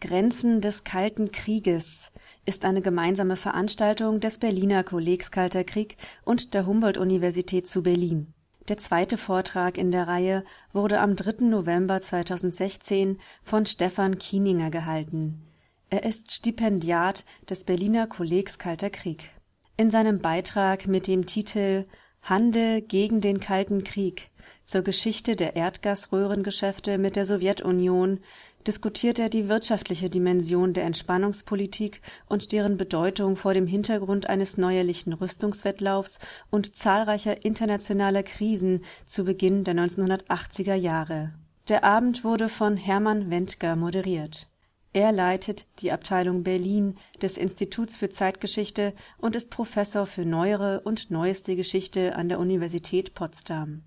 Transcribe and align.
Grenzen 0.00 0.60
des 0.60 0.84
Kalten 0.84 1.32
Krieges 1.32 2.12
ist 2.46 2.64
eine 2.64 2.82
gemeinsame 2.82 3.34
Veranstaltung 3.34 4.20
des 4.20 4.38
Berliner 4.38 4.84
Kollegs 4.84 5.32
Kalter 5.32 5.64
Krieg 5.64 5.96
und 6.24 6.54
der 6.54 6.66
Humboldt-Universität 6.66 7.66
zu 7.66 7.82
Berlin. 7.82 8.32
Der 8.68 8.78
zweite 8.78 9.16
Vortrag 9.18 9.76
in 9.76 9.90
der 9.90 10.06
Reihe 10.06 10.44
wurde 10.72 11.00
am 11.00 11.16
3. 11.16 11.46
November 11.46 12.00
2016 12.00 13.18
von 13.42 13.66
Stefan 13.66 14.18
Kieninger 14.18 14.70
gehalten. 14.70 15.42
Er 15.90 16.04
ist 16.04 16.30
Stipendiat 16.30 17.24
des 17.50 17.64
Berliner 17.64 18.06
Kollegs 18.06 18.58
Kalter 18.58 18.90
Krieg. 18.90 19.30
In 19.76 19.90
seinem 19.90 20.20
Beitrag 20.20 20.86
mit 20.86 21.08
dem 21.08 21.26
Titel 21.26 21.86
Handel 22.22 22.82
gegen 22.82 23.20
den 23.20 23.40
Kalten 23.40 23.82
Krieg 23.82 24.30
zur 24.64 24.82
Geschichte 24.82 25.34
der 25.34 25.56
Erdgasröhrengeschäfte 25.56 26.98
mit 26.98 27.16
der 27.16 27.24
Sowjetunion 27.24 28.20
diskutiert 28.68 29.18
er 29.18 29.30
die 29.30 29.48
wirtschaftliche 29.48 30.10
Dimension 30.10 30.74
der 30.74 30.84
Entspannungspolitik 30.84 32.02
und 32.26 32.52
deren 32.52 32.76
Bedeutung 32.76 33.36
vor 33.36 33.54
dem 33.54 33.66
Hintergrund 33.66 34.28
eines 34.28 34.58
neuerlichen 34.58 35.14
Rüstungswettlaufs 35.14 36.20
und 36.50 36.76
zahlreicher 36.76 37.46
internationaler 37.46 38.22
Krisen 38.22 38.84
zu 39.06 39.24
Beginn 39.24 39.64
der 39.64 39.74
1980er 39.74 40.74
Jahre. 40.74 41.32
Der 41.70 41.82
Abend 41.82 42.24
wurde 42.24 42.50
von 42.50 42.76
Hermann 42.76 43.30
Wendger 43.30 43.74
moderiert. 43.74 44.50
Er 44.92 45.12
leitet 45.12 45.66
die 45.80 45.90
Abteilung 45.90 46.42
Berlin 46.42 46.96
des 47.22 47.38
Instituts 47.38 47.96
für 47.96 48.10
Zeitgeschichte 48.10 48.92
und 49.16 49.34
ist 49.34 49.50
Professor 49.50 50.04
für 50.04 50.26
neuere 50.26 50.80
und 50.80 51.10
neueste 51.10 51.56
Geschichte 51.56 52.16
an 52.16 52.28
der 52.28 52.38
Universität 52.38 53.14
Potsdam. 53.14 53.82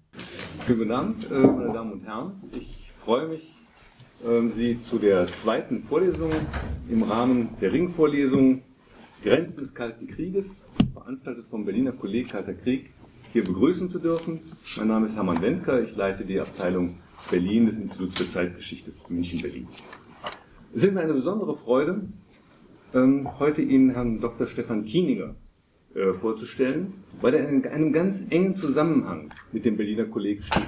Schönen 0.65 0.79
guten 0.79 0.91
Abend, 0.91 1.29
meine 1.29 1.73
Damen 1.73 1.91
und 1.93 2.03
Herren. 2.03 2.41
Ich 2.51 2.91
freue 2.91 3.27
mich, 3.27 3.60
Sie 4.51 4.77
zu 4.77 4.99
der 4.99 5.25
zweiten 5.27 5.79
Vorlesung 5.79 6.29
im 6.87 7.01
Rahmen 7.01 7.49
der 7.59 7.73
Ringvorlesung 7.73 8.61
Grenzen 9.23 9.59
des 9.59 9.73
Kalten 9.73 10.05
Krieges, 10.05 10.69
veranstaltet 10.93 11.47
vom 11.47 11.65
Berliner 11.65 11.91
Kolleg 11.91 12.29
Kalter 12.29 12.53
Krieg, 12.53 12.93
hier 13.33 13.43
begrüßen 13.43 13.89
zu 13.89 13.97
dürfen. 13.97 14.41
Mein 14.77 14.89
Name 14.89 15.07
ist 15.07 15.15
Hermann 15.15 15.41
Wendker, 15.41 15.81
ich 15.81 15.95
leite 15.95 16.23
die 16.23 16.39
Abteilung 16.39 16.99
Berlin 17.31 17.65
des 17.65 17.79
Instituts 17.79 18.15
für 18.15 18.29
Zeitgeschichte 18.29 18.91
München-Berlin. 19.09 19.67
Es 20.71 20.83
ist 20.83 20.93
mir 20.93 21.01
eine 21.01 21.13
besondere 21.13 21.55
Freude, 21.55 22.01
heute 22.93 23.63
Ihnen 23.63 23.89
Herrn 23.89 24.19
Dr. 24.19 24.45
Stefan 24.45 24.85
Kieninger 24.85 25.33
vorzustellen, 26.19 26.93
weil 27.21 27.33
er 27.33 27.49
in 27.49 27.65
einem 27.65 27.91
ganz 27.91 28.27
engen 28.29 28.55
Zusammenhang 28.55 29.33
mit 29.51 29.65
dem 29.65 29.77
Berliner 29.77 30.05
Kolleg 30.05 30.43
steht. 30.43 30.67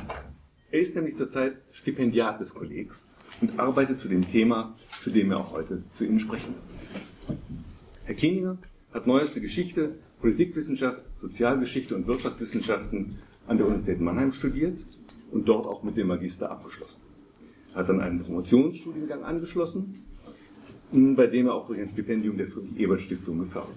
Er 0.71 0.79
ist 0.79 0.95
nämlich 0.95 1.17
zurzeit 1.17 1.57
Stipendiat 1.71 2.39
des 2.39 2.55
Kollegs 2.55 3.11
und 3.43 3.59
arbeitet 3.59 3.99
zu 3.99 4.07
dem 4.07 4.25
Thema, 4.25 4.73
zu 5.01 5.09
dem 5.09 5.29
wir 5.29 5.37
auch 5.37 5.51
heute 5.51 5.83
zu 5.97 6.05
Ihnen 6.05 6.19
sprechen. 6.19 6.55
Herr 8.05 8.15
Kieninger 8.15 8.57
hat 8.93 9.05
neueste 9.05 9.41
Geschichte, 9.41 9.95
Politikwissenschaft, 10.21 11.03
Sozialgeschichte 11.21 11.93
und 11.93 12.07
Wirtschaftswissenschaften 12.07 13.19
an 13.45 13.57
der 13.57 13.65
Universität 13.65 13.99
Mannheim 13.99 14.31
studiert 14.31 14.85
und 15.31 15.45
dort 15.49 15.65
auch 15.65 15.83
mit 15.83 15.97
dem 15.97 16.07
Magister 16.07 16.51
abgeschlossen. 16.51 17.01
Er 17.73 17.79
hat 17.79 17.89
dann 17.89 17.99
einen 17.99 18.21
Promotionsstudiengang 18.21 19.23
angeschlossen, 19.23 20.05
bei 20.93 21.27
dem 21.27 21.47
er 21.47 21.55
auch 21.55 21.67
durch 21.67 21.81
ein 21.81 21.89
Stipendium 21.89 22.37
der 22.37 22.47
Friedrich-Ebert-Stiftung 22.47 23.39
gefördert 23.39 23.75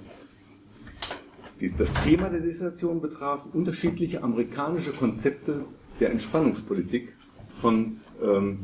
wird. 1.59 1.81
Das 1.81 1.93
Thema 2.05 2.29
der 2.29 2.41
Dissertation 2.41 3.01
betraf 3.01 3.49
unterschiedliche 3.53 4.23
amerikanische 4.23 4.93
Konzepte 4.93 5.65
der 5.99 6.11
Entspannungspolitik 6.11 7.17
von 7.49 7.97
ähm, 8.23 8.59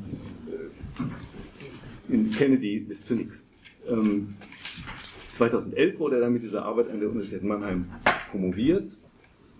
in 2.08 2.30
Kennedy 2.30 2.80
bis 2.80 3.06
zu 3.06 3.14
Nixon. 3.14 3.46
Ähm, 3.88 4.34
2011 5.28 5.98
wurde 5.98 6.16
er 6.16 6.20
dann 6.22 6.32
mit 6.32 6.42
dieser 6.42 6.64
Arbeit 6.64 6.90
an 6.90 7.00
der 7.00 7.08
Universität 7.08 7.42
Mannheim 7.42 7.86
promoviert. 8.30 8.98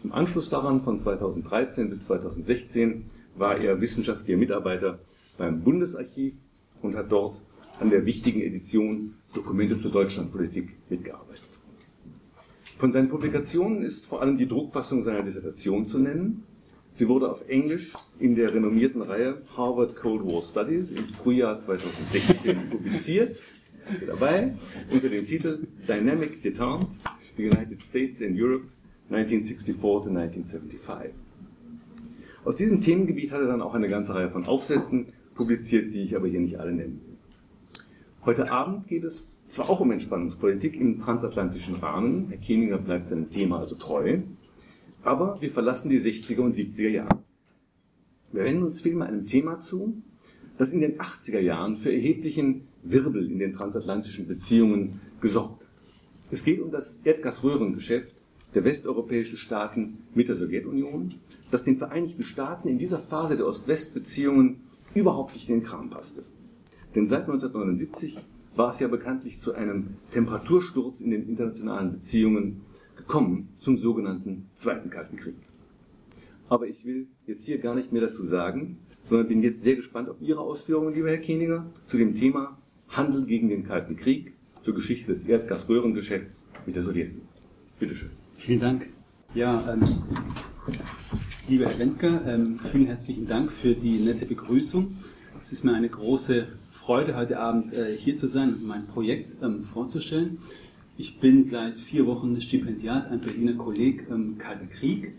Im 0.05 0.13
Anschluss 0.13 0.51
daran, 0.51 0.81
von 0.81 0.99
2013 0.99 1.89
bis 1.89 2.05
2016, 2.07 3.07
war 3.37 3.57
er 3.59 3.81
wissenschaftlicher 3.81 4.39
Mitarbeiter 4.39 4.99
beim 5.39 5.63
Bundesarchiv 5.63 6.35
und 6.83 6.95
hat 6.95 7.11
dort 7.11 7.41
an 7.81 7.91
der 7.91 8.05
wichtigen 8.05 8.43
Edition 8.43 9.15
Dokumente 9.33 9.79
zur 9.79 9.91
Deutschlandpolitik 9.91 10.77
mitgearbeitet. 10.91 11.43
Von 12.77 12.93
seinen 12.93 13.09
Publikationen 13.09 13.83
ist 13.83 14.07
vor 14.07 14.21
allem 14.21 14.37
die 14.37 14.49
Druckfassung 14.49 15.05
seiner 15.05 15.23
Dissertation 15.23 15.87
zu 15.87 15.99
nennen. 15.99 16.45
Sie 16.95 17.09
wurde 17.09 17.31
auf 17.31 17.49
Englisch 17.49 17.91
in 18.19 18.35
der 18.35 18.53
renommierten 18.53 19.01
Reihe 19.01 19.41
Harvard 19.57 19.97
Cold 19.97 20.31
War 20.31 20.43
Studies 20.43 20.91
im 20.91 21.09
Frühjahr 21.09 21.59
2016 21.59 22.71
publiziert. 22.71 23.41
Sind 23.89 23.99
Sie 23.99 24.07
dabei? 24.07 24.53
Unter 24.91 25.09
dem 25.09 25.27
Titel 25.27 25.67
Dynamic 25.89 26.43
Detente, 26.43 26.89
the 27.39 27.49
United 27.49 27.83
States 27.83 28.21
and 28.21 28.39
Europe 28.39 28.67
1964 29.09 29.75
to 29.75 30.11
1975. 30.11 31.15
Aus 32.45 32.57
diesem 32.57 32.83
Themengebiet 32.83 33.33
hat 33.33 33.41
er 33.41 33.47
dann 33.47 33.63
auch 33.63 33.73
eine 33.73 33.89
ganze 33.89 34.15
Reihe 34.15 34.29
von 34.29 34.45
Aufsätzen 34.45 35.07
publiziert, 35.35 35.95
die 35.95 36.03
ich 36.03 36.15
aber 36.15 36.29
hier 36.29 36.41
nicht 36.41 36.61
alle 36.61 36.73
nennen 36.73 37.01
will. 37.07 37.17
Heute 38.27 38.53
Abend 38.53 38.87
geht 38.87 39.05
es 39.05 39.43
zwar 39.47 39.71
auch 39.71 39.81
um 39.81 39.91
Entspannungspolitik 39.93 40.79
im 40.79 40.99
transatlantischen 40.99 41.77
Rahmen, 41.77 42.27
Herr 42.29 42.37
Kieninger 42.37 42.77
bleibt 42.77 43.09
seinem 43.09 43.31
Thema 43.31 43.61
also 43.61 43.77
treu, 43.77 44.19
aber 45.05 45.41
wir 45.41 45.51
verlassen 45.51 45.89
die 45.89 46.01
60er 46.01 46.41
und 46.41 46.55
70er 46.55 46.89
Jahre. 46.89 47.23
Wir 48.33 48.45
wenden 48.45 48.63
uns 48.63 48.81
vielmehr 48.81 49.09
einem 49.09 49.27
Thema 49.27 49.61
zu, 49.61 50.03
das 50.59 50.71
in 50.71 50.81
den 50.81 50.99
80er 50.99 51.41
Jahren 51.41 51.77
für 51.77 51.93
erheblichen 51.93 52.69
Wirbel 52.83 53.31
in 53.31 53.39
den 53.39 53.53
transatlantischen 53.53 54.27
Beziehungen 54.27 55.01
gesorgt 55.21 55.61
hat. 55.63 55.69
Es 56.31 56.45
geht 56.45 56.61
um 56.61 56.71
das 56.71 57.01
Erdgasröhrengeschäft 57.05 58.17
der 58.55 58.65
westeuropäischen 58.65 59.39
Staaten 59.39 59.99
mit 60.15 60.29
der 60.29 60.37
Sowjetunion, 60.37 61.15
das 61.51 61.65
den 61.65 61.77
Vereinigten 61.77 62.23
Staaten 62.23 62.69
in 62.69 62.79
dieser 62.79 62.99
Phase 62.99 63.37
der 63.37 63.47
Ost-West-Beziehungen 63.47 64.61
überhaupt 64.95 65.35
nicht 65.35 65.49
in 65.49 65.57
den 65.57 65.65
Kram 65.65 65.91
passte. 65.91 66.23
Denn 66.95 67.07
seit 67.07 67.23
1979 67.23 68.19
war 68.55 68.71
es 68.71 68.81
ja 68.81 68.89
bekanntlich 68.89 69.41
zu 69.41 69.55
einem 69.55 69.97
Temperatursturz 70.11 71.01
in 71.01 71.11
den 71.11 71.29
internationalen 71.29 71.93
Beziehungen 71.93 72.63
gekommen, 73.03 73.49
zum 73.59 73.77
sogenannten 73.77 74.49
Zweiten 74.55 74.91
Kalten 74.91 75.17
Krieg. 75.17 75.37
Aber 76.49 76.67
ich 76.67 76.85
will 76.85 77.09
jetzt 77.27 77.45
hier 77.45 77.59
gar 77.59 77.75
nicht 77.75 77.93
mehr 77.93 78.03
dazu 78.03 78.25
sagen, 78.25 78.79
sondern 79.03 79.29
bin 79.29 79.43
jetzt 79.43 79.63
sehr 79.63 79.77
gespannt 79.77 80.09
auf 80.09 80.17
Ihre 80.21 80.41
Ausführungen, 80.41 80.95
lieber 80.95 81.09
Herr 81.09 81.19
Keniger, 81.19 81.67
zu 81.87 81.97
dem 81.97 82.15
Thema 82.15 82.59
Handel 82.89 83.25
gegen 83.25 83.49
den 83.49 83.65
Kalten 83.65 83.97
Krieg, 83.97 84.35
zur 84.61 84.75
Geschichte 84.75 85.09
des 85.09 85.25
Erdgasröhrengeschäfts 85.25 86.47
mit 86.67 86.77
der 86.77 86.83
Sowjetunion. 86.83 87.27
Bitte 87.79 87.95
schön. 87.95 88.11
Vielen 88.37 88.61
Dank. 88.61 88.89
Ja, 89.35 89.73
ähm, 89.73 89.83
lieber 91.49 91.67
Herr 91.67 91.79
Wendker, 91.79 92.27
ähm, 92.27 92.61
vielen 92.71 92.87
herzlichen 92.87 93.27
Dank 93.27 93.51
für 93.51 93.75
die 93.75 93.99
nette 93.99 94.27
Begrüßung. 94.27 94.95
Es 95.41 95.51
ist 95.51 95.65
mir 95.65 95.75
eine 95.75 95.89
große 95.89 96.47
Freude, 96.71 97.17
heute 97.17 97.41
Abend 97.41 97.73
äh, 97.73 97.97
hier 97.97 98.15
zu 98.15 98.29
sein 98.29 98.55
und 98.55 98.65
mein 98.65 98.87
Projekt 98.87 99.37
ähm, 99.43 99.65
vorzustellen. 99.65 100.39
Ich 100.99 101.19
bin 101.19 101.43
seit 101.43 101.79
vier 101.79 102.07
Wochen 102.07 102.39
Stipendiat, 102.41 103.11
ein 103.11 103.21
Berliner 103.21 103.55
Kolleg 103.55 104.07
ähm, 104.11 104.37
Kalter 104.37 104.67
Krieg. 104.67 105.15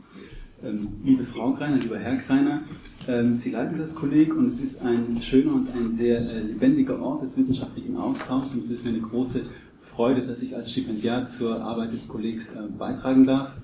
Liebe 1.03 1.25
Frau 1.25 1.51
Greiner, 1.51 1.75
lieber 1.75 1.99
Herr 1.99 2.15
Greiner, 2.15 2.61
ähm, 3.05 3.35
Sie 3.35 3.51
leiten 3.51 3.77
das 3.77 3.95
Kolleg 3.95 4.33
und 4.33 4.47
es 4.47 4.59
ist 4.61 4.81
ein 4.81 5.21
schöner 5.21 5.55
und 5.55 5.67
ein 5.75 5.91
sehr 5.91 6.19
äh, 6.19 6.39
lebendiger 6.39 7.01
Ort 7.01 7.21
des 7.21 7.35
wissenschaftlichen 7.37 7.97
Austauschs 7.97 8.53
und 8.53 8.63
es 8.63 8.69
ist 8.69 8.85
mir 8.85 8.91
eine 8.91 9.01
große 9.01 9.41
Freude, 9.81 10.25
dass 10.25 10.41
ich 10.41 10.55
als 10.55 10.71
Stipendiat 10.71 11.29
zur 11.29 11.59
Arbeit 11.59 11.91
des 11.91 12.07
Kollegs 12.07 12.55
äh, 12.55 12.61
beitragen 12.77 13.25
darf. 13.25 13.57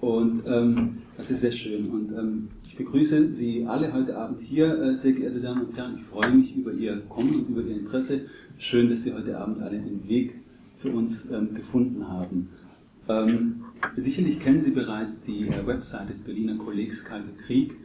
Und 0.00 0.42
ähm, 0.46 0.98
das 1.16 1.30
ist 1.30 1.40
sehr 1.40 1.52
schön. 1.52 1.88
Und 1.88 2.12
ähm, 2.12 2.48
ich 2.66 2.76
begrüße 2.76 3.32
Sie 3.32 3.64
alle 3.64 3.94
heute 3.94 4.18
Abend 4.18 4.40
hier, 4.40 4.78
äh, 4.78 4.94
sehr 4.94 5.12
geehrte 5.12 5.40
Damen 5.40 5.62
und 5.62 5.76
Herren. 5.76 5.94
Ich 5.96 6.04
freue 6.04 6.32
mich 6.32 6.54
über 6.54 6.72
Ihr 6.72 7.00
Kommen 7.08 7.34
und 7.34 7.48
über 7.48 7.62
Ihr 7.62 7.78
Interesse. 7.78 8.26
Schön, 8.58 8.90
dass 8.90 9.04
Sie 9.04 9.14
heute 9.14 9.38
Abend 9.38 9.62
alle 9.62 9.78
den 9.78 10.06
Weg 10.06 10.34
zu 10.76 10.90
uns 10.90 11.30
ähm, 11.30 11.54
gefunden 11.54 12.08
haben. 12.08 12.48
Ähm, 13.08 13.64
sicherlich 13.96 14.40
kennen 14.40 14.60
Sie 14.60 14.72
bereits 14.72 15.22
die 15.22 15.48
äh, 15.48 15.66
Website 15.66 16.10
des 16.10 16.22
Berliner 16.22 16.56
Kollegs 16.56 17.04
Kalter 17.04 17.32
Krieg 17.46 17.76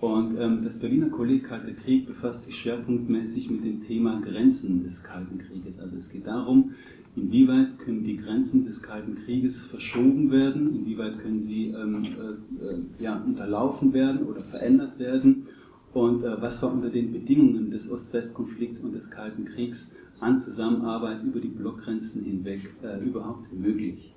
Und 0.00 0.38
ähm, 0.38 0.62
das 0.62 0.78
Berliner 0.78 1.08
Kolleg 1.08 1.44
Kalter 1.44 1.72
Krieg 1.72 2.06
befasst 2.06 2.44
sich 2.44 2.56
schwerpunktmäßig 2.56 3.50
mit 3.50 3.64
dem 3.64 3.80
Thema 3.80 4.20
Grenzen 4.20 4.84
des 4.84 5.02
Kalten 5.02 5.38
Krieges. 5.38 5.78
Also 5.80 5.96
es 5.96 6.10
geht 6.10 6.26
darum, 6.26 6.72
inwieweit 7.16 7.78
können 7.78 8.04
die 8.04 8.16
Grenzen 8.16 8.64
des 8.64 8.82
Kalten 8.82 9.16
Krieges 9.16 9.64
verschoben 9.64 10.30
werden, 10.30 10.74
inwieweit 10.74 11.18
können 11.18 11.40
sie 11.40 11.70
ähm, 11.70 12.04
äh, 12.04 12.64
äh, 12.64 12.78
ja, 13.00 13.16
unterlaufen 13.16 13.92
werden 13.92 14.22
oder 14.24 14.42
verändert 14.42 14.98
werden 15.00 15.48
und 15.94 16.22
äh, 16.22 16.40
was 16.40 16.62
war 16.62 16.72
unter 16.72 16.90
den 16.90 17.12
Bedingungen 17.12 17.70
des 17.70 17.90
Ost-West-Konflikts 17.90 18.80
und 18.80 18.94
des 18.94 19.10
Kalten 19.10 19.44
Kriegs 19.44 19.96
an 20.20 20.38
Zusammenarbeit 20.38 21.22
über 21.22 21.40
die 21.40 21.48
Blockgrenzen 21.48 22.24
hinweg 22.24 22.74
äh, 22.82 23.02
überhaupt 23.02 23.52
möglich. 23.52 24.14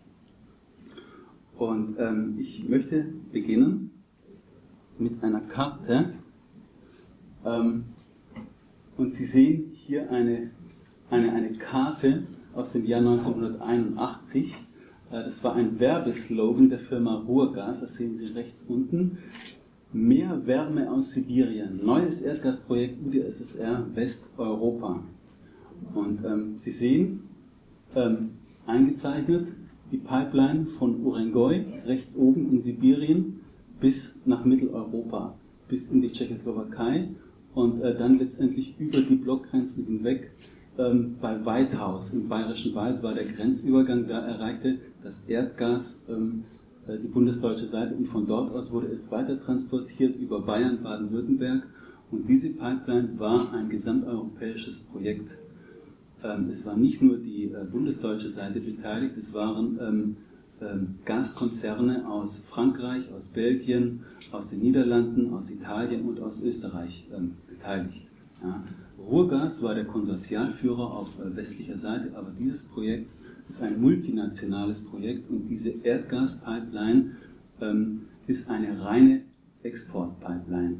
Und 1.58 1.96
ähm, 2.00 2.38
ich 2.40 2.68
möchte 2.68 3.06
beginnen 3.32 3.92
mit 4.98 5.24
einer 5.24 5.42
Karte. 5.42 6.14
Ähm, 7.46 7.86
und 8.98 9.12
Sie 9.12 9.26
sehen 9.26 9.72
hier 9.74 10.10
eine, 10.12 10.52
eine, 11.10 11.34
eine 11.34 11.54
Karte 11.54 12.24
aus 12.54 12.74
dem 12.74 12.86
Jahr 12.86 13.02
1981. 13.02 14.54
Äh, 15.12 15.24
das 15.24 15.44
war 15.44 15.56
ein 15.56 15.80
Werbeslogan 15.80 16.70
der 16.70 16.80
Firma 16.80 17.16
Ruhrgas, 17.16 17.82
das 17.82 17.96
sehen 17.96 18.16
Sie 18.16 18.28
rechts 18.28 18.64
unten. 18.64 19.20
Mehr 19.94 20.48
Wärme 20.48 20.90
aus 20.90 21.12
Sibirien, 21.12 21.86
neues 21.86 22.22
Erdgasprojekt 22.22 23.06
UdSSR 23.06 23.86
Westeuropa. 23.94 25.04
Und 25.94 26.24
ähm, 26.26 26.58
Sie 26.58 26.72
sehen 26.72 27.24
ähm, 27.96 28.32
eingezeichnet 28.66 29.48
die 29.92 29.98
Pipeline 29.98 30.66
von 30.66 31.04
Urengoi 31.04 31.66
rechts 31.86 32.16
oben 32.16 32.50
in 32.50 32.62
Sibirien 32.62 33.42
bis 33.80 34.18
nach 34.26 34.46
Mitteleuropa, 34.46 35.36
bis 35.68 35.92
in 35.92 36.02
die 36.02 36.12
Tschechoslowakei 36.12 37.10
und 37.54 37.82
äh, 37.82 37.96
dann 37.98 38.18
letztendlich 38.18 38.76
über 38.80 39.02
die 39.02 39.16
Blockgrenzen 39.16 39.86
hinweg. 39.86 40.32
Ähm, 40.78 41.18
bei 41.20 41.44
Weithaus 41.46 42.14
im 42.14 42.30
Bayerischen 42.30 42.74
Wald 42.76 43.04
war 43.04 43.14
der 43.14 43.26
Grenzübergang, 43.26 44.08
da 44.08 44.26
erreichte 44.26 44.78
das 45.04 45.28
Erdgas 45.28 46.04
ähm, 46.08 46.46
äh, 46.88 46.98
die 46.98 47.08
bundesdeutsche 47.08 47.68
Seite 47.68 47.96
und 47.96 48.06
von 48.06 48.26
dort 48.26 48.52
aus 48.54 48.72
wurde 48.72 48.88
es 48.88 49.12
weiter 49.12 49.40
transportiert 49.40 50.16
über 50.16 50.42
Bayern, 50.42 50.82
Baden-Württemberg 50.82 51.68
und 52.10 52.28
diese 52.28 52.54
Pipeline 52.54 53.20
war 53.20 53.54
ein 53.54 53.68
gesamteuropäisches 53.68 54.82
Projekt. 54.82 55.38
Ähm, 56.24 56.50
es 56.50 56.66
war 56.66 56.78
nicht 56.78 57.02
nur 57.02 57.18
die 57.18 57.46
äh, 57.46 57.66
bundesdeutsche 57.70 58.30
Seite 58.30 58.60
beteiligt, 58.60 59.18
es 59.18 59.34
waren 59.34 59.80
ähm, 59.82 60.18
ähm, 60.62 60.96
Gaskonzerne 61.06 62.08
aus 62.08 62.46
Frankreich, 62.46 63.12
aus 63.14 63.28
Belgien, 63.30 64.02
aus 64.32 64.52
den 64.52 64.60
Niederlanden, 64.60 65.34
aus 65.34 65.50
Italien 65.50 66.08
und 66.08 66.20
aus 66.20 66.44
Österreich 66.44 67.08
beteiligt. 67.48 68.06
Ruhrgas 68.98 69.62
war 69.62 69.76
der 69.76 69.86
Konsortialführer 69.86 70.94
auf 70.94 71.20
äh, 71.20 71.36
westlicher 71.36 71.78
Seite, 71.78 72.16
aber 72.16 72.32
dieses 72.32 72.64
Projekt 72.66 73.10
ist 73.50 73.62
ein 73.62 73.82
multinationales 73.82 74.86
Projekt 74.86 75.30
und 75.30 75.48
diese 75.48 75.72
Erdgaspipeline 75.72 77.18
ist 78.28 78.50
eine 78.50 78.82
reine 78.82 79.22
Exportpipeline 79.62 80.78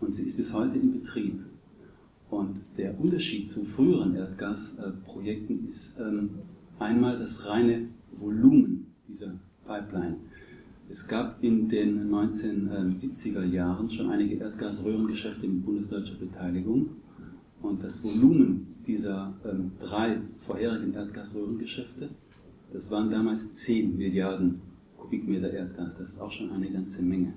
und 0.00 0.14
sie 0.14 0.24
ist 0.24 0.36
bis 0.36 0.52
heute 0.52 0.76
in 0.76 0.92
Betrieb. 0.92 1.44
Und 2.30 2.60
der 2.76 2.98
Unterschied 3.00 3.48
zu 3.48 3.64
früheren 3.64 4.14
Erdgasprojekten 4.14 5.66
ist 5.66 5.98
ähm, 5.98 6.30
einmal 6.78 7.18
das 7.18 7.46
reine 7.48 7.88
Volumen 8.12 8.86
dieser 9.08 9.34
Pipeline. 9.66 10.16
Es 10.90 11.06
gab 11.06 11.42
in 11.42 11.68
den 11.68 12.10
1970er 12.10 13.44
Jahren 13.44 13.90
schon 13.90 14.10
einige 14.10 14.36
Erdgasröhrengeschäfte 14.36 15.46
mit 15.46 15.64
bundesdeutscher 15.64 16.16
Beteiligung 16.16 16.90
und 17.60 17.82
das 17.82 18.02
Volumen 18.02 18.74
dieser 18.86 19.34
ähm, 19.44 19.72
drei 19.78 20.18
vorherigen 20.38 20.94
Erdgasröhrengeschäfte, 20.94 22.08
das 22.72 22.90
waren 22.90 23.10
damals 23.10 23.54
10 23.54 23.96
Milliarden 23.96 24.60
Kubikmeter 24.96 25.50
Erdgas, 25.50 25.98
das 25.98 26.10
ist 26.10 26.20
auch 26.20 26.30
schon 26.30 26.50
eine 26.50 26.70
ganze 26.70 27.04
Menge. 27.04 27.34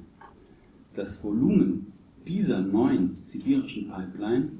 Das 0.95 1.23
Volumen 1.23 1.87
dieser 2.27 2.61
neuen 2.61 3.17
sibirischen 3.21 3.89
Pipeline 3.89 4.51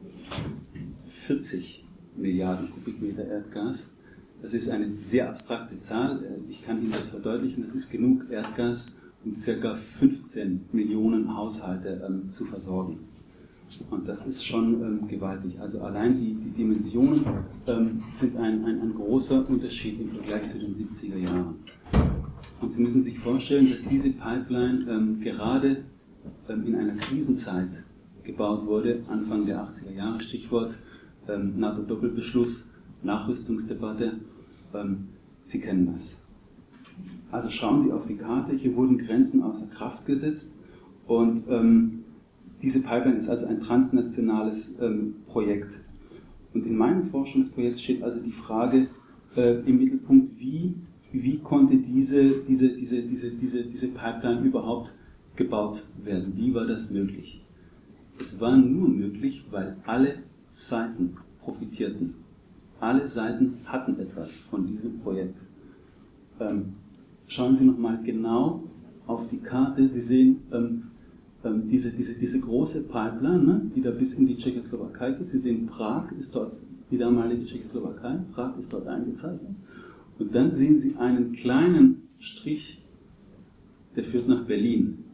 40 1.06 1.86
Milliarden 2.16 2.72
Kubikmeter 2.72 3.26
Erdgas 3.26 3.92
das 4.42 4.56
ist 4.56 4.70
eine 4.70 4.90
sehr 5.02 5.30
abstrakte 5.30 5.78
Zahl. 5.78 6.24
Äh, 6.24 6.50
ich 6.50 6.66
kann 6.66 6.82
Ihnen 6.82 6.92
das 6.92 7.10
verdeutlichen. 7.10 7.62
Das 7.62 7.74
ist 7.74 7.92
genug 7.92 8.30
Erdgas, 8.30 8.98
um 9.24 9.34
ca. 9.34 9.74
15 9.74 10.66
Millionen 10.72 11.36
Haushalte 11.36 12.04
ähm, 12.08 12.28
zu 12.28 12.46
versorgen. 12.46 13.00
Und 13.90 14.08
das 14.08 14.28
ist 14.28 14.44
schon 14.44 14.82
ähm, 14.82 15.08
gewaltig. 15.08 15.60
Also 15.60 15.82
allein 15.82 16.18
die, 16.18 16.34
die 16.34 16.50
Dimensionen 16.50 17.24
ähm, 17.68 18.04
sind 18.12 18.36
ein, 18.36 18.66
ein, 18.66 18.82
ein, 18.82 18.94
großer 18.94 19.48
Unterschied 19.48 20.02
im 20.02 20.10
Vergleich 20.10 20.48
zu 20.48 20.60
den 20.60 20.74
70er 20.74 21.18
Jahren. 21.18 21.56
Und 22.60 22.72
Sie 22.72 22.82
müssen 22.82 23.02
sich 23.02 23.18
vorstellen, 23.18 23.70
dass 23.70 23.84
diese 23.84 24.10
Pipeline 24.12 24.86
ähm, 24.90 25.22
gerade 25.22 25.84
ähm, 26.50 26.66
in 26.66 26.76
einer 26.76 26.96
Krisenzeit 26.96 27.70
gebaut 28.24 28.66
wurde, 28.66 29.04
Anfang 29.08 29.46
der 29.46 29.66
80er 29.68 29.92
Jahre, 29.92 30.20
Stichwort 30.20 30.78
ähm, 31.28 31.60
NATO-Doppelbeschluss, 31.60 32.72
Nachrüstungsdebatte. 33.04 34.20
Ähm, 34.74 35.10
Sie 35.44 35.62
kennen 35.62 35.92
das. 35.94 36.24
Also 37.32 37.50
schauen 37.50 37.80
Sie 37.80 37.92
auf 37.92 38.06
die 38.08 38.16
Karte, 38.16 38.54
hier 38.56 38.76
wurden 38.76 38.98
Grenzen 38.98 39.42
außer 39.42 39.68
Kraft 39.68 40.06
gesetzt 40.06 40.58
und 41.08 41.44
ähm, 41.50 42.04
diese 42.62 42.84
Pipeline 42.84 43.18
ist 43.18 43.30
also 43.30 43.48
ein 43.48 43.62
transnationales 43.62 44.76
ähm, 44.80 45.16
Projekt. 45.28 45.74
Und 46.54 46.66
in 46.66 46.76
meinem 46.78 47.06
Forschungsprojekt 47.06 47.80
steht 47.80 48.04
also 48.04 48.20
die 48.20 48.32
Frage 48.32 48.88
äh, 49.36 49.60
im 49.62 49.78
Mittelpunkt, 49.78 50.40
wie, 50.40 50.76
wie 51.12 51.40
konnte 51.40 51.78
diese, 51.78 52.42
diese, 52.48 52.70
diese, 52.70 53.02
diese, 53.02 53.32
diese, 53.32 53.64
diese 53.64 53.88
Pipeline 53.88 54.42
überhaupt 54.42 54.94
gebaut 55.36 55.84
werden? 56.04 56.34
Wie 56.36 56.54
war 56.54 56.66
das 56.66 56.92
möglich? 56.92 57.42
Es 58.22 58.40
war 58.40 58.56
nur 58.56 58.88
möglich, 58.88 59.44
weil 59.50 59.78
alle 59.84 60.20
Seiten 60.52 61.18
profitierten. 61.40 62.14
Alle 62.80 63.08
Seiten 63.08 63.58
hatten 63.66 64.00
etwas 64.00 64.36
von 64.36 64.68
diesem 64.68 65.00
Projekt. 65.00 65.40
Ähm, 66.40 66.74
schauen 67.26 67.56
Sie 67.56 67.66
nochmal 67.66 68.00
genau 68.04 68.64
auf 69.08 69.28
die 69.28 69.40
Karte. 69.40 69.88
Sie 69.88 70.02
sehen 70.02 70.44
ähm, 70.52 70.84
ähm, 71.44 71.68
diese, 71.68 71.92
diese, 71.92 72.14
diese 72.14 72.40
große 72.40 72.84
Pipeline, 72.84 73.44
ne, 73.44 73.72
die 73.76 73.82
da 73.82 73.90
bis 73.90 74.14
in 74.14 74.28
die 74.28 74.38
Tschechoslowakei 74.38 75.14
geht. 75.14 75.30
Sie 75.32 75.40
sehen, 75.40 75.66
Prag 75.66 76.12
ist 76.12 76.36
dort, 76.36 76.54
die 76.92 77.00
damalige 77.00 77.46
Tschechoslowakei, 77.46 78.20
Prag 78.34 78.56
ist 78.60 78.72
dort 78.72 78.86
eingezeichnet. 78.86 79.56
Und 80.20 80.36
dann 80.36 80.52
sehen 80.52 80.76
Sie 80.78 80.96
einen 80.98 81.32
kleinen 81.32 82.04
Strich, 82.20 82.86
der 83.96 84.04
führt 84.04 84.28
nach 84.28 84.46
Berlin, 84.46 85.06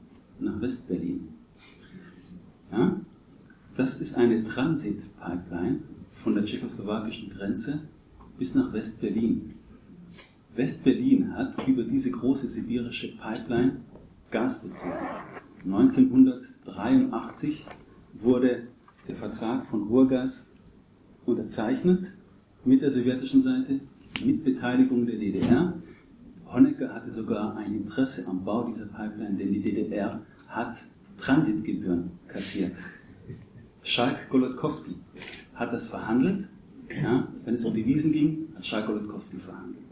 nach 0.42 0.60
Westberlin. 0.60 1.37
Ja? 2.72 3.00
Das 3.76 4.00
ist 4.02 4.16
eine 4.16 4.44
Transit-Pipeline 4.44 5.80
von 6.16 6.36
der 6.36 6.46
tschechoslowakischen 6.46 7.30
Grenze 7.30 7.82
bis 8.38 8.56
nach 8.56 8.72
West-Berlin. 8.74 9.54
West-Berlin 10.56 11.36
hat 11.36 11.68
über 11.68 11.84
diese 11.84 12.12
große 12.12 12.48
sibirische 12.48 13.16
Pipeline 13.18 13.82
Gas 14.32 14.64
bezogen. 14.64 14.94
1983 15.64 17.68
wurde 18.14 18.68
der 19.08 19.16
Vertrag 19.16 19.66
von 19.66 19.84
Ruhrgas 19.84 20.52
unterzeichnet 21.26 22.12
mit 22.66 22.82
der 22.82 22.92
sowjetischen 22.92 23.40
Seite, 23.42 23.80
mit 24.26 24.44
Beteiligung 24.44 25.06
der 25.06 25.18
DDR. 25.18 25.74
Honecker 26.52 26.94
hatte 26.94 27.12
sogar 27.12 27.56
ein 27.58 27.76
Interesse 27.76 28.28
am 28.28 28.44
Bau 28.44 28.66
dieser 28.66 28.88
Pipeline, 28.88 29.38
denn 29.38 29.52
die 29.52 29.62
DDR 29.62 30.22
hat 30.48 30.82
Transitgebühren 31.18 32.12
kassiert. 32.28 32.76
Schalk 33.84 34.30
Golodkowski 34.30 34.96
hat 35.56 35.74
das 35.74 35.88
verhandelt. 35.88 36.48
Ja, 36.90 37.28
wenn 37.44 37.54
es 37.54 37.66
um 37.66 37.74
die 37.74 37.86
Wiesen 37.86 38.12
ging, 38.14 38.48
hat 38.56 38.66
Schalk-Golodkowski 38.66 39.38
verhandelt. 39.38 39.84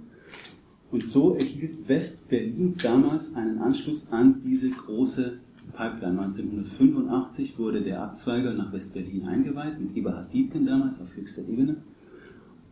Und 0.92 1.06
so 1.06 1.36
erhielt 1.36 1.90
West-Berlin 1.90 2.76
damals 2.82 3.36
einen 3.36 3.60
Anschluss 3.60 4.10
an 4.12 4.42
diese 4.44 4.70
große 4.70 5.40
Pipeline. 5.74 6.22
1985 6.22 7.60
wurde 7.60 7.82
der 7.82 8.02
Abzweiger 8.02 8.54
nach 8.54 8.72
West-Berlin 8.72 9.28
eingeweiht, 9.28 9.80
mit 9.80 9.96
Eberhard 9.98 10.32
Diebken 10.32 10.66
damals 10.66 11.02
auf 11.02 11.16
höchster 11.18 11.42
Ebene. 11.42 11.78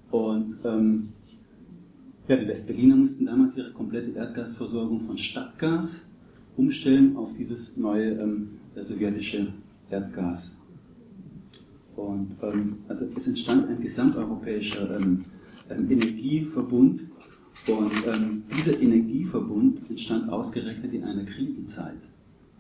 Und 0.10 0.56
ähm, 0.64 1.10
ja, 2.28 2.38
die 2.38 2.48
Westberliner 2.48 2.96
mussten 2.96 3.26
damals 3.26 3.58
ihre 3.58 3.72
komplette 3.72 4.12
Erdgasversorgung 4.12 5.02
von 5.02 5.18
Stadtgas 5.18 6.13
umstellen 6.58 7.16
auf 7.16 7.34
dieses 7.34 7.78
neue 7.78 8.12
ähm, 8.12 8.60
sowjetische 8.76 9.54
Erdgas. 9.90 10.58
Und 11.96 12.36
ähm, 12.42 12.78
also 12.88 13.06
es 13.16 13.28
entstand 13.28 13.70
ein 13.70 13.82
gesamteuropäischer 13.82 14.98
ähm, 14.98 15.24
ähm, 15.70 15.92
Energieverbund 15.92 17.02
und 17.68 17.92
ähm, 18.08 18.44
dieser 18.58 18.82
Energieverbund 18.82 19.90
entstand 19.90 20.30
ausgerechnet 20.30 20.94
in 20.94 21.04
einer 21.04 21.24
Krisenzeit. 21.24 22.00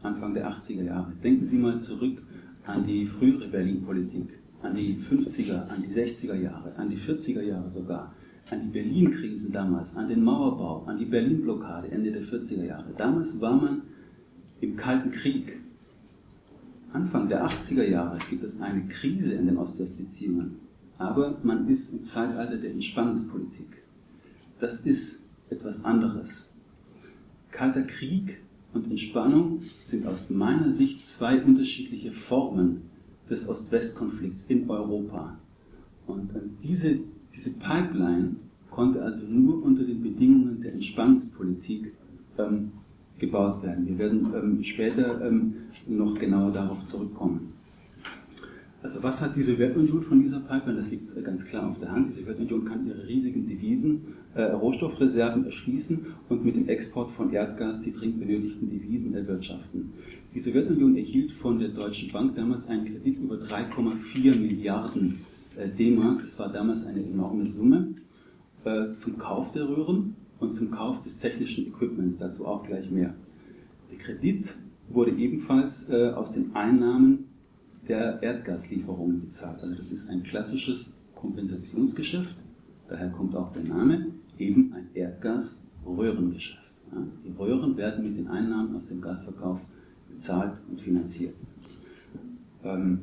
Anfang 0.03 0.33
der 0.33 0.49
80er 0.49 0.83
Jahre. 0.83 1.13
Denken 1.23 1.43
Sie 1.43 1.57
mal 1.57 1.79
zurück 1.79 2.21
an 2.65 2.85
die 2.85 3.05
frühere 3.05 3.47
Berlin-Politik, 3.47 4.27
an 4.61 4.75
die 4.75 4.97
50er, 4.97 5.67
an 5.69 5.81
die 5.81 5.89
60er 5.89 6.35
Jahre, 6.35 6.75
an 6.75 6.89
die 6.89 6.97
40er 6.97 7.41
Jahre 7.41 7.69
sogar, 7.69 8.13
an 8.53 8.61
die 8.61 8.79
Berlin-Krisen 8.79 9.51
damals, 9.51 9.95
an 9.95 10.07
den 10.07 10.23
Mauerbau, 10.23 10.83
an 10.83 10.97
die 10.97 11.05
Berlin-Blockade 11.05 11.89
Ende 11.89 12.11
der 12.11 12.23
40er 12.23 12.65
Jahre. 12.65 12.93
Damals 12.95 13.41
war 13.41 13.59
man 13.59 13.81
im 14.61 14.75
Kalten 14.75 15.11
Krieg. 15.11 15.59
Anfang 16.91 17.27
der 17.27 17.45
80er 17.45 17.83
Jahre 17.83 18.19
gibt 18.29 18.43
es 18.43 18.61
eine 18.61 18.87
Krise 18.87 19.33
in 19.33 19.47
den 19.47 19.57
Ost-West-Beziehungen, 19.57 20.59
aber 20.97 21.39
man 21.43 21.67
ist 21.67 21.91
im 21.93 22.03
Zeitalter 22.03 22.57
der 22.57 22.71
Entspannungspolitik. 22.71 23.83
Das 24.59 24.85
ist 24.85 25.25
etwas 25.49 25.83
anderes. 25.85 26.53
Kalter 27.49 27.83
Krieg 27.83 28.39
und 28.73 28.89
Entspannung 28.89 29.63
sind 29.81 30.07
aus 30.07 30.29
meiner 30.29 30.71
Sicht 30.71 31.05
zwei 31.05 31.41
unterschiedliche 31.43 32.11
Formen 32.11 32.83
des 33.29 33.49
Ost-West-Konflikts 33.49 34.47
in 34.49 34.69
Europa. 34.69 35.37
Und 36.05 36.35
äh, 36.35 36.39
diese, 36.61 36.99
diese 37.33 37.51
Pipeline 37.51 38.35
konnte 38.69 39.01
also 39.01 39.27
nur 39.27 39.63
unter 39.63 39.83
den 39.83 40.01
Bedingungen 40.01 40.61
der 40.61 40.73
Entspannungspolitik 40.73 41.93
ähm, 42.37 42.71
gebaut 43.19 43.61
werden. 43.63 43.87
Wir 43.87 43.97
werden 43.97 44.33
ähm, 44.35 44.63
später 44.63 45.25
ähm, 45.25 45.55
noch 45.87 46.17
genauer 46.17 46.51
darauf 46.51 46.83
zurückkommen. 46.85 47.53
Also 48.81 49.01
was 49.01 49.21
hat 49.21 49.35
die 49.37 49.41
Sowjetunion 49.41 50.01
von 50.01 50.21
dieser 50.21 50.41
Pipeline? 50.41 50.77
Das 50.77 50.91
liegt 50.91 51.15
äh, 51.15 51.21
ganz 51.21 51.45
klar 51.45 51.67
auf 51.67 51.79
der 51.79 51.91
Hand. 51.91 52.09
Die 52.09 52.13
Sowjetunion 52.13 52.65
kann 52.65 52.85
ihre 52.85 53.07
riesigen 53.07 53.45
Devisen, 53.45 54.01
äh, 54.33 54.41
Rohstoffreserven 54.43 55.45
erschließen 55.45 56.05
und 56.27 56.43
mit 56.43 56.55
dem 56.55 56.67
Export 56.67 57.09
von 57.09 57.31
Erdgas 57.31 57.81
die 57.81 57.93
dringend 57.93 58.19
benötigten 58.19 58.69
Devisen 58.69 59.15
erwirtschaften. 59.15 59.93
Die 60.33 60.39
Sowjetunion 60.39 60.97
erhielt 60.97 61.31
von 61.31 61.59
der 61.59 61.69
Deutschen 61.69 62.11
Bank 62.11 62.35
damals 62.35 62.67
einen 62.67 62.85
Kredit 62.85 63.19
über 63.19 63.35
3,4 63.35 64.35
Milliarden 64.35 65.21
D-Mark. 65.55 66.21
Das 66.21 66.39
war 66.39 66.51
damals 66.51 66.85
eine 66.85 67.03
enorme 67.03 67.45
Summe 67.45 67.93
äh, 68.63 68.93
zum 68.93 69.17
Kauf 69.17 69.51
der 69.51 69.67
Röhren 69.67 70.15
und 70.39 70.53
zum 70.53 70.71
Kauf 70.71 71.01
des 71.01 71.19
technischen 71.19 71.67
Equipments, 71.67 72.17
dazu 72.17 72.45
auch 72.45 72.63
gleich 72.65 72.89
mehr. 72.89 73.13
Der 73.91 73.97
Kredit 73.97 74.57
wurde 74.89 75.11
ebenfalls 75.11 75.89
äh, 75.89 76.09
aus 76.09 76.33
den 76.33 76.55
Einnahmen 76.55 77.25
der 77.87 78.21
Erdgaslieferungen 78.21 79.21
bezahlt. 79.21 79.61
Also 79.61 79.75
das 79.75 79.91
ist 79.91 80.09
ein 80.09 80.23
klassisches 80.23 80.93
Kompensationsgeschäft, 81.15 82.35
daher 82.89 83.09
kommt 83.09 83.35
auch 83.35 83.53
der 83.53 83.63
Name, 83.63 84.07
eben 84.37 84.73
ein 84.73 84.87
Erdgasröhrengeschäft. 84.93 86.59
Die 87.25 87.31
Röhren 87.31 87.75
werden 87.77 88.03
mit 88.03 88.17
den 88.17 88.27
Einnahmen 88.27 88.75
aus 88.75 88.85
dem 88.85 89.01
Gasverkauf 89.01 89.61
bezahlt 90.11 90.61
und 90.69 90.79
finanziert. 90.79 91.33
Ähm, 92.63 92.99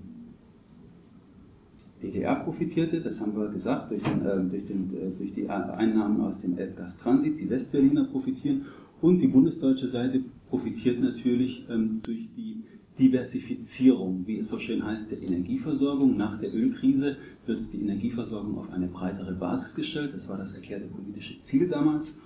DDR 2.02 2.36
profitierte, 2.36 3.00
das 3.00 3.20
haben 3.20 3.36
wir 3.36 3.48
gesagt, 3.48 3.90
durch, 3.90 4.02
den, 4.02 4.24
äh, 4.24 4.42
durch, 4.48 4.66
den, 4.66 4.90
äh, 4.94 5.10
durch 5.16 5.34
die 5.34 5.48
Einnahmen 5.48 6.20
aus 6.20 6.40
dem 6.40 6.58
Erdgastransit, 6.58 7.38
die 7.38 7.48
Westberliner 7.48 8.04
profitieren 8.04 8.66
und 9.00 9.18
die 9.18 9.28
bundesdeutsche 9.28 9.88
Seite 9.88 10.22
profitiert 10.48 11.00
natürlich 11.00 11.66
ähm, 11.70 12.00
durch 12.02 12.28
die 12.36 12.62
Diversifizierung, 12.98 14.26
wie 14.26 14.38
es 14.38 14.48
so 14.48 14.58
schön 14.58 14.84
heißt, 14.84 15.10
der 15.10 15.22
Energieversorgung. 15.22 16.16
Nach 16.16 16.38
der 16.38 16.54
Ölkrise 16.54 17.16
wird 17.46 17.72
die 17.72 17.80
Energieversorgung 17.80 18.58
auf 18.58 18.70
eine 18.72 18.88
breitere 18.88 19.32
Basis 19.32 19.74
gestellt. 19.74 20.12
Das 20.12 20.28
war 20.28 20.36
das 20.36 20.52
erklärte 20.52 20.86
politische 20.86 21.38
Ziel 21.38 21.68
damals. 21.68 22.20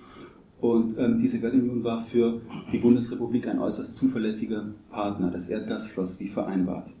Und 0.59 0.97
ähm, 0.97 1.19
diese 1.19 1.41
Wertunion 1.41 1.83
war 1.83 1.99
für 1.99 2.41
die 2.71 2.79
Bundesrepublik 2.79 3.47
ein 3.47 3.59
äußerst 3.59 3.95
zuverlässiger 3.95 4.65
Partner. 4.89 5.31
Das 5.31 5.49
Erdgas 5.49 5.87
floss 5.87 6.19
wie 6.19 6.27
vereinbart. 6.27 6.91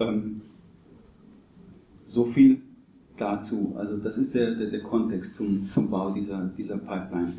Ähm, 0.00 0.42
so 2.08 2.24
viel 2.24 2.62
dazu. 3.18 3.74
Also 3.76 3.98
das 3.98 4.16
ist 4.16 4.34
der, 4.34 4.54
der, 4.54 4.70
der 4.70 4.80
Kontext 4.80 5.36
zum, 5.36 5.68
zum 5.68 5.90
Bau 5.90 6.10
dieser, 6.10 6.50
dieser 6.56 6.78
Pipeline. 6.78 7.34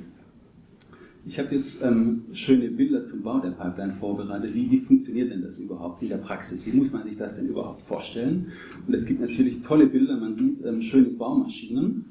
Ich 1.26 1.38
habe 1.40 1.56
jetzt 1.56 1.82
ähm, 1.84 2.26
schöne 2.34 2.70
Bilder 2.70 3.04
zum 3.04 3.24
Bau 3.24 3.40
der 3.40 3.52
Pipeline 3.52 3.92
vorbereitet. 3.92 4.54
Wie, 4.54 4.70
wie 4.70 4.78
funktioniert 4.78 5.32
denn 5.32 5.42
das 5.42 5.58
überhaupt 5.58 6.02
in 6.04 6.10
der 6.10 6.18
Praxis? 6.18 6.66
Wie 6.68 6.78
muss 6.78 6.94
man 6.94 7.04
sich 7.04 7.18
das 7.18 7.38
denn 7.38 7.48
überhaupt 7.48 7.82
vorstellen? 7.82 8.48
Und 8.88 8.94
es 8.94 9.06
gibt 9.06 9.20
natürlich 9.22 9.62
tolle 9.62 9.88
Bilder. 9.88 10.18
Man 10.18 10.34
sieht 10.34 10.64
ähm, 10.64 10.82
schöne 10.82 11.10
Baumaschinen. 11.10 12.06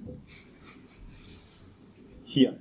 Hier, 2.24 2.58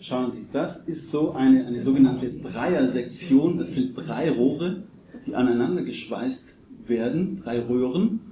schauen 0.00 0.30
Sie, 0.30 0.44
das 0.52 0.84
ist 0.86 1.10
so 1.10 1.32
eine, 1.32 1.66
eine 1.66 1.80
sogenannte 1.80 2.30
Dreier-Sektion. 2.30 3.58
Das 3.58 3.72
sind 3.72 3.94
drei 3.96 4.30
Rohre, 4.30 4.84
die 5.26 5.34
aneinander 5.34 5.82
geschweißt 5.82 6.54
werden, 6.86 7.40
drei 7.42 7.60
Röhren. 7.60 8.29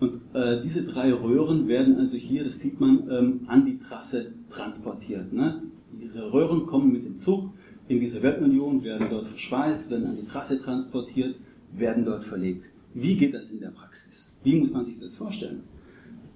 Und 0.00 0.20
äh, 0.32 0.60
diese 0.62 0.84
drei 0.84 1.12
Röhren 1.12 1.66
werden 1.66 1.96
also 1.96 2.16
hier, 2.16 2.44
das 2.44 2.60
sieht 2.60 2.78
man, 2.78 3.10
ähm, 3.10 3.40
an 3.48 3.66
die 3.66 3.78
Trasse 3.78 4.32
transportiert. 4.48 5.32
Ne? 5.32 5.62
Diese 6.00 6.32
Röhren 6.32 6.66
kommen 6.66 6.92
mit 6.92 7.04
dem 7.04 7.16
Zug 7.16 7.50
in 7.88 7.98
diese 7.98 8.22
Wertunion, 8.22 8.84
werden 8.84 9.08
dort 9.10 9.26
verschweißt, 9.26 9.90
werden 9.90 10.06
an 10.06 10.16
die 10.16 10.26
Trasse 10.26 10.62
transportiert, 10.62 11.36
werden 11.72 12.04
dort 12.04 12.22
verlegt. 12.22 12.70
Wie 12.94 13.16
geht 13.16 13.34
das 13.34 13.50
in 13.50 13.60
der 13.60 13.70
Praxis? 13.70 14.36
Wie 14.44 14.60
muss 14.60 14.70
man 14.70 14.84
sich 14.84 14.98
das 14.98 15.16
vorstellen? 15.16 15.62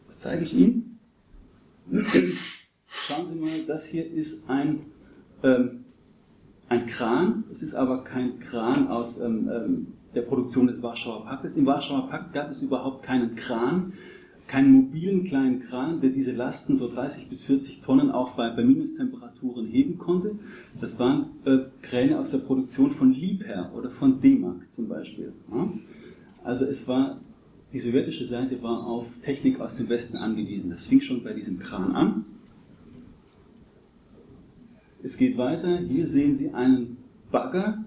Das 0.06 0.20
zeige 0.20 0.42
ich 0.42 0.54
Ihnen. 0.54 0.98
Schauen 1.88 3.26
Sie 3.26 3.34
mal, 3.34 3.64
das 3.66 3.86
hier 3.86 4.10
ist 4.10 4.48
ein, 4.48 4.80
ähm, 5.42 5.84
ein 6.68 6.86
Kran. 6.86 7.44
Es 7.52 7.62
ist 7.62 7.74
aber 7.74 8.02
kein 8.02 8.38
Kran 8.40 8.88
aus 8.88 9.20
ähm, 9.20 9.48
ähm 9.52 9.86
der 10.14 10.22
Produktion 10.22 10.66
des 10.66 10.82
Warschauer 10.82 11.24
Paktes. 11.24 11.56
Im 11.56 11.66
Warschauer 11.66 12.08
Pakt 12.08 12.32
gab 12.32 12.50
es 12.50 12.62
überhaupt 12.62 13.02
keinen 13.02 13.34
Kran, 13.34 13.92
keinen 14.46 14.72
mobilen 14.72 15.24
kleinen 15.24 15.60
Kran, 15.60 16.00
der 16.00 16.10
diese 16.10 16.32
Lasten 16.32 16.76
so 16.76 16.88
30 16.88 17.28
bis 17.28 17.44
40 17.44 17.80
Tonnen 17.80 18.10
auch 18.10 18.32
bei, 18.32 18.50
bei 18.50 18.64
Minustemperaturen 18.64 19.66
heben 19.66 19.98
konnte. 19.98 20.36
Das 20.80 20.98
waren 20.98 21.30
äh, 21.44 21.58
Kräne 21.80 22.18
aus 22.18 22.32
der 22.32 22.38
Produktion 22.38 22.90
von 22.90 23.12
Liebherr 23.12 23.72
oder 23.74 23.90
von 23.90 24.20
D-Mark 24.20 24.68
zum 24.68 24.88
Beispiel. 24.88 25.32
Ja? 25.50 25.68
Also 26.44 26.66
es 26.66 26.86
war, 26.88 27.20
die 27.72 27.78
sowjetische 27.78 28.26
Seite 28.26 28.62
war 28.62 28.86
auf 28.86 29.18
Technik 29.24 29.60
aus 29.60 29.76
dem 29.76 29.88
Westen 29.88 30.16
angewiesen. 30.18 30.70
Das 30.70 30.86
fing 30.86 31.00
schon 31.00 31.24
bei 31.24 31.32
diesem 31.32 31.58
Kran 31.58 31.92
an. 31.92 32.24
Es 35.02 35.16
geht 35.16 35.36
weiter. 35.38 35.78
Hier 35.78 36.06
sehen 36.06 36.34
Sie 36.34 36.52
einen 36.52 36.98
Bagger, 37.30 37.84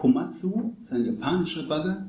Komatsu, 0.00 0.72
das 0.78 0.88
ist 0.88 0.92
ein 0.94 1.04
japanischer 1.04 1.64
Bagger. 1.64 2.08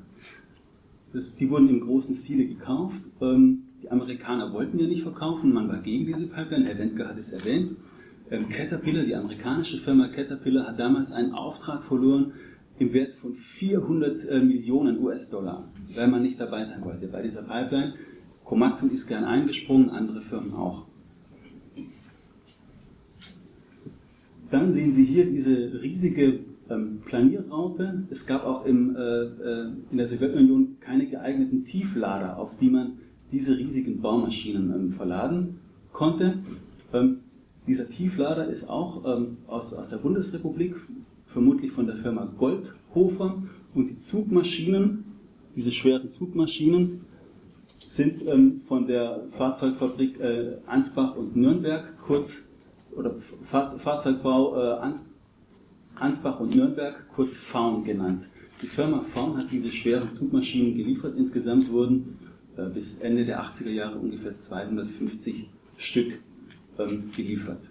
Das, 1.12 1.36
die 1.36 1.50
wurden 1.50 1.68
im 1.68 1.82
großen 1.82 2.16
Stile 2.16 2.46
gekauft. 2.46 3.02
Ähm, 3.20 3.64
die 3.84 3.92
Amerikaner 3.92 4.54
wollten 4.54 4.80
ja 4.80 4.88
nicht 4.88 5.04
verkaufen, 5.04 5.52
man 5.52 5.68
war 5.68 5.80
gegen 5.80 6.06
diese 6.06 6.28
Pipeline. 6.28 6.66
Herr 6.68 6.80
Wendker 6.80 7.10
hat 7.10 7.18
es 7.18 7.34
erwähnt. 7.34 7.76
Ähm, 8.30 8.48
Caterpillar, 8.48 9.04
die 9.04 9.14
amerikanische 9.14 9.78
Firma 9.78 10.08
Caterpillar, 10.08 10.68
hat 10.68 10.80
damals 10.80 11.12
einen 11.12 11.34
Auftrag 11.34 11.84
verloren 11.84 12.32
im 12.80 12.94
Wert 12.94 13.12
von 13.12 13.34
400 13.34 14.24
äh, 14.24 14.40
Millionen 14.40 14.98
US-Dollar, 15.04 15.68
weil 15.94 16.08
man 16.08 16.22
nicht 16.22 16.40
dabei 16.40 16.64
sein 16.64 16.82
wollte 16.86 17.08
bei 17.08 17.22
dieser 17.22 17.42
Pipeline. 17.42 17.96
Komatsu 18.46 18.88
ist 18.88 19.08
gern 19.08 19.26
eingesprungen, 19.26 19.90
andere 19.90 20.22
Firmen 20.22 20.54
auch. 20.54 20.86
Dann 24.50 24.72
sehen 24.72 24.94
Sie 24.94 25.04
hier 25.04 25.26
diese 25.26 25.82
riesige 25.82 26.40
ähm, 26.72 27.02
Planierraupe. 27.06 28.04
Es 28.10 28.26
gab 28.26 28.46
auch 28.46 28.66
im, 28.66 28.96
äh, 28.96 29.00
äh, 29.00 29.72
in 29.92 29.98
der 29.98 30.08
Sowjetunion 30.08 30.78
keine 30.80 31.08
geeigneten 31.08 31.64
Tieflader, 31.66 32.38
auf 32.38 32.58
die 32.58 32.70
man 32.70 33.00
diese 33.32 33.58
riesigen 33.58 34.02
Baumaschinen 34.02 34.74
ähm, 34.74 34.92
verladen 34.92 35.60
konnte. 35.92 36.40
Ähm, 36.94 37.20
dieser 37.68 37.90
Tieflader 37.90 38.48
ist 38.48 38.70
auch 38.70 39.04
ähm, 39.06 39.38
aus, 39.48 39.74
aus 39.74 39.90
der 39.90 39.98
Bundesrepublik, 39.98 40.76
vermutlich 41.28 41.72
von 41.72 41.86
der 41.88 41.96
Firma 41.96 42.26
Goldhofer. 42.38 43.38
Und 43.74 43.90
die 43.90 43.98
Zugmaschinen, 43.98 45.06
diese 45.56 45.72
schweren 45.72 46.10
Zugmaschinen, 46.10 47.02
sind 47.86 48.26
ähm, 48.26 48.62
von 48.68 48.88
der 48.88 49.28
Fahrzeugfabrik 49.30 50.20
äh, 50.20 50.58
Ansbach 50.66 51.16
und 51.16 51.36
Nürnberg, 51.36 51.98
kurz 51.98 52.50
oder 52.96 53.16
Fahrzeugbau 53.20 54.56
äh, 54.56 54.80
Ansbach 54.80 55.11
Ansbach 56.02 56.40
und 56.40 56.56
Nürnberg, 56.56 57.08
kurz 57.14 57.38
Faun 57.38 57.84
genannt. 57.84 58.28
Die 58.62 58.68
Firma 58.68 59.02
Faun 59.02 59.38
hat 59.38 59.52
diese 59.52 59.72
schweren 59.72 60.10
Zugmaschinen 60.10 60.76
geliefert. 60.76 61.16
Insgesamt 61.16 61.70
wurden 61.70 62.18
äh, 62.58 62.66
bis 62.66 63.00
Ende 63.00 63.24
der 63.24 63.44
80er 63.44 63.70
Jahre 63.70 64.00
ungefähr 64.00 64.34
250 64.34 65.50
Stück 65.78 66.20
ähm, 66.80 67.12
geliefert. 67.16 67.70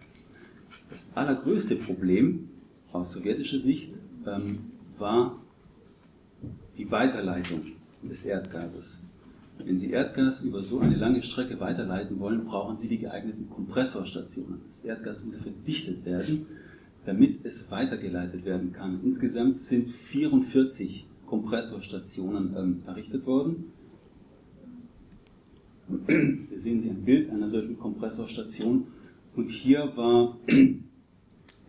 Das 0.90 1.10
allergrößte 1.14 1.76
Problem 1.76 2.48
aus 2.92 3.12
sowjetischer 3.12 3.58
Sicht 3.58 3.92
ähm, 4.26 4.60
war 4.98 5.40
die 6.78 6.90
Weiterleitung 6.90 7.62
des 8.02 8.24
Erdgases. 8.24 9.02
Wenn 9.58 9.76
Sie 9.76 9.90
Erdgas 9.90 10.42
über 10.42 10.62
so 10.62 10.78
eine 10.78 10.96
lange 10.96 11.22
Strecke 11.22 11.60
weiterleiten 11.60 12.18
wollen, 12.18 12.44
brauchen 12.44 12.76
Sie 12.76 12.88
die 12.88 12.98
geeigneten 12.98 13.50
Kompressorstationen. 13.50 14.60
Das 14.68 14.80
Erdgas 14.80 15.24
muss 15.24 15.40
verdichtet 15.40 16.04
werden 16.06 16.46
damit 17.04 17.44
es 17.44 17.70
weitergeleitet 17.70 18.44
werden 18.44 18.72
kann. 18.72 19.00
Insgesamt 19.02 19.58
sind 19.58 19.88
44 19.88 21.06
Kompressorstationen 21.26 22.56
ähm, 22.56 22.82
errichtet 22.86 23.26
worden. 23.26 23.72
Hier 26.06 26.58
sehen 26.58 26.80
Sie 26.80 26.90
ein 26.90 27.04
Bild 27.04 27.30
einer 27.30 27.48
solchen 27.48 27.78
Kompressorstation. 27.78 28.86
Und 29.34 29.48
hier 29.48 29.92
war 29.96 30.38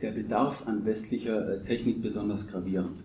der 0.02 0.12
Bedarf 0.12 0.68
an 0.68 0.86
westlicher 0.86 1.54
äh, 1.54 1.64
Technik 1.64 2.02
besonders 2.02 2.48
gravierend. 2.48 3.04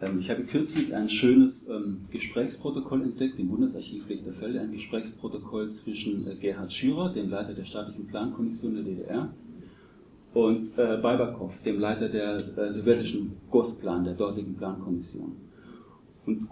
Ähm, 0.00 0.18
ich 0.18 0.30
habe 0.30 0.44
kürzlich 0.44 0.94
ein 0.94 1.08
schönes 1.08 1.68
ähm, 1.68 2.02
Gesprächsprotokoll 2.10 3.02
entdeckt 3.02 3.38
im 3.38 3.48
Bundesarchiv 3.48 4.08
Lichterfelde, 4.08 4.60
ein 4.60 4.72
Gesprächsprotokoll 4.72 5.70
zwischen 5.70 6.26
äh, 6.26 6.36
Gerhard 6.36 6.72
Schürer, 6.72 7.12
dem 7.12 7.30
Leiter 7.30 7.54
der 7.54 7.64
staatlichen 7.64 8.06
Plankommission 8.06 8.74
der 8.74 8.84
DDR, 8.84 9.34
und 10.34 10.76
äh, 10.76 10.98
Baibakov, 11.00 11.62
dem 11.62 11.78
Leiter 11.78 12.08
der 12.08 12.34
äh, 12.34 12.72
sowjetischen 12.72 13.36
Gosplan, 13.50 14.04
der 14.04 14.14
dortigen 14.14 14.56
Plankommission. 14.56 15.36
Und 16.26 16.48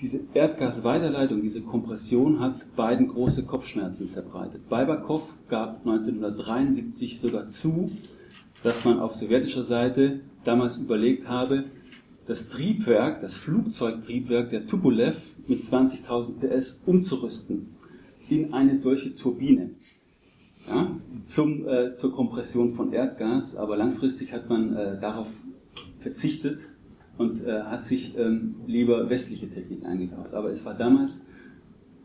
diese 0.00 0.20
Erdgasweiterleitung, 0.32 1.42
diese 1.42 1.60
Kompression 1.60 2.40
hat 2.40 2.64
beiden 2.74 3.06
große 3.06 3.44
Kopfschmerzen 3.44 4.08
zerbreitet. 4.08 4.68
Baibakov 4.70 5.34
gab 5.48 5.80
1973 5.86 7.20
sogar 7.20 7.46
zu, 7.46 7.92
dass 8.62 8.86
man 8.86 8.98
auf 8.98 9.14
sowjetischer 9.14 9.64
Seite 9.64 10.20
damals 10.44 10.78
überlegt 10.78 11.28
habe, 11.28 11.64
das 12.26 12.48
Triebwerk, 12.48 13.20
das 13.20 13.36
Flugzeugtriebwerk 13.36 14.50
der 14.50 14.66
Tupolev 14.66 15.20
mit 15.46 15.60
20.000 15.60 16.38
PS 16.38 16.80
umzurüsten 16.86 17.74
in 18.30 18.54
eine 18.54 18.76
solche 18.76 19.14
Turbine 19.14 19.70
ja, 20.68 20.96
zum, 21.24 21.66
äh, 21.66 21.94
zur 21.94 22.12
Kompression 22.12 22.74
von 22.74 22.92
Erdgas, 22.92 23.56
aber 23.56 23.76
langfristig 23.76 24.32
hat 24.32 24.48
man 24.48 24.74
äh, 24.74 25.00
darauf 25.00 25.28
verzichtet 26.00 26.72
und 27.18 27.44
äh, 27.44 27.62
hat 27.62 27.84
sich 27.84 28.16
ähm, 28.16 28.56
lieber 28.66 29.10
westliche 29.10 29.48
Technik 29.48 29.84
eingekauft. 29.84 30.34
Aber 30.34 30.50
es 30.50 30.64
war 30.64 30.74
damals, 30.74 31.26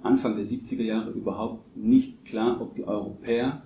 Anfang 0.04 0.36
der 0.36 0.46
70er 0.46 0.84
Jahre, 0.84 1.12
überhaupt 1.12 1.76
nicht 1.76 2.26
klar, 2.26 2.62
ob 2.62 2.76
die 2.76 2.84
Europäer 2.84 3.64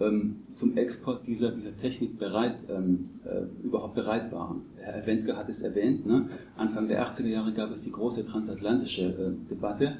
ähm, 0.00 0.42
zum 0.48 0.76
Export 0.76 1.26
dieser, 1.26 1.50
dieser 1.50 1.76
Technik 1.76 2.18
bereit, 2.18 2.64
ähm, 2.70 3.10
äh, 3.24 3.42
überhaupt 3.64 3.94
bereit 3.94 4.32
waren. 4.32 4.62
Herr 4.76 5.06
Wendker 5.06 5.36
hat 5.36 5.48
es 5.48 5.62
erwähnt, 5.62 6.06
ne? 6.06 6.28
Anfang 6.56 6.88
der 6.88 7.06
80er 7.06 7.28
Jahre 7.28 7.52
gab 7.52 7.70
es 7.70 7.82
die 7.82 7.92
große 7.92 8.24
transatlantische 8.24 9.02
äh, 9.02 9.48
Debatte 9.50 9.98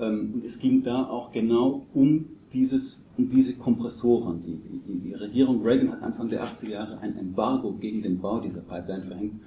ähm, 0.00 0.32
und 0.34 0.44
es 0.44 0.58
ging 0.58 0.82
da 0.82 1.04
auch 1.04 1.32
genau 1.32 1.86
um 1.92 2.35
dieses, 2.52 3.06
diese 3.16 3.54
Kompressoren. 3.54 4.40
Die, 4.40 4.56
die, 4.56 4.98
die, 4.98 5.14
Regierung 5.14 5.62
Reagan 5.62 5.92
hat 5.92 6.02
Anfang 6.02 6.28
der 6.28 6.44
80er 6.46 6.70
Jahre 6.70 6.98
ein 6.98 7.16
Embargo 7.16 7.72
gegen 7.72 8.02
den 8.02 8.18
Bau 8.18 8.40
dieser 8.40 8.60
Pipeline 8.60 9.02
verhängt 9.02 9.40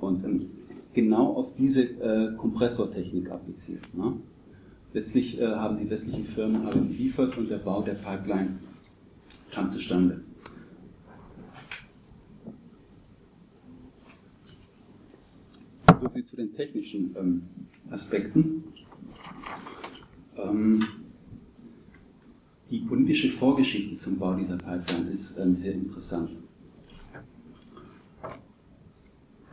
und 0.00 0.24
ähm, 0.24 0.50
genau 0.94 1.34
auf 1.34 1.54
diese 1.54 1.82
äh, 1.82 2.34
Kompressortechnik 2.36 3.30
abgezielt. 3.30 3.94
Ne? 3.96 4.16
Letztlich 4.92 5.40
äh, 5.40 5.46
haben 5.46 5.78
die 5.78 5.90
westlichen 5.90 6.24
Firmen 6.24 6.66
aber 6.66 6.80
geliefert 6.80 7.36
und 7.36 7.50
der 7.50 7.58
Bau 7.58 7.82
der 7.82 7.94
Pipeline 7.94 8.58
kam 9.50 9.68
zustande. 9.68 10.22
So 16.00 16.08
viel 16.08 16.24
zu 16.24 16.36
den 16.36 16.54
technischen 16.54 17.14
ähm, 17.18 17.42
Aspekten. 17.90 18.64
Ähm, 20.36 20.80
die 22.70 22.80
politische 22.80 23.30
Vorgeschichte 23.30 23.96
zum 23.96 24.18
Bau 24.18 24.34
dieser 24.34 24.56
Pipeline 24.56 25.10
ist 25.10 25.38
ähm, 25.38 25.54
sehr 25.54 25.72
interessant. 25.72 26.30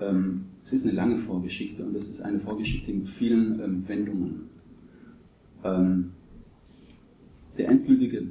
Ähm, 0.01 0.45
es 0.63 0.73
ist 0.73 0.85
eine 0.85 0.93
lange 0.93 1.19
Vorgeschichte 1.19 1.85
und 1.85 1.95
es 1.95 2.09
ist 2.09 2.21
eine 2.21 2.39
Vorgeschichte 2.39 2.91
mit 2.91 3.07
vielen 3.07 3.59
ähm, 3.61 3.87
Wendungen. 3.87 4.49
Ähm, 5.63 6.11
der 7.57 7.69
endgültige 7.69 8.27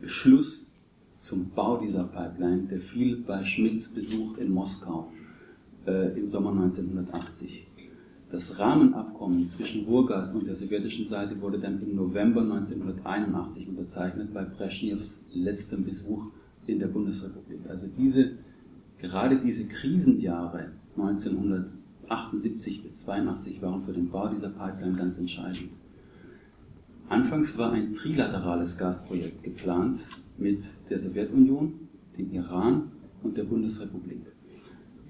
Beschluss 0.00 0.66
zum 1.18 1.50
Bau 1.50 1.78
dieser 1.80 2.04
Pipeline, 2.04 2.62
der 2.68 2.80
fiel 2.80 3.18
bei 3.18 3.44
Schmidts 3.44 3.92
Besuch 3.92 4.38
in 4.38 4.50
Moskau 4.50 5.12
äh, 5.86 6.18
im 6.18 6.26
Sommer 6.26 6.52
1980. 6.52 7.67
Das 8.30 8.58
Rahmenabkommen 8.58 9.46
zwischen 9.46 9.86
Ruhrgas 9.86 10.34
und 10.34 10.46
der 10.46 10.54
sowjetischen 10.54 11.06
Seite 11.06 11.40
wurde 11.40 11.58
dann 11.58 11.80
im 11.80 11.96
November 11.96 12.42
1981 12.42 13.68
unterzeichnet 13.68 14.34
bei 14.34 14.44
Brezhnevs 14.44 15.24
letztem 15.32 15.84
Besuch 15.84 16.26
in 16.66 16.78
der 16.78 16.88
Bundesrepublik. 16.88 17.60
Also 17.70 17.86
diese, 17.86 18.32
gerade 18.98 19.38
diese 19.38 19.66
Krisenjahre 19.66 20.72
1978 20.98 22.82
bis 22.82 22.98
82 23.06 23.62
waren 23.62 23.80
für 23.80 23.94
den 23.94 24.10
Bau 24.10 24.28
dieser 24.28 24.50
Pipeline 24.50 24.96
ganz 24.96 25.18
entscheidend. 25.18 25.70
Anfangs 27.08 27.56
war 27.56 27.72
ein 27.72 27.94
trilaterales 27.94 28.76
Gasprojekt 28.76 29.42
geplant 29.42 30.06
mit 30.36 30.60
der 30.90 30.98
Sowjetunion, 30.98 31.88
dem 32.18 32.30
Iran 32.32 32.92
und 33.22 33.38
der 33.38 33.44
Bundesrepublik. 33.44 34.20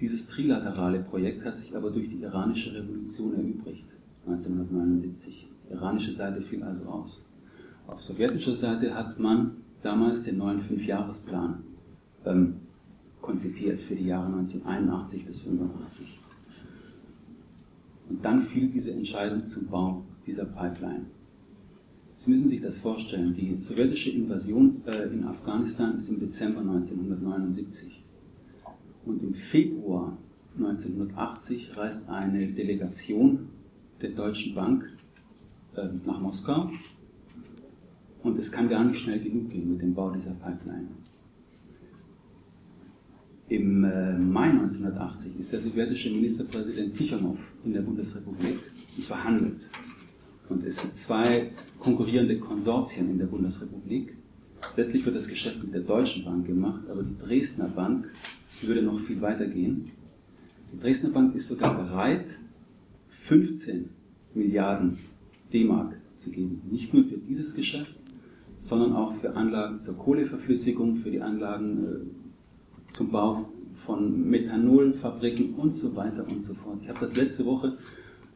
Dieses 0.01 0.29
trilaterale 0.29 1.01
Projekt 1.01 1.45
hat 1.45 1.57
sich 1.57 1.77
aber 1.77 1.91
durch 1.91 2.09
die 2.09 2.21
iranische 2.23 2.73
Revolution 2.73 3.35
erübrigt, 3.35 3.87
1979. 4.27 5.49
Die 5.69 5.73
iranische 5.73 6.13
Seite 6.13 6.41
fiel 6.41 6.63
also 6.63 6.85
aus. 6.85 7.25
Auf 7.87 8.03
sowjetischer 8.03 8.55
Seite 8.55 8.95
hat 8.95 9.19
man 9.19 9.57
damals 9.83 10.23
den 10.23 10.39
neuen 10.39 10.61
Fünfjahresplan 10.61 11.65
ähm, 12.25 12.57
konzipiert 13.21 13.81
für 13.81 13.97
die 13.97 14.07
Jahre 14.07 14.27
1981 14.27 15.27
bis 15.27 15.39
1985. 15.39 16.21
Und 18.09 18.25
dann 18.25 18.41
fiel 18.41 18.69
diese 18.69 18.93
Entscheidung 18.93 19.45
zum 19.47 19.67
Bau 19.67 20.05
dieser 20.27 20.45
Pipeline. 20.45 21.07
Sie 22.15 22.31
müssen 22.31 22.49
sich 22.49 22.61
das 22.61 22.77
vorstellen, 22.79 23.35
die 23.35 23.59
sowjetische 23.61 24.11
Invasion 24.11 24.83
äh, 24.87 25.09
in 25.09 25.25
Afghanistan 25.25 25.97
ist 25.97 26.09
im 26.09 26.19
Dezember 26.19 26.61
1979. 26.61 28.05
Und 29.05 29.23
im 29.23 29.35
Februar 29.35 30.17
1980 30.57 31.77
reist 31.77 32.09
eine 32.09 32.49
Delegation 32.49 33.49
der 34.01 34.11
Deutschen 34.11 34.55
Bank 34.55 34.91
äh, 35.77 35.89
nach 36.05 36.21
Moskau. 36.21 36.71
Und 38.23 38.39
es 38.39 38.51
kann 38.51 38.69
gar 38.69 38.85
nicht 38.85 38.99
schnell 38.99 39.21
genug 39.21 39.51
gehen 39.51 39.71
mit 39.71 39.81
dem 39.81 39.95
Bau 39.95 40.11
dieser 40.11 40.33
Pipeline. 40.33 40.89
Im 43.49 43.85
äh, 43.85 44.13
Mai 44.19 44.51
1980 44.51 45.39
ist 45.39 45.53
der 45.53 45.61
sowjetische 45.61 46.11
Ministerpräsident 46.11 46.95
Tichonov 46.95 47.39
in 47.65 47.73
der 47.73 47.81
Bundesrepublik 47.81 48.59
und 48.97 49.05
verhandelt. 49.05 49.69
Und 50.49 50.65
es 50.65 50.77
sind 50.79 50.95
zwei 50.95 51.51
konkurrierende 51.79 52.39
Konsortien 52.39 53.11
in 53.11 53.19
der 53.19 53.27
Bundesrepublik. 53.27 54.17
Letztlich 54.77 55.05
wird 55.05 55.17
das 55.17 55.29
Geschäft 55.29 55.63
mit 55.63 55.73
der 55.73 55.83
Deutschen 55.83 56.25
Bank 56.25 56.47
gemacht, 56.47 56.83
aber 56.91 57.03
die 57.03 57.17
Dresdner 57.17 57.69
Bank 57.69 58.11
würde 58.67 58.83
noch 58.83 58.99
viel 58.99 59.21
weiter 59.21 59.47
gehen. 59.47 59.91
Die 60.73 60.79
Dresdner 60.79 61.11
Bank 61.11 61.35
ist 61.35 61.47
sogar 61.47 61.77
bereit, 61.77 62.39
15 63.09 63.89
Milliarden 64.35 64.99
D-Mark 65.53 65.97
zu 66.17 66.31
geben. 66.31 66.63
Nicht 66.71 66.93
nur 66.93 67.05
für 67.05 67.17
dieses 67.17 67.55
Geschäft, 67.55 67.97
sondern 68.59 68.93
auch 68.93 69.13
für 69.13 69.35
Anlagen 69.35 69.77
zur 69.77 69.97
Kohleverflüssigung, 69.97 70.97
für 70.97 71.11
die 71.11 71.21
Anlagen 71.21 71.87
äh, 71.87 72.93
zum 72.93 73.11
Bau 73.11 73.51
von 73.75 74.29
Methanolfabriken 74.29 75.55
und 75.55 75.73
so 75.73 75.95
weiter 75.95 76.27
und 76.29 76.43
so 76.43 76.55
fort. 76.55 76.79
Ich 76.83 76.89
habe 76.89 76.99
das 77.01 77.17
letzte 77.17 77.47
Woche 77.47 77.77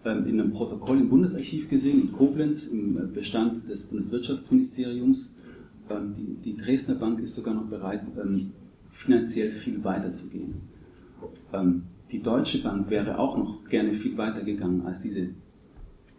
ähm, 0.04 0.26
in 0.26 0.40
einem 0.40 0.52
Protokoll 0.52 1.00
im 1.00 1.08
Bundesarchiv 1.08 1.68
gesehen, 1.68 2.00
in 2.00 2.12
Koblenz, 2.12 2.68
im 2.68 2.96
äh, 2.96 3.06
Bestand 3.06 3.68
des 3.68 3.85
Bundeswirtschaftsministeriums. 3.85 5.37
Ähm, 5.90 6.14
die, 6.16 6.52
die 6.52 6.56
Dresdner 6.56 6.94
Bank 6.94 7.20
ist 7.20 7.35
sogar 7.35 7.54
noch 7.54 7.66
bereit, 7.66 8.06
ähm, 8.22 8.52
finanziell 8.92 9.50
viel 9.50 9.83
weiter 9.83 10.12
zu 10.12 10.28
gehen. 10.28 10.61
Ähm, 11.52 11.85
die 12.12 12.22
Deutsche 12.22 12.62
Bank 12.62 12.90
wäre 12.90 13.18
auch 13.18 13.37
noch 13.37 13.64
gerne 13.64 13.94
viel 13.94 14.16
weiter 14.16 14.42
gegangen 14.42 14.83
als 14.83 15.00
diese 15.00 15.31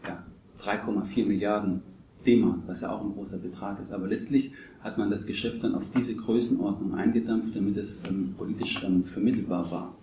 ja, 0.05 0.25
3,4 0.59 1.25
Milliarden 1.25 1.81
D-Mark, 2.25 2.59
was 2.65 2.81
ja 2.81 2.91
auch 2.91 3.01
ein 3.01 3.13
großer 3.13 3.37
Betrag 3.37 3.79
ist. 3.79 3.91
Aber 3.91 4.07
letztlich 4.07 4.53
hat 4.81 4.97
man 4.97 5.09
das 5.09 5.25
Geschäft 5.25 5.63
dann 5.63 5.75
auf 5.75 5.89
diese 5.95 6.15
Größenordnung 6.15 6.95
eingedampft, 6.95 7.55
damit 7.55 7.77
es 7.77 8.03
ähm, 8.09 8.33
politisch 8.37 8.83
ähm, 8.83 9.05
vermittelbar 9.05 9.69
war. 9.69 9.95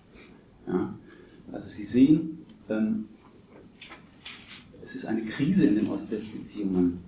Ja? 0.66 0.94
Also 1.52 1.68
Sie 1.68 1.82
sehen, 1.82 2.38
ähm, 2.68 3.06
es 4.82 4.94
ist 4.94 5.06
eine 5.06 5.24
Krise 5.24 5.66
in 5.66 5.74
den 5.74 5.88
Ost-West-Beziehungen. 5.88 7.00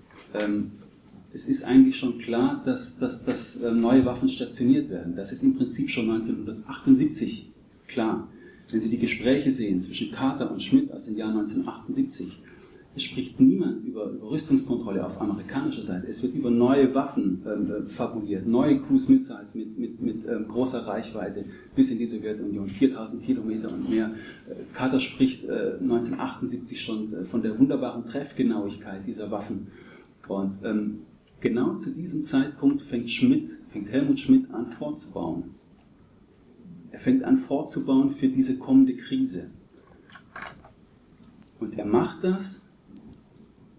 Es 1.34 1.48
ist 1.48 1.64
eigentlich 1.64 1.96
schon 1.96 2.18
klar, 2.18 2.62
dass, 2.64 2.98
dass, 2.98 3.24
dass 3.24 3.62
ähm, 3.62 3.80
neue 3.80 4.04
Waffen 4.04 4.28
stationiert 4.28 4.90
werden. 4.90 5.14
Das 5.16 5.32
ist 5.32 5.42
im 5.42 5.56
Prinzip 5.56 5.88
schon 5.88 6.10
1978 6.10 7.50
klar. 7.88 8.28
Wenn 8.70 8.80
Sie 8.80 8.90
die 8.90 8.98
Gespräche 8.98 9.50
sehen 9.50 9.80
zwischen 9.80 10.10
Carter 10.10 10.50
und 10.50 10.62
Schmidt 10.62 10.92
aus 10.92 11.06
dem 11.06 11.16
Jahr 11.16 11.30
1978, 11.30 12.42
es 12.94 13.04
spricht 13.04 13.40
niemand 13.40 13.86
über, 13.86 14.10
über 14.10 14.30
Rüstungskontrolle 14.30 15.06
auf 15.06 15.18
amerikanischer 15.18 15.82
Seite. 15.82 16.06
Es 16.06 16.22
wird 16.22 16.34
über 16.34 16.50
neue 16.50 16.94
Waffen 16.94 17.42
ähm, 17.46 17.86
äh, 17.86 17.88
fabuliert, 17.88 18.46
neue 18.46 18.80
Cruise 18.80 19.10
Missiles 19.10 19.54
mit, 19.54 19.78
mit, 19.78 20.02
mit 20.02 20.26
ähm, 20.26 20.46
großer 20.46 20.86
Reichweite 20.86 21.46
bis 21.74 21.90
in 21.90 21.98
die 21.98 22.06
Sowjetunion, 22.06 22.68
4000 22.68 23.22
Kilometer 23.22 23.72
und 23.72 23.88
mehr. 23.88 24.10
Äh, 24.46 24.54
Carter 24.74 25.00
spricht 25.00 25.44
äh, 25.44 25.78
1978 25.80 26.78
schon 26.78 27.14
äh, 27.14 27.24
von 27.24 27.40
der 27.40 27.58
wunderbaren 27.58 28.04
Treffgenauigkeit 28.04 29.06
dieser 29.06 29.30
Waffen. 29.30 29.68
Und 30.28 30.58
ähm, 30.62 31.00
genau 31.42 31.76
zu 31.76 31.92
diesem 31.92 32.22
Zeitpunkt 32.22 32.80
fängt 32.80 33.10
Schmidt, 33.10 33.50
fängt 33.68 33.90
Helmut 33.90 34.18
Schmidt 34.18 34.50
an 34.54 34.66
fortzubauen. 34.66 35.54
Er 36.90 36.98
fängt 36.98 37.24
an 37.24 37.36
fortzubauen 37.36 38.10
für 38.10 38.28
diese 38.28 38.56
kommende 38.58 38.94
Krise. 38.96 39.50
Und 41.60 41.78
er 41.78 41.84
macht 41.84 42.24
das 42.24 42.62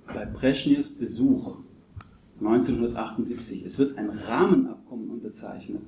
bei 0.05 0.25
Brezhnevs 0.25 0.95
Besuch 0.95 1.57
1978. 2.39 3.63
Es 3.65 3.79
wird 3.79 3.97
ein 3.97 4.09
Rahmenabkommen 4.09 5.09
unterzeichnet. 5.09 5.83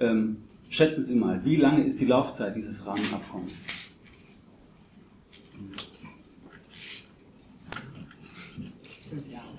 Ähm, 0.00 0.38
schätzen 0.68 1.04
Sie 1.04 1.14
mal, 1.14 1.44
wie 1.44 1.56
lange 1.56 1.84
ist 1.84 2.00
die 2.00 2.06
Laufzeit 2.06 2.56
dieses 2.56 2.86
Rahmenabkommens? 2.86 3.66
Jahre. 9.28 9.51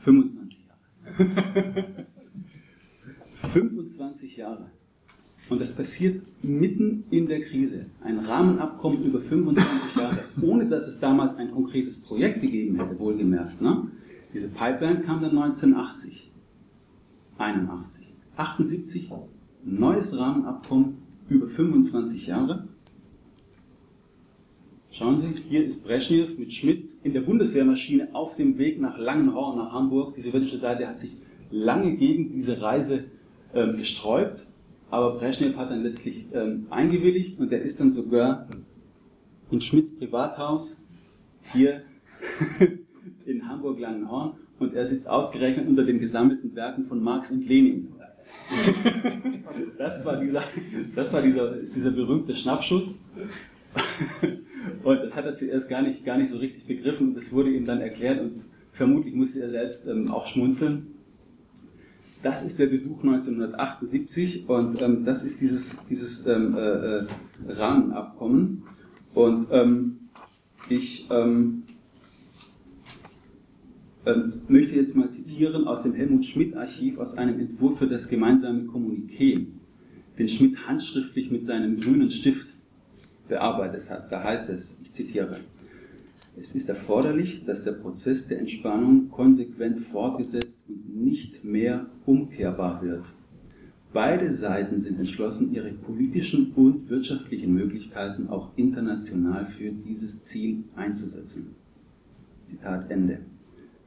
25 0.00 0.58
Jahre. 0.66 2.06
25 3.48 4.36
Jahre. 4.36 4.70
Und 5.48 5.60
das 5.60 5.74
passiert 5.74 6.22
mitten 6.42 7.04
in 7.10 7.26
der 7.26 7.40
Krise. 7.40 7.86
Ein 8.02 8.20
Rahmenabkommen 8.20 9.02
über 9.02 9.20
25 9.20 9.96
Jahre, 9.96 10.24
ohne 10.40 10.68
dass 10.68 10.86
es 10.86 11.00
damals 11.00 11.34
ein 11.34 11.50
konkretes 11.50 12.00
Projekt 12.02 12.40
gegeben 12.40 12.78
hätte, 12.78 12.98
wohlgemerkt. 12.98 13.60
Ne? 13.60 13.88
Diese 14.32 14.48
Pipeline 14.48 15.00
kam 15.00 15.20
dann 15.20 15.36
1980, 15.36 16.30
81, 17.36 18.14
78, 18.36 19.10
neues 19.64 20.16
Rahmenabkommen 20.16 20.98
über 21.28 21.48
25 21.48 22.28
Jahre. 22.28 22.68
Schauen 24.92 25.18
Sie, 25.18 25.34
hier 25.48 25.64
ist 25.64 25.82
Brezhnev 25.82 26.38
mit 26.38 26.52
Schmidt 26.52 26.89
in 27.02 27.12
der 27.12 27.22
Bundeswehrmaschine 27.22 28.08
auf 28.12 28.36
dem 28.36 28.58
Weg 28.58 28.80
nach 28.80 28.98
Langenhorn, 28.98 29.58
nach 29.58 29.72
Hamburg. 29.72 30.14
Die 30.14 30.20
sowjetische 30.20 30.58
Seite 30.58 30.86
hat 30.86 30.98
sich 30.98 31.16
lange 31.50 31.96
gegen 31.96 32.30
diese 32.30 32.60
Reise 32.60 33.04
äh, 33.52 33.72
gesträubt 33.72 34.46
aber 34.90 35.14
Brezhnev 35.14 35.56
hat 35.56 35.70
dann 35.70 35.82
letztlich 35.82 36.26
ähm, 36.32 36.66
eingewilligt 36.70 37.38
und 37.38 37.52
er 37.52 37.62
ist 37.62 37.78
dann 37.78 37.90
sogar 37.90 38.48
in 39.50 39.60
Schmidts 39.60 39.94
Privathaus 39.96 40.82
hier 41.52 41.82
in 43.24 43.48
Hamburg-Langenhorn 43.48 44.32
und 44.58 44.74
er 44.74 44.84
sitzt 44.84 45.08
ausgerechnet 45.08 45.68
unter 45.68 45.84
den 45.84 46.00
gesammelten 46.00 46.54
Werken 46.56 46.84
von 46.84 47.02
Marx 47.02 47.30
und 47.30 47.46
Lenin. 47.46 47.92
das 49.78 50.04
war 50.04 50.20
dieser, 50.20 50.42
das 50.94 51.12
war 51.12 51.22
dieser, 51.22 51.56
dieser 51.56 51.90
berühmte 51.90 52.34
Schnappschuss. 52.34 53.00
Und 54.82 55.02
das 55.02 55.16
hat 55.16 55.24
er 55.24 55.34
zuerst 55.34 55.68
gar 55.68 55.82
nicht, 55.82 56.04
gar 56.04 56.18
nicht 56.18 56.30
so 56.30 56.38
richtig 56.38 56.66
begriffen 56.66 57.14
das 57.14 57.32
wurde 57.32 57.50
ihm 57.50 57.64
dann 57.64 57.80
erklärt 57.80 58.20
und 58.20 58.46
vermutlich 58.72 59.14
musste 59.14 59.40
er 59.40 59.50
selbst 59.50 59.86
ähm, 59.86 60.10
auch 60.10 60.26
schmunzeln. 60.26 60.94
Das 62.22 62.44
ist 62.44 62.58
der 62.58 62.66
Besuch 62.66 63.02
1978 63.02 64.48
und 64.48 64.82
ähm, 64.82 65.04
das 65.04 65.24
ist 65.24 65.40
dieses, 65.40 65.86
dieses 65.86 66.26
ähm, 66.26 66.54
äh, 66.54 66.60
äh, 66.60 67.06
Rahmenabkommen. 67.48 68.64
Und 69.14 69.48
ähm, 69.50 70.00
ich 70.68 71.08
ähm, 71.10 71.62
ähm, 74.04 74.24
möchte 74.48 74.74
jetzt 74.76 74.96
mal 74.96 75.10
zitieren 75.10 75.66
aus 75.66 75.82
dem 75.84 75.94
Helmut 75.94 76.26
Schmidt 76.26 76.56
Archiv 76.56 76.98
aus 76.98 77.16
einem 77.16 77.38
Entwurf 77.40 77.78
für 77.78 77.86
das 77.86 78.08
gemeinsame 78.08 78.64
Kommuniqué, 78.64 79.46
den 80.18 80.28
Schmidt 80.28 80.66
handschriftlich 80.66 81.30
mit 81.30 81.44
seinem 81.44 81.80
grünen 81.80 82.10
Stift 82.10 82.54
bearbeitet 83.30 83.88
hat. 83.88 84.12
Da 84.12 84.22
heißt 84.22 84.50
es, 84.50 84.78
ich 84.82 84.92
zitiere, 84.92 85.40
es 86.38 86.54
ist 86.54 86.68
erforderlich, 86.68 87.44
dass 87.46 87.64
der 87.64 87.72
Prozess 87.72 88.28
der 88.28 88.38
Entspannung 88.38 89.08
konsequent 89.08 89.78
fortgesetzt 89.78 90.58
und 90.68 91.02
nicht 91.02 91.44
mehr 91.44 91.86
umkehrbar 92.04 92.82
wird. 92.82 93.06
Beide 93.92 94.32
Seiten 94.34 94.78
sind 94.78 94.98
entschlossen, 94.98 95.52
ihre 95.52 95.72
politischen 95.72 96.52
und 96.52 96.88
wirtschaftlichen 96.90 97.52
Möglichkeiten 97.54 98.28
auch 98.28 98.50
international 98.56 99.46
für 99.46 99.70
dieses 99.70 100.22
Ziel 100.24 100.64
einzusetzen. 100.76 101.56
Zitat 102.44 102.90
Ende. 102.90 103.18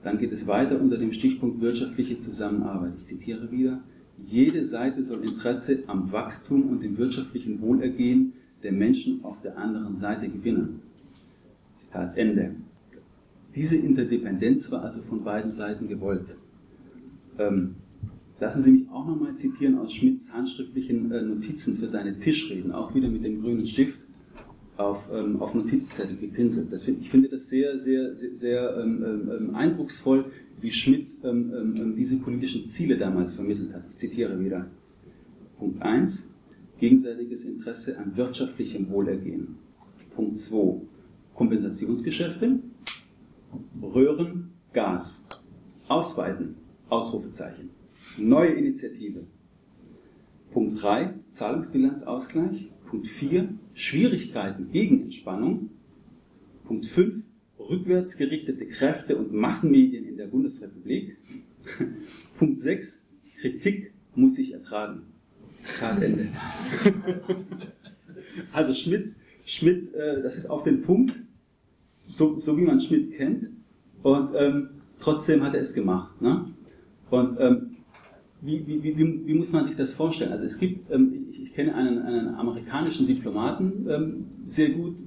Dann 0.03 0.17
geht 0.17 0.33
es 0.33 0.47
weiter 0.47 0.81
unter 0.81 0.97
dem 0.97 1.13
Stichpunkt 1.13 1.61
wirtschaftliche 1.61 2.17
Zusammenarbeit. 2.17 2.93
Ich 2.97 3.05
zitiere 3.05 3.49
wieder. 3.51 3.81
Jede 4.21 4.65
Seite 4.65 5.03
soll 5.03 5.23
Interesse 5.23 5.83
am 5.87 6.11
Wachstum 6.11 6.69
und 6.69 6.83
dem 6.83 6.97
wirtschaftlichen 6.97 7.61
Wohlergehen 7.61 8.33
der 8.63 8.71
Menschen 8.71 9.23
auf 9.23 9.41
der 9.41 9.57
anderen 9.57 9.95
Seite 9.95 10.27
gewinnen. 10.29 10.81
Zitat 11.75 12.17
Ende. 12.17 12.55
Diese 13.55 13.77
Interdependenz 13.77 14.71
war 14.71 14.83
also 14.83 15.01
von 15.01 15.23
beiden 15.23 15.51
Seiten 15.51 15.87
gewollt. 15.87 16.37
Ähm, 17.37 17.75
lassen 18.39 18.63
Sie 18.63 18.71
mich 18.71 18.89
auch 18.89 19.05
nochmal 19.05 19.35
zitieren 19.35 19.77
aus 19.77 19.93
Schmidts 19.93 20.33
handschriftlichen 20.33 21.11
äh, 21.11 21.21
Notizen 21.21 21.77
für 21.77 21.87
seine 21.87 22.17
Tischreden, 22.17 22.71
auch 22.71 22.95
wieder 22.95 23.09
mit 23.09 23.23
dem 23.23 23.41
grünen 23.41 23.65
Stift 23.65 23.99
auf, 24.77 25.09
ähm, 25.13 25.39
auf 25.39 25.53
Notizzettel 25.53 26.17
gepinselt. 26.17 26.71
Das 26.71 26.83
find, 26.83 27.01
ich 27.01 27.09
finde 27.09 27.29
das 27.29 27.47
sehr, 27.47 27.77
sehr, 27.77 28.15
sehr, 28.15 28.35
sehr 28.35 28.77
ähm, 28.77 29.03
ähm, 29.05 29.31
ähm 29.31 29.55
eindrucksvoll, 29.55 30.25
wie 30.61 30.71
Schmidt 30.71 31.09
ähm, 31.23 31.93
diese 31.95 32.17
politischen 32.17 32.65
Ziele 32.65 32.97
damals 32.97 33.35
vermittelt 33.35 33.73
hat. 33.73 33.83
Ich 33.89 33.97
zitiere 33.97 34.39
wieder. 34.39 34.67
Punkt 35.57 35.81
1. 35.81 36.32
Gegenseitiges 36.83 37.45
Interesse 37.45 37.97
an 37.97 38.17
wirtschaftlichem 38.17 38.89
Wohlergehen. 38.89 39.55
Punkt 40.17 40.37
2. 40.37 40.81
Kompensationsgeschäfte, 41.33 42.59
Röhren, 43.81 44.51
Gas, 44.73 45.29
Ausweiten, 45.87 46.55
Ausrufezeichen, 46.89 47.69
neue 48.17 48.49
Initiative. 48.49 49.23
Punkt 50.51 50.83
3, 50.83 51.13
Zahlungsbilanzausgleich. 51.29 52.69
Punkt 52.85 53.07
4, 53.07 53.47
Schwierigkeiten 53.73 54.69
gegen 54.73 55.03
Entspannung. 55.03 55.69
Punkt 56.65 56.85
5, 56.85 57.23
rückwärts 57.59 58.17
gerichtete 58.17 58.67
Kräfte 58.67 59.15
und 59.15 59.31
Massenmedien 59.31 60.05
in 60.05 60.17
der 60.17 60.27
Bundesrepublik. 60.27 61.15
Punkt 62.37 62.59
6, 62.59 63.05
Kritik 63.39 63.93
muss 64.15 64.35
sich 64.35 64.51
ertragen. 64.51 65.12
Ende. 66.01 66.27
Also 68.51 68.73
Schmidt 68.73 69.13
Schmidt, 69.45 69.93
äh, 69.93 70.21
das 70.21 70.37
ist 70.37 70.49
auf 70.49 70.63
den 70.63 70.81
Punkt, 70.81 71.15
so, 72.09 72.39
so 72.39 72.57
wie 72.57 72.61
man 72.61 72.79
Schmidt 72.79 73.13
kennt. 73.15 73.49
Und 74.01 74.29
ähm, 74.35 74.69
trotzdem 74.99 75.43
hat 75.43 75.53
er 75.53 75.61
es 75.61 75.73
gemacht. 75.73 76.21
Ne? 76.21 76.45
Und 77.09 77.37
ähm, 77.39 77.75
wie, 78.41 78.65
wie, 78.67 78.83
wie, 78.83 79.27
wie, 79.27 79.33
muss 79.33 79.51
man 79.51 79.65
sich 79.65 79.75
das 79.75 79.93
vorstellen? 79.93 80.31
Also 80.31 80.43
es 80.43 80.57
gibt, 80.57 80.91
ähm, 80.91 81.27
ich, 81.31 81.43
ich, 81.43 81.53
kenne 81.53 81.73
einen, 81.75 81.99
einen 81.99 82.35
amerikanischen 82.35 83.07
Diplomaten 83.07 83.87
ähm, 83.89 84.25
sehr 84.43 84.69
gut, 84.69 84.97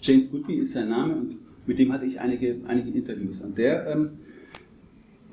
James 0.00 0.30
Goodby 0.30 0.56
ist 0.56 0.72
sein 0.72 0.88
Name 0.88 1.14
und 1.14 1.36
mit 1.66 1.78
dem 1.78 1.92
hatte 1.92 2.06
ich 2.06 2.20
einige, 2.20 2.56
einige 2.66 2.90
Interviews. 2.90 3.40
Und 3.40 3.56
der 3.56 3.86
ähm, 3.86 4.10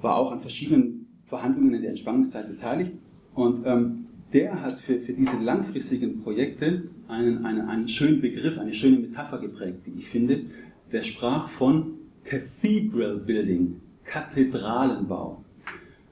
war 0.02 0.16
auch 0.16 0.32
an 0.32 0.40
verschiedenen 0.40 1.08
Verhandlungen 1.26 1.74
in 1.74 1.82
der 1.82 1.90
Entspannungszeit 1.90 2.48
beteiligt. 2.48 2.92
Und 3.34 3.66
ähm, 3.66 3.99
der 4.34 4.62
hat 4.62 4.80
für, 4.80 5.00
für 5.00 5.14
diese 5.14 5.42
langfristigen 5.42 6.22
Projekte 6.22 6.84
einen, 7.08 7.46
einen, 7.46 7.62
einen 7.62 7.88
schönen 7.88 8.22
Begriff, 8.22 8.58
eine 8.58 8.74
schöne 8.74 8.98
Metapher 8.98 9.40
geprägt, 9.40 9.80
wie 9.86 10.00
ich 10.00 10.08
finde. 10.08 10.44
Der 10.92 11.04
sprach 11.04 11.48
von 11.48 11.96
Cathedral 12.24 13.18
Building, 13.18 13.82
Kathedralenbau. 14.04 15.44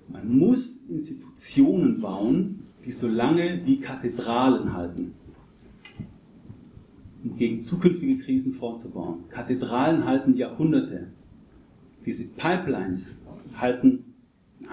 Man 0.08 0.38
muss 0.38 0.84
Institutionen 0.90 2.00
bauen, 2.02 2.64
die 2.86 2.92
so 2.92 3.08
lange 3.08 3.62
wie 3.66 3.80
Kathedralen 3.80 4.74
halten, 4.74 5.14
um 7.24 7.36
gegen 7.36 7.60
zukünftige 7.60 8.18
Krisen 8.18 8.54
vorzubauen. 8.54 9.26
Kathedralen 9.30 10.06
halten 10.06 10.34
Jahrhunderte. 10.34 11.08
Diese 12.06 12.30
Pipelines 12.30 13.20
halten 13.58 14.00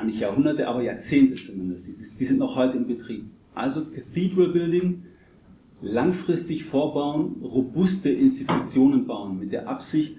nicht 0.02 0.20
Jahrhunderte, 0.20 0.66
aber 0.66 0.83
Jahrzehnte 0.83 1.35
zumindest. 1.35 1.87
Die, 1.87 2.24
sind 2.24 2.38
noch 2.38 2.57
heute 2.57 2.76
in 2.76 2.87
Betrieb. 2.87 3.26
Also 3.54 3.85
Cathedral 3.85 4.48
Building, 4.48 5.04
langfristig 5.80 6.64
vorbauen, 6.64 7.37
robuste 7.42 8.11
Institutionen 8.11 9.07
bauen, 9.07 9.38
mit 9.38 9.52
der 9.52 9.68
Absicht, 9.68 10.16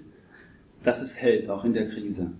dass 0.82 1.02
es 1.02 1.20
hält, 1.20 1.50
auch 1.50 1.64
in 1.64 1.74
der 1.74 1.88
Krise. 1.88 2.30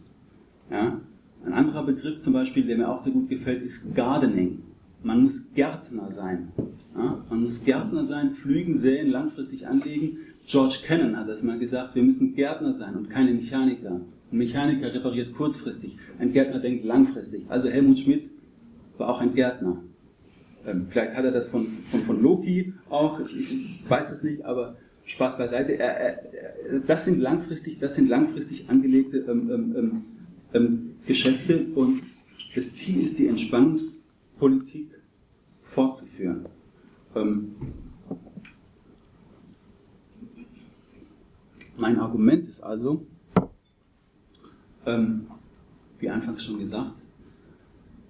Ja? 0.71 1.01
Ein 1.45 1.53
anderer 1.53 1.85
Begriff 1.85 2.19
zum 2.21 2.33
Beispiel, 2.33 2.65
der 2.65 2.79
mir 2.79 2.89
auch 2.89 2.99
sehr 2.99 3.13
gut 3.13 3.29
gefällt, 3.29 3.63
ist 3.63 3.95
Gardening. 3.95 4.63
Man 5.03 5.23
muss 5.23 5.53
Gärtner 5.55 6.11
sein. 6.11 6.49
Ja, 6.97 7.23
man 7.29 7.43
muss 7.43 7.65
Gärtner 7.65 8.05
sein, 8.05 8.35
pflügen, 8.35 8.75
säen, 8.75 9.11
langfristig 9.11 9.69
anlegen. 9.69 10.19
George 10.47 10.79
Kennan 10.85 11.17
hat 11.17 11.29
das 11.29 11.43
mal 11.43 11.59
gesagt, 11.59 11.95
wir 11.95 12.03
müssen 12.03 12.35
Gärtner 12.35 12.73
sein 12.73 12.97
und 12.97 13.11
keine 13.11 13.33
Mechaniker. 13.33 14.01
Ein 14.33 14.39
Mechaniker 14.39 14.93
repariert 14.93 15.35
kurzfristig, 15.35 15.97
ein 16.19 16.33
Gärtner 16.33 16.59
denkt 16.59 16.85
langfristig. 16.85 17.45
Also 17.49 17.69
Helmut 17.69 17.99
Schmidt 17.99 18.29
war 18.99 19.09
auch 19.09 19.21
ein 19.21 19.35
Gärtner. 19.35 19.83
Ähm, 20.67 20.87
vielleicht 20.89 21.15
hat 21.15 21.25
er 21.25 21.31
das 21.31 21.49
von, 21.49 21.69
von, 21.69 22.01
von 22.01 22.21
Loki 22.21 22.75
auch, 22.91 23.21
ich 23.21 23.89
weiß 23.89 24.11
es 24.13 24.23
nicht, 24.23 24.45
aber 24.45 24.77
Spaß 25.05 25.39
beiseite. 25.39 25.79
Er, 25.79 25.97
er, 25.97 26.81
das 26.81 27.05
sind 27.05 27.21
langfristig, 27.21 27.79
das 27.79 27.95
sind 27.95 28.09
langfristig 28.09 28.69
angelegte 28.69 29.19
ähm, 29.19 29.51
ähm, 29.51 29.77
ähm, 29.77 30.05
ähm 30.53 30.93
Geschäfte 31.07 31.67
und 31.77 32.03
das 32.57 32.73
Ziel 32.73 33.01
ist, 33.01 33.19
die 33.19 33.29
Entspannungspolitik 33.29 34.91
fortzuführen. 35.63 36.47
Ähm, 37.15 37.55
mein 41.77 41.99
Argument 42.01 42.49
ist 42.49 42.63
also, 42.63 43.07
ähm, 44.87 45.27
wie 45.99 46.11
anfangs 46.11 46.45
schon 46.45 46.59
gesagt, 46.59 46.95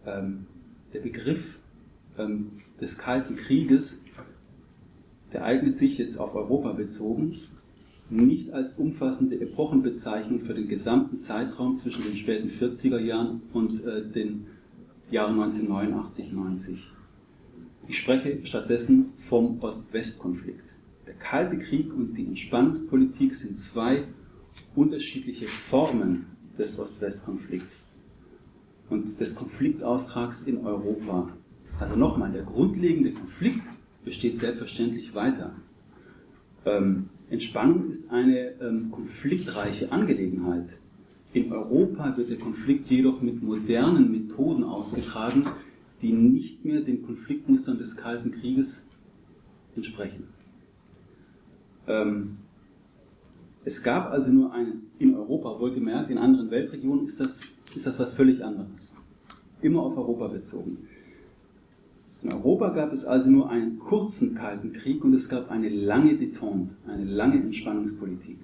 ähm, 0.06 0.46
der 0.92 1.00
Begriff 1.00 1.58
ähm, 2.18 2.52
des 2.80 2.98
Kalten 2.98 3.36
Krieges, 3.36 4.04
der 5.32 5.44
eignet 5.44 5.76
sich 5.76 5.98
jetzt 5.98 6.18
auf 6.18 6.34
Europa 6.34 6.72
bezogen 6.72 7.36
nicht 8.08 8.52
als 8.52 8.74
umfassende 8.74 9.40
Epochenbezeichnung 9.40 10.40
für 10.40 10.54
den 10.54 10.68
gesamten 10.68 11.18
Zeitraum 11.18 11.74
zwischen 11.76 12.04
den 12.04 12.16
späten 12.16 12.48
40er 12.48 13.00
Jahren 13.00 13.42
und 13.52 13.84
äh, 13.84 14.08
den 14.08 14.46
Jahren 15.10 15.40
1989, 15.40 16.32
90. 16.32 16.86
Ich 17.88 17.98
spreche 17.98 18.44
stattdessen 18.44 19.12
vom 19.16 19.60
Ost-West-Konflikt. 19.60 20.64
Der 21.06 21.14
Kalte 21.14 21.58
Krieg 21.58 21.92
und 21.92 22.14
die 22.14 22.26
Entspannungspolitik 22.26 23.34
sind 23.34 23.56
zwei 23.56 24.04
unterschiedliche 24.74 25.46
Formen 25.46 26.26
des 26.58 26.78
Ost-West-Konflikts 26.78 27.90
und 28.88 29.20
des 29.20 29.34
Konfliktaustrags 29.34 30.46
in 30.46 30.58
Europa. 30.58 31.28
Also 31.80 31.96
nochmal, 31.96 32.32
der 32.32 32.42
grundlegende 32.42 33.12
Konflikt 33.12 33.62
besteht 34.04 34.36
selbstverständlich 34.36 35.14
weiter. 35.14 35.54
Ähm, 36.64 37.10
Entspannung 37.28 37.88
ist 37.88 38.10
eine 38.10 38.60
ähm, 38.60 38.90
konfliktreiche 38.90 39.90
Angelegenheit. 39.90 40.78
In 41.32 41.52
Europa 41.52 42.16
wird 42.16 42.30
der 42.30 42.38
Konflikt 42.38 42.88
jedoch 42.88 43.20
mit 43.20 43.42
modernen 43.42 44.10
Methoden 44.10 44.64
ausgetragen, 44.64 45.46
die 46.00 46.12
nicht 46.12 46.64
mehr 46.64 46.80
den 46.80 47.02
Konfliktmustern 47.02 47.78
des 47.78 47.96
Kalten 47.96 48.30
Krieges 48.30 48.88
entsprechen. 49.74 50.28
Ähm, 51.86 52.38
es 53.66 53.82
gab 53.82 54.12
also 54.12 54.30
nur 54.30 54.52
eine, 54.52 54.74
in 55.00 55.16
Europa 55.16 55.58
wohlgemerkt, 55.58 56.08
in 56.08 56.18
anderen 56.18 56.52
Weltregionen 56.52 57.04
ist 57.04 57.18
das, 57.18 57.40
ist 57.74 57.84
das 57.84 57.98
was 57.98 58.12
völlig 58.12 58.42
anderes. 58.44 58.96
Immer 59.60 59.82
auf 59.82 59.96
Europa 59.96 60.28
bezogen. 60.28 60.86
In 62.22 62.32
Europa 62.32 62.70
gab 62.70 62.92
es 62.92 63.04
also 63.04 63.28
nur 63.28 63.50
einen 63.50 63.80
kurzen 63.80 64.36
Kalten 64.36 64.72
Krieg 64.72 65.04
und 65.04 65.12
es 65.14 65.28
gab 65.28 65.50
eine 65.50 65.68
lange 65.68 66.14
Detente, 66.14 66.76
eine 66.86 67.04
lange 67.04 67.42
Entspannungspolitik. 67.42 68.38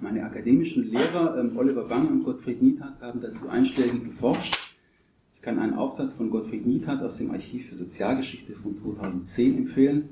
Meine 0.00 0.22
akademischen 0.22 0.90
Lehrer 0.90 1.38
ähm, 1.38 1.54
Oliver 1.54 1.84
Bange 1.84 2.08
und 2.08 2.24
Gottfried 2.24 2.62
Niethardt 2.62 3.02
haben 3.02 3.20
dazu 3.20 3.50
einstellig 3.50 4.02
geforscht. 4.02 4.58
Ich 5.34 5.42
kann 5.42 5.58
einen 5.58 5.74
Aufsatz 5.74 6.14
von 6.14 6.30
Gottfried 6.30 6.66
Niethardt 6.66 7.02
aus 7.02 7.18
dem 7.18 7.32
Archiv 7.32 7.68
für 7.68 7.74
Sozialgeschichte 7.74 8.54
von 8.54 8.72
2010 8.72 9.58
empfehlen 9.58 10.08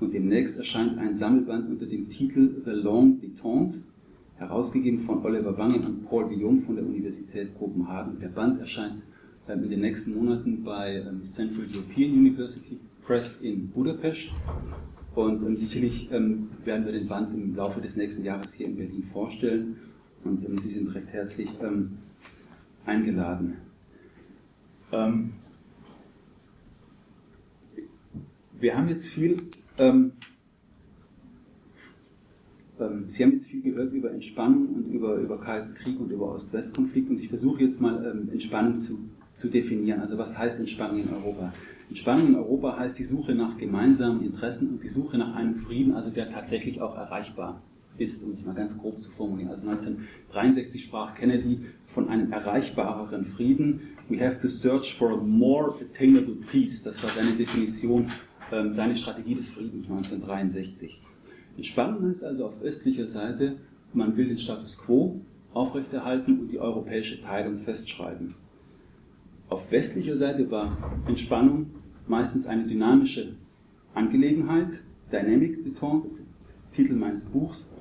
und 0.00 0.12
demnächst 0.12 0.58
erscheint 0.58 0.98
ein 0.98 1.14
Sammelband 1.14 1.70
unter 1.70 1.86
dem 1.86 2.08
Titel 2.08 2.62
The 2.64 2.72
Long 2.72 3.20
Detente, 3.20 3.78
herausgegeben 4.36 5.00
von 5.00 5.24
Oliver 5.24 5.52
Bange 5.52 5.76
und 5.76 6.04
Paul 6.06 6.28
Guillaume 6.28 6.58
von 6.58 6.76
der 6.76 6.84
Universität 6.84 7.56
Kopenhagen. 7.56 8.18
Der 8.18 8.28
Band 8.28 8.60
erscheint 8.60 9.02
ähm, 9.48 9.64
in 9.64 9.70
den 9.70 9.80
nächsten 9.80 10.14
Monaten 10.14 10.64
bei 10.64 10.96
ähm, 10.96 11.22
Central 11.22 11.66
European 11.72 12.12
University 12.12 12.78
Press 13.06 13.40
in 13.40 13.68
Budapest. 13.68 14.32
Und 15.14 15.44
ähm, 15.44 15.54
sicherlich 15.54 16.10
werden 16.10 16.48
wir 16.64 16.92
den 16.92 17.06
Band 17.06 17.32
im 17.32 17.54
Laufe 17.54 17.80
des 17.80 17.96
nächsten 17.96 18.24
Jahres 18.24 18.54
hier 18.54 18.66
in 18.66 18.76
Berlin 18.76 19.04
vorstellen. 19.04 19.76
Und 20.24 20.58
Sie 20.58 20.70
sind 20.70 20.92
recht 20.94 21.08
herzlich 21.08 21.50
eingeladen. 22.86 23.58
wir 28.58 28.76
haben 28.76 28.88
jetzt 28.88 29.08
viel 29.08 29.36
Sie 33.06 33.22
haben 33.22 33.32
jetzt 33.32 33.46
viel 33.46 33.62
gehört 33.62 33.92
über 33.92 34.10
Entspannung 34.10 34.68
und 34.74 34.86
über, 34.88 35.16
über 35.16 35.40
Kalten 35.40 35.74
Krieg 35.74 36.00
und 36.00 36.10
über 36.10 36.34
Ost-West-Konflikt 36.34 37.08
und 37.08 37.20
ich 37.20 37.28
versuche 37.28 37.62
jetzt 37.62 37.80
mal 37.80 38.04
ähm, 38.04 38.30
Entspannung 38.32 38.80
zu 38.80 38.98
zu 39.34 39.48
definieren. 39.48 40.00
Also 40.00 40.16
was 40.16 40.38
heißt 40.38 40.60
Entspannung 40.60 41.00
in 41.00 41.12
Europa? 41.12 41.52
Entspannung 41.88 42.28
in 42.28 42.34
Europa 42.36 42.78
heißt 42.78 42.98
die 42.98 43.04
Suche 43.04 43.34
nach 43.34 43.58
gemeinsamen 43.58 44.24
Interessen 44.24 44.70
und 44.70 44.82
die 44.82 44.88
Suche 44.88 45.18
nach 45.18 45.34
einem 45.34 45.56
Frieden, 45.56 45.94
also 45.94 46.10
der 46.10 46.30
tatsächlich 46.30 46.80
auch 46.80 46.96
erreichbar 46.96 47.60
ist, 47.98 48.24
um 48.24 48.32
es 48.32 48.44
mal 48.44 48.54
ganz 48.54 48.78
grob 48.78 49.00
zu 49.00 49.10
formulieren. 49.10 49.50
Also 49.50 49.68
1963 49.68 50.82
sprach 50.82 51.14
Kennedy 51.14 51.60
von 51.84 52.08
einem 52.08 52.32
erreichbareren 52.32 53.24
Frieden. 53.24 53.80
We 54.08 54.18
have 54.24 54.40
to 54.40 54.48
search 54.48 54.94
for 54.94 55.12
a 55.12 55.16
more 55.16 55.76
attainable 55.80 56.36
peace. 56.50 56.82
Das 56.82 57.02
war 57.02 57.10
seine 57.10 57.32
Definition, 57.36 58.10
ähm, 58.33 58.33
seine 58.70 58.96
Strategie 58.96 59.34
des 59.34 59.52
Friedens 59.52 59.84
1963. 59.84 61.00
Entspannung 61.56 62.08
heißt 62.08 62.24
also 62.24 62.46
auf 62.46 62.62
östlicher 62.62 63.06
Seite, 63.06 63.56
man 63.92 64.16
will 64.16 64.28
den 64.28 64.38
Status 64.38 64.78
quo 64.78 65.20
aufrechterhalten 65.52 66.40
und 66.40 66.50
die 66.50 66.58
europäische 66.58 67.22
Teilung 67.22 67.58
festschreiben. 67.58 68.34
Auf 69.48 69.70
westlicher 69.70 70.16
Seite 70.16 70.50
war 70.50 70.76
Entspannung 71.06 71.70
meistens 72.08 72.46
eine 72.46 72.66
dynamische 72.66 73.36
Angelegenheit, 73.94 74.82
Dynamic 75.12 75.64
Detente, 75.64 76.04
das 76.04 76.14
ist 76.14 76.26
der 76.26 76.76
Titel 76.76 76.94
meines 76.94 77.26
Buchs, 77.26 77.72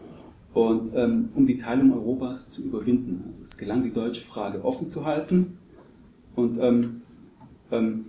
und 0.54 0.92
ähm, 0.94 1.30
um 1.34 1.48
die 1.48 1.58
Teilung 1.58 1.92
Europas 1.94 2.52
zu 2.52 2.64
überwinden. 2.64 3.24
Also 3.26 3.44
es 3.44 3.58
gelang, 3.58 3.84
die 3.84 3.92
deutsche 3.92 4.24
Frage 4.24 4.64
offen 4.64 4.88
zu 4.88 5.04
halten 5.04 5.58
und 6.36 6.58
ähm, 6.60 7.02
ähm, 7.72 8.06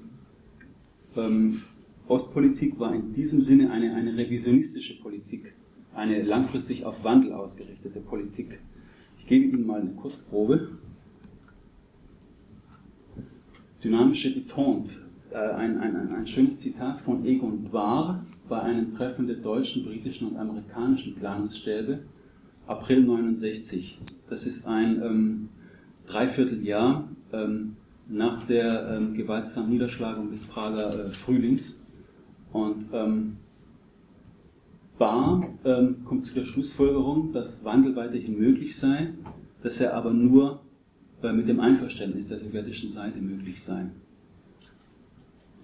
ähm 1.16 1.62
Ostpolitik 2.06 2.78
war 2.78 2.94
in 2.94 3.12
diesem 3.12 3.40
Sinne 3.40 3.70
eine, 3.70 3.94
eine 3.94 4.16
revisionistische 4.16 5.00
Politik, 5.00 5.54
eine 5.94 6.22
langfristig 6.22 6.84
auf 6.84 7.02
Wandel 7.04 7.32
ausgerichtete 7.32 8.00
Politik. 8.00 8.58
Ich 9.18 9.26
gebe 9.26 9.46
Ihnen 9.46 9.66
mal 9.66 9.80
eine 9.80 9.92
Kostprobe 9.92 10.68
dynamische 13.84 14.30
Detente. 14.30 15.04
Äh, 15.30 15.36
ein, 15.36 15.78
ein, 15.78 16.12
ein, 16.12 16.26
schönes 16.26 16.60
Zitat 16.60 17.00
von 17.00 17.24
Egon 17.24 17.70
Bahr 17.70 18.24
bei 18.48 18.60
einem 18.60 18.94
Treffen 18.94 19.26
der 19.26 19.36
deutschen, 19.36 19.84
britischen 19.84 20.28
und 20.28 20.36
amerikanischen 20.36 21.14
Planungsstäbe, 21.14 22.00
April 22.66 23.02
69. 23.02 23.98
Das 24.30 24.46
ist 24.46 24.66
ein 24.66 25.02
ähm, 25.02 25.48
Dreivierteljahr 26.06 27.08
ähm, 27.32 27.76
nach 28.08 28.46
der 28.46 28.96
ähm, 28.96 29.14
gewaltsamen 29.14 29.70
Niederschlagung 29.70 30.30
des 30.30 30.44
Prager 30.44 31.06
äh, 31.06 31.10
Frühlings. 31.10 31.84
Und 32.54 32.84
ähm, 32.92 33.36
Bahr 34.96 35.42
ähm, 35.64 36.04
kommt 36.04 36.24
zu 36.24 36.34
der 36.34 36.46
Schlussfolgerung, 36.46 37.32
dass 37.32 37.64
Wandel 37.64 37.96
weiterhin 37.96 38.38
möglich 38.38 38.76
sei, 38.76 39.08
dass 39.60 39.80
er 39.80 39.92
aber 39.94 40.12
nur 40.12 40.60
äh, 41.20 41.32
mit 41.32 41.48
dem 41.48 41.58
Einverständnis 41.58 42.28
der 42.28 42.38
sowjetischen 42.38 42.90
Seite 42.90 43.20
möglich 43.20 43.60
sein. 43.60 43.90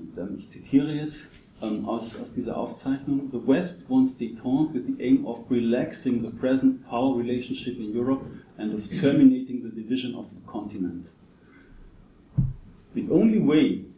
Und, 0.00 0.18
ähm, 0.18 0.35
ich 0.37 0.48
zitiere 0.48 0.92
jetzt 0.92 1.31
ähm, 1.62 1.85
aus, 1.85 2.20
aus 2.20 2.33
dieser 2.33 2.57
Aufzeichnung. 2.57 3.29
The 3.31 3.46
West 3.46 3.88
wants 3.88 4.18
detente 4.18 4.74
with 4.74 4.83
the 4.88 5.00
aim 5.00 5.24
of 5.24 5.48
relaxing 5.48 6.26
the 6.26 6.35
present 6.38 6.85
power 6.88 7.16
relationship 7.16 7.79
in 7.79 7.96
Europe 7.96 8.24
and 8.59 8.74
of 8.74 8.88
terminating 8.88 9.62
the 9.62 9.70
division 9.70 10.16
of 10.16 10.26
the 10.31 10.44
continent. 10.44 11.09
The 12.96 13.07
only 13.12 13.38
way 13.38 13.89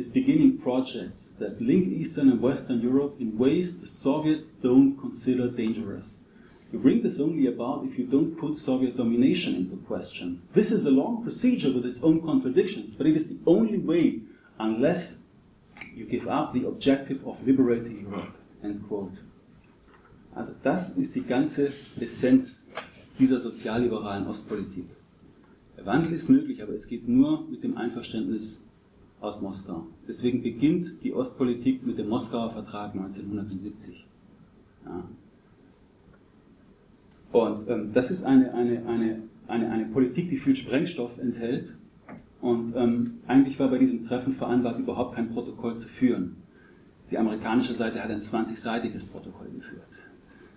is 0.00 0.08
beginning 0.08 0.56
projects 0.56 1.28
that 1.40 1.60
link 1.60 1.84
Eastern 2.00 2.30
and 2.30 2.40
Western 2.40 2.80
Europe 2.80 3.14
in 3.20 3.36
ways 3.36 3.78
the 3.80 3.86
Soviets 3.86 4.46
don't 4.48 4.96
consider 4.98 5.46
dangerous. 5.48 6.20
You 6.72 6.78
bring 6.78 7.02
this 7.02 7.20
only 7.20 7.46
about 7.54 7.84
if 7.84 7.98
you 7.98 8.06
don't 8.06 8.34
put 8.42 8.56
Soviet 8.56 8.96
domination 8.96 9.54
into 9.56 9.76
question. 9.92 10.40
This 10.52 10.70
is 10.70 10.86
a 10.86 10.90
long 10.90 11.22
procedure 11.22 11.72
with 11.72 11.84
its 11.84 12.02
own 12.02 12.22
contradictions, 12.22 12.94
but 12.94 13.06
it 13.06 13.14
is 13.14 13.28
the 13.28 13.40
only 13.44 13.78
way 13.78 14.20
unless 14.58 15.20
you 15.94 16.06
give 16.06 16.26
up 16.28 16.54
the 16.54 16.66
objective 16.66 17.26
of 17.26 17.46
liberating 17.46 18.06
Europe. 18.08 18.34
End 18.62 18.82
quote. 18.88 19.18
Also 20.34 20.52
das 20.62 20.96
ist 20.96 21.14
die 21.14 21.26
ganze 21.34 21.72
Essenz 22.00 22.64
dieser 23.18 23.38
sozialliberalen 23.40 24.26
Ostpolitik. 24.26 24.86
Der 25.76 25.84
Wandel 25.84 26.12
ist 26.12 26.30
möglich, 26.30 26.62
aber 26.62 26.72
es 26.72 26.86
geht 26.86 27.06
nur 27.06 27.46
mit 27.50 27.62
dem 27.64 27.76
Einverständnis 27.76 28.64
aus 29.20 29.40
Moskau. 29.42 29.86
Deswegen 30.08 30.42
beginnt 30.42 31.02
die 31.04 31.12
Ostpolitik 31.12 31.86
mit 31.86 31.98
dem 31.98 32.08
Moskauer 32.08 32.50
Vertrag 32.50 32.94
1970. 32.94 34.06
Ja. 34.84 35.04
Und 37.32 37.68
ähm, 37.68 37.92
das 37.92 38.10
ist 38.10 38.24
eine, 38.24 38.52
eine, 38.54 38.86
eine, 38.86 39.22
eine, 39.46 39.70
eine 39.70 39.84
Politik, 39.86 40.30
die 40.30 40.36
viel 40.36 40.56
Sprengstoff 40.56 41.18
enthält. 41.18 41.74
Und 42.40 42.74
ähm, 42.74 43.18
eigentlich 43.26 43.58
war 43.58 43.68
bei 43.68 43.78
diesem 43.78 44.06
Treffen 44.06 44.32
vereinbart, 44.32 44.78
überhaupt 44.78 45.14
kein 45.14 45.30
Protokoll 45.30 45.78
zu 45.78 45.88
führen. 45.88 46.36
Die 47.10 47.18
amerikanische 47.18 47.74
Seite 47.74 48.02
hat 48.02 48.10
ein 48.10 48.20
20-seitiges 48.20 49.10
Protokoll 49.10 49.48
geführt. 49.50 49.82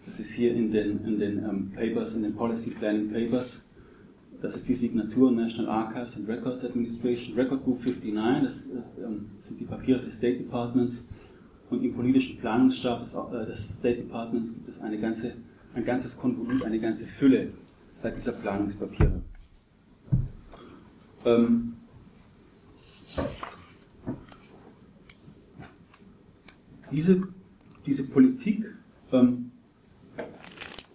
Das 0.05 0.19
ist 0.19 0.33
hier 0.33 0.53
in 0.53 0.71
den, 0.71 1.03
in 1.05 1.19
den 1.19 1.37
ähm, 1.39 1.71
Papers, 1.75 2.13
in 2.13 2.23
den 2.23 2.35
Policy 2.35 2.71
Planning 2.71 3.11
Papers. 3.11 3.65
Das 4.43 4.57
ist 4.57 4.67
die 4.67 4.75
Signatur 4.75 5.31
National 5.31 5.71
Archives 5.71 6.17
and 6.17 6.27
Records 6.27 6.65
Administration, 6.65 7.33
Record 7.33 7.63
Group 7.63 7.79
59, 7.79 8.43
das, 8.43 8.69
das 8.73 8.91
ähm, 8.97 9.27
sind 9.39 9.61
die 9.61 9.63
Papiere 9.63 10.01
des 10.01 10.15
State 10.15 10.39
Departments. 10.39 11.07
Und 11.69 11.81
im 11.81 11.93
politischen 11.93 12.37
Planungsstab 12.39 12.99
des, 12.99 13.13
äh, 13.13 13.45
des 13.45 13.79
State 13.79 14.01
Departments 14.01 14.53
gibt 14.53 14.67
es 14.67 14.81
eine 14.81 14.99
ganze, 14.99 15.35
ein 15.73 15.85
ganzes 15.85 16.17
Konvolut, 16.17 16.61
eine 16.65 16.77
ganze 16.77 17.05
Fülle 17.05 17.53
dieser 18.17 18.33
Planungspapiere. 18.33 19.21
Ähm, 21.23 21.77
diese, 26.91 27.23
diese 27.85 28.09
Politik 28.09 28.65
ähm, 29.13 29.51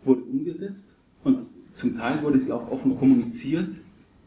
wurde 0.04 0.20
umgesetzt 0.24 0.94
und 1.24 1.40
zum 1.78 1.96
Teil 1.96 2.22
wurde 2.24 2.40
sie 2.40 2.50
auch 2.50 2.70
offen 2.72 2.98
kommuniziert. 2.98 3.72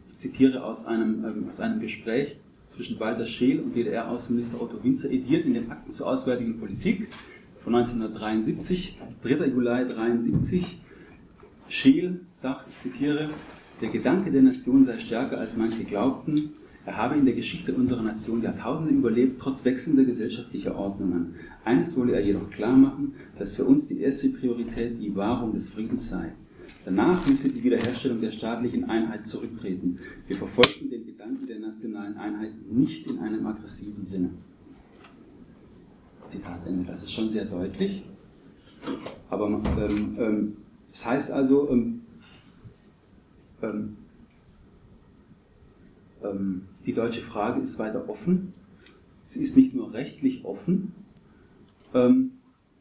Ich 0.09 0.17
zitiere 0.17 0.63
aus 0.63 0.85
einem, 0.85 1.25
ähm, 1.25 1.49
aus 1.49 1.59
einem 1.59 1.81
Gespräch 1.81 2.37
zwischen 2.65 2.97
Walter 2.97 3.25
Scheel 3.25 3.59
und 3.59 3.75
DDR-Außenminister 3.75 4.61
Otto 4.61 4.81
Winzer, 4.81 5.11
ediert 5.11 5.45
in 5.45 5.55
den 5.55 5.69
Akten 5.69 5.91
zur 5.91 6.07
Auswärtigen 6.07 6.57
Politik 6.59 7.09
von 7.57 7.75
1973, 7.75 8.97
3. 9.21 9.47
Juli 9.47 9.67
1973. 9.67 10.79
Scheel 11.67 12.21
sagt, 12.31 12.67
ich 12.69 12.79
zitiere, 12.79 13.29
der 13.81 13.89
Gedanke 13.89 14.31
der 14.31 14.43
Nation 14.43 14.85
sei 14.85 14.97
stärker 14.99 15.37
als 15.37 15.57
manche 15.57 15.83
glaubten. 15.83 16.53
Er 16.85 16.95
habe 16.95 17.15
in 17.15 17.25
der 17.25 17.35
Geschichte 17.35 17.73
unserer 17.73 18.01
Nation 18.01 18.41
Jahrtausende 18.41 18.93
überlebt, 18.93 19.41
trotz 19.41 19.65
wechselnder 19.65 20.05
gesellschaftlicher 20.05 20.77
Ordnungen. 20.77 21.35
Eines 21.65 21.97
wolle 21.97 22.13
er 22.13 22.25
jedoch 22.25 22.49
klar 22.49 22.77
machen, 22.77 23.13
dass 23.37 23.57
für 23.57 23.65
uns 23.65 23.89
die 23.89 23.99
erste 23.99 24.29
Priorität 24.29 25.01
die 25.01 25.13
Wahrung 25.15 25.53
des 25.53 25.73
Friedens 25.73 26.09
sei. 26.09 26.31
Danach 26.85 27.27
müsse 27.27 27.51
die 27.51 27.63
Wiederherstellung 27.63 28.21
der 28.21 28.31
staatlichen 28.31 28.85
Einheit 28.85 29.25
zurücktreten. 29.25 29.99
Wir 30.27 30.35
verfolgten 30.35 30.89
den 30.89 31.05
Gedanken 31.05 31.45
der 31.45 31.59
nationalen 31.59 32.17
Einheit 32.17 32.53
nicht 32.69 33.05
in 33.07 33.19
einem 33.19 33.45
aggressiven 33.45 34.03
Sinne. 34.03 34.31
Zitat 36.27 36.65
Ende. 36.65 36.85
Das 36.85 37.03
ist 37.03 37.11
schon 37.11 37.29
sehr 37.29 37.45
deutlich. 37.45 38.03
Aber 39.29 39.47
ähm, 39.47 40.17
ähm, 40.17 40.57
das 40.87 41.05
heißt 41.05 41.31
also, 41.31 41.69
ähm, 41.69 42.01
ähm, 43.61 43.97
ähm, 46.23 46.63
die 46.85 46.93
deutsche 46.93 47.21
Frage 47.21 47.61
ist 47.61 47.77
weiter 47.77 48.09
offen. 48.09 48.53
Sie 49.23 49.43
ist 49.43 49.55
nicht 49.55 49.75
nur 49.75 49.93
rechtlich 49.93 50.43
offen, 50.45 50.93
ähm, 51.93 52.31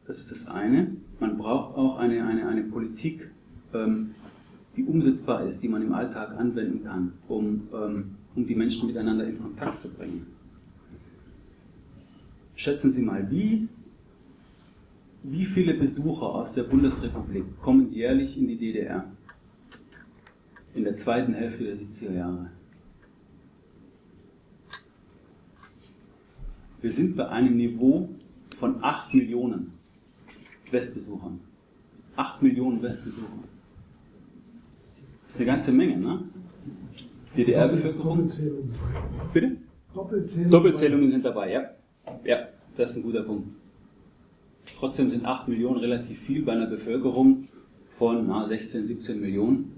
das 0.07 0.19
ist 0.19 0.31
das 0.31 0.47
eine. 0.47 0.95
Man 1.19 1.37
braucht 1.37 1.77
auch 1.77 1.99
eine, 1.99 2.25
eine, 2.25 2.47
eine 2.47 2.63
Politik, 2.63 3.30
ähm, 3.73 4.15
die 4.75 4.83
umsetzbar 4.83 5.45
ist, 5.45 5.61
die 5.61 5.67
man 5.67 5.81
im 5.81 5.93
Alltag 5.93 6.37
anwenden 6.37 6.83
kann, 6.83 7.13
um, 7.27 7.67
ähm, 7.73 8.15
um 8.35 8.45
die 8.45 8.55
Menschen 8.55 8.87
miteinander 8.87 9.25
in 9.25 9.39
Kontakt 9.39 9.77
zu 9.77 9.93
bringen. 9.93 10.25
Schätzen 12.55 12.91
Sie 12.91 13.01
mal, 13.01 13.29
wie, 13.29 13.67
wie 15.23 15.45
viele 15.45 15.73
Besucher 15.73 16.27
aus 16.27 16.53
der 16.53 16.63
Bundesrepublik 16.63 17.59
kommen 17.59 17.91
jährlich 17.91 18.37
in 18.37 18.47
die 18.47 18.57
DDR? 18.57 19.05
In 20.73 20.83
der 20.83 20.93
zweiten 20.93 21.33
Hälfte 21.33 21.65
der 21.65 21.75
70er 21.75 22.13
Jahre. 22.13 22.49
Wir 26.81 26.91
sind 26.91 27.15
bei 27.15 27.27
einem 27.27 27.57
Niveau 27.57 28.09
von 28.55 28.83
8 28.83 29.13
Millionen 29.13 29.73
Westbesuchern. 30.71 31.39
8 32.15 32.41
Millionen 32.41 32.81
Westbesucher. 32.81 33.43
Das 35.31 35.37
ist 35.37 35.43
eine 35.43 35.51
ganze 35.51 35.71
Menge, 35.71 35.97
ne? 35.97 36.23
DDR-Bevölkerung. 37.37 38.17
Doppelzählung. 38.17 38.73
Bitte? 39.33 39.57
Doppelzählung. 39.93 40.51
Doppelzählungen 40.51 41.09
sind 41.09 41.23
dabei, 41.23 41.53
ja. 41.53 41.69
Ja, 42.25 42.49
das 42.75 42.91
ist 42.91 42.97
ein 42.97 43.03
guter 43.03 43.23
Punkt. 43.23 43.53
Trotzdem 44.77 45.09
sind 45.09 45.23
8 45.23 45.47
Millionen 45.47 45.79
relativ 45.79 46.19
viel 46.19 46.41
bei 46.43 46.51
einer 46.51 46.65
Bevölkerung 46.65 47.47
von 47.87 48.27
na, 48.27 48.45
16, 48.45 48.85
17 48.85 49.21
Millionen. 49.21 49.71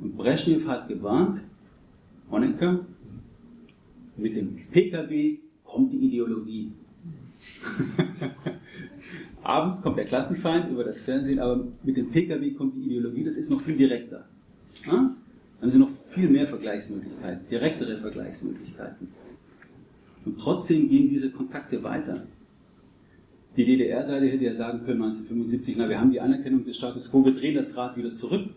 Und 0.00 0.16
Brezhnev 0.16 0.66
hat 0.66 0.88
gewarnt, 0.88 1.40
Honecker, 2.28 2.80
mit 4.16 4.34
dem 4.34 4.56
PKW 4.72 5.38
kommt 5.62 5.92
die 5.92 5.98
Ideologie. 5.98 6.72
Abends 9.44 9.82
kommt 9.82 9.98
der 9.98 10.04
Klassenfeind 10.04 10.68
über 10.68 10.82
das 10.82 11.04
Fernsehen, 11.04 11.38
aber 11.38 11.64
mit 11.84 11.96
dem 11.96 12.10
PKW 12.10 12.50
kommt 12.54 12.74
die 12.74 12.86
Ideologie, 12.86 13.22
das 13.22 13.36
ist 13.36 13.52
noch 13.52 13.60
viel 13.60 13.76
direkter. 13.76 14.26
Ja? 14.86 15.14
Haben 15.60 15.70
sie 15.70 15.78
noch 15.78 15.90
viel 15.90 16.28
mehr 16.28 16.46
Vergleichsmöglichkeiten, 16.46 17.48
direktere 17.48 17.96
Vergleichsmöglichkeiten. 17.96 19.08
Und 20.24 20.38
trotzdem 20.38 20.88
gehen 20.88 21.08
diese 21.08 21.30
Kontakte 21.30 21.82
weiter. 21.82 22.26
Die 23.56 23.64
DDR-Seite 23.64 24.26
hätte 24.26 24.44
ja 24.44 24.54
sagen 24.54 24.84
können 24.84 25.02
1975, 25.02 25.76
na, 25.76 25.88
wir 25.88 25.98
haben 25.98 26.12
die 26.12 26.20
Anerkennung 26.20 26.64
des 26.64 26.76
Status 26.76 27.10
quo, 27.10 27.24
wir 27.24 27.34
drehen 27.34 27.56
das 27.56 27.76
Rad 27.76 27.96
wieder 27.96 28.12
zurück. 28.12 28.50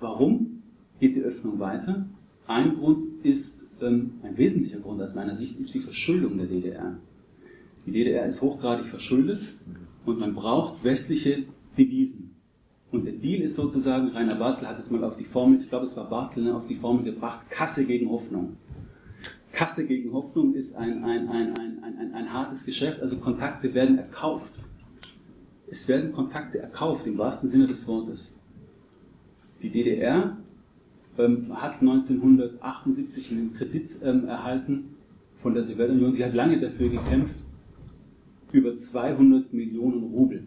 Warum 0.00 0.62
geht 1.00 1.16
die 1.16 1.22
Öffnung 1.22 1.58
weiter? 1.58 2.06
Ein 2.46 2.76
Grund 2.76 3.24
ist, 3.24 3.66
ähm, 3.82 4.12
ein 4.22 4.38
wesentlicher 4.38 4.78
Grund 4.78 5.02
aus 5.02 5.14
meiner 5.14 5.34
Sicht, 5.34 5.58
ist 5.58 5.74
die 5.74 5.80
Verschuldung 5.80 6.38
der 6.38 6.46
DDR. 6.46 6.96
Die 7.84 7.92
DDR 7.92 8.24
ist 8.24 8.40
hochgradig 8.40 8.86
verschuldet 8.86 9.40
und 10.06 10.18
man 10.18 10.34
braucht 10.34 10.82
westliche 10.82 11.44
Devisen. 11.76 12.35
Und 12.96 13.04
der 13.04 13.12
Deal 13.12 13.42
ist 13.42 13.56
sozusagen, 13.56 14.08
Rainer 14.08 14.36
Barzel 14.36 14.66
hat 14.66 14.78
es 14.78 14.90
mal 14.90 15.04
auf 15.04 15.18
die 15.18 15.24
Formel, 15.24 15.60
ich 15.60 15.68
glaube 15.68 15.84
es 15.84 15.94
war 15.98 16.08
Barzel, 16.08 16.44
ne, 16.44 16.54
auf 16.54 16.66
die 16.66 16.76
Formel 16.76 17.04
gebracht, 17.04 17.44
Kasse 17.50 17.84
gegen 17.84 18.08
Hoffnung. 18.08 18.56
Kasse 19.52 19.86
gegen 19.86 20.14
Hoffnung 20.14 20.54
ist 20.54 20.74
ein, 20.76 21.04
ein, 21.04 21.28
ein, 21.28 21.54
ein, 21.58 21.84
ein, 21.84 21.98
ein, 21.98 22.14
ein 22.14 22.32
hartes 22.32 22.64
Geschäft, 22.64 23.02
also 23.02 23.18
Kontakte 23.18 23.74
werden 23.74 23.98
erkauft. 23.98 24.54
Es 25.68 25.86
werden 25.88 26.10
Kontakte 26.10 26.58
erkauft, 26.58 27.06
im 27.06 27.18
wahrsten 27.18 27.50
Sinne 27.50 27.66
des 27.66 27.86
Wortes. 27.86 28.34
Die 29.60 29.68
DDR 29.68 30.38
ähm, 31.18 31.42
hat 31.52 31.74
1978 31.82 33.30
einen 33.30 33.52
Kredit 33.52 33.90
ähm, 34.02 34.24
erhalten 34.24 34.96
von 35.34 35.52
der 35.52 35.64
Sowjetunion. 35.64 36.14
Sie 36.14 36.24
hat 36.24 36.32
lange 36.32 36.58
dafür 36.58 36.88
gekämpft, 36.88 37.44
über 38.52 38.74
200 38.74 39.52
Millionen 39.52 40.02
Rubel. 40.02 40.46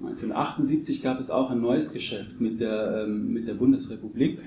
1978 0.00 1.02
gab 1.02 1.18
es 1.18 1.30
auch 1.30 1.50
ein 1.50 1.60
neues 1.60 1.92
Geschäft 1.92 2.40
mit 2.40 2.60
der, 2.60 3.04
ähm, 3.04 3.32
mit 3.32 3.48
der 3.48 3.54
Bundesrepublik 3.54 4.38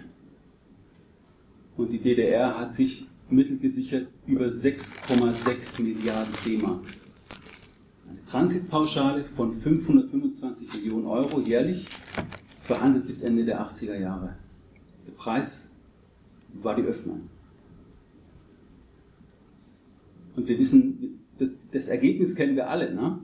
und 1.76 1.92
die 1.92 2.00
DDR 2.00 2.58
hat 2.58 2.72
sich 2.72 3.08
Mittel 3.30 3.58
gesichert 3.58 4.08
über 4.28 4.46
6,6 4.46 5.82
Milliarden 5.82 6.34
D-Mark. 6.46 6.82
Eine 8.08 8.26
Transitpauschale 8.26 9.26
von 9.26 9.54
525 9.54 10.74
Millionen 10.76 11.08
Euro 11.08 11.40
jährlich, 11.40 11.88
verhandelt 12.62 13.06
bis 13.06 13.24
Ende 13.24 13.46
der 13.46 13.62
80er 13.62 13.98
Jahre. 13.98 14.36
Der 15.08 15.12
Preis 15.14 15.72
war 16.62 16.76
die 16.76 16.84
Öffnung. 16.84 17.30
Und 20.36 20.48
wir 20.48 20.58
wissen, 20.58 21.20
das, 21.38 21.50
das 21.72 21.88
Ergebnis 21.88 22.36
kennen 22.36 22.56
wir 22.56 22.70
alle. 22.70 22.94
Ne? 22.94 23.20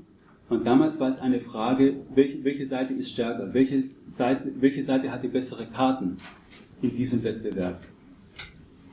Und 0.50 0.66
damals 0.66 1.00
war 1.00 1.10
es 1.10 1.20
eine 1.20 1.40
Frage, 1.42 2.06
welche, 2.16 2.44
welche 2.44 2.66
Seite 2.66 2.94
ist 2.94 3.12
stärker? 3.12 3.54
Welche 3.54 3.84
Seite, 3.84 4.50
welche 4.62 4.82
Seite 4.82 5.12
hat 5.12 5.24
die 5.24 5.28
bessere 5.28 5.66
Karten 5.66 6.18
in 6.82 6.96
diesem 6.96 7.22
Wettbewerb? 7.24 7.82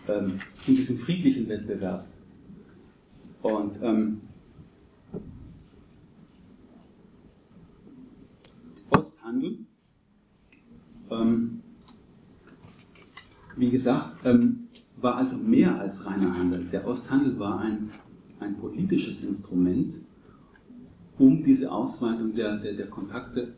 Ähm, 0.09 0.41
in 0.67 0.75
diesem 0.75 0.99
friedlichen 0.99 1.49
Wettbewerb? 1.49 2.07
Und 3.43 3.79
ähm, 3.83 4.21
Osthandel, 8.91 9.59
ähm, 11.11 11.61
wie 13.57 13.71
gesagt, 13.71 14.17
ähm, 14.25 14.69
war 14.97 15.17
also 15.17 15.37
mehr 15.37 15.75
als 15.77 16.07
reiner 16.07 16.37
Handel. 16.37 16.65
Der 16.65 16.87
Osthandel 16.87 17.39
war 17.39 17.61
ein, 17.61 17.91
ein 18.41 18.57
politisches 18.57 19.23
Instrument, 19.23 19.95
um 21.19 21.43
diese 21.43 21.71
Ausweitung 21.71 22.35
der, 22.35 22.57
der, 22.57 22.75
der 22.75 22.89
Kontakte 22.89 23.55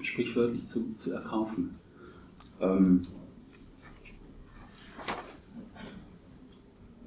sprichwörtlich 0.00 0.64
zu, 0.64 0.94
zu 0.94 1.12
erkaufen. 1.12 1.76
Ähm, 2.60 3.06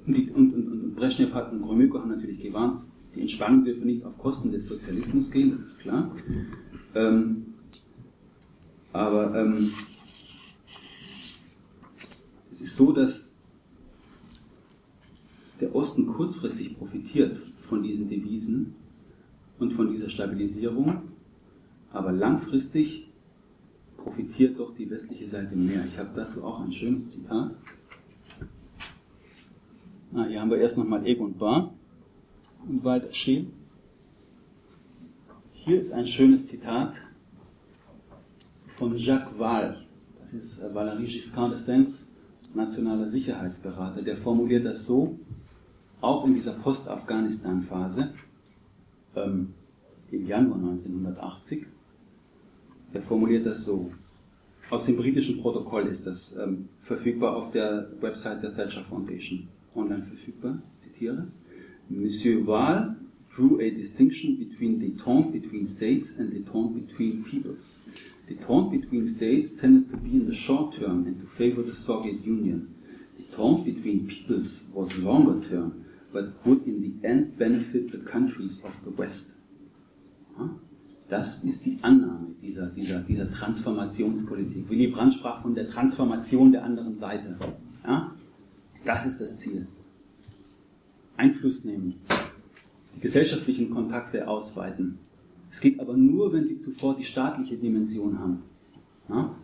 Und, 0.06 0.34
und, 0.34 0.54
und 0.54 0.94
Brezhnev 0.96 1.32
hat 1.32 1.50
und 1.52 1.62
Gromyko 1.62 1.98
haben 1.98 2.10
natürlich 2.10 2.42
gewarnt, 2.42 2.82
die 3.14 3.22
Entspannung 3.22 3.64
dürfe 3.64 3.86
nicht 3.86 4.04
auf 4.04 4.18
Kosten 4.18 4.52
des 4.52 4.66
Sozialismus 4.66 5.30
gehen, 5.30 5.52
das 5.52 5.62
ist 5.62 5.78
klar. 5.78 6.14
Ähm, 6.94 7.54
aber 8.92 9.34
ähm, 9.34 9.72
es 12.50 12.60
ist 12.60 12.76
so, 12.76 12.92
dass 12.92 13.32
der 15.60 15.74
Osten 15.74 16.06
kurzfristig 16.06 16.76
profitiert 16.76 17.40
von 17.62 17.82
diesen 17.82 18.08
Devisen 18.08 18.74
und 19.58 19.72
von 19.72 19.90
dieser 19.90 20.10
Stabilisierung, 20.10 21.02
aber 21.92 22.12
langfristig 22.12 23.08
profitiert 23.96 24.58
doch 24.58 24.74
die 24.74 24.88
westliche 24.90 25.28
Seite 25.28 25.56
mehr. 25.56 25.84
Ich 25.86 25.98
habe 25.98 26.10
dazu 26.14 26.44
auch 26.44 26.60
ein 26.60 26.72
schönes 26.72 27.10
Zitat. 27.10 27.54
Ah, 30.14 30.26
hier 30.26 30.40
haben 30.40 30.50
wir 30.50 30.58
erst 30.58 30.78
nochmal 30.78 31.06
Egon 31.06 31.36
Bar 31.36 31.72
und 32.68 32.84
Walter 32.84 33.12
Scheel. 33.12 33.46
Hier 35.52 35.80
ist 35.80 35.92
ein 35.92 36.06
schönes 36.06 36.46
Zitat 36.46 36.94
von 38.66 38.96
Jacques 38.96 39.38
Wahl. 39.38 39.84
Das 40.20 40.34
ist 40.34 40.60
äh, 40.60 40.66
Valéry 40.66 41.04
Giscard 41.04 41.54
d'Estaings, 41.54 42.06
nationaler 42.54 43.08
Sicherheitsberater. 43.08 44.02
Der 44.02 44.16
formuliert 44.16 44.66
das 44.66 44.84
so, 44.84 45.18
auch 46.00 46.26
in 46.26 46.34
dieser 46.34 46.52
Post-Afghanistan-Phase 46.52 48.12
ähm, 49.16 49.54
im 50.10 50.26
Januar 50.26 50.56
1980. 50.56 51.66
Der 52.92 53.02
formuliert 53.02 53.46
das 53.46 53.64
so. 53.64 53.90
Aus 54.70 54.86
dem 54.86 54.96
britischen 54.96 55.40
Protokoll 55.40 55.86
ist 55.88 56.06
das 56.06 56.36
ähm, 56.36 56.68
verfügbar 56.80 57.36
auf 57.36 57.50
der 57.50 57.88
Website 58.00 58.42
der 58.42 58.54
Thatcher 58.54 58.82
Foundation 58.82 59.48
online 59.74 60.02
verfügbar. 60.02 60.62
Ich 60.72 60.80
zitiere. 60.80 61.28
Monsieur 61.88 62.46
Wahl 62.46 62.96
drew 63.34 63.58
a 63.58 63.70
distinction 63.70 64.38
between 64.38 64.80
détente 64.80 65.32
between 65.32 65.66
states 65.66 66.18
and 66.18 66.32
détente 66.32 66.74
between 66.74 67.24
peoples. 67.24 67.82
Détente 68.28 68.70
between 68.70 69.04
states 69.04 69.56
tended 69.56 69.90
to 69.90 69.96
be 69.96 70.10
in 70.10 70.26
the 70.26 70.34
short 70.34 70.74
term 70.78 71.06
and 71.06 71.20
to 71.20 71.26
favor 71.26 71.62
the 71.62 71.74
Soviet 71.74 72.24
Union. 72.24 72.74
Détente 73.18 73.64
between 73.64 74.06
peoples 74.06 74.70
was 74.72 74.96
longer 74.98 75.40
term, 75.46 75.84
but 76.14 76.32
would 76.46 76.66
in 76.66 76.80
the 76.80 77.06
end 77.06 77.36
benefit 77.36 77.90
the 77.90 77.98
countries 77.98 78.64
of 78.64 78.72
the 78.86 78.96
West. 78.96 79.34
Das 81.08 81.44
ist 81.44 81.66
die 81.66 81.78
Annahme 81.82 82.28
dieser, 82.40 82.66
dieser, 82.66 83.00
dieser 83.00 83.30
Transformationspolitik. 83.30 84.70
Willy 84.70 84.86
Brandt 84.86 85.14
sprach 85.14 85.42
von 85.42 85.54
der 85.54 85.66
Transformation 85.68 86.52
der 86.52 86.64
anderen 86.64 86.94
Seite. 86.94 87.36
Ja? 87.84 88.14
Das 88.84 89.04
ist 89.04 89.20
das 89.20 89.38
Ziel. 89.38 89.66
Einfluss 91.16 91.64
nehmen, 91.64 91.94
die 92.96 93.00
gesellschaftlichen 93.00 93.70
Kontakte 93.70 94.26
ausweiten. 94.26 94.98
Es 95.50 95.60
geht 95.60 95.78
aber 95.78 95.96
nur, 95.96 96.32
wenn 96.32 96.46
Sie 96.46 96.58
zuvor 96.58 96.96
die 96.96 97.04
staatliche 97.04 97.56
Dimension 97.56 98.18
haben. 98.18 98.42
Ja? 99.08 99.36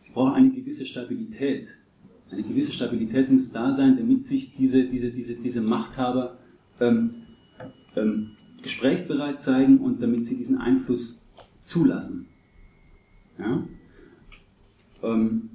Sie 0.00 0.10
brauchen 0.12 0.34
eine 0.34 0.50
gewisse 0.50 0.86
Stabilität. 0.86 1.68
Eine 2.34 2.42
gewisse 2.42 2.72
Stabilität 2.72 3.30
muss 3.30 3.52
da 3.52 3.72
sein, 3.72 3.96
damit 3.96 4.22
sich 4.22 4.54
diese, 4.54 4.84
diese, 4.84 5.10
diese, 5.10 5.34
diese 5.34 5.60
Machthaber 5.60 6.38
ähm, 6.80 7.14
ähm, 7.96 8.30
gesprächsbereit 8.62 9.40
zeigen 9.40 9.78
und 9.78 10.02
damit 10.02 10.24
sie 10.24 10.36
diesen 10.36 10.58
Einfluss 10.58 11.22
zulassen. 11.60 12.26
Ja? 13.38 13.62
Ähm, 15.02 15.50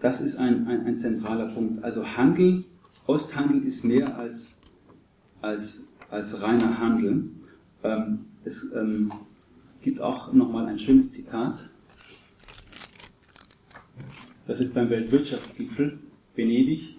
Das 0.00 0.22
ist 0.22 0.36
ein, 0.36 0.66
ein, 0.66 0.86
ein 0.86 0.96
zentraler 0.96 1.48
Punkt. 1.48 1.84
Also 1.84 2.04
Handel, 2.16 2.64
Osthandel 3.06 3.64
ist 3.64 3.84
mehr 3.84 4.16
als, 4.16 4.56
als, 5.42 5.88
als 6.10 6.40
reiner 6.40 6.78
Handel. 6.78 7.28
Ähm, 7.82 8.20
es 8.44 8.72
ähm, 8.74 9.12
gibt 9.82 10.00
auch 10.00 10.32
nochmal 10.32 10.66
ein 10.66 10.78
schönes 10.78 11.12
Zitat. 11.12 11.68
Das 14.50 14.58
ist 14.58 14.74
beim 14.74 14.90
Weltwirtschaftsgipfel 14.90 16.00
Venedig, 16.34 16.96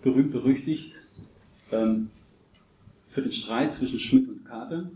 berühmt 0.00 0.32
berüchtigt, 0.32 0.94
ähm, 1.70 2.08
für 3.08 3.20
den 3.20 3.32
Streit 3.32 3.70
zwischen 3.70 3.98
Schmidt 3.98 4.30
und 4.30 4.42
Carter. 4.46 4.90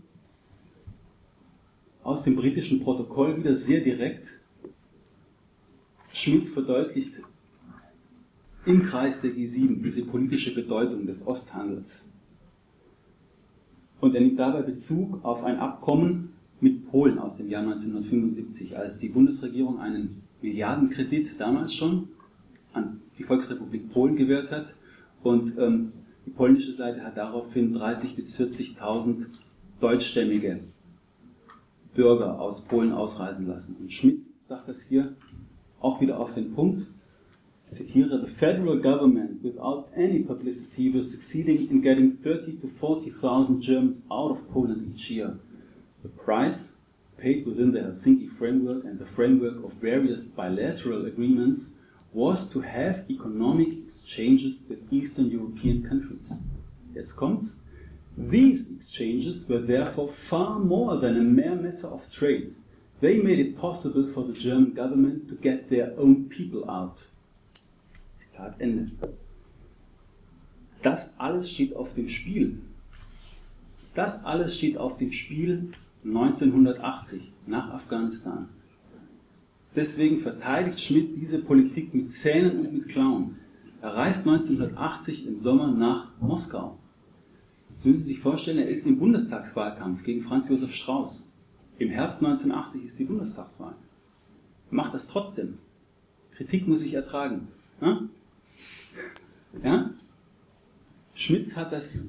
Aus 2.01 2.23
dem 2.23 2.35
britischen 2.35 2.81
Protokoll 2.81 3.37
wieder 3.37 3.53
sehr 3.53 3.81
direkt 3.81 4.29
Schmidt 6.11 6.47
verdeutlicht 6.47 7.19
im 8.65 8.81
Kreis 8.81 9.21
der 9.21 9.29
G7 9.29 9.83
diese 9.83 10.05
politische 10.05 10.55
Bedeutung 10.55 11.05
des 11.05 11.27
Osthandels. 11.27 12.09
Und 14.01 14.15
er 14.15 14.21
nimmt 14.21 14.39
dabei 14.39 14.63
Bezug 14.63 15.23
auf 15.23 15.43
ein 15.43 15.59
Abkommen 15.59 16.33
mit 16.61 16.89
Polen 16.89 17.19
aus 17.19 17.37
dem 17.37 17.47
Jahr 17.47 17.61
1975, 17.61 18.75
als 18.75 18.97
die 18.97 19.09
Bundesregierung 19.09 19.79
einen 19.79 20.26
Milliardenkredit 20.41 21.39
damals 21.39 21.73
schon 21.73 22.09
an 22.73 23.01
die 23.17 23.23
Volksrepublik 23.23 23.91
Polen 23.91 24.15
gewährt 24.15 24.51
hat. 24.51 24.75
Und 25.23 25.57
ähm, 25.57 25.93
die 26.25 26.31
polnische 26.31 26.73
Seite 26.73 27.03
hat 27.03 27.17
daraufhin 27.17 27.75
30.000 27.75 28.15
bis 28.15 28.39
40.000 28.39 29.27
deutschstämmige 29.79 30.61
Bürger 31.95 32.39
aus 32.39 32.65
Polen 32.65 32.91
ausreisen 32.91 33.47
lassen. 33.47 33.75
Und 33.79 33.91
Schmidt 33.91 34.23
sagt 34.41 34.69
das 34.69 34.83
hier 34.83 35.15
auch 35.79 35.99
wieder 35.99 36.19
auf 36.19 36.33
den 36.35 36.53
Punkt. 36.53 36.85
Ich 37.65 37.73
zitiere, 37.73 38.25
the 38.25 38.31
federal 38.31 38.79
government, 38.79 39.43
without 39.43 39.85
any 39.95 40.19
publicity, 40.19 40.93
was 40.93 41.11
succeeding 41.11 41.69
in 41.69 41.81
getting 41.81 42.17
30 42.23 42.61
to 42.61 42.67
40,000 42.67 43.59
Germans 43.61 44.03
out 44.09 44.31
of 44.31 44.47
Poland 44.49 44.87
each 44.93 45.09
year. 45.09 45.37
The 46.03 46.09
price 46.09 46.76
paid 47.17 47.45
within 47.45 47.71
the 47.71 47.79
Helsinki 47.79 48.29
framework 48.29 48.85
and 48.85 48.99
the 48.99 49.05
framework 49.05 49.63
of 49.63 49.73
various 49.73 50.25
bilateral 50.25 51.05
agreements 51.05 51.73
was 52.13 52.49
to 52.51 52.61
have 52.61 53.05
economic 53.09 53.69
exchanges 53.85 54.59
with 54.69 54.79
Eastern 54.91 55.29
European 55.29 55.83
countries. 55.83 56.33
Jetzt 56.95 57.15
kommt's. 57.15 57.55
These 58.17 58.71
exchanges 58.71 59.47
were 59.47 59.61
therefore 59.61 60.07
far 60.07 60.57
more 60.57 60.97
than 60.97 61.17
a 61.17 61.21
mere 61.21 61.55
matter 61.55 61.87
of 61.87 62.09
trade. 62.09 62.55
They 62.99 63.19
made 63.19 63.37
it 63.37 63.57
possible 63.57 64.07
for 64.07 64.23
the 64.23 64.33
German 64.33 64.73
government 64.73 65.29
to 65.29 65.35
get 65.35 65.69
their 65.69 65.93
own 65.99 66.27
people 66.27 66.67
out. 66.69 67.03
Zitat 68.15 68.55
Ende. 68.59 68.91
Das 70.81 71.13
alles 71.19 71.51
steht 71.51 71.75
auf 71.75 71.93
dem 71.93 72.07
Spiel. 72.07 72.57
Das 73.93 74.25
alles 74.25 74.57
steht 74.57 74.77
auf 74.77 74.97
dem 74.97 75.11
Spiel 75.11 75.73
1980 76.03 77.31
nach 77.45 77.69
Afghanistan. 77.69 78.49
Deswegen 79.75 80.17
verteidigt 80.17 80.79
Schmidt 80.79 81.15
diese 81.15 81.39
Politik 81.39 81.93
mit 81.93 82.09
Zähnen 82.09 82.59
und 82.59 82.73
mit 82.73 82.87
Klauen. 82.87 83.37
Er 83.81 83.95
reist 83.95 84.27
1980 84.27 85.27
im 85.27 85.37
Sommer 85.37 85.71
nach 85.71 86.11
Moskau. 86.19 86.77
Das 87.71 87.85
müssen 87.85 87.99
Sie 87.99 88.13
sich 88.13 88.19
vorstellen, 88.19 88.57
er 88.57 88.69
ist 88.69 88.87
im 88.87 88.97
Bundestagswahlkampf 88.97 90.03
gegen 90.03 90.23
Franz 90.23 90.49
Josef 90.49 90.73
Strauß. 90.73 91.29
Im 91.77 91.89
Herbst 91.89 92.23
1980 92.23 92.85
ist 92.85 92.97
die 92.97 93.05
Bundestagswahl. 93.05 93.75
Macht 94.71 94.95
das 94.95 95.07
trotzdem. 95.07 95.59
Kritik 96.31 96.67
muss 96.67 96.81
ich 96.81 96.95
ertragen. 96.95 97.47
Ja? 97.79 98.01
ja? 99.63 99.91
Schmidt 101.13 101.55
hat 101.55 101.71
das, 101.71 102.07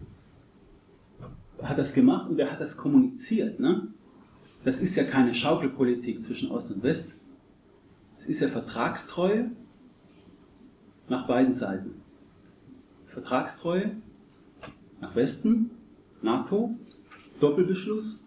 hat 1.63 1.79
das 1.79 1.93
gemacht 1.93 2.29
und 2.29 2.39
er 2.39 2.51
hat 2.51 2.61
das 2.61 2.77
kommuniziert. 2.77 3.61
Ne? 3.61 3.89
Das 4.65 4.81
ist 4.81 4.97
ja 4.97 5.05
keine 5.05 5.35
Schaukelpolitik 5.35 6.23
zwischen 6.23 6.51
Ost 6.51 6.71
und 6.71 6.83
West. 6.83 7.17
Es 8.17 8.27
ist 8.27 8.41
ja 8.41 8.49
Vertragstreue 8.49 9.51
nach 11.09 11.27
beiden 11.27 11.53
Seiten. 11.53 12.03
Vertragstreue 13.07 13.97
nach 15.01 15.15
Westen, 15.15 15.71
NATO, 16.23 16.75
Doppelbeschluss 17.41 18.25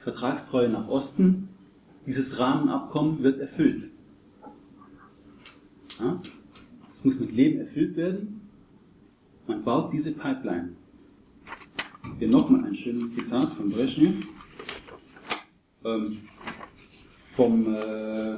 Vertragstreue 0.00 0.70
nach 0.70 0.88
Osten, 0.88 1.50
dieses 2.06 2.38
Rahmenabkommen 2.38 3.22
wird 3.22 3.38
erfüllt. 3.38 3.90
Ja? 5.98 6.20
Es 6.94 7.04
muss 7.04 7.20
mit 7.20 7.32
Leben 7.32 7.60
erfüllt 7.60 7.96
werden. 7.96 8.40
Man 9.46 9.62
baut 9.62 9.92
diese 9.92 10.12
Pipeline. 10.12 10.70
Hier 12.18 12.28
nochmal 12.28 12.64
ein 12.64 12.74
schönes 12.74 13.14
Zitat 13.14 13.50
von 13.50 13.70
Brezhnev 13.70 14.26
ähm, 15.84 16.18
vom, 17.16 17.74
äh, 17.74 18.36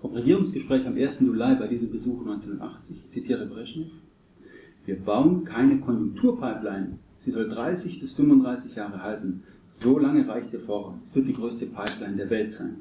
vom 0.00 0.12
Regierungsgespräch 0.12 0.86
am 0.86 0.96
1. 0.96 1.20
Juli 1.20 1.54
bei 1.56 1.66
diesem 1.68 1.90
Besuch 1.90 2.20
1980. 2.20 2.96
Ich 3.04 3.10
zitiere 3.10 3.46
Brezhnev. 3.46 3.90
Wir 4.86 4.96
bauen 4.96 5.44
keine 5.44 5.80
Konjunkturpipeline 5.80 6.98
Sie 7.18 7.32
soll 7.32 7.48
30 7.48 8.00
bis 8.00 8.12
35 8.12 8.76
Jahre 8.76 9.02
halten. 9.02 9.42
So 9.70 9.98
lange 9.98 10.26
reicht 10.26 10.52
der 10.52 10.60
Vorrat. 10.60 11.02
Es 11.02 11.14
wird 11.16 11.28
die 11.28 11.34
größte 11.34 11.66
Pipeline 11.66 12.16
der 12.16 12.30
Welt 12.30 12.50
sein. 12.50 12.78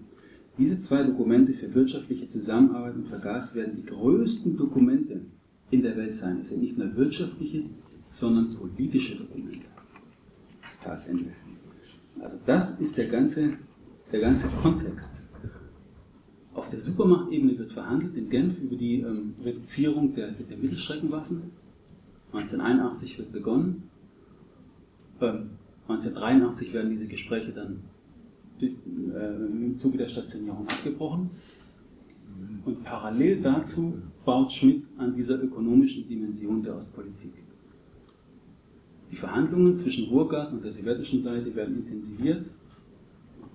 Diese 0.58 0.78
zwei 0.78 1.03
Dokumente 1.03 1.53
für 1.53 1.74
wirtschaftliche 1.74 2.28
Zusammenarbeit 2.28 2.95
und 2.95 3.08
Vergas 3.08 3.55
werden 3.55 3.76
die 3.76 3.86
größten 3.86 4.55
Dokumente 4.55 5.22
in 5.70 5.82
der 5.82 5.97
Welt 5.97 6.16
sein. 6.16 6.39
Es 6.39 6.49
sind 6.49 6.62
nicht 6.62 6.78
nur 6.78 6.95
wirtschaftliche, 6.95 7.64
sondern 8.10 8.49
politische 8.49 9.18
Dokumente. 9.18 9.66
Zitat 10.70 11.08
Ende. 11.08 11.32
Also 12.20 12.38
das 12.45 12.82
ist 12.82 12.97
der 12.97 13.08
ganze, 13.08 13.53
der 14.12 14.20
ganze 14.20 14.49
Kontext. 14.49 15.24
Auf 16.53 16.70
der 16.70 16.82
Supermachtebene 16.82 17.58
wird 17.58 17.72
verhandelt 17.72 18.16
in 18.16 18.30
Genf 18.30 18.60
über 18.60 18.76
die 18.76 19.01
ähm, 19.01 19.36
Reduzierung 19.43 20.14
der, 20.16 20.32
der 20.32 20.58
Mittelstreckenwaffen. 20.58 21.51
1981 22.34 23.20
wird 23.20 23.32
begonnen. 23.32 23.84
Ähm, 25.22 25.51
1983 25.88 26.74
werden 26.74 26.89
diese 26.89 27.05
Gespräche 27.05 27.51
dann 27.51 27.84
äh, 28.60 28.66
im 28.66 29.78
Zuge 29.78 29.99
der 29.99 30.08
Stationierung 30.08 30.68
abgebrochen. 30.68 31.30
Und 32.66 32.84
parallel 32.84 33.41
dazu 33.41 34.01
baut 34.26 34.51
Schmidt 34.51 34.84
an 34.97 35.16
dieser 35.16 35.41
ökonomischen 35.41 36.08
Dimension 36.08 36.62
der 36.62 36.76
Ostpolitik. 36.76 37.34
Die 39.12 39.16
Verhandlungen 39.16 39.78
zwischen 39.78 40.10
Ruhrgas 40.10 40.53
und 40.53 40.64
der 40.64 40.72
sowjetischen 40.72 41.22
Seite 41.22 41.55
werden 41.55 41.78
intensiviert. 41.78 42.49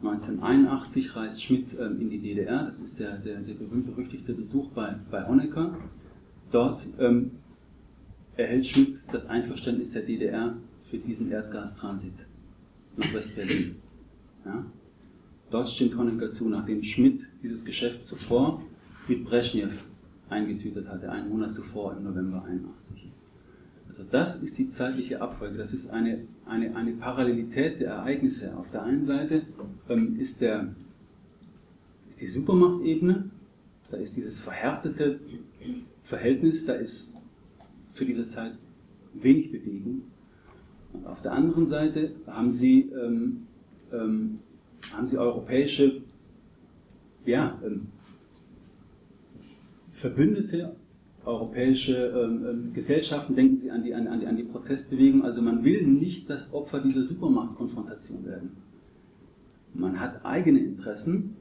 1981 0.03 1.14
reist 1.14 1.42
Schmidt 1.42 1.76
ähm, 1.78 2.00
in 2.00 2.11
die 2.11 2.18
DDR, 2.18 2.64
das 2.64 2.80
ist 2.80 2.98
der, 2.98 3.18
der, 3.18 3.40
der 3.40 3.55
berühmt-berüchtigte 3.55 4.32
Besuch 4.32 4.70
bei, 4.70 4.96
bei 5.11 5.26
Honecker. 5.26 5.76
Dort 6.50 6.86
ähm, 6.98 7.32
erhält 8.36 8.66
Schmidt 8.66 9.00
das 9.12 9.28
Einverständnis 9.28 9.92
der 9.92 10.03
DDR 10.03 10.57
für 10.84 10.98
diesen 10.98 11.30
Erdgastransit 11.30 12.14
nach 12.96 13.12
West-Berlin. 13.14 13.76
Ja? 14.44 14.66
Dort 15.50 15.68
stimmt 15.68 15.96
Honecker 15.96 16.30
zu, 16.30 16.48
nachdem 16.48 16.82
Schmidt 16.82 17.28
dieses 17.42 17.64
Geschäft 17.64 18.05
zuvor 18.05 18.62
mit 19.07 19.24
Brezhnev 19.24 19.84
eingetütet 20.28 20.88
hatte, 20.88 21.12
einen 21.12 21.28
Monat 21.28 21.55
zuvor 21.55 21.96
im 21.96 22.05
November 22.05 22.42
81. 22.44 23.11
Also 23.93 24.05
das 24.11 24.43
ist 24.43 24.57
die 24.57 24.68
zeitliche 24.68 25.20
Abfolge, 25.20 25.59
das 25.59 25.74
ist 25.74 25.90
eine, 25.90 26.24
eine, 26.47 26.74
eine 26.74 26.93
Parallelität 26.93 27.78
der 27.78 27.90
Ereignisse. 27.90 28.57
Auf 28.57 28.70
der 28.70 28.84
einen 28.84 29.03
Seite 29.03 29.43
ähm, 29.86 30.18
ist, 30.18 30.40
der, 30.40 30.74
ist 32.09 32.18
die 32.22 32.26
Supermachtebene, 32.26 33.28
da 33.90 33.99
ist 33.99 34.16
dieses 34.16 34.40
verhärtete 34.40 35.20
Verhältnis, 36.05 36.64
da 36.64 36.72
ist 36.72 37.14
zu 37.90 38.07
dieser 38.07 38.26
Zeit 38.26 38.55
wenig 39.12 39.53
Bewegung. 39.53 40.05
Und 40.95 41.07
auf 41.07 41.20
der 41.20 41.32
anderen 41.32 41.66
Seite 41.66 42.12
haben 42.26 42.51
sie, 42.51 42.90
ähm, 42.99 43.47
ähm, 43.93 44.38
haben 44.90 45.05
sie 45.05 45.18
europäische 45.18 46.01
ja, 47.26 47.61
ähm, 47.62 47.88
Verbündete 49.93 50.76
europäische 51.24 51.96
ähm, 51.96 52.44
ähm, 52.44 52.72
Gesellschaften, 52.72 53.36
denken 53.36 53.56
Sie 53.56 53.70
an 53.70 53.84
die, 53.84 53.94
an, 53.94 54.06
an 54.06 54.36
die 54.36 54.42
Protestbewegung. 54.42 55.24
Also 55.24 55.42
man 55.42 55.64
will 55.64 55.86
nicht 55.86 56.28
das 56.28 56.52
Opfer 56.52 56.80
dieser 56.80 57.02
Supermarktkonfrontation 57.02 58.24
werden. 58.24 58.50
Man 59.74 60.00
hat 60.00 60.24
eigene 60.24 60.58
Interessen, 60.58 61.36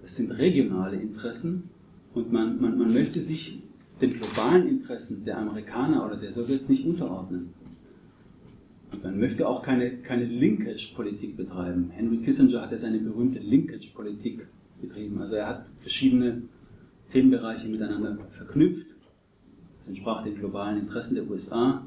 das 0.00 0.16
sind 0.16 0.30
regionale 0.30 1.00
Interessen, 1.00 1.70
und 2.14 2.32
man, 2.32 2.60
man, 2.60 2.78
man 2.78 2.92
möchte 2.92 3.20
sich 3.20 3.62
den 4.00 4.10
globalen 4.10 4.68
Interessen 4.68 5.24
der 5.24 5.38
Amerikaner 5.38 6.06
oder 6.06 6.16
der 6.16 6.30
Sowjets 6.30 6.68
nicht 6.68 6.84
unterordnen. 6.86 7.50
Und 8.92 9.04
man 9.04 9.18
möchte 9.18 9.46
auch 9.46 9.62
keine, 9.62 9.98
keine 9.98 10.24
Linkage-Politik 10.24 11.36
betreiben. 11.36 11.90
Henry 11.90 12.18
Kissinger 12.18 12.62
hat 12.62 12.70
ja 12.70 12.78
seine 12.78 12.98
berühmte 12.98 13.38
Linkage-Politik 13.38 14.46
betrieben. 14.80 15.20
Also 15.20 15.34
er 15.34 15.48
hat 15.48 15.70
verschiedene 15.80 16.42
Themenbereiche 17.12 17.68
miteinander 17.68 18.18
verknüpft 18.30 18.97
entsprach 19.88 20.22
den 20.22 20.36
globalen 20.36 20.78
Interessen 20.78 21.16
der 21.16 21.28
USA. 21.28 21.82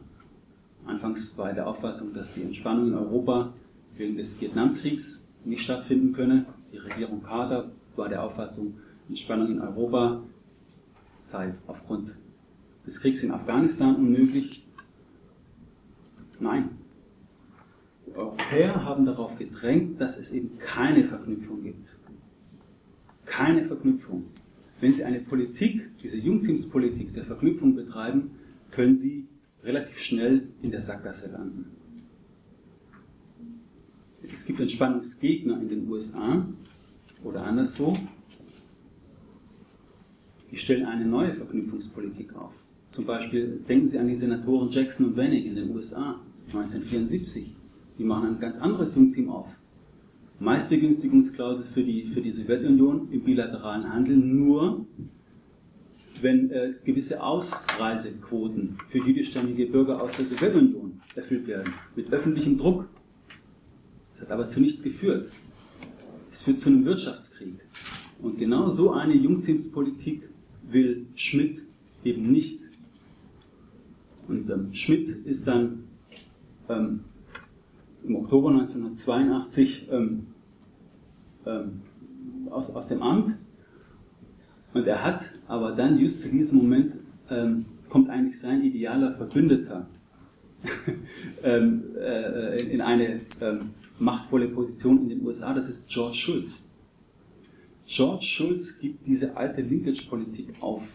Anfangs 0.86 1.38
war 1.38 1.50
er 1.50 1.56
der 1.56 1.68
Auffassung, 1.68 2.14
dass 2.14 2.34
die 2.34 2.42
Entspannung 2.42 2.88
in 2.88 2.96
Europa 2.96 3.54
wegen 3.96 4.18
des 4.18 4.42
Vietnamkriegs 4.42 5.28
nicht 5.46 5.62
stattfinden 5.64 6.12
könne. 6.12 6.46
Die 6.74 6.78
Regierung 6.78 7.24
Carter 7.24 7.72
war 7.96 8.10
der 8.10 8.24
Auffassung, 8.24 8.74
Entspannung 9.08 9.52
in 9.52 9.62
Europa 9.62 10.22
sei 11.24 11.54
aufgrund 11.68 12.16
des 12.86 13.00
Kriegs 13.00 13.22
in 13.24 13.32
Afghanistan 13.32 13.96
unmöglich. 13.96 14.66
Nein. 16.40 16.70
Die 18.08 18.16
Europäer 18.16 18.84
haben 18.84 19.06
darauf 19.06 19.38
gedrängt, 19.38 20.02
dass 20.02 20.18
es 20.18 20.32
eben 20.32 20.58
keine 20.58 21.06
Verknüpfung 21.06 21.62
gibt. 21.62 21.96
Keine 23.26 23.64
Verknüpfung. 23.64 24.26
Wenn 24.82 24.94
Sie 24.94 25.04
eine 25.04 25.20
Politik, 25.20 25.92
diese 26.02 26.18
Jungteamspolitik 26.18 27.14
der 27.14 27.24
Verknüpfung 27.24 27.76
betreiben, 27.76 28.32
können 28.72 28.96
Sie 28.96 29.28
relativ 29.64 30.00
schnell 30.00 30.48
in 30.64 30.72
der 30.72 30.82
Sackgasse 30.82 31.32
landen. 31.32 31.68
Es 34.24 34.44
gibt 34.44 34.60
Entspannungsgegner 34.60 35.62
in 35.62 35.70
den 35.70 35.88
USA 35.88 36.48
oder 37.24 37.44
anderswo, 37.44 37.96
die 40.50 40.58
stellen 40.58 40.86
eine 40.86 41.06
neue 41.06 41.34
Verknüpfungspolitik 41.34 42.36
auf. 42.36 42.54
Zum 42.90 43.06
Beispiel 43.06 43.62
denken 43.70 43.88
Sie 43.88 44.00
an 44.00 44.08
die 44.08 44.16
Senatoren 44.16 44.70
Jackson 44.72 45.08
und 45.08 45.16
Wenning 45.16 45.46
in 45.46 45.56
den 45.56 45.76
USA 45.76 46.20
1974. 46.48 47.56
Die 48.00 48.04
machen 48.04 48.30
ein 48.30 48.40
ganz 48.40 48.58
anderes 48.58 48.96
Jungteam 48.96 49.30
auf. 49.30 49.48
Meistbegünstigungsklausel 50.42 51.64
für 51.64 51.84
die, 51.84 52.08
für 52.08 52.20
die 52.20 52.32
Sowjetunion 52.32 53.12
im 53.12 53.24
bilateralen 53.24 53.88
Handel 53.94 54.18
nur, 54.18 54.88
wenn 56.20 56.50
äh, 56.50 56.74
gewisse 56.84 57.22
Ausreisequoten 57.22 58.78
für 58.90 58.98
jüdischstämmige 58.98 59.68
Bürger 59.68 60.02
aus 60.02 60.18
der 60.18 60.26
Sowjetunion 60.26 61.00
erfüllt 61.16 61.46
werden, 61.46 61.72
mit 61.96 62.12
öffentlichem 62.12 62.58
Druck. 62.58 62.90
Das 64.14 64.22
hat 64.22 64.32
aber 64.32 64.48
zu 64.48 64.62
nichts 64.62 64.82
geführt. 64.82 65.32
Es 66.32 66.42
führt 66.42 66.58
zu 66.58 66.70
einem 66.70 66.86
Wirtschaftskrieg. 66.86 67.60
Und 68.20 68.40
genau 68.40 68.68
so 68.68 68.94
eine 68.94 69.14
Jungteamspolitik 69.14 70.28
will 70.64 71.06
Schmidt 71.14 71.62
eben 72.04 72.32
nicht. 72.32 72.62
Und 74.28 74.50
ähm, 74.50 74.74
Schmidt 74.74 75.08
ist 75.26 75.46
dann 75.46 75.84
ähm, 76.68 77.02
im 78.04 78.16
Oktober 78.16 78.50
1982 78.50 79.88
ähm, 79.92 80.28
ähm, 81.46 81.82
aus, 82.50 82.74
aus 82.76 82.88
dem 82.88 83.02
Amt. 83.02 83.36
Und 84.74 84.88
er 84.88 85.04
hat 85.04 85.34
aber 85.48 85.72
dann, 85.72 85.98
just 85.98 86.22
zu 86.22 86.30
diesem 86.30 86.60
Moment, 86.60 86.98
ähm, 87.30 87.66
kommt 87.90 88.10
eigentlich 88.10 88.40
sein 88.40 88.64
idealer 88.64 89.12
Verbündeter 89.12 89.88
ähm, 91.44 91.84
äh, 92.00 92.62
in 92.72 92.82
eine 92.82 93.22
ähm, 93.42 93.72
machtvolle 94.00 94.48
Position 94.48 95.02
in 95.04 95.10
den 95.10 95.26
USA. 95.26 95.54
Das 95.54 95.68
ist 95.68 95.90
George 95.90 96.16
Schulz. 96.16 96.70
George 97.86 98.24
Schulz 98.24 98.80
gibt 98.80 99.06
diese 99.06 99.36
alte 99.36 99.62
Linkage-Politik 99.62 100.54
auf. 100.62 100.94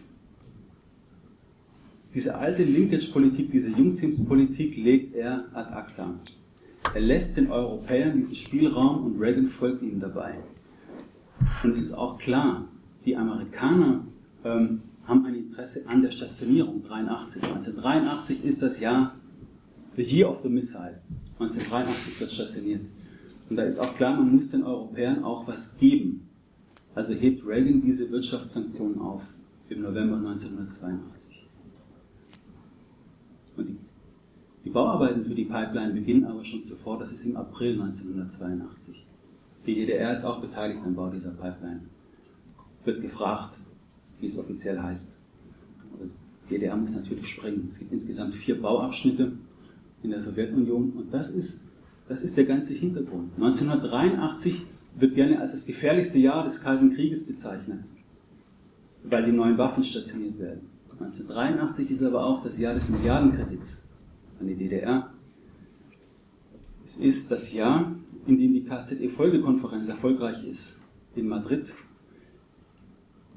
Diese 2.14 2.36
alte 2.36 2.64
Linkage-Politik, 2.64 3.50
diese 3.50 3.70
Jungteams-Politik 3.70 4.76
legt 4.76 5.14
er 5.14 5.44
ad 5.52 5.74
acta. 5.74 6.14
Er 6.94 7.00
lässt 7.00 7.36
den 7.36 7.50
Europäern 7.50 8.16
diesen 8.16 8.36
Spielraum 8.36 9.04
und 9.04 9.20
Reagan 9.20 9.46
folgt 9.46 9.82
ihnen 9.82 10.00
dabei. 10.00 10.36
Und 11.62 11.70
es 11.70 11.80
ist 11.80 11.92
auch 11.92 12.18
klar, 12.18 12.68
die 13.04 13.16
Amerikaner 13.16 14.04
ähm, 14.44 14.80
haben 15.06 15.24
ein 15.26 15.34
Interesse 15.34 15.86
an 15.88 16.02
der 16.02 16.10
Stationierung 16.10 16.82
83. 16.82 17.42
1983 17.42 18.44
ist 18.44 18.62
das 18.62 18.80
Jahr 18.80 19.14
The 19.96 20.02
Year 20.02 20.30
of 20.30 20.42
the 20.42 20.48
Missile. 20.48 21.00
1983 21.38 22.20
wird 22.20 22.30
stationiert. 22.30 22.82
Und 23.48 23.56
da 23.56 23.62
ist 23.62 23.78
auch 23.78 23.94
klar, 23.94 24.16
man 24.16 24.32
muss 24.32 24.50
den 24.50 24.64
Europäern 24.64 25.22
auch 25.22 25.46
was 25.46 25.78
geben. 25.78 26.28
Also 26.94 27.12
hebt 27.12 27.46
Reagan 27.46 27.80
diese 27.80 28.10
Wirtschaftssanktionen 28.10 29.00
auf 29.00 29.34
im 29.68 29.82
November 29.82 30.16
1982. 30.16 31.46
Und 33.56 33.68
die 33.68 33.76
die 34.65 34.65
Bauarbeiten 34.76 35.24
für 35.24 35.34
die 35.34 35.46
Pipeline 35.46 35.94
beginnen 35.94 36.26
aber 36.26 36.44
schon 36.44 36.62
zuvor, 36.62 36.98
das 36.98 37.10
ist 37.10 37.24
im 37.24 37.34
April 37.34 37.80
1982. 37.80 39.06
Die 39.64 39.74
DDR 39.74 40.12
ist 40.12 40.26
auch 40.26 40.38
beteiligt 40.38 40.80
am 40.84 40.94
Bau 40.94 41.08
dieser 41.08 41.30
Pipeline. 41.30 41.80
Wird 42.84 43.00
gefragt, 43.00 43.56
wie 44.20 44.26
es 44.26 44.38
offiziell 44.38 44.78
heißt. 44.78 45.18
Aber 45.94 46.04
die 46.04 46.54
DDR 46.54 46.76
muss 46.76 46.94
natürlich 46.94 47.26
springen. 47.26 47.64
Es 47.66 47.78
gibt 47.78 47.90
insgesamt 47.90 48.34
vier 48.34 48.60
Bauabschnitte 48.60 49.32
in 50.02 50.10
der 50.10 50.20
Sowjetunion 50.20 50.92
und 50.92 51.10
das 51.10 51.30
ist, 51.30 51.62
das 52.06 52.20
ist 52.20 52.36
der 52.36 52.44
ganze 52.44 52.74
Hintergrund. 52.74 53.32
1983 53.36 54.60
wird 54.98 55.14
gerne 55.14 55.40
als 55.40 55.52
das 55.52 55.64
gefährlichste 55.64 56.18
Jahr 56.18 56.44
des 56.44 56.60
Kalten 56.60 56.92
Krieges 56.92 57.26
bezeichnet, 57.26 57.80
weil 59.04 59.24
die 59.24 59.32
neuen 59.32 59.56
Waffen 59.56 59.82
stationiert 59.82 60.38
werden. 60.38 60.68
1983 60.90 61.90
ist 61.90 62.02
aber 62.02 62.26
auch 62.26 62.42
das 62.42 62.58
Jahr 62.58 62.74
des 62.74 62.90
Milliardenkredits 62.90 63.85
an 64.40 64.46
die 64.46 64.54
DDR. 64.54 65.10
Es 66.84 66.96
ist 66.96 67.30
das 67.30 67.52
Jahr, 67.52 67.92
in 68.26 68.38
dem 68.38 68.52
die 68.52 68.64
KZE-Folgekonferenz 68.64 69.88
erfolgreich 69.88 70.44
ist, 70.44 70.78
in 71.14 71.28
Madrid 71.28 71.74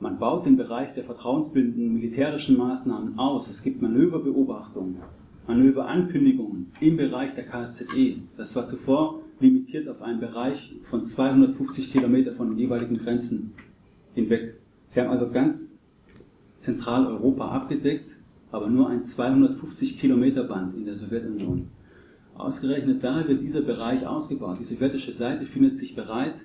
Man 0.01 0.17
baut 0.17 0.45
den 0.45 0.55
Bereich 0.55 0.93
der 0.93 1.03
vertrauensbildenden 1.03 1.93
militärischen 1.93 2.57
Maßnahmen 2.57 3.19
aus. 3.19 3.49
Es 3.49 3.63
gibt 3.63 3.81
Manöverbeobachtungen, 3.81 4.97
Manöverankündigungen 5.47 6.71
im 6.79 6.95
Bereich 6.95 7.35
der 7.35 7.45
KSZE. 7.45 8.17
Das 8.37 8.55
war 8.55 8.65
zuvor 8.65 9.21
limitiert 9.39 9.87
auf 9.89 10.01
einen 10.01 10.19
Bereich 10.19 10.73
von 10.83 11.03
250 11.03 11.91
Kilometer 11.91 12.33
von 12.33 12.49
den 12.49 12.59
jeweiligen 12.59 12.97
Grenzen 12.97 13.53
hinweg. 14.13 14.55
Sie 14.87 14.99
haben 15.01 15.09
also 15.09 15.29
ganz 15.29 15.73
Zentraleuropa 16.57 17.49
abgedeckt, 17.49 18.17
aber 18.51 18.69
nur 18.69 18.89
ein 18.89 19.01
250 19.01 19.99
Kilometer 19.99 20.43
Band 20.43 20.75
in 20.75 20.85
der 20.85 20.95
Sowjetunion. 20.95 21.67
Ausgerechnet 22.35 23.03
da 23.03 23.27
wird 23.27 23.41
dieser 23.41 23.61
Bereich 23.61 24.07
ausgebaut. 24.07 24.59
Die 24.59 24.65
sowjetische 24.65 25.11
Seite 25.11 25.45
findet 25.45 25.77
sich 25.77 25.95
bereit, 25.95 26.35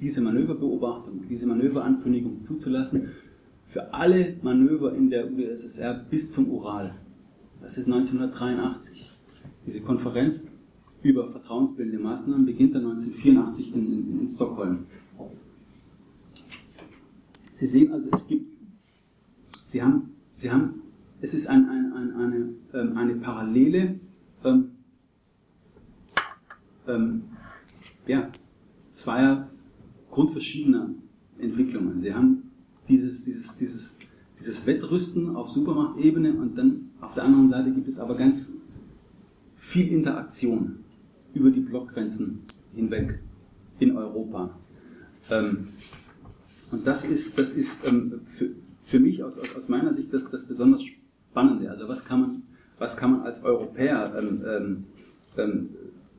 diese 0.00 0.20
Manöverbeobachtung, 0.20 1.24
diese 1.28 1.46
Manöverankündigung 1.46 2.40
zuzulassen 2.40 3.10
für 3.64 3.92
alle 3.92 4.36
Manöver 4.42 4.94
in 4.94 5.10
der 5.10 5.30
UdSSR 5.30 5.94
bis 6.10 6.32
zum 6.32 6.50
Ural. 6.50 6.94
Das 7.60 7.76
ist 7.78 7.86
1983. 7.86 9.10
Diese 9.66 9.80
Konferenz 9.80 10.46
über 11.02 11.28
vertrauensbildende 11.28 11.98
Maßnahmen 12.02 12.46
beginnt 12.46 12.74
dann 12.74 12.86
1984 12.86 13.74
in, 13.74 13.86
in, 13.86 14.20
in 14.20 14.28
Stockholm. 14.28 14.86
Sie 17.52 17.66
sehen 17.66 17.92
also, 17.92 18.08
es 18.12 18.26
gibt, 18.26 18.46
Sie 19.64 19.82
haben, 19.82 20.14
Sie 20.30 20.50
haben, 20.50 20.82
es 21.20 21.34
ist 21.34 21.46
ein, 21.46 21.68
ein, 21.68 21.92
ein, 21.92 22.16
eine, 22.16 22.54
ähm, 22.74 22.96
eine 22.96 23.16
parallele 23.16 23.98
ähm, 24.44 24.70
ähm, 26.86 27.22
ja, 28.06 28.28
zweier 28.90 29.48
grundverschiedener 30.10 30.90
Entwicklungen. 31.38 32.00
Sie 32.02 32.14
haben 32.14 32.50
dieses, 32.88 33.24
dieses, 33.24 33.58
dieses, 33.58 33.98
dieses 34.38 34.66
Wettrüsten 34.66 35.36
auf 35.36 35.50
Supermachtebene 35.50 36.32
und 36.34 36.56
dann 36.56 36.90
auf 37.00 37.14
der 37.14 37.24
anderen 37.24 37.48
Seite 37.48 37.72
gibt 37.72 37.88
es 37.88 37.98
aber 37.98 38.16
ganz 38.16 38.52
viel 39.56 39.88
Interaktion 39.88 40.84
über 41.34 41.50
die 41.50 41.60
Blockgrenzen 41.60 42.40
hinweg 42.74 43.20
in 43.78 43.96
Europa. 43.96 44.58
Ähm, 45.30 45.68
und 46.70 46.86
das 46.86 47.04
ist, 47.04 47.38
das 47.38 47.52
ist 47.52 47.86
ähm, 47.86 48.20
für, 48.26 48.50
für 48.82 49.00
mich 49.00 49.22
aus, 49.22 49.38
aus 49.38 49.68
meiner 49.68 49.92
Sicht 49.92 50.12
das, 50.12 50.30
das 50.30 50.46
besonders 50.46 50.82
Spannende. 51.30 51.70
Also 51.70 51.88
was 51.88 52.04
kann 52.04 52.20
man, 52.20 52.42
was 52.78 52.96
kann 52.96 53.12
man 53.12 53.22
als 53.22 53.44
Europäer 53.44 54.14
ähm, 54.18 54.44
ähm, 54.46 54.84
ähm 55.36 55.68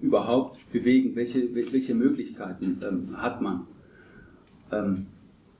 überhaupt 0.01 0.59
bewegen? 0.71 1.15
Welche, 1.15 1.53
welche 1.53 1.93
Möglichkeiten 1.93 2.81
ähm, 2.81 3.21
hat 3.21 3.41
man? 3.41 3.67
Ähm, 4.71 5.07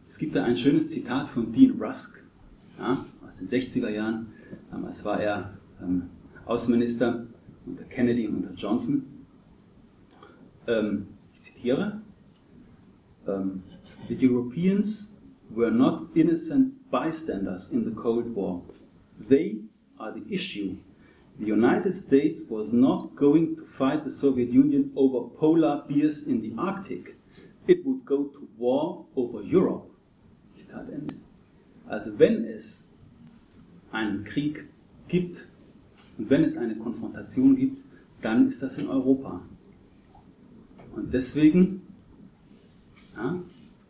es 0.08 0.18
gibt 0.18 0.36
da 0.36 0.44
ein 0.44 0.56
schönes 0.56 0.90
Zitat 0.90 1.28
von 1.28 1.52
Dean 1.52 1.80
Rusk 1.82 2.24
ja, 2.78 3.06
aus 3.28 3.38
den 3.38 3.48
60er 3.48 3.90
Jahren. 3.90 4.28
Damals 4.72 5.04
war 5.04 5.20
er 5.20 5.54
ähm, 5.82 6.04
Außenminister 6.46 7.26
unter 7.66 7.84
Kennedy 7.84 8.28
und 8.28 8.38
unter 8.38 8.54
Johnson. 8.54 9.04
Ich 11.34 11.42
zitiere: 11.42 12.00
The 13.26 14.28
Europeans 14.28 15.16
were 15.50 15.72
not 15.72 16.16
innocent 16.16 16.90
bystanders 16.92 17.72
in 17.72 17.86
the 17.86 17.92
Cold 17.92 18.36
War. 18.36 18.62
They 19.28 19.58
are 20.00 20.12
the 20.12 20.24
issue. 20.34 20.78
The 21.40 21.46
United 21.46 21.94
States 21.94 22.46
was 22.50 22.74
not 22.74 23.16
going 23.16 23.56
to 23.56 23.66
fight 23.66 24.04
the 24.04 24.12
Soviet 24.12 24.50
Union 24.50 24.92
over 24.96 25.22
polar 25.22 25.84
bears 25.88 26.28
in 26.28 26.42
the 26.42 26.54
Arctic 26.58 27.16
it 27.70 27.86
would 27.86 28.04
go 28.04 28.24
to 28.24 28.48
war 28.58 29.06
over 29.16 29.42
Europe. 29.44 29.92
Zitat 30.56 30.90
Ende. 30.90 31.16
Also 31.88 32.18
wenn 32.18 32.44
es 32.46 32.84
einen 33.92 34.24
Krieg 34.24 34.68
gibt 35.08 35.48
und 36.18 36.30
wenn 36.30 36.44
es 36.44 36.58
eine 36.58 36.76
Konfrontation 36.76 37.56
gibt, 37.56 37.82
dann 38.22 38.48
ist 38.48 38.64
das 38.64 38.80
in 38.80 38.88
Europa. 38.88 39.42
Und 40.96 41.14
deswegen, 41.14 41.82
ja, 43.16 43.40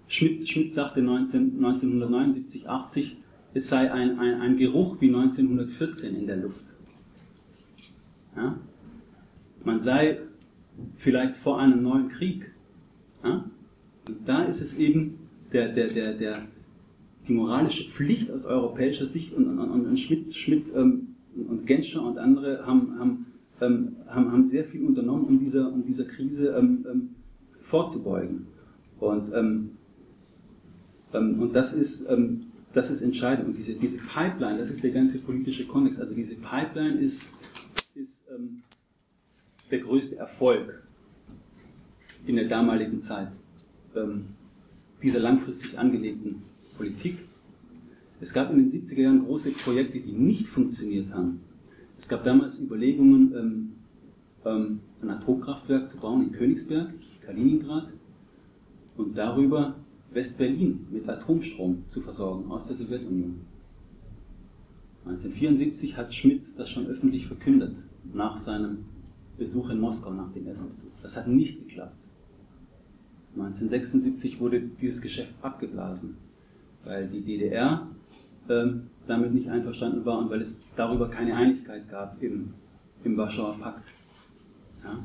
Schmidt, 0.08 0.48
Schmidt 0.48 0.74
sagte 0.74 1.02
19, 1.02 1.56
1979, 1.56 2.70
80, 2.70 3.18
es 3.54 3.68
sei 3.68 3.92
ein, 3.92 4.20
ein, 4.20 4.42
ein 4.42 4.58
Geruch 4.58 4.98
wie 5.00 5.08
1914 5.08 6.16
in 6.16 6.28
der 6.28 6.38
Luft. 6.38 6.66
Ja? 8.36 8.58
Man 9.64 9.80
sei 9.80 10.20
vielleicht 10.96 11.38
vor 11.38 11.60
einem 11.60 11.84
neuen 11.84 12.10
Krieg. 12.10 12.52
Ja? 13.24 13.46
Und 14.08 14.18
da 14.26 14.44
ist 14.44 14.62
es 14.62 14.78
eben 14.78 15.20
der, 15.52 15.70
der, 15.70 15.88
der, 15.90 16.14
der, 16.14 16.44
die 17.28 17.34
moralische 17.34 17.90
Pflicht 17.90 18.32
aus 18.32 18.46
europäischer 18.46 19.08
Sicht 19.08 19.34
und, 19.34 19.60
und, 19.60 19.86
und 19.86 20.00
Schmidt, 20.00 20.36
Schmidt 20.36 20.72
ähm, 20.76 21.16
und 21.36 21.66
Genscher 21.66 22.04
und 22.04 22.18
andere 22.18 22.66
haben, 22.66 23.00
haben, 23.00 23.26
ähm, 23.62 23.96
haben, 24.08 24.32
haben 24.32 24.46
sehr 24.46 24.66
viel 24.66 24.86
unternommen, 24.86 25.26
um 25.26 25.40
dieser, 25.40 25.72
um 25.72 25.84
dieser 25.84 26.06
Krise 26.06 26.56
ähm, 26.58 26.86
ähm 26.90 27.10
vorzubeugen. 27.62 28.48
Und, 29.00 29.34
ähm, 29.34 29.72
ähm, 31.14 31.42
und 31.42 31.54
das, 31.54 31.74
ist, 31.74 32.10
das 32.74 32.90
ist 32.92 33.02
entscheidend. 33.02 33.48
Und 33.48 33.58
diese, 33.58 33.74
diese 33.74 33.98
Pipeline, 34.00 34.58
das 34.58 34.70
ist 34.70 34.84
der 34.84 34.92
ganze 34.92 35.20
politische 35.20 35.66
Kontext. 35.66 36.00
Also 36.00 36.14
diese 36.14 36.36
Pipeline 36.36 37.00
ist, 37.00 37.30
ist 37.96 38.22
der 39.72 39.80
größte 39.80 40.18
Erfolg 40.18 40.84
in 42.26 42.36
der 42.36 42.48
damaligen 42.48 43.00
Zeit 43.00 43.32
ähm, 43.96 44.26
dieser 45.02 45.20
langfristig 45.20 45.78
angelegten 45.78 46.42
Politik. 46.78 47.20
Es 48.22 48.34
gab 48.34 48.52
in 48.52 48.58
den 48.58 48.70
70er 48.70 49.02
Jahren 49.02 49.26
große 49.26 49.52
Projekte, 49.52 50.00
die 50.00 50.12
nicht 50.12 50.48
funktioniert 50.48 51.12
haben. 51.12 51.42
Es 51.98 52.08
gab 52.08 52.24
damals 52.24 52.60
Überlegungen, 52.60 53.34
ähm, 53.36 53.72
ähm, 54.46 54.80
ein 55.02 55.10
Atomkraftwerk 55.10 55.88
zu 55.88 55.98
bauen 55.98 56.24
in 56.24 56.32
Königsberg, 56.32 56.90
Kaliningrad, 57.26 57.92
und 58.98 59.18
darüber 59.18 59.76
West-Berlin 60.12 60.88
mit 60.92 61.08
Atomstrom 61.08 61.84
zu 61.88 62.02
versorgen 62.02 62.50
aus 62.52 62.66
der 62.66 62.76
Sowjetunion. 62.76 63.42
1974 65.06 65.98
hat 65.98 66.14
Schmidt 66.14 66.42
das 66.58 66.70
schon 66.70 66.88
öffentlich 66.88 67.28
verkündet, 67.28 67.76
nach 68.14 68.38
seinem 68.38 68.86
Besuch 69.38 69.70
in 69.70 69.80
Moskau, 69.80 70.12
nach 70.14 70.32
dem 70.34 70.48
ersten 70.48 70.72
Besuch. 70.74 70.92
Das 71.02 71.16
hat 71.16 71.28
nicht 71.28 71.60
geklappt. 71.60 71.96
1976 73.36 74.40
wurde 74.40 74.62
dieses 74.62 75.02
Geschäft 75.02 75.34
abgeblasen, 75.42 76.18
weil 76.84 77.08
die 77.08 77.22
DDR 77.22 77.88
ähm, 78.50 78.90
damit 79.08 79.34
nicht 79.34 79.50
einverstanden 79.50 80.04
war 80.06 80.20
und 80.20 80.30
weil 80.30 80.42
es 80.42 80.64
darüber 80.76 81.10
keine 81.10 81.36
Einigkeit 81.36 81.90
gab 81.90 82.22
im, 82.22 82.54
im 83.04 83.18
Warschauer 83.18 83.58
Pakt. 83.60 83.86
Ja? 84.84 85.00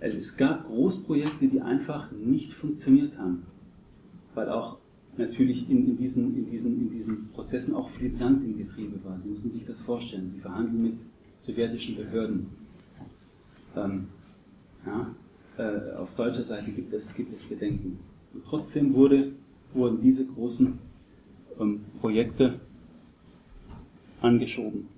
Es 0.00 0.36
gab 0.36 0.64
Großprojekte, 0.64 1.48
die 1.48 1.60
einfach 1.60 2.10
nicht 2.12 2.52
funktioniert 2.54 3.16
haben, 3.18 3.42
weil 4.34 4.48
auch 4.48 4.78
natürlich 5.18 5.68
in, 5.68 5.86
in, 5.88 5.96
diesen, 5.96 6.36
in, 6.36 6.50
diesen, 6.50 6.80
in 6.80 6.90
diesen 6.90 7.28
Prozessen 7.28 7.74
auch 7.74 7.90
viel 7.90 8.10
Sand 8.10 8.42
im 8.42 8.56
Getriebe 8.56 8.98
war. 9.04 9.18
Sie 9.18 9.28
müssen 9.28 9.50
sich 9.50 9.64
das 9.64 9.80
vorstellen. 9.80 10.26
Sie 10.26 10.38
verhandeln 10.38 10.82
mit 10.82 10.98
sowjetischen 11.36 11.96
Behörden. 11.96 12.46
Ähm, 13.76 14.08
ja, 14.86 15.14
äh, 15.58 15.96
auf 15.96 16.14
deutscher 16.14 16.44
Seite 16.44 16.70
gibt 16.70 16.92
es, 16.92 17.14
gibt 17.14 17.34
es 17.34 17.44
Bedenken. 17.44 17.98
Und 18.32 18.44
trotzdem 18.46 18.94
wurde, 18.94 19.32
wurden 19.74 20.00
diese 20.00 20.24
großen 20.24 20.78
ähm, 21.58 21.80
Projekte 22.00 22.58
angeschoben. 24.22 24.88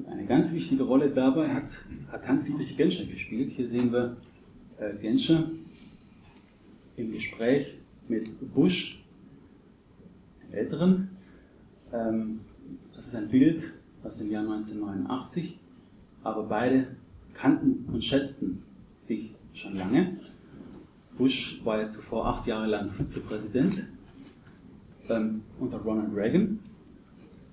Und 0.00 0.10
eine 0.10 0.24
ganz 0.24 0.54
wichtige 0.54 0.84
Rolle 0.84 1.10
dabei 1.10 1.52
hat, 1.52 1.70
hat 2.10 2.26
Hans-Dietrich 2.26 2.74
Genscher 2.74 3.04
gespielt. 3.04 3.50
Hier 3.50 3.68
sehen 3.68 3.92
wir 3.92 4.16
äh, 4.78 4.94
Genscher 4.96 5.50
im 6.96 7.12
Gespräch 7.12 7.76
mit 8.08 8.30
Bush, 8.54 9.04
dem 10.42 10.54
Älteren. 10.54 11.10
Ähm, 11.92 12.40
das 12.94 13.08
ist 13.08 13.14
ein 13.14 13.28
Bild 13.28 13.74
aus 14.02 14.16
dem 14.16 14.30
Jahr 14.30 14.42
1989, 14.42 15.58
aber 16.22 16.44
beide 16.44 16.86
kannten 17.34 17.84
und 17.92 18.02
schätzten 18.02 18.62
sich 18.96 19.34
schon 19.52 19.76
lange. 19.76 20.16
Bush 21.18 21.60
war 21.62 21.78
ja 21.78 21.88
zuvor 21.88 22.26
acht 22.26 22.46
Jahre 22.46 22.68
lang 22.68 22.88
Vizepräsident 22.88 23.86
ähm, 25.10 25.42
unter 25.58 25.76
Ronald 25.76 26.14
Reagan. 26.14 26.58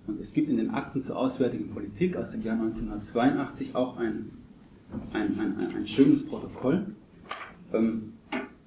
Und 0.07 0.21
es 0.21 0.33
gibt 0.33 0.49
in 0.49 0.57
den 0.57 0.69
Akten 0.69 1.01
zur 1.01 1.17
Auswärtigen 1.17 1.69
Politik 1.69 2.15
aus 2.15 2.31
dem 2.31 2.41
Jahr 2.41 2.55
1982 2.55 3.75
auch 3.75 3.97
ein, 3.97 4.31
ein, 5.11 5.37
ein, 5.37 5.75
ein, 5.75 5.85
schönes 5.85 6.27
Protokoll 6.27 6.95
ähm, 7.73 8.13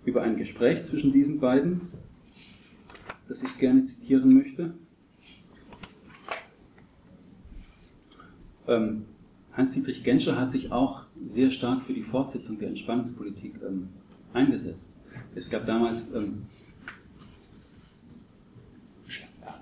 über 0.04 0.22
ein 0.22 0.36
Gespräch 0.36 0.84
zwischen 0.84 1.12
diesen 1.12 1.40
beiden, 1.40 1.80
das 3.26 3.42
ich 3.42 3.56
gerne 3.56 3.84
zitieren 3.84 4.34
möchte. 4.34 4.74
Ähm, 8.68 9.06
Hans-Dietrich 9.54 10.04
Genscher 10.04 10.38
hat 10.38 10.50
sich 10.50 10.70
auch 10.70 11.04
sehr 11.24 11.50
stark 11.50 11.80
für 11.80 11.94
die 11.94 12.02
Fortsetzung 12.02 12.58
der 12.58 12.68
Entspannungspolitik 12.68 13.54
ähm, 13.66 13.88
eingesetzt. 14.34 14.98
Es 15.34 15.48
gab 15.48 15.64
damals 15.64 16.14
ähm, 16.14 16.42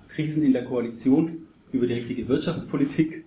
Krisen 0.09 0.43
in 0.43 0.51
der 0.51 0.65
Koalition, 0.65 1.47
über 1.71 1.87
die 1.87 1.93
richtige 1.93 2.27
Wirtschaftspolitik, 2.27 3.25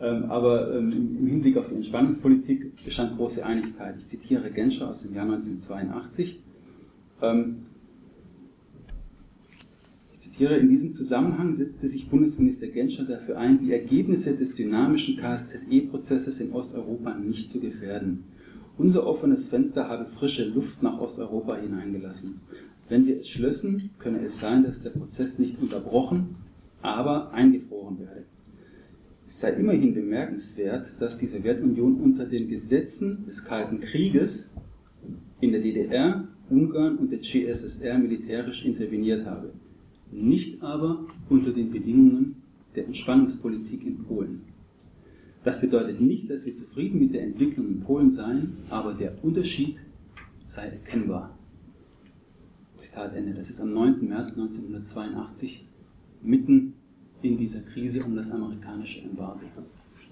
ähm, 0.00 0.24
aber 0.30 0.76
ähm, 0.76 1.16
im 1.18 1.26
Hinblick 1.26 1.56
auf 1.56 1.68
die 1.68 1.76
Entspannungspolitik 1.76 2.84
bestand 2.84 3.16
große 3.16 3.44
Einigkeit. 3.44 3.96
Ich 3.98 4.06
zitiere 4.06 4.50
Genscher 4.50 4.90
aus 4.90 5.02
dem 5.02 5.14
Jahr 5.14 5.24
1982. 5.24 6.40
Ähm, 7.22 7.66
ich 10.12 10.18
zitiere, 10.18 10.56
in 10.58 10.68
diesem 10.68 10.92
Zusammenhang 10.92 11.54
setzte 11.54 11.88
sich 11.88 12.08
Bundesminister 12.08 12.66
Genscher 12.66 13.04
dafür 13.04 13.38
ein, 13.38 13.58
die 13.60 13.72
Ergebnisse 13.72 14.36
des 14.36 14.54
dynamischen 14.54 15.16
KSZE-Prozesses 15.16 16.40
in 16.40 16.52
Osteuropa 16.52 17.14
nicht 17.14 17.48
zu 17.48 17.60
gefährden. 17.60 18.24
Unser 18.76 19.06
offenes 19.06 19.48
Fenster 19.48 19.88
habe 19.88 20.04
frische 20.06 20.44
Luft 20.44 20.82
nach 20.82 20.98
Osteuropa 20.98 21.56
hineingelassen. 21.56 22.40
Wenn 22.88 23.06
wir 23.06 23.20
es 23.20 23.28
schlössen, 23.28 23.90
könne 23.98 24.20
es 24.22 24.38
sein, 24.38 24.64
dass 24.64 24.82
der 24.82 24.90
Prozess 24.90 25.38
nicht 25.38 25.58
unterbrochen, 25.60 26.36
aber 26.82 27.32
eingefroren 27.32 27.98
werde. 27.98 28.24
Es 29.26 29.40
sei 29.40 29.50
immerhin 29.54 29.92
bemerkenswert, 29.92 30.92
dass 31.00 31.18
die 31.18 31.26
Sowjetunion 31.26 32.00
unter 32.00 32.26
den 32.26 32.48
Gesetzen 32.48 33.24
des 33.26 33.44
Kalten 33.44 33.80
Krieges 33.80 34.52
in 35.40 35.52
der 35.52 35.60
DDR, 35.60 36.28
Ungarn 36.48 36.96
und 36.96 37.10
der 37.10 37.20
CSSR 37.20 37.98
militärisch 37.98 38.64
interveniert 38.64 39.26
habe, 39.26 39.52
nicht 40.12 40.62
aber 40.62 41.06
unter 41.28 41.52
den 41.52 41.72
Bedingungen 41.72 42.36
der 42.76 42.86
Entspannungspolitik 42.86 43.84
in 43.84 44.04
Polen. 44.04 44.42
Das 45.42 45.60
bedeutet 45.60 46.00
nicht, 46.00 46.30
dass 46.30 46.46
wir 46.46 46.54
zufrieden 46.54 47.00
mit 47.00 47.14
der 47.14 47.22
Entwicklung 47.22 47.66
in 47.68 47.80
Polen 47.80 48.10
seien, 48.10 48.56
aber 48.68 48.94
der 48.94 49.24
Unterschied 49.24 49.76
sei 50.44 50.68
erkennbar. 50.68 51.36
Zitat 52.76 53.14
Ende. 53.14 53.34
Das 53.34 53.50
ist 53.50 53.60
am 53.60 53.72
9. 53.72 54.08
März 54.08 54.38
1982 54.38 55.65
mitten 56.26 56.74
in 57.22 57.38
dieser 57.38 57.60
Krise 57.60 58.04
um 58.04 58.14
das 58.16 58.30
amerikanische 58.30 59.00
Embargo. 59.02 59.40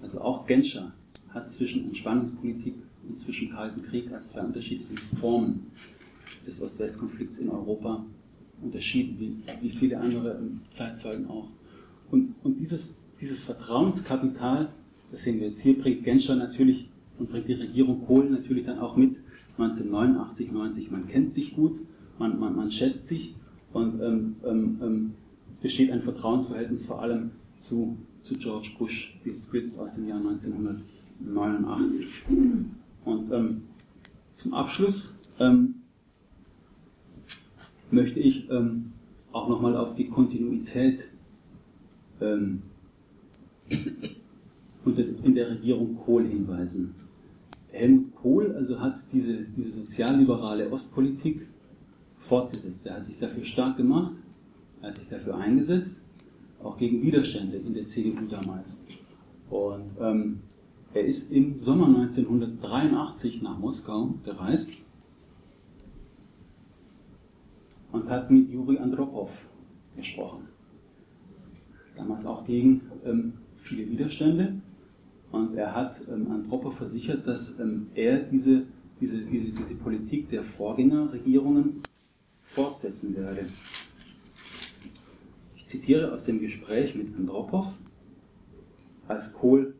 Also 0.02 0.20
auch 0.20 0.46
Genscher 0.46 0.92
hat 1.30 1.50
zwischen 1.50 1.84
Entspannungspolitik 1.84 2.74
und 3.08 3.18
zwischen 3.18 3.50
Kalten 3.50 3.82
Krieg 3.82 4.12
als 4.12 4.30
zwei 4.30 4.42
unterschiedliche 4.42 5.02
Formen 5.16 5.66
des 6.46 6.62
Ost-West-Konflikts 6.62 7.38
in 7.38 7.48
Europa 7.48 8.04
unterschieden, 8.62 9.16
wie, 9.18 9.36
wie 9.60 9.70
viele 9.70 9.98
andere 9.98 10.40
Zeitzeugen 10.70 11.26
auch. 11.26 11.48
Und, 12.10 12.34
und 12.42 12.58
dieses, 12.58 12.98
dieses 13.20 13.42
Vertrauenskapital, 13.42 14.70
das 15.10 15.22
sehen 15.22 15.40
wir 15.40 15.48
jetzt 15.48 15.60
hier, 15.60 15.78
bringt 15.78 16.04
Genscher 16.04 16.36
natürlich 16.36 16.88
und 17.18 17.30
bringt 17.30 17.48
die 17.48 17.54
Regierung 17.54 18.04
Kohl 18.06 18.28
natürlich 18.30 18.64
dann 18.64 18.78
auch 18.78 18.96
mit 18.96 19.20
1989, 19.58 20.52
90. 20.52 20.90
Man 20.90 21.06
kennt 21.06 21.28
sich 21.28 21.54
gut, 21.54 21.80
man, 22.18 22.38
man, 22.38 22.56
man 22.56 22.70
schätzt 22.70 23.06
sich 23.06 23.34
und 23.72 24.00
ähm, 24.00 24.36
ähm, 24.44 24.80
ähm 24.82 25.12
es 25.55 25.61
besteht 25.61 25.92
ein 25.92 26.00
Vertrauensverhältnis 26.00 26.84
vor 26.84 27.00
allem 27.00 27.30
zu, 27.55 27.96
zu 28.22 28.36
George 28.36 28.70
Bush. 28.76 29.16
Dieses 29.24 29.46
Bild 29.46 29.66
ist 29.66 29.78
aus 29.78 29.94
dem 29.94 30.09
Jahr 30.09 30.18
1989. 30.18 32.09
Und 33.05 33.30
ähm, 33.30 33.62
zum 34.32 34.52
Abschluss 34.52 35.16
ähm, 35.38 35.76
möchte 37.92 38.18
ich 38.18 38.50
ähm, 38.50 38.94
auch 39.30 39.48
nochmal 39.48 39.76
auf 39.76 39.94
die 39.94 40.09
Kontinuität 40.09 41.09
ähm, 42.20 42.62
in 44.84 45.34
der 45.36 45.50
Regierung 45.50 45.94
Kohl 46.05 46.26
hinweisen. 46.26 46.96
Helmut 47.70 48.12
Kohl 48.16 48.57
also 48.57 48.80
hat 48.80 48.98
diese, 49.12 49.44
diese 49.57 49.70
sozialliberale 49.70 50.68
Ostpolitik 50.72 51.46
fortgesetzt. 52.18 52.86
Er 52.86 52.96
hat 52.96 53.05
sich 53.05 53.20
dafür 53.20 53.44
stark 53.44 53.76
gemacht 53.76 54.14
er 54.85 54.89
hat 54.89 54.97
sich 54.99 55.09
dafür 55.09 55.39
eingesetzt, 55.39 56.05
auch 56.62 56.76
gegen 56.76 57.03
Widerstände 57.03 57.57
in 57.57 57.72
der 57.72 57.87
CDU 57.87 58.20
damals. 58.28 58.82
Und 59.49 59.95
ähm, 59.99 60.41
er 60.93 61.05
ist 61.05 61.32
im 61.32 61.59
Sommer 61.59 61.87
1983 61.87 63.41
nach 63.41 63.59
Moskau 63.59 64.14
gereist 64.22 64.76
und 67.93 68.11
hat 68.11 68.30
mit 68.30 68.51
Juri 68.51 68.76
Andropov 68.76 69.30
gesprochen. 69.97 70.49
Damals 71.97 72.26
auch 72.26 72.45
gegen 72.45 72.82
ähm, 73.07 73.32
viele 73.57 73.89
Widerstände. 73.89 74.61
Und 75.32 75.57
er 75.57 75.74
hat 75.74 75.99
ähm, 76.12 76.30
Andropov 76.30 76.76
versichert, 76.76 77.26
dass 77.26 77.59
ähm, 77.59 77.87
er 77.95 78.18
diese, 78.18 78.64
diese, 79.01 79.22
diese, 79.22 79.49
diese 79.49 79.76
Politik 79.76 80.28
der 80.28 80.45
Vorgängerregierungen 80.45 81.80
fortsetzen 82.43 83.16
werde 83.16 83.47
zitiere 85.74 86.12
aus 86.12 86.24
dem 86.24 86.40
Gespräch 86.40 86.94
mit 86.94 87.14
Andropov, 87.16 87.66
als 89.08 89.32
Kohl 89.32 89.74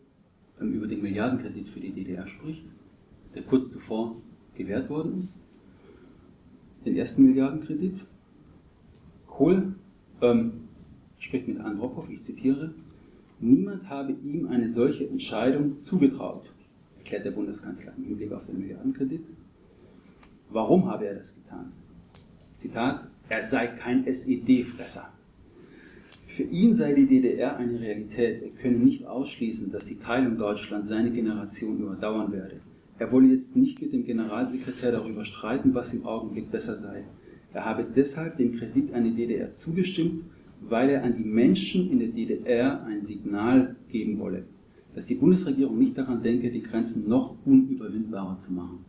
über 0.61 0.87
den 0.87 1.03
Milliardenkredit 1.03 1.69
für 1.69 1.81
die 1.81 1.93
DDR 1.93 2.27
spricht, 2.27 2.65
der 3.35 3.43
kurz 3.43 3.71
zuvor 3.71 4.17
gewährt 4.55 4.89
worden 4.91 5.19
ist. 5.19 5.41
Den 6.85 6.97
ersten 6.97 7.25
Milliardenkredit. 7.25 8.07
Kohl 9.27 9.75
ähm, 10.21 10.69
spricht 11.19 11.49
mit 11.49 11.59
Andropov, 11.59 12.09
ich 12.11 12.23
zitiere, 12.23 12.75
niemand 13.41 13.89
habe 13.89 14.13
ihm 14.13 14.49
eine 14.49 14.69
solche 14.69 15.09
Entscheidung 15.09 15.81
zugetraut, 15.81 16.51
erklärt 16.99 17.25
der 17.25 17.33
Bundeskanzler 17.33 17.95
im 17.97 18.05
Hinblick 18.05 18.33
auf 18.33 18.47
den 18.47 18.59
Milliardenkredit. 18.59 19.25
Warum 20.51 20.87
habe 20.87 21.07
er 21.07 21.15
das 21.17 21.35
getan? 21.35 21.73
Zitat, 22.57 23.09
er 23.29 23.43
sei 23.43 23.67
kein 23.69 24.07
SED-Fresser. 24.07 25.14
Für 26.35 26.43
ihn 26.43 26.75
sei 26.75 26.95
die 26.95 27.07
DDR 27.07 27.59
eine 27.59 27.79
Realität. 27.79 28.43
Er 28.43 28.51
könne 28.61 28.79
nicht 28.79 29.07
ausschließen, 29.07 29.71
dass 29.71 29.87
die 29.87 30.01
Teilung 30.01 30.37
Deutschlands 30.37 30.89
seine 30.89 31.13
Generation 31.13 31.79
überdauern 31.79 32.33
werde. 32.33 32.57
Er 32.99 33.13
wolle 33.13 33.29
jetzt 33.29 33.55
nicht 33.55 33.81
mit 33.81 33.93
dem 33.93 34.05
Generalsekretär 34.05 34.91
darüber 34.91 35.25
streiten, 35.25 35.75
was 35.75 35.95
im 35.95 36.05
Augenblick 36.05 36.51
besser 36.51 36.77
sei. 36.77 37.05
Er 37.53 37.65
habe 37.65 37.87
deshalb 37.95 38.37
dem 38.37 38.57
Kredit 38.57 38.93
an 38.95 39.05
die 39.05 39.15
DDR 39.15 39.53
zugestimmt, 39.53 40.25
weil 40.61 40.91
er 40.91 41.05
an 41.05 41.17
die 41.17 41.23
Menschen 41.23 41.89
in 41.89 42.01
der 42.01 42.09
DDR 42.09 42.85
ein 42.85 43.01
Signal 43.01 43.77
geben 43.89 44.19
wolle, 44.19 44.43
dass 44.97 45.07
die 45.07 45.15
Bundesregierung 45.15 45.79
nicht 45.79 45.97
daran 45.97 46.25
denke, 46.25 46.51
die 46.51 46.63
Grenzen 46.65 47.09
noch 47.09 47.37
unüberwindbarer 47.45 48.41
zu 48.41 48.53
machen. 48.53 48.85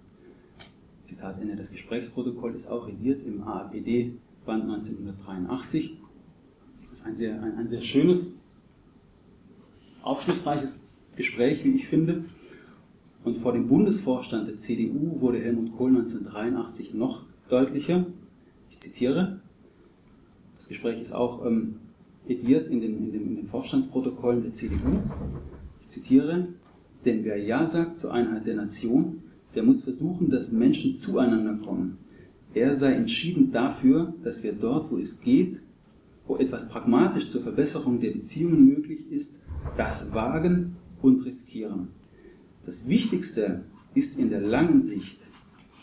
Zitat 1.04 1.40
Ende. 1.40 1.56
Das 1.56 1.70
Gesprächsprotokoll 1.70 2.56
ist 2.56 2.72
auch 2.72 2.88
rediert 2.88 3.22
im 3.24 3.44
AAPD 3.44 4.14
Band 4.48 4.64
1983. 4.64 6.00
Das 6.96 7.02
ist 7.02 7.08
ein 7.08 7.16
sehr, 7.16 7.44
ein, 7.44 7.58
ein 7.58 7.68
sehr 7.68 7.82
schönes, 7.82 8.40
aufschlussreiches 10.02 10.80
Gespräch, 11.18 11.62
wie 11.66 11.72
ich 11.72 11.90
finde. 11.90 12.24
Und 13.26 13.36
vor 13.36 13.52
dem 13.52 13.68
Bundesvorstand 13.68 14.48
der 14.48 14.56
CDU 14.56 15.20
wurde 15.20 15.40
Helmut 15.40 15.76
Kohl 15.76 15.90
1983 15.90 16.94
noch 16.94 17.24
deutlicher. 17.50 18.06
Ich 18.70 18.80
zitiere. 18.80 19.42
Das 20.56 20.70
Gespräch 20.70 21.02
ist 21.02 21.12
auch 21.12 21.46
ähm, 21.46 21.76
ediert 22.30 22.70
in 22.70 22.80
den, 22.80 22.98
in, 22.98 23.12
den, 23.12 23.28
in 23.28 23.36
den 23.36 23.48
Vorstandsprotokollen 23.48 24.44
der 24.44 24.54
CDU. 24.54 25.02
Ich 25.82 25.90
zitiere. 25.90 26.48
Denn 27.04 27.26
wer 27.26 27.36
Ja 27.36 27.68
sagt 27.68 27.98
zur 27.98 28.14
Einheit 28.14 28.48
der 28.48 28.56
Nation, 28.56 29.22
der 29.54 29.64
muss 29.64 29.84
versuchen, 29.84 30.30
dass 30.30 30.54
Menschen 30.54 30.96
zueinander 30.96 31.56
kommen. 31.56 31.98
Er 32.54 32.74
sei 32.74 32.94
entschieden 32.94 33.52
dafür, 33.52 34.14
dass 34.24 34.46
wir 34.46 34.54
dort, 34.54 34.90
wo 34.90 34.98
es 34.98 35.20
geht, 35.20 35.60
wo 36.28 36.38
etwas 36.38 36.70
pragmatisch 36.70 37.30
zur 37.30 37.42
Verbesserung 37.42 38.00
der 38.00 38.12
Beziehungen 38.12 38.68
möglich 38.68 39.12
ist, 39.12 39.36
das 39.78 40.14
wagen 40.14 40.76
und 41.02 41.26
riskieren. 41.26 41.90
Das 42.66 42.88
Wichtigste 42.88 43.64
ist 43.94 44.18
in 44.18 44.30
der 44.30 44.42
langen 44.42 44.80
Sicht 44.80 45.20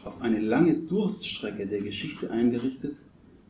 auf 0.04 0.20
eine 0.20 0.40
lange 0.40 0.74
Durststrecke 0.74 1.66
der 1.66 1.80
Geschichte 1.80 2.30
eingerichtet, 2.30 2.96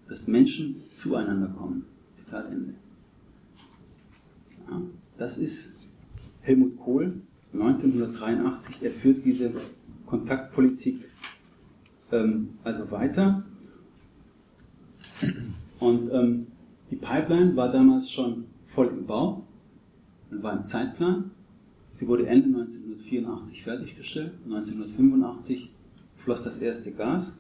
dass 0.09 0.28
Menschen 0.28 0.82
zueinander 0.90 1.49
kommen. 1.49 1.86
Zitat 2.12 2.53
Ende. 2.53 2.74
Ja, 4.68 4.82
das 5.16 5.38
ist 5.38 5.74
Helmut 6.43 6.78
Kohl 6.78 7.14
1983. 7.55 8.82
Er 8.82 8.90
führt 8.90 9.24
diese 9.24 9.53
Kontaktpolitik 10.07 11.05
ähm, 12.11 12.51
also 12.64 12.90
weiter. 12.90 13.43
Und 15.78 16.11
ähm, 16.12 16.47
die 16.93 16.99
Pipeline 16.99 17.57
war 17.57 17.72
damals 17.72 18.11
schon 18.11 18.45
voll 18.66 18.88
im 18.88 19.07
Bau 19.07 19.47
und 20.30 20.43
war 20.43 20.53
im 20.53 20.62
Zeitplan. 20.62 21.30
Sie 21.88 22.07
wurde 22.07 22.26
Ende 22.26 22.49
1984 22.49 23.62
fertiggestellt. 23.64 24.32
1985 24.45 25.70
floss 26.16 26.45
das 26.45 26.59
erste 26.59 26.93
Gas 26.93 27.38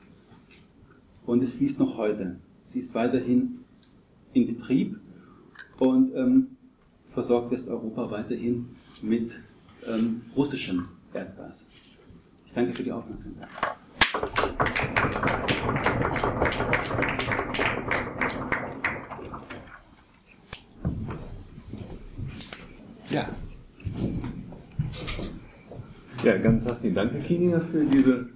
und 1.26 1.42
es 1.42 1.52
fließt 1.52 1.78
noch 1.80 1.98
heute. 1.98 2.36
Sie 2.64 2.78
ist 2.78 2.94
weiterhin 2.94 3.58
in 4.32 4.46
Betrieb 4.46 4.98
und 5.78 6.14
ähm, 6.14 6.56
versorgt 7.08 7.50
Westeuropa 7.50 8.10
weiterhin 8.10 8.70
mit 9.02 9.38
ähm, 9.86 10.22
russischem 10.34 10.88
Erdgas. 11.12 11.68
Ich 12.46 12.54
danke 12.54 12.72
für 12.72 12.84
die 12.84 12.92
Aufmerksamkeit. 12.92 13.50
Ja. 23.12 23.28
Ja, 26.24 26.38
ganz 26.38 26.64
herzlichen 26.64 26.94
Dank, 26.94 27.12
Herr 27.12 27.20
Kieninger, 27.20 27.60
für 27.60 27.84
diesen 27.84 28.30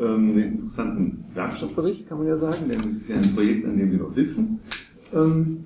ähm, 0.00 0.38
interessanten 0.38 1.24
Werkstattbericht, 1.34 2.08
kann 2.08 2.18
man 2.18 2.28
ja 2.28 2.36
sagen, 2.36 2.68
denn 2.68 2.80
es 2.82 2.98
ist 2.98 3.08
ja 3.08 3.16
ein 3.16 3.34
Projekt, 3.34 3.66
an 3.66 3.76
dem 3.76 3.90
wir 3.90 3.98
noch 3.98 4.10
sitzen. 4.10 4.60
Ähm, 5.12 5.64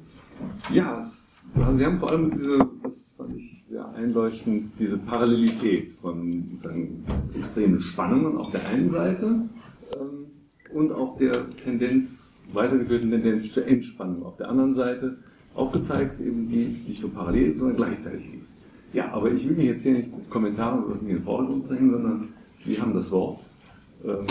ja, 0.72 0.98
es, 0.98 1.36
also 1.54 1.76
Sie 1.76 1.84
haben 1.84 1.98
vor 1.98 2.11
allem 2.11 2.30
diese, 2.30 2.66
das 2.82 3.14
fand 3.18 3.36
ich 3.36 3.66
sehr 3.68 3.86
einleuchtend, 3.90 4.72
diese 4.78 4.96
Parallelität 4.96 5.92
von 5.92 6.48
sozusagen, 6.52 7.04
extremen 7.36 7.80
Spannungen 7.80 8.38
auf 8.38 8.52
der 8.52 8.66
einen 8.68 8.88
Seite 8.88 9.26
ähm, 10.00 10.26
und 10.72 10.92
auch 10.92 11.18
der 11.18 11.50
Tendenz, 11.62 12.46
weitergeführten 12.54 13.11
Tendenz 13.11 13.52
zur 13.52 13.66
Entspannung 13.66 14.22
auf 14.22 14.38
der 14.38 14.48
anderen 14.48 14.72
Seite 14.74 15.18
aufgezeigt, 15.57 16.20
eben 16.20 16.48
die 16.48 16.84
nicht 16.86 17.02
nur 17.02 17.12
parallel, 17.12 17.57
sondern 17.57 17.76
gleichzeitig 17.76 18.32
lief. 18.32 18.46
Ja, 18.92 19.12
aber 19.12 19.32
ich 19.32 19.48
will 19.48 19.57
mich 19.57 19.66
jetzt 19.66 19.82
hier 19.82 19.94
nicht 19.94 20.14
mit 20.14 20.30
Kommentaren 20.30 20.84
sowas 20.84 21.00
in 21.00 21.09
den 21.09 21.20
Vordergrund 21.20 21.68
drängen, 21.68 21.90
sondern 21.90 22.28
Sie 22.59 22.80
haben 22.80 22.94
das 22.94 23.11
Wort. 23.11 23.44
Ähm, 24.04 24.24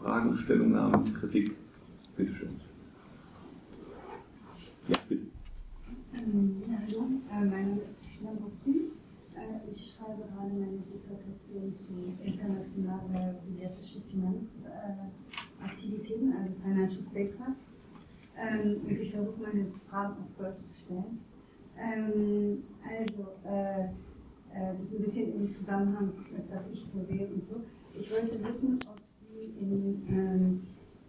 Fragen, 0.00 0.34
Stellungnahmen, 0.34 1.12
Kritik. 1.14 1.54
Bitte 2.16 2.34
schön. 2.34 2.56
Ja, 4.88 4.96
bitte. 5.08 5.26
Ähm, 6.14 6.62
ja, 6.68 6.78
hallo, 6.86 7.04
äh, 7.30 7.44
mein 7.44 7.68
Name 7.68 7.82
ist 7.82 8.00
Sophia 8.00 8.32
Bostin. 8.40 8.80
Äh, 9.34 9.60
ich 9.72 9.94
schreibe 9.94 10.22
gerade 10.34 10.52
meine 10.52 10.82
Dissertation 10.92 11.72
zu 11.78 11.92
internationalen 12.24 13.36
sowjetischen 13.46 14.02
Finanzaktivitäten, 14.10 16.32
also 16.32 16.52
Financial 16.62 17.02
Statecraft. 17.02 17.61
Ähm, 18.42 18.80
ich 18.88 19.12
versuche 19.12 19.40
meine 19.40 19.66
Fragen 19.88 20.14
auf 20.14 20.36
Deutsch 20.36 20.58
zu 20.58 20.74
stellen. 20.84 21.20
Ähm, 21.78 22.64
also, 22.82 23.28
äh, 23.44 23.84
äh, 23.84 24.74
das 24.78 24.88
ist 24.88 24.94
ein 24.94 25.02
bisschen 25.04 25.34
im 25.34 25.50
Zusammenhang, 25.50 26.12
was 26.50 26.62
ich 26.72 26.84
so 26.84 27.02
sehe 27.02 27.26
und 27.28 27.42
so. 27.42 27.60
Ich 27.94 28.10
wollte 28.10 28.42
wissen, 28.44 28.78
ob 28.88 28.98
Sie 29.20 29.44
in, 29.60 30.02
ähm, 30.08 30.62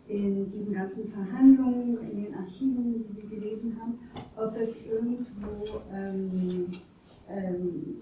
in 0.08 0.46
diesen 0.46 0.74
ganzen 0.74 1.08
Verhandlungen, 1.10 1.98
in 2.12 2.24
den 2.26 2.36
Archiven, 2.36 3.04
die 3.08 3.22
Sie 3.22 3.28
gelesen 3.28 3.80
haben, 3.82 4.00
ob 4.36 4.56
es 4.56 4.76
irgendwo, 4.86 5.82
ähm, 5.92 6.68
ähm, 7.30 7.96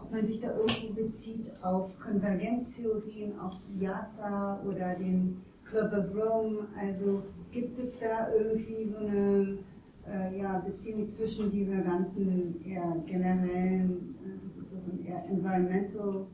ob 0.00 0.12
man 0.12 0.26
sich 0.26 0.40
da 0.40 0.54
irgendwo 0.56 0.94
bezieht 0.94 1.46
auf 1.62 1.98
Konvergenztheorien, 1.98 3.38
auf 3.38 3.54
Siasa 3.58 4.62
oder 4.62 4.94
den 4.94 5.40
Club 5.64 5.92
of 5.92 6.14
Rome. 6.14 6.68
Also 6.78 7.22
gibt 7.50 7.78
es 7.78 7.98
da 7.98 8.32
irgendwie 8.32 8.86
so 8.86 8.98
eine 8.98 9.58
äh, 10.06 10.38
ja, 10.38 10.58
Beziehung 10.58 11.06
zwischen 11.06 11.50
dieser 11.50 11.80
ganzen 11.80 12.60
eher 12.64 12.96
generellen, 13.06 14.14
äh, 14.24 14.46
das 14.46 14.56
ist 14.56 14.70
so 14.70 14.76
ein 14.92 15.04
eher 15.04 15.24
environmental 15.28 16.26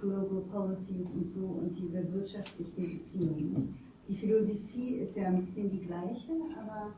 Global 0.00 0.42
Policies 0.50 1.06
und 1.14 1.24
so 1.24 1.40
und 1.40 1.78
diese 1.78 2.12
wirtschaftlichen 2.12 2.98
Beziehungen. 2.98 3.76
Die 4.08 4.16
Philosophie 4.16 4.96
ist 4.96 5.16
ja 5.16 5.26
ein 5.26 5.44
bisschen 5.44 5.70
die 5.70 5.80
gleiche, 5.80 6.32
aber 6.58 6.94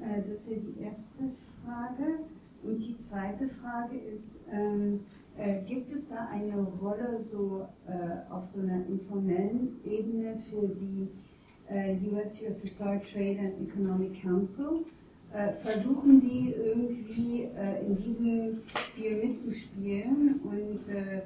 äh, 0.00 0.22
das 0.28 0.48
wäre 0.48 0.60
die 0.60 0.80
erste 0.80 1.24
Frage. 1.64 2.20
Und 2.62 2.78
die 2.84 2.96
zweite 2.96 3.48
Frage 3.48 3.96
ist, 3.96 4.38
ähm, 4.50 5.00
äh, 5.36 5.62
gibt 5.64 5.92
es 5.92 6.08
da 6.08 6.28
eine 6.28 6.62
Rolle 6.62 7.20
so 7.20 7.66
äh, 7.86 8.32
auf 8.32 8.46
so 8.46 8.60
einer 8.60 8.86
informellen 8.86 9.76
Ebene 9.84 10.36
für 10.38 10.66
die 10.68 11.02
äh, 11.02 11.25
US 11.70 12.40
USSR 12.40 13.00
Trade 13.02 13.38
and 13.40 13.68
Economic 13.68 14.22
Council? 14.22 14.84
Äh, 15.32 15.52
versuchen 15.54 16.20
die 16.20 16.54
irgendwie 16.56 17.42
äh, 17.42 17.84
in 17.84 17.96
diesem 17.96 18.62
Spiel 18.74 19.22
mitzuspielen 19.22 20.40
und 20.44 20.88
äh, 20.88 21.22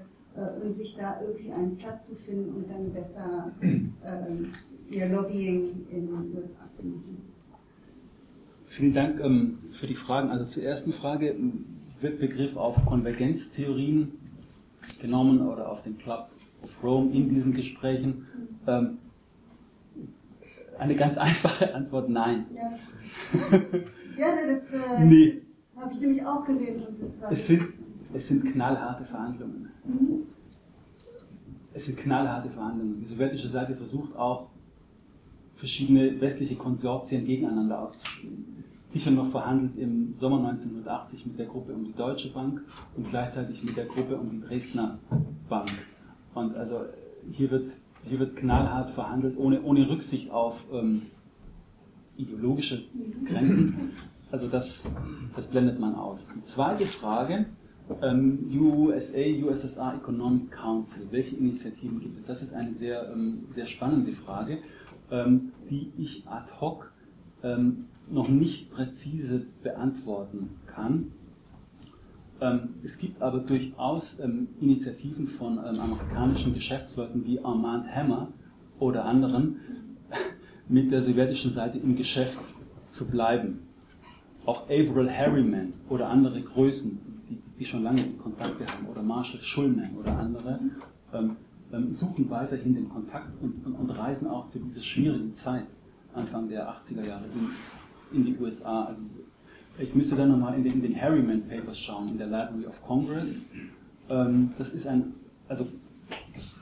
und 0.63 0.71
sich 0.71 0.97
da 0.97 1.21
irgendwie 1.21 1.53
einen 1.53 1.77
Platz 1.77 2.07
zu 2.07 2.15
finden 2.15 2.55
und 2.55 2.71
dann 2.71 2.93
besser 2.93 3.53
ihr 4.95 5.09
Lobbying 5.09 5.87
in 5.91 6.07
den 6.07 6.15
USA 6.35 6.69
zu 6.77 6.87
machen. 6.87 7.19
Vielen 8.67 8.93
Dank 8.93 9.21
ähm, 9.21 9.59
für 9.73 9.89
die 9.89 9.97
Fragen. 9.97 10.31
Also 10.31 10.45
zur 10.45 10.63
ersten 10.63 10.93
Frage 10.93 11.37
wird 12.01 12.21
Begriff 12.21 12.57
auf 12.57 12.87
Konvergenztheorien 12.87 14.13
genommen 15.01 15.43
oder 15.43 15.71
auf 15.71 15.83
den 15.83 15.99
Club 15.99 16.31
of 16.63 16.83
Rome 16.83 17.13
in 17.13 17.29
diesen 17.29 17.53
Gesprächen. 17.53 18.27
Ähm, 18.67 18.99
eine 20.81 20.97
ganz 20.97 21.17
einfache 21.19 21.75
Antwort, 21.75 22.09
nein. 22.09 22.47
Ja, 22.55 23.59
ja 24.17 24.47
das, 24.47 24.73
äh, 24.73 25.05
nee. 25.05 25.43
das 25.75 25.83
habe 25.83 25.93
ich 25.93 26.01
nämlich 26.01 26.25
auch 26.25 26.45
gelesen. 26.45 26.87
Und 26.89 27.03
das 27.03 27.21
war 27.21 27.33
es 27.33 27.47
sind 27.47 27.65
es 28.13 28.29
sind 28.29 28.45
knallharte 28.45 29.05
Verhandlungen. 29.05 29.69
Es 31.73 31.87
sind 31.87 31.99
knallharte 31.99 32.51
Verhandlungen. 32.51 32.99
Die 32.99 33.05
sowjetische 33.05 33.49
Seite 33.49 33.75
versucht 33.75 34.17
auch, 34.17 34.49
verschiedene 35.55 36.21
westliche 36.21 36.57
Konsortien 36.57 37.25
gegeneinander 37.25 37.81
auszuspielen. 37.81 38.65
Tichanov 38.93 39.31
verhandelt 39.31 39.77
im 39.77 40.13
Sommer 40.15 40.39
1980 40.49 41.27
mit 41.27 41.39
der 41.39 41.47
Gruppe 41.47 41.73
um 41.73 41.85
die 41.85 41.93
Deutsche 41.93 42.33
Bank 42.33 42.63
und 42.97 43.07
gleichzeitig 43.07 43.63
mit 43.63 43.77
der 43.77 43.85
Gruppe 43.85 44.17
um 44.17 44.31
die 44.31 44.41
Dresdner 44.41 44.99
Bank. 45.49 45.71
Und 46.35 46.57
also 46.57 46.87
hier 47.31 47.51
wird, 47.51 47.71
hier 48.05 48.19
wird 48.19 48.37
knallhart 48.37 48.91
verhandelt, 48.91 49.37
ohne, 49.39 49.63
ohne 49.63 49.89
Rücksicht 49.89 50.31
auf 50.31 50.63
ähm, 50.73 51.03
ideologische 52.17 52.83
Grenzen. 53.27 53.93
Also 54.31 54.49
das, 54.49 54.85
das 55.35 55.49
blendet 55.49 55.81
man 55.81 55.95
aus. 55.95 56.29
Die 56.35 56.43
zweite 56.43 56.87
Frage, 56.87 57.47
ähm, 58.03 58.51
USA, 58.55 59.21
USSR 59.21 59.97
Economic 59.97 60.53
Council, 60.53 61.07
welche 61.11 61.37
Initiativen 61.37 62.01
gibt 62.01 62.21
es? 62.21 62.27
Das 62.27 62.43
ist 62.43 62.55
eine 62.55 62.73
sehr, 62.75 63.11
ähm, 63.13 63.47
sehr 63.51 63.67
spannende 63.67 64.13
Frage, 64.13 64.59
ähm, 65.11 65.53
die 65.69 65.91
ich 65.99 66.27
ad 66.27 66.47
hoc 66.61 66.93
ähm, 67.43 67.87
noch 68.09 68.29
nicht 68.29 68.71
präzise 68.71 69.47
beantworten 69.63 70.51
kann. 70.67 71.13
Ähm, 72.41 72.75
es 72.83 72.99
gibt 72.99 73.21
aber 73.21 73.39
durchaus 73.39 74.19
ähm, 74.21 74.49
Initiativen 74.61 75.27
von 75.27 75.59
amerikanischen 75.59 76.55
Geschäftsleuten 76.55 77.25
wie 77.27 77.43
Armand 77.45 77.87
Hammer 77.95 78.29
oder 78.79 79.05
anderen, 79.05 79.61
mit 80.69 80.91
der 80.91 81.03
sowjetischen 81.03 81.53
Seite 81.53 81.79
im 81.79 81.97
Geschäft 81.97 82.39
zu 82.89 83.09
bleiben. 83.09 83.67
Auch 84.47 84.65
Avril 84.65 85.11
Harriman 85.11 85.75
oder 85.89 86.09
andere 86.09 86.41
Größen 86.41 87.11
die 87.61 87.67
schon 87.67 87.83
lange 87.83 88.03
Kontakte 88.23 88.67
haben, 88.67 88.87
oder 88.87 89.03
Marshall 89.03 89.41
Schulman 89.43 89.95
oder 89.97 90.19
andere, 90.19 90.59
ähm, 91.13 91.37
ähm, 91.73 91.93
suchen 91.93 92.29
weiterhin 92.31 92.75
den 92.75 92.89
Kontakt 92.89 93.31
und, 93.43 93.65
und, 93.65 93.75
und, 93.75 93.91
reisen 93.91 94.29
auch 94.29 94.49
zu 94.49 94.59
dieser 94.59 94.83
schwierigen 94.83 95.35
Zeit, 95.35 95.67
Anfang 96.15 96.49
der 96.49 96.69
80er 96.69 97.05
Jahre, 97.05 97.27
in, 97.27 98.17
in 98.17 98.25
die 98.25 98.37
USA. 98.39 98.85
Also, 98.87 99.03
ich 99.79 99.95
müsste 99.95 100.17
dann 100.17 100.31
nochmal 100.31 100.55
in 100.57 100.65
den, 100.65 100.75
in 100.75 100.83
den 100.83 101.01
Harriman 101.01 101.43
Papers 101.49 101.79
schauen, 101.79 102.09
in 102.09 102.19
der 102.19 102.27
Library 102.27 102.67
of 102.67 102.83
Congress. 102.83 103.45
Ähm, 104.09 104.53
das 104.59 104.75
ist 104.75 104.87
ein, 104.87 105.15
also 105.49 105.67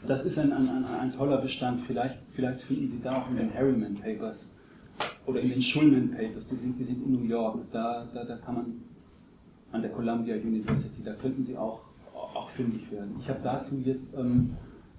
das 0.06 0.24
ist 0.24 0.38
ein, 0.38 0.52
ein, 0.52 0.68
ein, 0.68 0.84
ein, 0.84 1.12
toller 1.12 1.38
Bestand. 1.38 1.80
Vielleicht, 1.80 2.18
vielleicht 2.30 2.60
finden 2.62 2.88
Sie 2.90 3.00
da 3.02 3.22
auch 3.22 3.30
in 3.30 3.36
den 3.36 3.52
Harriman 3.52 3.96
Papers 3.96 4.52
oder 5.26 5.40
in 5.40 5.50
den 5.50 5.62
Schulman 5.62 6.10
Papers, 6.10 6.48
die 6.50 6.56
sind, 6.56 6.78
die 6.78 6.84
sind 6.84 7.04
in 7.04 7.12
New 7.12 7.24
York. 7.24 7.60
Da, 7.72 8.06
da, 8.12 8.24
da 8.24 8.36
kann 8.36 8.54
man 8.54 8.66
an 9.72 9.82
der 9.82 9.90
Columbia 9.90 10.36
University. 10.36 11.02
Da 11.04 11.14
könnten 11.14 11.44
Sie 11.44 11.56
auch, 11.56 11.80
auch 12.14 12.48
fündig 12.50 12.90
werden. 12.90 13.16
Ich 13.20 13.28
habe 13.28 13.40
dazu 13.42 13.76
jetzt 13.84 14.16
ähm, 14.16 14.56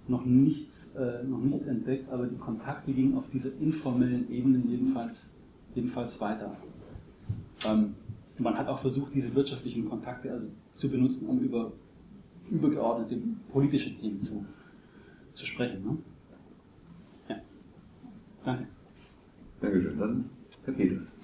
noch, 0.08 0.26
nichts, 0.26 0.96
äh, 0.96 1.24
noch 1.24 1.40
nichts 1.40 1.68
entdeckt, 1.68 2.12
aber 2.12 2.28
die 2.28 2.38
Kontakte 2.38 2.92
gingen 2.92 3.18
auf 3.18 3.30
dieser 3.32 3.50
informellen 3.60 4.30
Ebene 4.32 4.62
jedenfalls, 4.68 5.32
jedenfalls 5.76 6.20
weiter. 6.20 6.56
Ähm, 7.66 7.96
man 8.38 8.58
hat 8.58 8.68
auch 8.68 8.80
versucht, 8.80 9.14
diese 9.14 9.34
wirtschaftlichen 9.36 9.90
Kontakte 9.90 10.32
also 10.32 10.48
zu 10.74 10.90
benutzen, 10.90 11.28
um 11.28 11.40
über 11.40 11.72
übergeordnete 12.50 13.22
politische 13.52 13.96
Themen 13.96 14.20
zu, 14.20 14.46
zu 15.34 15.46
sprechen. 15.46 15.84
Ne? 15.84 15.98
Ja. 17.30 17.36
Danke. 18.44 18.68
Dankeschön. 19.62 20.00
Dann 20.00 20.30
Herr 20.66 20.74
Peters. 20.74 21.20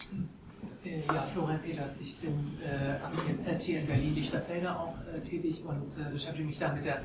Äh, 0.86 1.02
ja, 1.08 1.24
Florian 1.24 1.60
Peters. 1.62 1.98
Ich 2.00 2.18
bin 2.18 2.34
äh, 2.64 3.04
am 3.04 3.12
IFZ 3.28 3.62
hier 3.62 3.80
in 3.80 3.88
Berlin-Lichterfelde 3.88 4.78
auch 4.78 4.94
äh, 5.14 5.20
tätig 5.28 5.64
und 5.66 5.98
äh, 5.98 6.12
beschäftige 6.12 6.46
mich 6.46 6.60
da 6.60 6.72
mit 6.74 6.86
der 6.86 7.02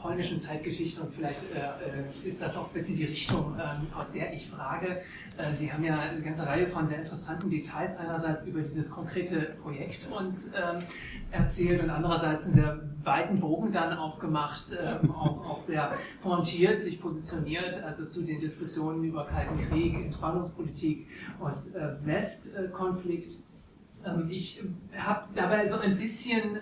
polnischen 0.00 0.38
Zeitgeschichte 0.38 1.00
und 1.00 1.14
vielleicht 1.14 1.44
äh, 1.54 1.58
äh, 1.58 2.28
ist 2.28 2.42
das 2.42 2.56
auch 2.56 2.66
ein 2.66 2.72
bisschen 2.72 2.96
die 2.96 3.04
Richtung, 3.04 3.56
ähm, 3.58 3.86
aus 3.96 4.12
der 4.12 4.32
ich 4.32 4.48
frage. 4.48 5.00
Sie 5.54 5.72
haben 5.72 5.82
ja 5.84 5.98
eine 5.98 6.20
ganze 6.20 6.46
Reihe 6.46 6.66
von 6.66 6.86
sehr 6.86 6.98
interessanten 6.98 7.48
Details 7.48 7.96
einerseits 7.96 8.44
über 8.44 8.60
dieses 8.60 8.90
konkrete 8.90 9.56
Projekt 9.62 10.08
uns 10.10 10.48
ähm, 10.48 10.82
erzählt 11.30 11.82
und 11.82 11.90
andererseits 11.90 12.46
einen 12.46 12.54
sehr 12.54 12.80
weiten 13.02 13.40
Bogen 13.40 13.72
dann 13.72 13.92
aufgemacht, 13.96 14.64
ähm, 14.72 15.10
auch, 15.14 15.48
auch 15.48 15.60
sehr 15.60 15.94
pointiert 16.20 16.82
sich 16.82 17.00
positioniert, 17.00 17.82
also 17.82 18.06
zu 18.06 18.22
den 18.22 18.40
Diskussionen 18.40 19.04
über 19.04 19.26
Kalten 19.26 19.58
Krieg, 19.68 19.94
Entspannungspolitik, 19.94 21.08
Ost-West-Konflikt. 21.40 23.21
Ähm, 24.04 24.28
ich 24.30 24.62
habe 24.96 25.28
dabei 25.34 25.68
so 25.68 25.78
ein 25.78 25.96
bisschen 25.96 26.60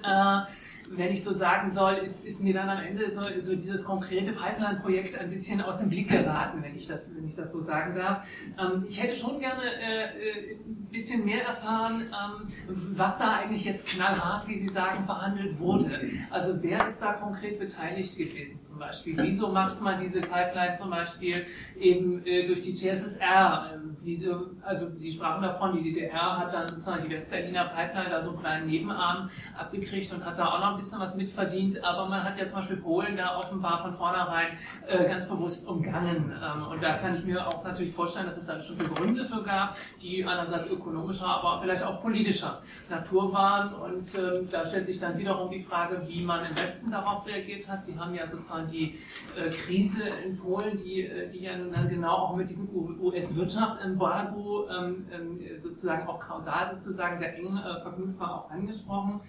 wenn 0.97 1.13
ich 1.13 1.23
so 1.23 1.33
sagen 1.33 1.71
soll, 1.71 1.95
ist, 1.95 2.27
ist 2.27 2.43
mir 2.43 2.53
dann 2.53 2.69
am 2.69 2.83
Ende 2.83 3.11
so, 3.13 3.23
so 3.41 3.55
dieses 3.55 3.85
konkrete 3.85 4.33
Pipeline-Projekt 4.33 5.17
ein 5.19 5.31
bisschen 5.31 5.61
aus 5.61 5.79
dem 5.79 5.89
Blick 5.89 6.09
geraten, 6.09 6.63
wenn 6.63 6.75
ich 6.77 6.87
das, 6.87 7.15
wenn 7.15 7.27
ich 7.27 7.37
das 7.37 7.53
so 7.53 7.61
sagen 7.61 7.95
darf. 7.95 8.27
Ähm, 8.59 8.85
ich 8.89 9.01
hätte 9.01 9.15
schon 9.15 9.39
gerne 9.39 9.63
äh, 9.63 10.51
äh, 10.51 10.57
ein 10.57 10.89
bisschen 10.91 11.25
mehr 11.25 11.47
erfahren, 11.47 12.03
ähm, 12.03 12.49
was 12.97 13.19
da 13.19 13.37
eigentlich 13.37 13.65
jetzt 13.65 13.89
knallhart, 13.89 14.49
wie 14.49 14.57
Sie 14.57 14.69
sagen, 14.69 15.05
verhandelt 15.05 15.59
wurde. 15.61 16.11
Also 16.31 16.61
wer 16.63 16.87
ist 16.87 17.01
da 17.01 17.13
konkret 17.13 17.61
beteiligt 17.61 18.17
gewesen 18.17 18.59
zum 18.59 18.79
Beispiel? 18.79 19.17
Wieso 19.17 19.49
macht 19.49 19.81
man 19.81 20.01
diese 20.01 20.21
Pipeline 20.21 20.75
zum 20.75 20.91
Beispiel 20.91 21.47
eben 21.79 22.27
äh, 22.27 22.47
durch 22.49 22.63
die 22.63 22.75
GSSR? 22.75 23.75
Ähm, 23.75 23.97
wieso, 24.03 24.51
also 24.63 24.89
Sie 24.97 25.13
sprachen 25.13 25.43
davon, 25.43 25.77
die 25.77 25.93
DDR 25.93 26.39
hat 26.39 26.53
dann 26.53 26.67
sozusagen 26.67 27.05
die 27.05 27.11
Westberliner 27.11 27.67
Pipeline 27.67 28.11
da 28.11 28.23
so 28.23 28.31
einen 28.31 28.41
kleinen 28.41 28.67
Nebenarm 28.67 29.31
abgekriegt 29.57 30.13
und 30.13 30.25
hat 30.25 30.39
da 30.39 30.47
auch 30.47 30.61
noch 30.61 30.80
bisschen 30.81 31.01
was 31.01 31.15
mitverdient, 31.15 31.85
aber 31.85 32.09
man 32.09 32.25
hat 32.25 32.39
ja 32.39 32.47
zum 32.47 32.57
Beispiel 32.59 32.79
Polen 32.79 33.17
da 33.17 33.37
offenbar 33.37 33.83
von 33.83 33.93
vornherein 33.93 34.59
äh, 34.87 35.05
ganz 35.07 35.29
bewusst 35.29 35.69
umgangen. 35.69 36.33
Ähm, 36.33 36.67
und 36.67 36.83
da 36.83 36.97
kann 36.99 37.15
ich 37.15 37.25
mir 37.25 37.47
auch 37.47 37.63
natürlich 37.65 37.93
vorstellen, 37.93 38.27
dass 38.27 38.39
es 38.39 38.47
da 38.47 38.55
bestimmte 38.55 38.87
Gründe 38.87 39.25
für 39.27 39.43
gab, 39.43 39.77
die 40.01 40.25
einerseits 40.25 40.71
ökonomischer, 40.71 41.27
aber 41.27 41.61
vielleicht 41.61 41.83
auch 41.83 42.01
politischer 42.01 42.63
Natur 42.89 43.33
waren. 43.33 43.75
Und 43.75 44.15
äh, 44.15 44.45
da 44.51 44.67
stellt 44.67 44.87
sich 44.87 44.99
dann 44.99 45.19
wiederum 45.19 45.51
die 45.51 45.61
Frage, 45.61 46.01
wie 46.09 46.23
man 46.23 46.47
im 46.47 46.57
Westen 46.57 46.91
darauf 46.91 47.27
reagiert 47.27 47.69
hat. 47.69 47.83
Sie 47.83 47.99
haben 47.99 48.15
ja 48.15 48.29
sozusagen 48.31 48.67
die 48.67 48.99
äh, 49.37 49.51
Krise 49.51 50.05
in 50.25 50.39
Polen, 50.39 50.79
die, 50.79 51.03
äh, 51.03 51.29
die 51.29 51.43
ja 51.43 51.57
nun 51.57 51.73
dann 51.73 51.89
genau 51.89 52.17
auch 52.17 52.37
mit 52.37 52.49
diesem 52.49 52.69
US-Wirtschaftsembargo 53.01 54.69
ähm, 54.71 55.07
ähm, 55.13 55.41
sozusagen 55.59 56.09
auch 56.09 56.19
kausal 56.19 56.73
sozusagen 56.75 57.19
sehr 57.19 57.37
eng 57.37 57.57
äh, 57.59 57.83
verknüpft 57.83 58.19
war, 58.19 58.45
auch 58.45 58.51
angesprochen. 58.51 59.21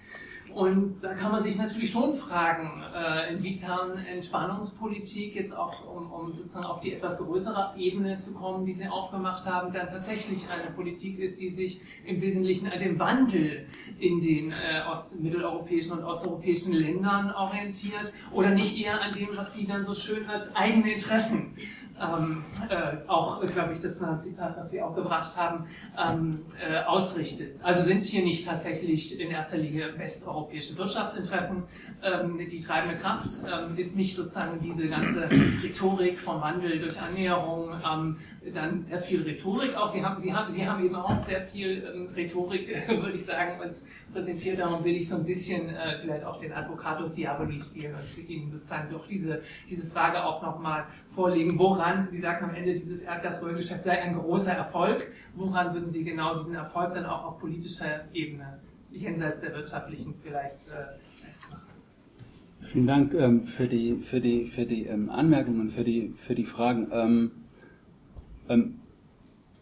Und 0.53 1.01
da 1.01 1.13
kann 1.13 1.31
man 1.31 1.41
sich 1.41 1.55
natürlich 1.55 1.91
schon 1.91 2.13
fragen, 2.13 2.83
äh, 2.93 3.33
inwiefern 3.33 3.97
Entspannungspolitik 3.97 5.35
jetzt 5.35 5.55
auch, 5.55 5.85
um, 5.87 6.11
um, 6.11 6.33
sozusagen 6.33 6.65
auf 6.65 6.81
die 6.81 6.93
etwas 6.93 7.17
größere 7.17 7.73
Ebene 7.77 8.19
zu 8.19 8.33
kommen, 8.33 8.65
die 8.65 8.73
Sie 8.73 8.87
aufgemacht 8.87 9.45
haben, 9.45 9.71
dann 9.71 9.87
tatsächlich 9.87 10.49
eine 10.49 10.71
Politik 10.71 11.19
ist, 11.19 11.39
die 11.39 11.49
sich 11.49 11.81
im 12.05 12.21
Wesentlichen 12.21 12.67
an 12.67 12.79
dem 12.79 12.99
Wandel 12.99 13.65
in 13.99 14.19
den 14.19 14.51
äh, 14.51 14.81
ost-, 14.91 15.19
mitteleuropäischen 15.21 15.91
und 15.91 16.03
osteuropäischen 16.03 16.73
Ländern 16.73 17.31
orientiert 17.31 18.13
oder 18.31 18.49
nicht 18.49 18.77
eher 18.77 19.01
an 19.01 19.11
dem, 19.11 19.29
was 19.35 19.53
Sie 19.53 19.65
dann 19.65 19.83
so 19.83 19.95
schön 19.95 20.27
als 20.27 20.55
eigene 20.55 20.93
Interessen 20.93 21.55
ähm, 22.01 22.43
äh, 22.69 23.07
auch, 23.07 23.45
glaube 23.45 23.73
ich, 23.73 23.79
das 23.79 24.01
war 24.01 24.13
ein 24.13 24.21
Zitat, 24.21 24.57
was 24.57 24.71
Sie 24.71 24.81
auch 24.81 24.95
gebracht 24.95 25.35
haben, 25.35 25.65
ähm, 25.97 26.45
äh, 26.59 26.83
ausrichtet. 26.83 27.57
Also 27.63 27.81
sind 27.81 28.05
hier 28.05 28.23
nicht 28.23 28.45
tatsächlich 28.45 29.19
in 29.19 29.31
erster 29.31 29.57
Linie 29.57 29.97
westeuropäische 29.97 30.77
Wirtschaftsinteressen 30.77 31.63
ähm, 32.03 32.39
die 32.49 32.59
treibende 32.59 32.97
Kraft, 32.97 33.29
ähm, 33.45 33.77
ist 33.77 33.95
nicht 33.95 34.15
sozusagen 34.15 34.59
diese 34.61 34.87
ganze 34.87 35.29
Rhetorik 35.29 36.19
vom 36.19 36.41
Wandel 36.41 36.79
durch 36.79 36.99
Annäherung, 37.01 37.75
ähm, 37.91 38.17
dann 38.53 38.81
sehr 38.81 38.97
viel 38.97 39.21
Rhetorik 39.21 39.75
auch. 39.75 39.87
Sie 39.87 40.03
haben, 40.03 40.17
Sie 40.17 40.33
haben, 40.33 40.49
Sie 40.49 40.67
haben 40.67 40.83
eben 40.83 40.95
auch 40.95 41.19
sehr 41.19 41.41
viel 41.47 41.83
ähm, 41.93 42.09
Rhetorik, 42.15 42.67
würde 42.89 43.11
ich 43.13 43.23
sagen, 43.23 43.61
uns 43.61 43.87
präsentiert. 44.11 44.57
Darum 44.59 44.83
will 44.83 44.95
ich 44.95 45.07
so 45.07 45.17
ein 45.17 45.25
bisschen 45.25 45.69
äh, 45.69 45.99
vielleicht 46.01 46.23
auch 46.23 46.39
den 46.39 46.51
Advocatus 46.51 47.13
Diaboli 47.13 47.61
spielen 47.61 47.93
und 47.93 48.29
Ihnen 48.29 48.49
sozusagen 48.49 48.91
doch 48.91 49.05
diese, 49.07 49.43
diese 49.69 49.85
Frage 49.85 50.23
auch 50.23 50.41
nochmal 50.41 50.85
vorlegen. 51.07 51.57
Woran, 51.59 52.07
Sie 52.09 52.17
sagten 52.17 52.45
am 52.45 52.55
Ende, 52.55 52.73
dieses 52.73 53.03
Erdgasröhrengeschäft 53.03 53.83
sei 53.83 54.01
ein 54.01 54.17
großer 54.17 54.53
Erfolg. 54.53 55.11
Woran 55.35 55.73
würden 55.75 55.89
Sie 55.89 56.03
genau 56.03 56.35
diesen 56.35 56.55
Erfolg 56.55 56.95
dann 56.95 57.05
auch 57.05 57.23
auf 57.25 57.39
politischer 57.39 58.05
Ebene, 58.11 58.59
jenseits 58.91 59.41
der 59.41 59.53
wirtschaftlichen 59.53 60.15
vielleicht, 60.15 60.67
äh, 60.69 61.23
festmachen? 61.23 61.61
Vielen 62.61 62.87
Dank 62.87 63.13
ähm, 63.13 63.45
für 63.45 63.67
die, 63.67 63.97
für 63.97 64.19
die, 64.19 64.45
für 64.47 64.65
die 64.65 64.85
ähm, 64.85 65.09
Anmerkungen, 65.11 65.69
für 65.69 65.83
die, 65.83 66.13
für 66.17 66.33
die 66.33 66.45
Fragen. 66.45 67.40
Ähm, 68.51 68.75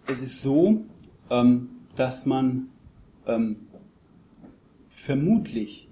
es 0.07 0.19
ist 0.19 0.41
so, 0.41 0.83
ähm, 1.29 1.69
dass 1.95 2.25
man 2.25 2.69
ähm, 3.27 3.67
vermutlich 4.89 5.87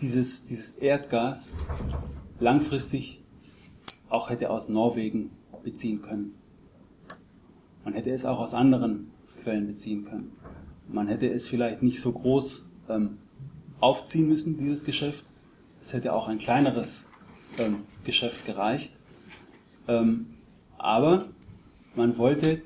dieses, 0.00 0.44
dieses 0.44 0.72
Erdgas 0.72 1.52
langfristig 2.38 3.20
auch 4.08 4.30
hätte 4.30 4.50
aus 4.50 4.68
Norwegen 4.68 5.30
beziehen 5.64 6.02
können. 6.02 6.34
Man 7.84 7.94
hätte 7.94 8.10
es 8.10 8.24
auch 8.24 8.38
aus 8.38 8.54
anderen 8.54 9.10
Quellen 9.42 9.66
beziehen 9.66 10.04
können. 10.04 10.32
Man 10.86 11.08
hätte 11.08 11.28
es 11.28 11.48
vielleicht 11.48 11.82
nicht 11.82 12.00
so 12.00 12.12
groß 12.12 12.68
ähm, 12.88 13.18
aufziehen 13.80 14.28
müssen, 14.28 14.56
dieses 14.56 14.84
Geschäft. 14.84 15.24
Es 15.82 15.92
hätte 15.92 16.12
auch 16.12 16.28
ein 16.28 16.38
kleineres 16.38 17.06
ähm, 17.58 17.78
Geschäft 18.04 18.46
gereicht. 18.46 18.92
Ähm, 19.88 20.26
aber 20.78 21.26
man 21.96 22.18
wollte 22.18 22.62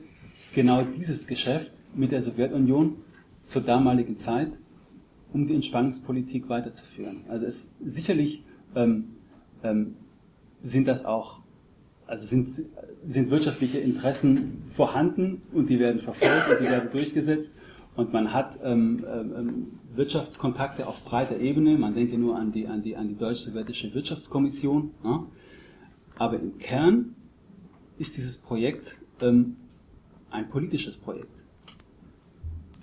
genau 0.55 0.83
dieses 0.83 1.27
Geschäft 1.27 1.73
mit 1.95 2.13
der 2.13 2.23
Sowjetunion 2.23 2.97
zur 3.43 3.63
damaligen 3.63 4.17
Zeit, 4.17 4.51
um 5.33 5.47
die 5.47 5.55
Entspannungspolitik 5.55 6.49
weiterzuführen. 6.49 7.25
Also 7.29 7.47
es 7.47 7.71
sicherlich 7.85 8.45
ähm, 8.75 9.17
ähm, 9.63 9.97
sind 10.63 10.89
das 10.89 11.05
auch, 11.05 11.41
also 12.07 12.27
sind, 12.27 12.49
sind 13.07 13.31
wirtschaftliche 13.31 13.79
Interessen 13.79 14.63
vorhanden 14.71 15.41
und 15.53 15.71
die 15.71 15.79
werden 15.79 16.01
verfolgt 16.01 16.51
und 16.51 16.67
die 16.67 16.71
werden 16.71 16.91
durchgesetzt 16.91 17.55
und 17.97 18.13
man 18.13 18.33
hat 18.33 18.59
ähm, 18.63 19.05
ähm, 19.07 19.67
Wirtschaftskontakte 19.95 20.87
auf 20.87 21.05
breiter 21.05 21.39
Ebene. 21.39 21.77
Man 21.77 21.95
denke 21.95 22.19
nur 22.19 22.37
an 22.37 22.53
die, 22.53 22.67
an 22.67 22.83
die, 22.83 22.97
an 22.97 23.09
die 23.09 23.17
deutsch-sowjetische 23.17 23.93
Wirtschaftskommission. 23.93 24.93
Ja. 25.05 25.27
Aber 26.17 26.39
im 26.39 26.59
Kern 26.59 27.15
ist 27.99 28.17
dieses 28.17 28.39
Projekt 28.39 29.00
ähm, 29.23 29.57
ein 30.31 30.49
politisches 30.49 30.97
Projekt. 30.97 31.45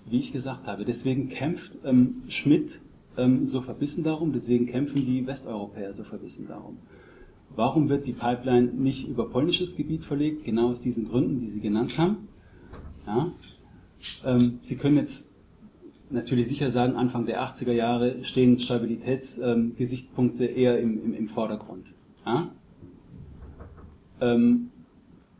Wie 0.05 0.19
ich 0.19 0.31
gesagt 0.31 0.67
habe. 0.67 0.85
Deswegen 0.85 1.29
kämpft 1.29 1.73
ähm, 1.83 2.23
Schmidt 2.27 2.79
ähm, 3.17 3.45
so 3.45 3.61
verbissen 3.61 4.03
darum, 4.03 4.31
deswegen 4.31 4.67
kämpfen 4.67 4.95
die 5.05 5.25
Westeuropäer 5.25 5.93
so 5.93 6.03
verbissen 6.03 6.47
darum. 6.47 6.77
Warum 7.55 7.89
wird 7.89 8.05
die 8.05 8.13
Pipeline 8.13 8.67
nicht 8.67 9.07
über 9.07 9.29
polnisches 9.29 9.75
Gebiet 9.75 10.05
verlegt? 10.05 10.43
Genau 10.45 10.71
aus 10.71 10.81
diesen 10.81 11.09
Gründen, 11.09 11.39
die 11.39 11.47
Sie 11.47 11.59
genannt 11.59 11.97
haben. 11.97 12.27
Ja. 13.05 13.31
Ähm, 14.25 14.59
Sie 14.61 14.75
können 14.75 14.97
jetzt 14.97 15.31
natürlich 16.09 16.47
sicher 16.47 16.71
sagen, 16.71 16.95
Anfang 16.95 17.25
der 17.25 17.41
80er 17.41 17.73
Jahre 17.73 18.23
stehen 18.23 18.57
Stabilitätsgesichtspunkte 18.57 20.45
ähm, 20.45 20.57
eher 20.57 20.79
im, 20.79 21.03
im, 21.03 21.13
im 21.13 21.27
Vordergrund. 21.27 21.93
Ja? 22.25 22.49
Ähm, 24.21 24.69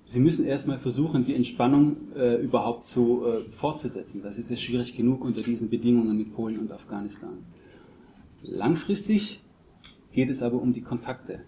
Sie 0.07 0.21
müssen 0.21 0.45
erstmal 0.45 0.77
versuchen, 0.77 1.25
die 1.25 1.35
Entspannung 1.35 1.97
äh, 2.15 2.41
überhaupt 2.41 2.85
so 2.85 3.27
äh, 3.27 3.41
fortzusetzen. 3.51 4.21
Das 4.23 4.37
ist 4.37 4.49
ja 4.49 4.55
schwierig 4.55 4.95
genug 4.95 5.21
unter 5.25 5.41
diesen 5.41 5.69
Bedingungen 5.69 6.17
mit 6.17 6.33
Polen 6.33 6.59
und 6.59 6.71
Afghanistan. 6.71 7.39
Langfristig 8.41 9.41
geht 10.13 10.29
es 10.29 10.41
aber 10.41 10.61
um 10.61 10.71
die 10.71 10.79
Kontakte, 10.79 11.41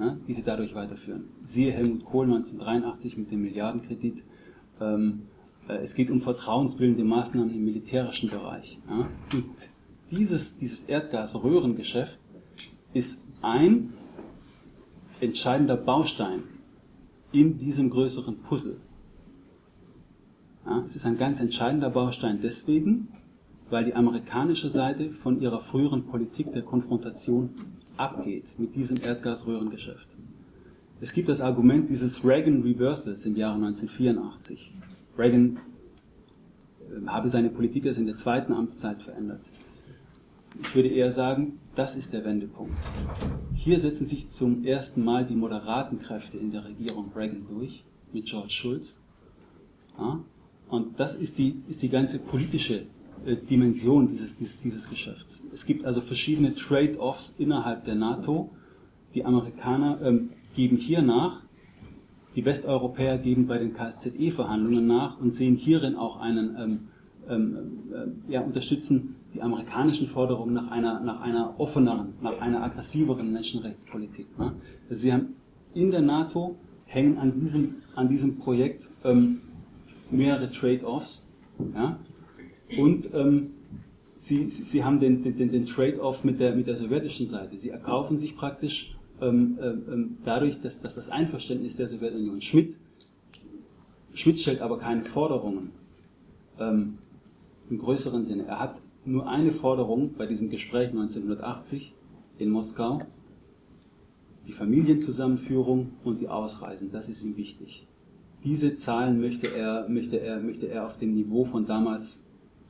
ja, 0.00 0.16
die 0.26 0.32
Sie 0.32 0.42
dadurch 0.42 0.74
weiterführen. 0.74 1.28
Siehe 1.44 1.70
Helmut 1.70 2.04
Kohl 2.04 2.24
1983 2.24 3.18
mit 3.18 3.30
dem 3.30 3.42
Milliardenkredit. 3.42 4.24
Ähm, 4.80 5.28
äh, 5.68 5.74
es 5.74 5.94
geht 5.94 6.10
um 6.10 6.20
vertrauensbildende 6.20 7.04
Maßnahmen 7.04 7.54
im 7.54 7.64
militärischen 7.64 8.30
Bereich. 8.30 8.80
Ja. 8.90 9.08
Und 9.32 9.44
dieses, 10.10 10.58
dieses 10.58 10.82
Erdgasröhrengeschäft 10.82 12.18
ist 12.94 13.24
ein 13.42 13.92
entscheidender 15.20 15.76
Baustein 15.76 16.42
in 17.40 17.58
diesem 17.58 17.90
größeren 17.90 18.38
Puzzle. 18.38 18.78
Ja, 20.64 20.82
es 20.84 20.96
ist 20.96 21.04
ein 21.04 21.18
ganz 21.18 21.38
entscheidender 21.38 21.90
Baustein 21.90 22.40
deswegen, 22.42 23.08
weil 23.68 23.84
die 23.84 23.94
amerikanische 23.94 24.70
Seite 24.70 25.12
von 25.12 25.40
ihrer 25.40 25.60
früheren 25.60 26.06
Politik 26.06 26.52
der 26.52 26.62
Konfrontation 26.62 27.50
abgeht 27.98 28.58
mit 28.58 28.74
diesem 28.74 29.02
Erdgasröhrengeschäft. 29.02 30.06
Es 31.00 31.12
gibt 31.12 31.28
das 31.28 31.42
Argument 31.42 31.90
dieses 31.90 32.24
Reagan 32.24 32.62
Reversals 32.62 33.26
im 33.26 33.36
Jahre 33.36 33.56
1984. 33.56 34.72
Reagan 35.18 35.58
äh, 36.80 37.06
habe 37.06 37.28
seine 37.28 37.50
Politik 37.50 37.84
erst 37.84 37.98
in 37.98 38.06
der 38.06 38.16
zweiten 38.16 38.54
Amtszeit 38.54 39.02
verändert. 39.02 39.42
Ich 40.62 40.74
würde 40.74 40.88
eher 40.88 41.12
sagen, 41.12 41.58
das 41.76 41.94
ist 41.94 42.12
der 42.12 42.24
Wendepunkt. 42.24 42.76
Hier 43.54 43.78
setzen 43.78 44.06
sich 44.06 44.28
zum 44.28 44.64
ersten 44.64 45.04
Mal 45.04 45.24
die 45.24 45.36
moderaten 45.36 45.98
Kräfte 45.98 46.38
in 46.38 46.50
der 46.50 46.64
Regierung 46.64 47.12
Reagan 47.14 47.46
durch, 47.48 47.84
mit 48.12 48.26
George 48.26 48.50
Schulz. 48.50 49.02
Ja, 49.98 50.20
und 50.68 50.98
das 50.98 51.14
ist 51.14 51.38
die, 51.38 51.62
ist 51.68 51.82
die 51.82 51.88
ganze 51.88 52.18
politische 52.18 52.86
äh, 53.24 53.36
Dimension 53.36 54.08
dieses, 54.08 54.36
dieses, 54.36 54.60
dieses 54.60 54.88
Geschäfts. 54.88 55.42
Es 55.52 55.66
gibt 55.66 55.84
also 55.84 56.00
verschiedene 56.00 56.54
Trade-offs 56.54 57.36
innerhalb 57.38 57.84
der 57.84 57.94
NATO. 57.94 58.50
Die 59.14 59.24
Amerikaner 59.24 60.00
ähm, 60.02 60.30
geben 60.54 60.76
hier 60.76 61.02
nach, 61.02 61.42
die 62.34 62.44
Westeuropäer 62.44 63.18
geben 63.18 63.46
bei 63.46 63.58
den 63.58 63.72
KSZE-Verhandlungen 63.72 64.86
nach 64.86 65.18
und 65.20 65.32
sehen 65.32 65.56
hierin 65.56 65.94
auch 65.96 66.18
einen 66.18 66.56
ähm, 66.58 66.88
ähm, 67.28 67.56
äh, 68.28 68.32
ja, 68.32 68.40
unterstützen 68.40 69.16
die 69.34 69.42
amerikanischen 69.42 70.06
Forderungen 70.06 70.54
nach 70.54 70.70
einer, 70.70 71.00
nach 71.00 71.20
einer 71.20 71.54
offeneren, 71.58 72.14
nach 72.22 72.40
einer 72.40 72.62
aggressiveren 72.62 73.32
Menschenrechtspolitik. 73.32 74.38
Ne? 74.38 74.52
Sie 74.90 75.12
haben 75.12 75.34
in 75.74 75.90
der 75.90 76.02
NATO 76.02 76.56
hängen 76.86 77.18
an 77.18 77.40
diesem, 77.40 77.76
an 77.94 78.08
diesem 78.08 78.38
Projekt 78.38 78.90
ähm, 79.04 79.40
mehrere 80.10 80.50
Trade-offs. 80.50 81.28
Ja? 81.74 81.98
Und 82.78 83.12
ähm, 83.12 83.50
sie, 84.16 84.48
sie, 84.48 84.62
sie 84.62 84.84
haben 84.84 85.00
den, 85.00 85.22
den, 85.22 85.50
den 85.50 85.66
Trade-off 85.66 86.24
mit 86.24 86.40
der, 86.40 86.54
mit 86.54 86.66
der 86.66 86.76
sowjetischen 86.76 87.26
Seite. 87.26 87.56
Sie 87.58 87.70
erkaufen 87.70 88.16
sich 88.16 88.36
praktisch 88.36 88.96
ähm, 89.20 89.58
äh, 89.60 89.66
ähm, 89.66 90.18
dadurch, 90.24 90.60
dass, 90.60 90.80
dass 90.80 90.94
das 90.94 91.08
Einverständnis 91.08 91.76
der 91.76 91.88
Sowjetunion 91.88 92.40
Schmidt, 92.40 92.76
Schmidt 94.14 94.38
stellt 94.38 94.60
aber 94.60 94.78
keine 94.78 95.04
Forderungen 95.04 95.72
ähm, 96.58 96.98
im 97.70 97.78
größeren 97.78 98.24
Sinne. 98.24 98.46
Er 98.46 98.60
hat 98.60 98.80
nur 99.04 99.28
eine 99.28 99.52
Forderung 99.52 100.14
bei 100.14 100.26
diesem 100.26 100.50
Gespräch 100.50 100.90
1980 100.90 101.94
in 102.38 102.50
Moskau, 102.50 103.00
die 104.46 104.52
Familienzusammenführung 104.52 105.92
und 106.04 106.20
die 106.20 106.28
Ausreisen. 106.28 106.90
Das 106.92 107.08
ist 107.08 107.22
ihm 107.22 107.36
wichtig. 107.36 107.86
Diese 108.44 108.74
Zahlen 108.74 109.20
möchte 109.20 109.48
er, 109.48 109.88
möchte 109.88 110.20
er, 110.20 110.40
möchte 110.40 110.66
er 110.66 110.86
auf 110.86 110.98
dem 110.98 111.14
Niveau 111.14 111.44
von 111.44 111.66
damals 111.66 112.24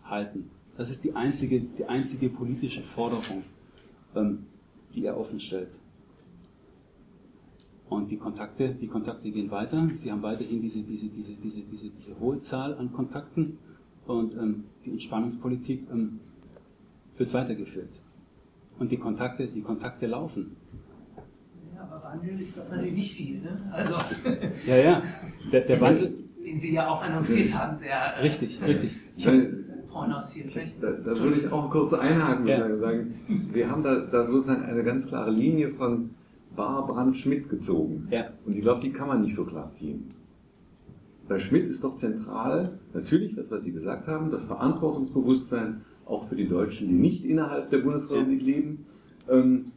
halten. 0.04 0.50
Das 0.76 0.90
ist 0.90 1.04
die 1.04 1.14
einzige, 1.14 1.60
die 1.60 1.84
einzige 1.86 2.28
politische 2.28 2.82
Forderung, 2.82 3.42
ähm, 4.14 4.46
die 4.94 5.04
er 5.04 5.18
offen 5.18 5.40
stellt. 5.40 5.78
Und 7.88 8.10
die 8.10 8.16
Kontakte, 8.16 8.74
die 8.74 8.88
Kontakte 8.88 9.30
gehen 9.30 9.50
weiter. 9.50 9.88
Sie 9.94 10.10
haben 10.10 10.22
weiterhin 10.22 10.60
diese, 10.60 10.82
diese, 10.82 11.06
diese, 11.08 11.34
diese, 11.34 11.60
diese, 11.62 11.88
diese 11.90 12.18
hohe 12.18 12.38
Zahl 12.38 12.74
an 12.74 12.92
Kontakten 12.92 13.58
und 14.06 14.34
ähm, 14.34 14.64
die 14.84 14.92
Entspannungspolitik 14.92 15.86
ähm, 15.90 16.20
wird 17.16 17.32
weitergeführt. 17.32 18.00
Und 18.78 18.92
die 18.92 18.98
Kontakte, 18.98 19.48
die 19.48 19.62
Kontakte 19.62 20.06
laufen. 20.06 20.56
Ja, 21.74 21.82
aber 21.82 22.02
Wandel 22.02 22.40
ist 22.40 22.58
das 22.58 22.70
natürlich 22.70 22.94
nicht 22.94 23.14
viel. 23.14 23.40
Ne? 23.40 23.70
Also, 23.72 23.94
ja, 24.66 24.76
ja. 24.76 25.02
Der, 25.50 25.62
der 25.62 25.80
Wandel. 25.80 26.14
Den 26.44 26.58
Sie 26.60 26.74
ja 26.74 26.88
auch 26.88 27.02
annonciert 27.02 27.52
haben, 27.58 27.74
sehr. 27.74 28.14
Richtig, 28.22 28.62
richtig. 28.62 28.96
Ich 29.16 29.24
da, 29.24 29.32
da 30.92 31.18
würde 31.18 31.40
ich 31.40 31.50
auch 31.50 31.68
kurz 31.70 31.92
einhaken 31.92 32.46
ja. 32.46 32.64
und 32.64 32.78
sagen, 32.78 33.14
Sie 33.48 33.66
haben 33.66 33.82
da, 33.82 33.96
da 33.96 34.26
sozusagen 34.26 34.62
eine 34.62 34.84
ganz 34.84 35.08
klare 35.08 35.30
Linie 35.30 35.70
von 35.70 36.10
Barbrand 36.54 37.16
Schmidt 37.16 37.48
gezogen. 37.48 38.06
Ja. 38.10 38.26
Und 38.44 38.54
ich 38.54 38.62
glaube, 38.62 38.80
die 38.80 38.92
kann 38.92 39.08
man 39.08 39.22
nicht 39.22 39.34
so 39.34 39.44
klar 39.44 39.72
ziehen. 39.72 40.08
Bei 41.28 41.38
Schmidt 41.38 41.66
ist 41.66 41.82
doch 41.82 41.96
zentral 41.96 42.78
natürlich 42.94 43.34
das, 43.34 43.50
was 43.50 43.64
Sie 43.64 43.72
gesagt 43.72 44.06
haben, 44.06 44.30
das 44.30 44.44
Verantwortungsbewusstsein 44.44 45.82
auch 46.04 46.24
für 46.24 46.36
die 46.36 46.48
Deutschen, 46.48 46.88
die 46.88 46.94
nicht 46.94 47.24
innerhalb 47.24 47.70
der 47.70 47.78
Bundesrepublik 47.78 48.42
leben. 48.42 48.86
Ähm, 49.28 49.72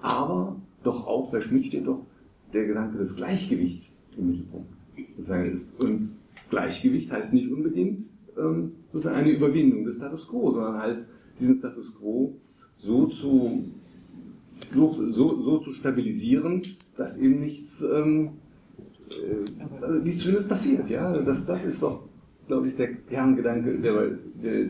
aber 0.00 0.56
doch 0.82 1.06
auch 1.06 1.30
bei 1.30 1.40
Schmidt 1.40 1.66
steht 1.66 1.86
doch 1.86 2.04
der 2.52 2.66
Gedanke 2.66 2.98
des 2.98 3.16
Gleichgewichts 3.16 4.02
im 4.16 4.28
Mittelpunkt. 4.28 4.72
Und 5.78 6.02
Gleichgewicht 6.50 7.12
heißt 7.12 7.32
nicht 7.32 7.50
unbedingt 7.50 8.02
ähm, 8.36 8.72
eine 9.04 9.30
Überwindung 9.30 9.84
des 9.84 9.96
Status 9.96 10.28
quo, 10.28 10.52
sondern 10.52 10.78
heißt, 10.78 11.10
diesen 11.38 11.56
Status 11.56 11.94
quo 11.94 12.36
so 12.76 13.06
zu, 13.06 13.64
so, 14.74 15.42
so 15.42 15.58
zu 15.58 15.72
stabilisieren, 15.72 16.62
dass 16.96 17.16
eben 17.16 17.40
nichts, 17.40 17.82
ähm, 17.82 18.32
äh, 19.10 19.98
nichts 20.02 20.22
Schlimmes 20.22 20.46
passiert. 20.46 20.88
Ja? 20.88 21.16
Das, 21.22 21.46
das 21.46 21.64
ist 21.64 21.82
doch, 21.82 22.08
glaube 22.46 22.66
ich, 22.66 22.76
der 22.76 22.94
Kerngedanke, 22.94 23.78
der, 23.78 24.10
der, 24.42 24.66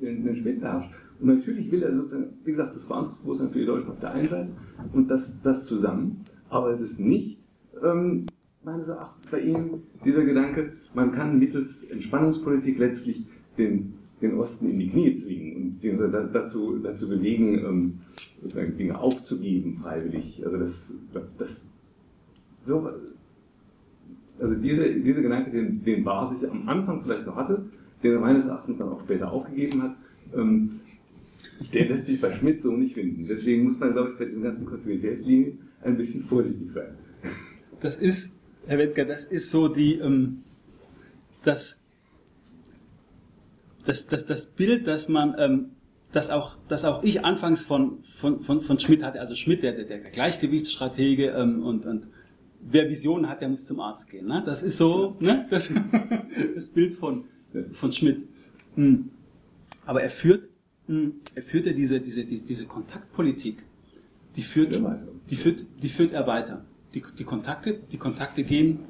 den, 0.00 0.24
den 0.24 0.36
Schmidt 0.36 0.62
herrscht. 0.62 0.90
Und 1.20 1.28
natürlich 1.28 1.70
will 1.70 1.82
er 1.82 1.94
sozusagen, 1.94 2.34
wie 2.44 2.50
gesagt, 2.50 2.76
das 2.76 2.84
Verantwortungsbewusstsein 2.84 3.50
für 3.50 3.58
die 3.58 3.66
Deutschen 3.66 3.90
auf 3.90 4.00
der 4.00 4.12
einen 4.12 4.28
Seite 4.28 4.50
und 4.92 5.08
das, 5.08 5.40
das 5.42 5.64
zusammen, 5.64 6.24
aber 6.50 6.70
es 6.70 6.80
ist 6.80 7.00
nicht 7.00 7.40
ähm, 7.82 8.26
meines 8.62 8.88
Erachtens 8.88 9.26
bei 9.28 9.40
ihm 9.40 9.82
dieser 10.04 10.24
Gedanke, 10.24 10.72
man 10.92 11.12
kann 11.12 11.38
mittels 11.38 11.84
Entspannungspolitik 11.84 12.78
letztlich 12.78 13.24
den, 13.56 13.94
den 14.20 14.34
Osten 14.34 14.68
in 14.68 14.78
die 14.78 14.88
Knie 14.88 15.14
zwingen 15.14 15.56
und 15.56 16.34
dazu, 16.34 16.78
dazu 16.78 17.08
bewegen, 17.08 17.58
ähm, 17.58 17.98
sozusagen 18.42 18.76
Dinge 18.76 18.98
aufzugeben, 18.98 19.74
freiwillig. 19.74 20.44
Also 20.44 20.58
das, 20.58 20.94
das 21.38 21.66
so, 22.62 22.90
also 24.38 24.54
diese, 24.54 24.92
dieser 24.94 25.22
Gedanke, 25.22 25.50
den, 25.50 25.82
den 25.82 26.04
Bar 26.04 26.26
sich 26.26 26.48
am 26.48 26.68
Anfang 26.68 27.00
vielleicht 27.00 27.26
noch 27.26 27.36
hatte, 27.36 27.66
den 28.02 28.12
er 28.12 28.20
meines 28.20 28.46
Erachtens 28.46 28.78
dann 28.78 28.88
auch 28.88 29.00
später 29.00 29.30
aufgegeben 29.32 29.82
hat, 29.82 29.96
ähm, 30.34 30.80
der 31.72 31.88
lässt 31.88 32.06
sich 32.06 32.20
bei 32.20 32.32
Schmidt 32.32 32.60
so 32.60 32.72
nicht 32.72 32.94
finden. 32.94 33.26
Deswegen 33.28 33.64
muss 33.64 33.78
man, 33.78 33.92
glaube 33.92 34.10
ich, 34.10 34.18
bei 34.18 34.24
diesen 34.26 34.42
ganzen 34.42 34.66
Kontinuitätslinien 34.66 35.58
ein 35.82 35.96
bisschen 35.96 36.24
vorsichtig 36.24 36.70
sein. 36.70 36.98
Das 37.80 37.98
ist 37.98 38.32
Herr 38.66 38.78
Wettger, 38.78 39.04
das 39.04 39.24
ist 39.24 39.50
so 39.50 39.68
die, 39.68 39.94
ähm, 39.94 40.42
das, 41.44 41.78
das, 43.84 44.08
das, 44.08 44.26
das 44.26 44.46
Bild, 44.46 44.86
das 44.88 45.08
man, 45.08 45.36
ähm, 45.38 45.70
das 46.12 46.30
auch, 46.30 46.56
das 46.68 46.84
auch 46.84 47.04
ich 47.04 47.24
anfangs 47.24 47.62
von, 47.62 48.02
von, 48.16 48.40
von, 48.40 48.60
von 48.60 48.78
Schmidt 48.78 49.02
hatte, 49.04 49.20
also 49.20 49.34
Schmidt, 49.34 49.62
der, 49.62 49.84
der, 49.84 49.98
Gleichgewichtsstratege 49.98 51.28
ähm, 51.28 51.62
und, 51.62 51.86
und 51.86 52.08
wer 52.68 52.88
Visionen 52.88 53.28
hat, 53.28 53.40
der 53.40 53.48
muss 53.48 53.66
zum 53.66 53.80
Arzt 53.80 54.08
gehen. 54.10 54.26
Ne? 54.26 54.42
Das 54.44 54.62
ist 54.62 54.76
so 54.76 55.16
ne? 55.20 55.46
das, 55.50 55.72
das 56.54 56.70
Bild 56.70 56.94
von, 56.94 57.24
von 57.72 57.92
Schmidt. 57.92 58.26
Hm. 58.74 59.10
Aber 59.84 60.02
er 60.02 60.10
führt, 60.10 60.48
hm, 60.86 61.14
er 61.34 61.42
führt 61.42 61.66
ja 61.66 61.72
diese, 61.72 62.00
diese, 62.00 62.24
diese, 62.24 62.44
diese 62.44 62.66
Kontaktpolitik, 62.66 63.58
die 64.36 64.42
führt, 64.42 64.78
die 65.30 65.36
führt, 65.36 65.64
die 65.82 65.88
führt 65.88 66.12
er 66.12 66.26
weiter 66.26 66.64
die, 66.96 67.02
die, 67.18 67.24
Kontakte, 67.24 67.78
die 67.92 67.98
Kontakte 67.98 68.42
gehen, 68.42 68.80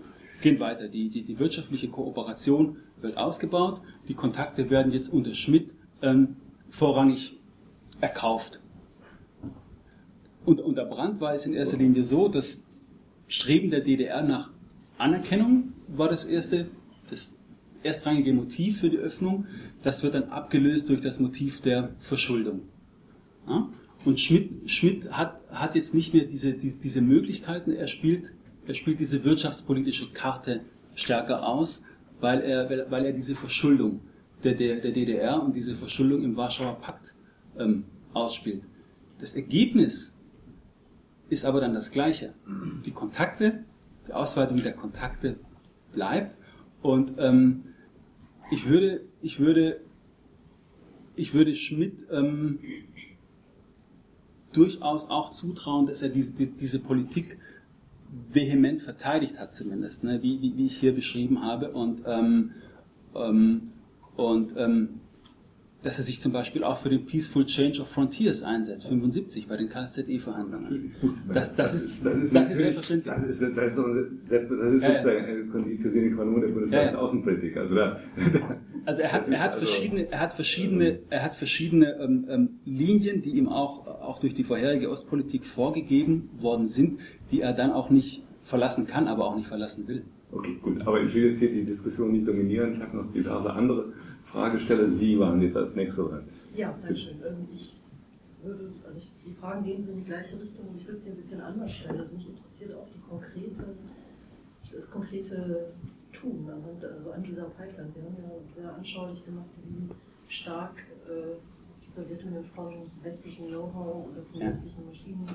gehen 0.41 0.61
weiter. 0.61 0.89
Die, 0.89 1.11
die, 1.11 1.23
die 1.23 1.39
wirtschaftliche 1.39 1.89
Kooperation 1.89 2.77
wird 3.01 3.19
ausgebaut. 3.19 3.81
Die 4.09 4.15
Kontakte 4.15 4.71
werden 4.71 4.93
jetzt 4.93 5.13
unter 5.13 5.35
Schmidt 5.35 5.75
ähm, 6.03 6.37
vorrangig 6.71 7.37
erkauft. 8.01 8.61
Und 10.45 10.61
unter 10.61 10.85
Brandt 10.85 11.21
war 11.21 11.35
es 11.35 11.47
in 11.47 11.55
erster 11.55 11.79
Linie 11.79 12.05
so, 12.05 12.29
dass 12.29 12.63
Streben 13.29 13.71
der 13.71 13.81
DDR 13.81 14.23
nach 14.23 14.51
Anerkennung 14.99 15.73
war 15.89 16.09
das 16.09 16.25
erste, 16.25 16.69
das 17.11 17.33
erstrangige 17.83 18.33
Motiv 18.33 18.81
für 18.81 18.91
die 18.91 18.99
Öffnung. 18.99 19.47
Das 19.83 20.03
wird 20.03 20.15
dann 20.15 20.31
abgelöst 20.31 20.89
durch 20.89 21.01
das 21.01 21.21
Motiv 21.21 21.61
der 21.61 21.91
Verschuldung. 21.99 22.63
Ja? 23.49 23.69
Und 24.05 24.21
Schmidt, 24.21 24.71
Schmidt 24.71 25.11
hat, 25.11 25.41
hat 25.51 25.75
jetzt 25.75 25.95
nicht 25.95 26.15
mehr 26.15 26.25
diese, 26.25 26.53
diese, 26.55 26.77
diese 26.77 27.01
Möglichkeiten, 27.01 27.73
er 27.73 27.89
spielt, 27.89 28.33
er 28.67 28.75
spielt 28.75 29.01
diese 29.01 29.25
wirtschaftspolitische 29.25 30.11
Karte 30.13 30.61
stärker 30.95 31.47
aus, 31.47 31.85
weil 32.21 32.41
er, 32.41 32.91
weil 32.91 33.05
er 33.05 33.13
diese 33.13 33.35
Verschuldung 33.35 34.01
der, 34.45 34.55
der, 34.55 34.81
der 34.81 34.93
DDR 34.93 35.43
und 35.43 35.55
diese 35.55 35.75
Verschuldung 35.77 36.23
im 36.23 36.37
Warschauer 36.37 36.81
Pakt 36.81 37.15
ähm, 37.59 37.85
ausspielt. 38.13 38.63
Das 39.19 39.35
Ergebnis 39.35 40.16
ist 41.29 41.45
aber 41.45 41.61
dann 41.61 41.75
das 41.75 41.91
gleiche. 41.91 42.35
Die 42.85 42.93
Kontakte, 42.93 43.65
die 44.07 44.13
Ausweitung 44.13 44.63
der 44.63 44.73
Kontakte 44.73 45.37
bleibt 45.93 46.37
und 46.83 47.15
ähm, 47.19 47.65
ich 48.51 48.69
würde, 48.69 49.03
ich 49.23 49.41
würde, 49.41 49.81
ich 51.17 51.35
würde 51.35 51.57
Schmidt 51.57 52.07
ähm, 52.11 52.61
durchaus 54.53 55.11
auch 55.11 55.31
zutrauen, 55.31 55.87
dass 55.87 56.03
er 56.03 56.09
diese, 56.09 56.33
diese 56.35 56.79
Politik 56.79 57.39
vehement 58.33 58.81
verteidigt 58.81 59.39
hat, 59.39 59.53
zumindest, 59.53 60.05
ne? 60.05 60.23
wie, 60.23 60.41
wie, 60.41 60.57
wie 60.57 60.67
ich 60.67 60.79
hier 60.79 60.95
beschrieben 60.95 61.43
habe. 61.43 61.73
Und, 61.73 62.03
ähm, 62.07 62.53
ähm, 63.15 63.73
und 64.17 64.55
ähm, 64.57 65.01
dass 65.87 65.99
er 65.99 66.05
sich 66.05 66.21
zum 66.21 66.33
Beispiel 66.33 66.65
auch 66.65 66.79
für 66.79 66.89
den 66.89 67.07
Peaceful 67.07 67.47
Change 67.47 67.81
of 67.81 67.89
Frontiers 67.89 68.43
einsetzt, 68.43 68.89
75 68.89 69.47
bei 69.47 69.57
den 69.57 69.69
KSZE-Verhandlungen. 69.69 70.97
Das, 71.33 71.55
das, 71.55 71.73
das, 71.73 71.75
ist, 71.75 72.05
das, 72.05 72.19
ist, 72.19 72.35
das 72.35 72.51
ist 72.51 72.57
selbstverständlich. 72.57 73.15
Das 73.15 73.23
ist, 73.23 73.41
das 73.41 73.49
ist, 73.49 73.57
das 73.57 74.73
ist 74.73 74.83
sozusagen 74.83 75.51
Conditio 75.53 75.89
sine 75.89 76.11
qua 76.11 76.25
non 76.25 76.41
der 76.41 76.49
bundesweiten 76.49 76.95
ja, 76.95 77.01
Außenpolitik. 77.01 77.57
Also, 77.57 77.77
da, 77.77 78.01
also 78.85 79.01
er 79.01 79.13
hat, 79.13 79.29
er 79.29 79.39
hat 79.39 79.55
also, 79.55 79.65
verschiedene, 79.65 80.11
er 80.11 80.21
hat 80.21 80.33
verschiedene, 80.35 80.99
er 81.09 81.23
hat 81.23 81.37
verschiedene 81.37 81.97
ähm, 82.01 82.27
ähm, 82.29 82.49
Linien, 82.65 83.23
die 83.23 83.31
ihm 83.31 83.49
auch, 83.49 83.87
auch 83.87 84.19
durch 84.19 84.35
die 84.35 84.43
vorherige 84.43 84.91
Ostpolitik 84.91 85.45
vorgegeben 85.45 86.31
worden 86.41 86.67
sind, 86.67 86.99
die 87.31 87.43
er 87.43 87.53
dann 87.53 87.71
auch 87.71 87.91
nicht 87.91 88.25
verlassen 88.43 88.89
kann, 88.89 89.07
aber 89.07 89.25
auch 89.25 89.37
nicht 89.37 89.47
verlassen 89.47 89.87
will. 89.87 90.03
Okay, 90.33 90.57
gut. 90.61 90.85
Aber 90.85 91.01
ich 91.01 91.15
will 91.15 91.27
jetzt 91.27 91.39
hier 91.39 91.53
die 91.53 91.65
Diskussion 91.65 92.11
nicht 92.11 92.27
dominieren. 92.27 92.73
Ich 92.75 92.81
habe 92.81 92.97
noch 92.97 93.07
diverse 93.13 93.53
andere 93.53 93.93
Fragesteller. 94.37 94.87
Sie 94.87 95.19
waren 95.19 95.41
jetzt 95.41 95.57
als 95.57 95.75
Nächster 95.75 96.05
dran. 96.05 96.25
Ja, 96.55 96.77
danke 96.83 96.95
schön. 96.95 97.17
Ähm, 97.27 97.49
ich 97.55 97.81
würde, 98.43 98.71
also 98.87 98.99
ich, 98.99 99.11
die 99.27 99.33
Fragen 99.33 99.65
gehen 99.65 99.83
so 99.83 99.91
in 99.91 99.97
die 99.97 100.05
gleiche 100.05 100.39
Richtung 100.39 100.69
und 100.69 100.77
ich 100.77 100.87
würde 100.87 100.99
sie 100.99 101.11
ein 101.11 101.17
bisschen 101.17 101.41
anders 101.41 101.73
stellen. 101.73 102.01
Also 102.01 102.15
mich 102.15 102.29
interessiert 102.29 102.75
auch 102.75 102.87
die 102.95 103.01
konkrete, 103.01 103.65
das 104.71 104.91
konkrete 104.91 105.73
tun 106.13 106.47
anhand, 106.51 106.85
also 106.85 107.13
an 107.13 107.23
dieser 107.23 107.45
Pipeline? 107.45 107.91
Sie 107.91 108.01
haben 108.01 108.17
ja 108.19 108.31
sehr 108.55 108.75
anschaulich 108.75 109.25
gemacht, 109.25 109.49
wie 109.65 109.89
stark 110.29 110.77
äh, 111.09 111.37
die 111.87 111.91
Sowjetunion 111.91 112.45
von 112.45 112.91
westlichem 113.03 113.47
Know-how 113.47 114.11
oder 114.11 114.23
von 114.23 114.41
Ja. 114.41 114.49
westlichen 114.49 114.85
Maschinen 114.85 115.27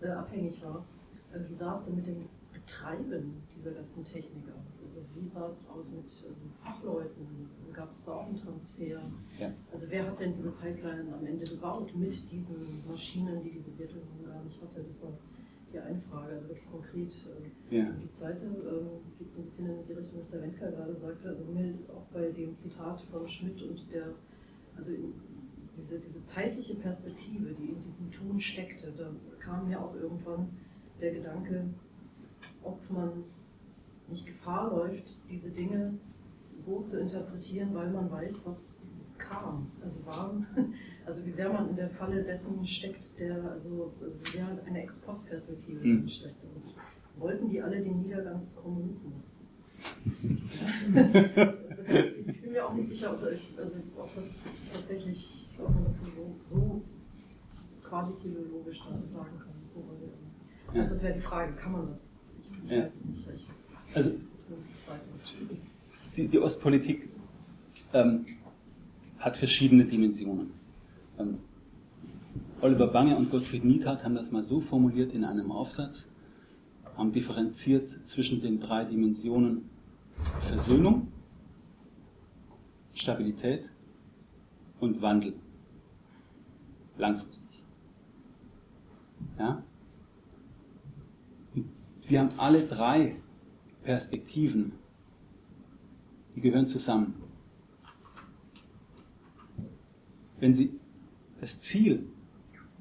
äh, 0.00 0.08
abhängig 0.08 0.60
war. 0.62 0.84
Äh, 1.32 1.38
wie 1.48 1.54
sah 1.54 1.74
es 1.74 1.84
denn 1.84 1.94
mit 1.94 2.06
dem 2.08 2.28
Betreiben 2.52 3.42
dieser 3.56 3.70
ganzen 3.70 4.04
Technik 4.04 4.44
aus? 4.48 4.82
Also 4.82 5.00
wie 5.14 5.28
sah 5.28 5.46
es 5.46 5.68
aus 5.68 5.88
mit 5.90 6.04
also 6.04 6.40
Fachleuten? 6.62 7.48
Gab 7.72 7.92
es 7.92 8.04
da 8.04 8.12
auch 8.12 8.26
einen 8.26 8.36
Transfer? 8.36 9.00
Ja. 9.38 9.52
Also 9.72 9.86
wer 9.88 10.06
hat 10.06 10.20
denn 10.20 10.34
diese 10.34 10.50
Pipeline 10.50 11.12
am 11.12 11.26
Ende 11.26 11.44
gebaut 11.44 11.94
mit 11.96 12.30
diesen 12.30 12.82
Maschinen, 12.88 13.42
die 13.42 13.50
die 13.50 13.60
Sowjetunion 13.60 14.24
gar 14.26 14.42
nicht 14.44 14.60
hatte? 14.60 14.82
Das 14.86 15.02
war 15.02 15.12
die 15.72 15.78
eine 15.78 16.00
Frage, 16.00 16.34
also 16.34 16.48
wirklich 16.48 16.70
konkret. 16.70 17.10
äh, 17.70 17.76
Ja. 17.78 17.88
Und 17.88 18.00
die 18.02 18.08
zweite 18.10 18.44
ähm, 18.44 18.88
geht 19.18 19.30
so 19.30 19.40
ein 19.40 19.44
bisschen 19.46 19.66
in 19.70 19.86
die 19.86 19.92
Richtung, 19.94 20.20
was 20.20 20.32
Herr 20.32 20.42
Wenker 20.42 20.70
gerade 20.70 20.94
sagte. 20.96 21.28
Also 21.30 21.44
mir 21.44 21.74
ist 21.78 21.90
auch 21.94 22.04
bei 22.12 22.30
dem 22.30 22.56
Zitat 22.56 23.00
von 23.02 23.26
Schmidt 23.26 23.62
und 23.62 23.90
der, 23.92 24.08
also 24.76 24.90
in, 24.90 25.14
diese, 25.76 25.98
diese 25.98 26.22
zeitliche 26.22 26.74
Perspektive, 26.74 27.54
die 27.54 27.70
in 27.70 27.82
diesem 27.84 28.10
Tun 28.10 28.38
steckte, 28.38 28.92
da 28.96 29.10
kam 29.40 29.68
mir 29.68 29.80
auch 29.80 29.94
irgendwann 29.94 30.50
der 31.00 31.14
Gedanke, 31.14 31.64
ob 32.62 32.78
man 32.90 33.24
nicht 34.08 34.26
Gefahr 34.26 34.70
läuft, 34.70 35.04
diese 35.30 35.50
Dinge 35.50 35.94
so 36.64 36.80
zu 36.82 37.00
interpretieren, 37.00 37.74
weil 37.74 37.90
man 37.90 38.10
weiß, 38.10 38.46
was 38.46 38.82
kam. 39.18 39.70
Also 39.82 40.00
warum, 40.04 40.46
also 41.06 41.24
wie 41.24 41.30
sehr 41.30 41.52
man 41.52 41.70
in 41.70 41.76
der 41.76 41.90
Falle 41.90 42.22
dessen 42.22 42.66
steckt, 42.66 43.18
der, 43.18 43.50
also, 43.50 43.92
also 44.02 44.16
wie 44.24 44.30
sehr 44.30 44.46
eine 44.66 44.82
Ex-Post-Perspektive 44.82 45.86
Mhm. 45.86 46.08
steckt. 46.08 46.36
Also, 46.44 46.60
wollten 47.16 47.48
die 47.48 47.60
alle 47.62 47.80
den 47.80 48.00
Niedergang 48.02 48.40
des 48.40 48.56
Kommunismus? 48.56 49.40
ich 50.94 52.40
bin 52.42 52.52
mir 52.52 52.66
auch 52.66 52.74
nicht 52.74 52.88
sicher, 52.88 53.12
ob, 53.12 53.22
ich, 53.30 53.52
also, 53.58 53.76
ob 53.96 54.14
das 54.14 54.38
tatsächlich, 54.72 55.48
ob 55.58 55.74
man 55.74 55.84
das 55.84 55.98
so, 55.98 56.36
so 56.42 56.82
quasi 57.82 58.12
teleologisch 58.22 58.80
dann 58.88 59.08
sagen 59.08 59.38
kann. 59.38 59.52
Also 60.74 60.88
das 60.88 61.02
wäre 61.02 61.14
die 61.14 61.20
Frage, 61.20 61.52
kann 61.54 61.72
man 61.72 61.88
das? 61.90 62.12
Ich, 62.40 62.48
ich 62.64 62.70
Ja. 62.70 62.84
weiß 62.84 62.94
es 62.96 63.04
nicht. 63.04 63.28
Ich, 63.34 63.48
Also 63.94 64.10
die 66.16 66.28
die, 66.28 66.38
Ostpolitik 66.38 67.08
ähm, 67.92 68.26
hat 69.18 69.36
verschiedene 69.36 69.84
Dimensionen. 69.84 70.50
Ähm, 71.18 71.38
Oliver 72.60 72.86
Bange 72.86 73.16
und 73.16 73.30
Gottfried 73.30 73.64
Niethardt 73.64 74.04
haben 74.04 74.14
das 74.14 74.30
mal 74.30 74.44
so 74.44 74.60
formuliert 74.60 75.12
in 75.12 75.24
einem 75.24 75.50
Aufsatz, 75.50 76.08
haben 76.96 77.12
differenziert 77.12 78.06
zwischen 78.06 78.40
den 78.40 78.60
drei 78.60 78.84
Dimensionen 78.84 79.68
Versöhnung, 80.40 81.08
Stabilität 82.94 83.64
und 84.78 85.02
Wandel. 85.02 85.34
Langfristig. 86.98 87.62
Ja? 89.38 89.62
Sie 92.00 92.18
haben 92.18 92.28
alle 92.36 92.66
drei 92.66 93.16
Perspektiven, 93.82 94.72
die 96.34 96.40
gehören 96.40 96.66
zusammen. 96.66 97.14
Wenn 100.38 100.54
Sie 100.54 100.72
das 101.40 101.60
Ziel, 101.60 102.06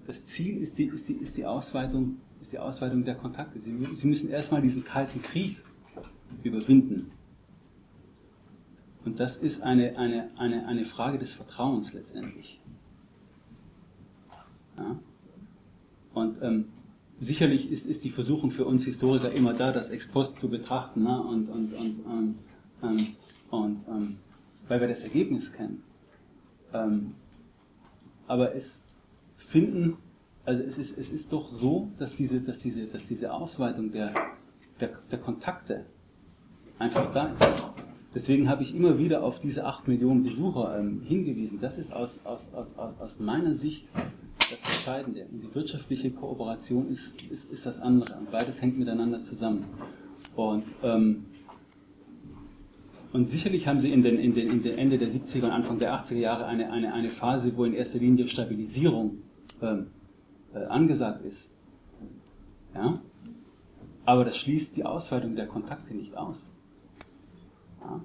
das 0.07 0.25
Ziel 0.27 0.61
ist 0.61 0.77
die, 0.77 0.85
ist 0.85 1.07
die, 1.09 1.13
ist 1.13 1.37
die, 1.37 1.45
Ausweitung, 1.45 2.17
ist 2.41 2.53
die 2.53 2.59
Ausweitung 2.59 3.05
der 3.05 3.15
Kontakte. 3.15 3.59
Sie, 3.59 3.75
Sie 3.95 4.07
müssen 4.07 4.29
erstmal 4.29 4.61
diesen 4.61 4.83
kalten 4.83 5.21
Krieg 5.21 5.57
überwinden. 6.43 7.11
Und 9.03 9.19
das 9.19 9.37
ist 9.37 9.63
eine, 9.63 9.97
eine, 9.97 10.29
eine, 10.37 10.67
eine 10.67 10.85
Frage 10.85 11.17
des 11.17 11.33
Vertrauens 11.33 11.93
letztendlich. 11.93 12.59
Ja? 14.77 14.99
Und 16.13 16.41
ähm, 16.41 16.65
sicherlich 17.19 17.71
ist, 17.71 17.85
ist 17.85 18.03
die 18.03 18.09
Versuchung 18.09 18.51
für 18.51 18.65
uns 18.65 18.85
Historiker 18.85 19.31
immer 19.31 19.53
da, 19.53 19.71
das 19.71 19.89
Ex 19.89 20.07
post 20.07 20.39
zu 20.39 20.49
betrachten 20.49 21.03
ne? 21.03 21.21
und, 21.21 21.49
und, 21.49 21.73
und, 21.73 21.99
ähm, 22.05 22.35
ähm, 22.83 23.07
und 23.51 23.81
ähm, 23.87 24.17
weil 24.67 24.81
wir 24.81 24.87
das 24.87 25.03
Ergebnis 25.03 25.53
kennen. 25.53 25.83
Ähm, 26.73 27.13
aber 28.27 28.55
es 28.55 28.85
finden, 29.37 29.97
also 30.45 30.63
es 30.63 30.77
ist, 30.77 30.97
es 30.97 31.11
ist 31.11 31.31
doch 31.31 31.49
so, 31.49 31.89
dass 31.99 32.15
diese, 32.15 32.39
dass 32.39 32.59
diese, 32.59 32.85
dass 32.87 33.05
diese 33.05 33.33
Ausweitung 33.33 33.91
der, 33.91 34.13
der, 34.79 34.89
der 35.11 35.19
Kontakte 35.19 35.85
einfach 36.79 37.13
da 37.13 37.27
ist. 37.27 37.63
Deswegen 38.13 38.49
habe 38.49 38.63
ich 38.63 38.75
immer 38.75 38.97
wieder 38.97 39.23
auf 39.23 39.39
diese 39.39 39.65
8 39.65 39.87
Millionen 39.87 40.23
Besucher 40.23 40.77
ähm, 40.79 41.01
hingewiesen. 41.05 41.59
Das 41.61 41.77
ist 41.77 41.93
aus, 41.93 42.25
aus, 42.25 42.53
aus, 42.53 42.75
aus, 42.77 43.19
meiner 43.19 43.53
Sicht 43.53 43.87
das 44.37 44.59
Entscheidende. 44.65 45.25
Und 45.31 45.41
die 45.41 45.55
wirtschaftliche 45.55 46.11
Kooperation 46.11 46.89
ist, 46.89 47.21
ist, 47.31 47.51
ist 47.51 47.65
das 47.65 47.79
andere. 47.79 48.17
Und 48.17 48.31
beides 48.31 48.61
hängt 48.61 48.77
miteinander 48.77 49.21
zusammen. 49.23 49.65
Und, 50.35 50.63
ähm, 50.83 51.25
und 53.13 53.27
sicherlich 53.27 53.67
haben 53.67 53.79
sie 53.79 53.91
in 53.91 54.03
den, 54.03 54.17
in, 54.17 54.33
den, 54.33 54.49
in 54.49 54.61
den 54.61 54.77
Ende 54.77 54.97
der 54.97 55.09
70er 55.09 55.45
und 55.45 55.51
Anfang 55.51 55.79
der 55.79 55.93
80er 55.93 56.15
Jahre 56.15 56.45
eine, 56.45 56.71
eine, 56.71 56.93
eine 56.93 57.09
Phase, 57.09 57.55
wo 57.57 57.65
in 57.65 57.73
erster 57.73 57.99
Linie 57.99 58.27
Stabilisierung 58.27 59.17
ähm, 59.61 59.87
äh, 60.53 60.63
angesagt 60.65 61.25
ist. 61.25 61.51
Ja? 62.73 63.01
Aber 64.05 64.23
das 64.23 64.37
schließt 64.37 64.77
die 64.77 64.85
Ausweitung 64.85 65.35
der 65.35 65.47
Kontakte 65.47 65.93
nicht 65.93 66.15
aus. 66.15 66.53
Ja? 67.81 68.01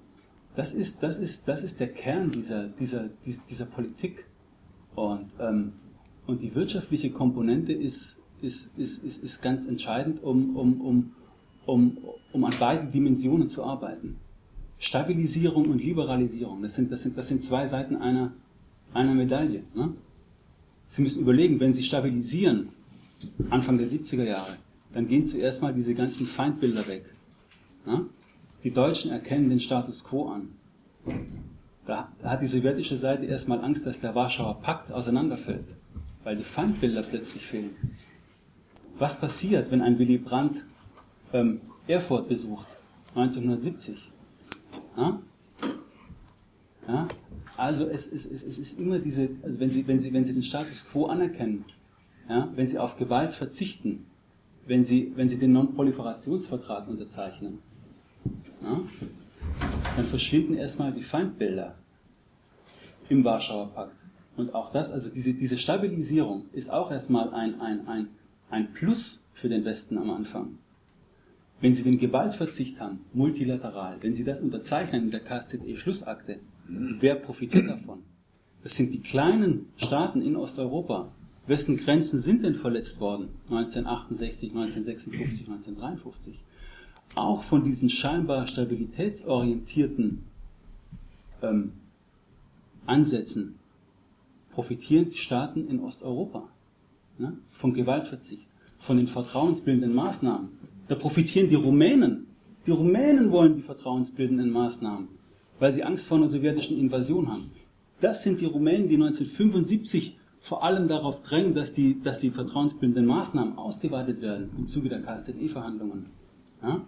Das, 0.56 0.74
ist, 0.74 1.02
das, 1.04 1.18
ist, 1.18 1.46
das 1.46 1.62
ist 1.62 1.78
der 1.78 1.92
Kern 1.92 2.32
dieser, 2.32 2.66
dieser, 2.68 3.08
dieser, 3.24 3.42
dieser 3.48 3.66
Politik. 3.66 4.26
Und, 4.96 5.30
ähm, 5.38 5.74
und 6.26 6.42
die 6.42 6.52
wirtschaftliche 6.54 7.10
Komponente 7.10 7.72
ist, 7.72 8.20
ist, 8.42 8.76
ist, 8.76 9.04
ist, 9.04 9.22
ist 9.22 9.40
ganz 9.40 9.66
entscheidend, 9.66 10.22
um, 10.24 10.56
um, 10.56 10.80
um, 10.80 11.12
um, 11.64 11.98
um 12.32 12.44
an 12.44 12.54
beiden 12.58 12.90
Dimensionen 12.90 13.48
zu 13.48 13.62
arbeiten. 13.62 14.16
Stabilisierung 14.78 15.66
und 15.66 15.78
Liberalisierung, 15.78 16.62
das 16.62 16.74
sind, 16.74 16.92
das 16.92 17.02
sind, 17.02 17.16
das 17.16 17.28
sind 17.28 17.42
zwei 17.42 17.66
Seiten 17.66 17.96
einer, 17.96 18.32
einer 18.92 19.14
Medaille. 19.14 19.62
Ne? 19.74 19.94
Sie 20.88 21.02
müssen 21.02 21.22
überlegen, 21.22 21.58
wenn 21.60 21.72
Sie 21.72 21.82
stabilisieren, 21.82 22.68
Anfang 23.50 23.78
der 23.78 23.88
70er 23.88 24.24
Jahre, 24.24 24.56
dann 24.92 25.08
gehen 25.08 25.24
zuerst 25.24 25.62
mal 25.62 25.72
diese 25.72 25.94
ganzen 25.94 26.26
Feindbilder 26.26 26.86
weg. 26.86 27.04
Ne? 27.86 28.06
Die 28.62 28.70
Deutschen 28.70 29.10
erkennen 29.10 29.48
den 29.48 29.60
Status 29.60 30.04
quo 30.04 30.28
an. 30.28 30.48
Da 31.86 32.08
hat 32.22 32.42
die 32.42 32.48
sowjetische 32.48 32.96
Seite 32.96 33.24
erstmal 33.26 33.64
Angst, 33.64 33.86
dass 33.86 34.00
der 34.00 34.14
Warschauer 34.14 34.60
Pakt 34.60 34.90
auseinanderfällt, 34.90 35.66
weil 36.24 36.36
die 36.36 36.44
Feindbilder 36.44 37.02
plötzlich 37.02 37.46
fehlen. 37.46 37.76
Was 38.98 39.20
passiert, 39.20 39.70
wenn 39.70 39.82
ein 39.82 39.98
Willy 39.98 40.18
Brandt 40.18 40.64
ähm, 41.32 41.60
Erfurt 41.86 42.28
besucht, 42.28 42.66
1970? 43.14 44.10
Ja? 44.96 45.18
Ja? 46.88 47.08
Also 47.56 47.86
es, 47.86 48.12
es, 48.12 48.26
es, 48.26 48.42
es 48.42 48.58
ist 48.58 48.80
immer 48.80 48.98
diese, 48.98 49.30
also 49.42 49.58
wenn 49.58 49.70
Sie, 49.70 49.86
wenn 49.86 49.98
Sie, 49.98 50.12
wenn 50.12 50.24
Sie 50.24 50.32
den 50.32 50.42
Status 50.42 50.86
quo 50.90 51.06
anerkennen, 51.06 51.64
ja, 52.28 52.50
wenn 52.54 52.66
Sie 52.66 52.78
auf 52.78 52.96
Gewalt 52.96 53.34
verzichten, 53.34 54.04
wenn 54.66 54.84
Sie, 54.84 55.12
wenn 55.16 55.28
Sie 55.28 55.36
den 55.36 55.52
Non-Proliferationsvertrag 55.52 56.88
unterzeichnen, 56.88 57.60
ja, 58.62 58.80
dann 59.96 60.04
verschwinden 60.04 60.54
erstmal 60.54 60.92
die 60.92 61.02
Feindbilder 61.02 61.76
im 63.08 63.24
Warschauer 63.24 63.68
Pakt. 63.68 63.96
Und 64.36 64.54
auch 64.54 64.70
das, 64.70 64.90
also 64.90 65.08
diese, 65.08 65.32
diese 65.32 65.56
Stabilisierung 65.56 66.44
ist 66.52 66.70
auch 66.70 66.90
erstmal 66.90 67.32
ein, 67.32 67.60
ein, 67.60 67.88
ein, 67.88 68.08
ein 68.50 68.72
Plus 68.74 69.24
für 69.32 69.48
den 69.48 69.64
Westen 69.64 69.96
am 69.96 70.10
Anfang. 70.10 70.58
Wenn 71.60 71.72
Sie 71.72 71.82
den 71.82 71.98
Gewaltverzicht 71.98 72.80
haben, 72.80 73.00
multilateral, 73.14 73.96
wenn 74.00 74.14
Sie 74.14 74.24
das 74.24 74.40
unterzeichnen 74.40 75.04
in 75.04 75.10
der 75.10 75.20
KSZE-Schlussakte, 75.20 76.40
wer 76.68 77.14
profitiert 77.14 77.68
davon? 77.68 78.02
Das 78.62 78.74
sind 78.74 78.92
die 78.92 79.00
kleinen 79.00 79.66
Staaten 79.76 80.22
in 80.22 80.36
Osteuropa. 80.36 81.12
Wessen 81.46 81.76
Grenzen 81.76 82.18
sind 82.18 82.44
denn 82.44 82.56
verletzt 82.56 83.00
worden? 83.00 83.28
1968, 83.48 84.50
1956, 84.50 85.48
1953. 85.48 86.40
Auch 87.14 87.44
von 87.44 87.64
diesen 87.64 87.88
scheinbar 87.88 88.46
stabilitätsorientierten 88.48 90.24
ähm, 91.42 91.72
Ansätzen 92.84 93.58
profitieren 94.50 95.10
die 95.10 95.16
Staaten 95.16 95.68
in 95.68 95.80
Osteuropa. 95.80 96.48
Ne? 97.18 97.38
Vom 97.52 97.72
Gewaltverzicht, 97.72 98.46
von 98.78 98.96
den 98.96 99.08
vertrauensbildenden 99.08 99.94
Maßnahmen. 99.94 100.48
Da 100.88 100.94
profitieren 100.94 101.48
die 101.48 101.54
Rumänen. 101.54 102.26
Die 102.66 102.70
Rumänen 102.70 103.30
wollen 103.30 103.56
die 103.56 103.62
vertrauensbildenden 103.62 104.50
Maßnahmen, 104.50 105.08
weil 105.58 105.72
sie 105.72 105.84
Angst 105.84 106.06
vor 106.06 106.18
einer 106.18 106.28
sowjetischen 106.28 106.78
Invasion 106.78 107.30
haben. 107.30 107.50
Das 108.00 108.22
sind 108.22 108.40
die 108.40 108.46
Rumänen, 108.46 108.88
die 108.88 108.94
1975 108.94 110.18
vor 110.40 110.62
allem 110.62 110.86
darauf 110.86 111.22
drängen, 111.22 111.54
dass 111.54 111.72
die, 111.72 112.00
dass 112.00 112.20
die 112.20 112.30
vertrauensbildenden 112.30 113.06
Maßnahmen 113.06 113.58
ausgeweitet 113.58 114.20
werden 114.20 114.50
im 114.56 114.68
Zuge 114.68 114.88
der 114.88 115.02
KSZE-Verhandlungen. 115.02 116.06
Ja? 116.62 116.82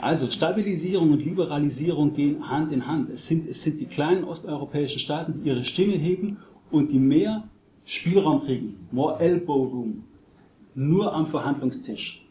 Also 0.00 0.30
Stabilisierung 0.30 1.12
und 1.12 1.24
Liberalisierung 1.24 2.14
gehen 2.14 2.48
Hand 2.48 2.72
in 2.72 2.86
Hand. 2.86 3.10
Es 3.10 3.26
sind, 3.26 3.48
es 3.48 3.62
sind 3.62 3.80
die 3.80 3.86
kleinen 3.86 4.24
osteuropäischen 4.24 5.00
Staaten, 5.00 5.42
die 5.42 5.48
ihre 5.48 5.64
Stimme 5.64 5.94
heben 5.94 6.38
und 6.70 6.90
die 6.90 6.98
mehr 6.98 7.48
Spielraum 7.84 8.44
kriegen, 8.44 8.86
more 8.92 9.18
elbow 9.18 9.64
room, 9.64 10.04
nur 10.74 11.12
am 11.14 11.26
Verhandlungstisch. 11.26 12.26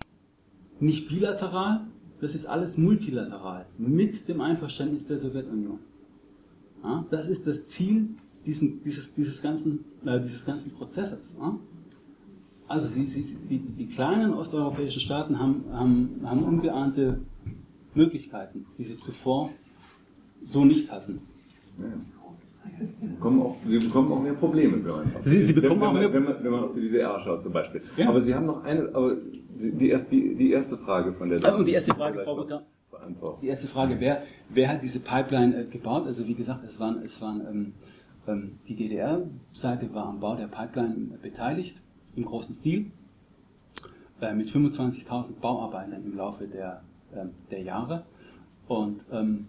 Nicht 0.79 1.07
bilateral, 1.09 1.87
das 2.21 2.35
ist 2.35 2.45
alles 2.45 2.77
multilateral, 2.77 3.65
mit 3.77 4.27
dem 4.27 4.41
Einverständnis 4.41 5.05
der 5.05 5.17
Sowjetunion. 5.17 5.79
Ja, 6.83 7.05
das 7.09 7.27
ist 7.27 7.47
das 7.47 7.67
Ziel 7.67 8.09
diesen, 8.45 8.81
dieses, 8.83 9.13
dieses, 9.13 9.41
ganzen, 9.41 9.83
äh, 10.05 10.19
dieses 10.19 10.45
ganzen 10.45 10.71
Prozesses. 10.71 11.35
Ja? 11.37 11.57
Also 12.67 12.87
sie, 12.87 13.07
sie, 13.07 13.37
die, 13.49 13.59
die, 13.59 13.87
kleinen 13.87 14.33
osteuropäischen 14.33 15.01
Staaten 15.01 15.39
haben, 15.39 15.65
haben, 15.71 16.21
haben 16.23 16.43
ungeahnte 16.43 17.19
Möglichkeiten, 17.93 18.65
die 18.77 18.83
sie 18.83 18.99
zuvor 18.99 19.49
so 20.43 20.63
nicht 20.63 20.91
hatten. 20.91 21.21
Ja. 21.79 21.85
Sie 22.81 23.07
bekommen, 23.07 23.41
auch, 23.41 23.55
sie 23.65 23.79
bekommen 23.79 24.11
auch 24.11 24.21
mehr 24.21 24.33
Probleme, 24.33 24.83
wenn 24.83 24.91
man, 24.91 25.11
sie, 25.21 25.41
sie 25.41 25.53
bekommen 25.53 25.81
wenn, 25.81 25.87
auch 25.87 25.93
mehr, 25.93 26.13
wenn, 26.13 26.23
man, 26.23 26.43
wenn 26.43 26.51
man 26.51 26.63
auf 26.63 26.73
die 26.73 26.81
DDR 26.81 27.19
schaut 27.19 27.41
zum 27.41 27.51
Beispiel. 27.51 27.81
Ja. 27.97 28.09
Aber 28.09 28.21
Sie 28.21 28.33
haben 28.33 28.45
noch 28.45 28.63
eine, 28.63 28.89
aber 28.93 29.17
die, 29.55 29.89
erste, 29.89 30.09
die, 30.09 30.35
die 30.35 30.51
erste 30.51 30.77
Frage 30.77 31.11
von 31.11 31.29
der 31.29 31.39
Dame. 31.39 31.57
Und 31.57 31.65
die 31.65 31.73
erste 31.73 31.93
Frage, 31.93 32.23
Frau 32.23 32.35
Butter. 32.35 32.65
Die 33.41 33.47
erste 33.47 33.67
Frage, 33.67 33.95
wer, 33.99 34.23
wer 34.49 34.69
hat 34.69 34.83
diese 34.83 34.99
Pipeline 34.99 35.61
äh, 35.61 35.65
gebaut? 35.65 36.05
Also 36.05 36.27
wie 36.27 36.35
gesagt, 36.35 36.63
es 36.65 36.79
waren, 36.79 36.97
es 36.97 37.21
waren 37.21 37.41
ähm, 37.49 37.73
ähm, 38.29 38.59
die 38.67 38.75
DDR-Seite 38.75 39.93
war 39.93 40.05
am 40.07 40.19
Bau 40.19 40.35
der 40.35 40.47
Pipeline 40.47 41.17
beteiligt, 41.21 41.75
im 42.15 42.25
großen 42.25 42.53
Stil, 42.53 42.91
äh, 44.21 44.33
mit 44.33 44.49
25.000 44.49 45.39
Bauarbeitern 45.39 46.03
im 46.03 46.15
Laufe 46.15 46.47
der, 46.47 46.83
äh, 47.13 47.25
der 47.49 47.61
Jahre. 47.61 48.05
Und 48.67 49.03
ähm, 49.11 49.47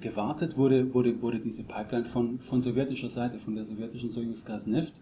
gewartet 0.00 0.56
wurde, 0.56 0.92
wurde, 0.92 1.20
wurde 1.20 1.38
diese 1.38 1.62
Pipeline 1.62 2.04
von, 2.04 2.38
von 2.38 2.62
sowjetischer 2.62 3.08
Seite, 3.08 3.38
von 3.38 3.54
der 3.54 3.64
sowjetischen 3.64 4.10
Soyuz 4.10 4.44
Gasneft. 4.44 4.94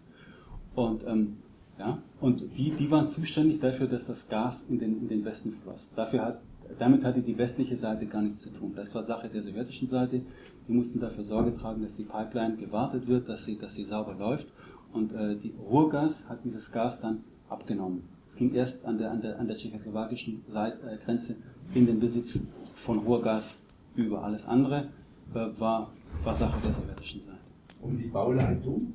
Und, 0.75 1.05
ähm, 1.07 1.37
ja, 1.77 1.99
und 2.21 2.43
die, 2.57 2.71
die 2.71 2.89
waren 2.89 3.07
zuständig 3.07 3.59
dafür, 3.59 3.87
dass 3.87 4.07
das 4.07 4.27
Gas 4.29 4.67
in 4.69 4.79
den, 4.79 5.01
in 5.01 5.07
den 5.07 5.25
Westen 5.25 5.51
floss. 5.51 5.91
Dafür 5.95 6.21
hat, 6.21 6.41
damit 6.79 7.03
hatte 7.03 7.21
die 7.21 7.37
westliche 7.37 7.77
Seite 7.77 8.05
gar 8.05 8.21
nichts 8.21 8.41
zu 8.41 8.49
tun. 8.49 8.71
Das 8.75 8.95
war 8.95 9.03
Sache 9.03 9.29
der 9.29 9.43
sowjetischen 9.43 9.87
Seite. 9.87 10.21
Die 10.67 10.73
mussten 10.73 10.99
dafür 10.99 11.23
Sorge 11.23 11.55
tragen, 11.55 11.83
dass 11.83 11.95
die 11.95 12.03
Pipeline 12.03 12.55
gewartet 12.55 13.07
wird, 13.07 13.29
dass 13.29 13.45
sie, 13.45 13.57
dass 13.57 13.75
sie 13.75 13.83
sauber 13.83 14.15
läuft. 14.17 14.47
Und 14.93 15.13
äh, 15.13 15.35
die 15.35 15.53
Ruhrgas 15.69 16.27
hat 16.29 16.43
dieses 16.43 16.71
Gas 16.71 17.01
dann 17.01 17.23
abgenommen. 17.49 18.03
Es 18.27 18.35
ging 18.35 18.53
erst 18.53 18.85
an 18.85 18.97
der, 18.97 19.11
an 19.11 19.21
der, 19.21 19.39
an 19.39 19.47
der 19.47 19.57
tschechoslowakischen 19.57 20.43
Seite, 20.51 20.77
äh, 20.89 20.97
Grenze 21.03 21.35
in 21.73 21.85
den 21.85 21.99
Besitz 21.99 22.39
von 22.75 22.99
Ruhrgas 22.99 23.61
über. 23.95 24.23
Alles 24.23 24.47
andere 24.47 24.89
äh, 25.33 25.59
war, 25.59 25.91
war 26.23 26.35
Sache 26.35 26.59
der 26.61 26.73
sowjetischen 26.73 27.21
Seite. 27.21 27.39
Und 27.81 27.97
die 27.97 28.07
Bauleitung? 28.07 28.93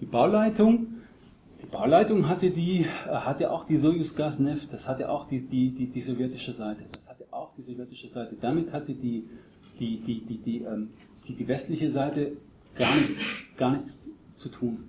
Die 0.00 0.06
Bauleitung, 0.06 0.86
die 1.62 1.66
Bauleitung 1.66 2.28
hatte, 2.28 2.50
die, 2.50 2.80
äh, 2.80 2.86
hatte 3.08 3.50
auch 3.50 3.64
die 3.64 3.76
Soyuz 3.76 4.16
Gasneft, 4.16 4.72
das 4.72 4.88
hatte 4.88 5.10
auch 5.10 5.28
die, 5.28 5.40
die, 5.40 5.70
die, 5.70 5.86
die 5.86 6.00
sowjetische 6.00 6.52
Seite. 6.52 6.84
Das 6.90 7.08
hatte 7.08 7.24
auch 7.30 7.52
die 7.54 7.62
sowjetische 7.62 8.08
Seite. 8.08 8.36
Damit 8.40 8.72
hatte 8.72 8.94
die, 8.94 9.28
die, 9.78 10.00
die, 10.00 10.20
die, 10.20 10.38
die, 10.38 10.58
ähm, 10.62 10.90
die, 11.26 11.34
die 11.34 11.48
westliche 11.48 11.90
Seite 11.90 12.32
gar 12.74 12.94
nichts, 12.96 13.24
gar 13.56 13.72
nichts 13.72 14.10
zu 14.36 14.48
tun. 14.48 14.84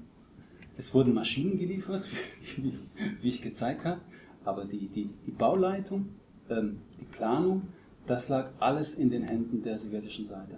Es 0.78 0.94
wurden 0.94 1.14
Maschinen 1.14 1.58
geliefert, 1.58 2.10
wie, 2.58 2.74
wie 3.22 3.28
ich 3.28 3.42
gezeigt 3.42 3.84
habe, 3.86 4.02
aber 4.46 4.66
die, 4.66 4.88
die, 4.88 5.10
die 5.26 5.32
Bauleitung, 5.32 6.10
ähm, 6.50 6.78
die 7.00 7.06
Planung, 7.06 7.64
das 8.12 8.28
lag 8.28 8.50
alles 8.60 8.96
in 8.96 9.10
den 9.10 9.24
Händen 9.24 9.62
der 9.62 9.80
sowjetischen 9.80 10.26
Seite. 10.26 10.58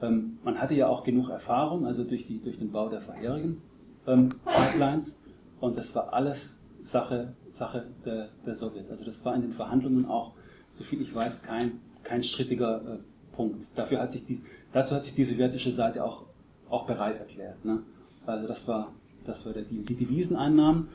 Ähm, 0.00 0.38
man 0.42 0.58
hatte 0.58 0.74
ja 0.74 0.88
auch 0.88 1.04
genug 1.04 1.28
Erfahrung, 1.28 1.84
also 1.84 2.02
durch, 2.02 2.26
die, 2.26 2.40
durch 2.40 2.58
den 2.58 2.72
Bau 2.72 2.88
der 2.88 3.02
vorherigen 3.02 3.60
ähm, 4.06 4.30
Pipelines, 4.46 5.20
und 5.60 5.76
das 5.76 5.94
war 5.94 6.14
alles 6.14 6.56
Sache, 6.80 7.34
Sache 7.52 7.88
der, 8.06 8.30
der 8.46 8.54
Sowjets. 8.54 8.90
Also 8.90 9.04
das 9.04 9.22
war 9.24 9.34
in 9.34 9.42
den 9.42 9.52
Verhandlungen 9.52 10.06
auch, 10.06 10.32
soviel 10.70 11.02
ich 11.02 11.14
weiß, 11.14 11.42
kein, 11.42 11.72
kein 12.04 12.22
strittiger 12.22 12.80
äh, 12.80 12.98
Punkt. 13.36 13.66
Dafür 13.76 14.00
hat 14.00 14.12
sich 14.12 14.24
die, 14.24 14.40
dazu 14.72 14.94
hat 14.94 15.04
sich 15.04 15.14
die 15.14 15.24
sowjetische 15.24 15.72
Seite 15.72 16.02
auch, 16.02 16.24
auch 16.70 16.86
bereit 16.86 17.18
erklärt. 17.18 17.62
Ne? 17.66 17.82
Also 18.24 18.48
das 18.48 18.66
war, 18.66 18.92
das 19.26 19.44
war 19.44 19.52
der 19.52 19.62
Deal. 19.62 19.82
Die 19.82 19.96
Deviseneinnahmen 19.96 20.88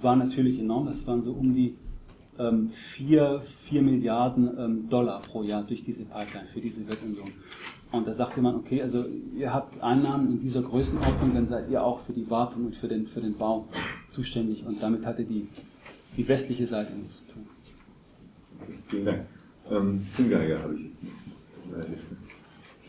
waren 0.00 0.20
natürlich 0.20 0.58
enorm, 0.58 0.86
das 0.86 1.06
waren 1.06 1.20
so 1.20 1.32
um 1.32 1.52
die 1.54 1.76
ähm, 2.38 2.70
4, 2.70 3.40
4 3.40 3.82
Milliarden 3.82 4.58
ähm, 4.58 4.88
Dollar 4.88 5.22
pro 5.22 5.42
Jahr 5.42 5.62
durch 5.64 5.84
diese 5.84 6.04
Pipeline 6.04 6.46
für 6.46 6.60
diese 6.60 6.82
Sowjetunion. 6.82 7.32
Und 7.92 8.06
da 8.06 8.12
sagte 8.12 8.40
man, 8.40 8.56
okay, 8.56 8.82
also 8.82 9.06
ihr 9.36 9.52
habt 9.54 9.82
Einnahmen 9.82 10.32
in 10.32 10.40
dieser 10.40 10.62
Größenordnung, 10.62 11.34
dann 11.34 11.46
seid 11.46 11.70
ihr 11.70 11.82
auch 11.82 12.00
für 12.00 12.12
die 12.12 12.28
Wartung 12.28 12.66
und 12.66 12.76
für 12.76 12.88
den, 12.88 13.06
für 13.06 13.20
den 13.20 13.34
Bau 13.34 13.68
zuständig. 14.08 14.66
Und 14.66 14.82
damit 14.82 15.06
hatte 15.06 15.24
die, 15.24 15.48
die 16.16 16.26
westliche 16.26 16.66
Seite 16.66 16.92
nichts 16.94 17.24
zu 17.24 17.32
tun. 17.32 17.46
Vielen 18.88 19.04
Dank. 19.04 19.26
Ähm, 19.70 20.06
Tim 20.14 20.30
Geiger 20.30 20.62
habe 20.62 20.74
ich 20.74 20.82
jetzt 20.82 21.02
in. 21.02 22.25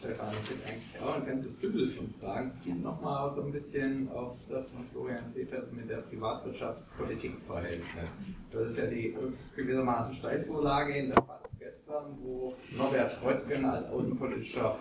Stefan, 0.08 0.32
ich 0.42 0.50
hätte 0.52 0.70
eigentlich 0.70 1.02
auch 1.02 1.16
ein 1.16 1.26
ganzes 1.26 1.54
Bündel 1.56 1.90
von 1.90 2.08
Fragen. 2.22 2.48
Es 2.48 2.62
zieht 2.62 2.82
nochmal 2.82 3.30
so 3.30 3.44
ein 3.44 3.52
bisschen 3.52 4.10
auf 4.14 4.38
das 4.50 4.70
von 4.70 4.86
Florian 4.94 5.34
Peters 5.34 5.74
mit 5.74 5.90
der 5.90 5.98
Privatwirtschaft-Politik-Verhältnis. 5.98 8.18
Das 8.50 8.70
ist 8.70 8.78
ja 8.78 8.86
die 8.86 9.14
gewissermaßen 9.54 10.14
Steilvorlage 10.14 10.98
in 10.98 11.10
der 11.10 11.18
FAZ 11.18 11.50
gestern, 11.60 12.18
wo 12.22 12.54
Norbert 12.78 13.12
Freudgen 13.12 13.66
als 13.66 13.90
außenpolitischer 13.90 14.78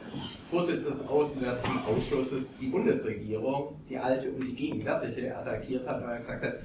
Vorsitzender 0.48 0.90
des 0.90 1.08
Außenwärtigen 1.08 1.80
Ausschusses 1.80 2.56
die 2.60 2.68
Bundesregierung, 2.68 3.80
die 3.88 3.98
alte 3.98 4.30
und 4.30 4.46
die 4.46 4.54
gegenwärtige, 4.54 5.36
attackiert 5.36 5.88
hat, 5.88 6.02
weil 6.02 6.10
er 6.10 6.18
gesagt 6.18 6.44
hat, 6.44 6.58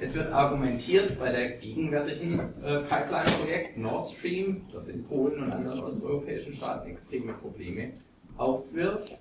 es 0.00 0.14
wird 0.14 0.32
argumentiert 0.32 1.18
bei 1.18 1.30
der 1.30 1.58
gegenwärtigen 1.58 2.40
äh, 2.62 2.80
Pipeline-Projekt 2.80 3.76
Nord 3.76 4.10
Stream, 4.10 4.62
das 4.72 4.88
in 4.88 5.04
Polen 5.04 5.42
und 5.42 5.52
anderen 5.52 5.80
osteuropäischen 5.80 6.54
Staaten 6.54 6.88
extreme 6.88 7.34
Probleme 7.34 7.92
aufwirft, 8.38 9.18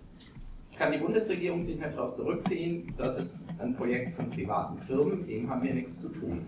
kann 0.78 0.94
die 0.94 1.00
Bundesregierung 1.00 1.62
sich 1.62 1.78
nicht 1.78 1.98
darauf 1.98 2.16
zurückziehen, 2.16 2.94
das 2.98 3.18
ist 3.18 3.46
ein 3.58 3.76
Projekt 3.76 4.14
von 4.14 4.30
privaten 4.30 4.78
Firmen, 4.80 5.28
dem 5.28 5.50
haben 5.50 5.64
wir 5.64 5.74
nichts 5.74 6.00
zu 6.00 6.08
tun. 6.08 6.48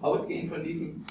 Ausgehend 0.00 0.52
von, 0.52 0.62
diesem, 0.62 1.04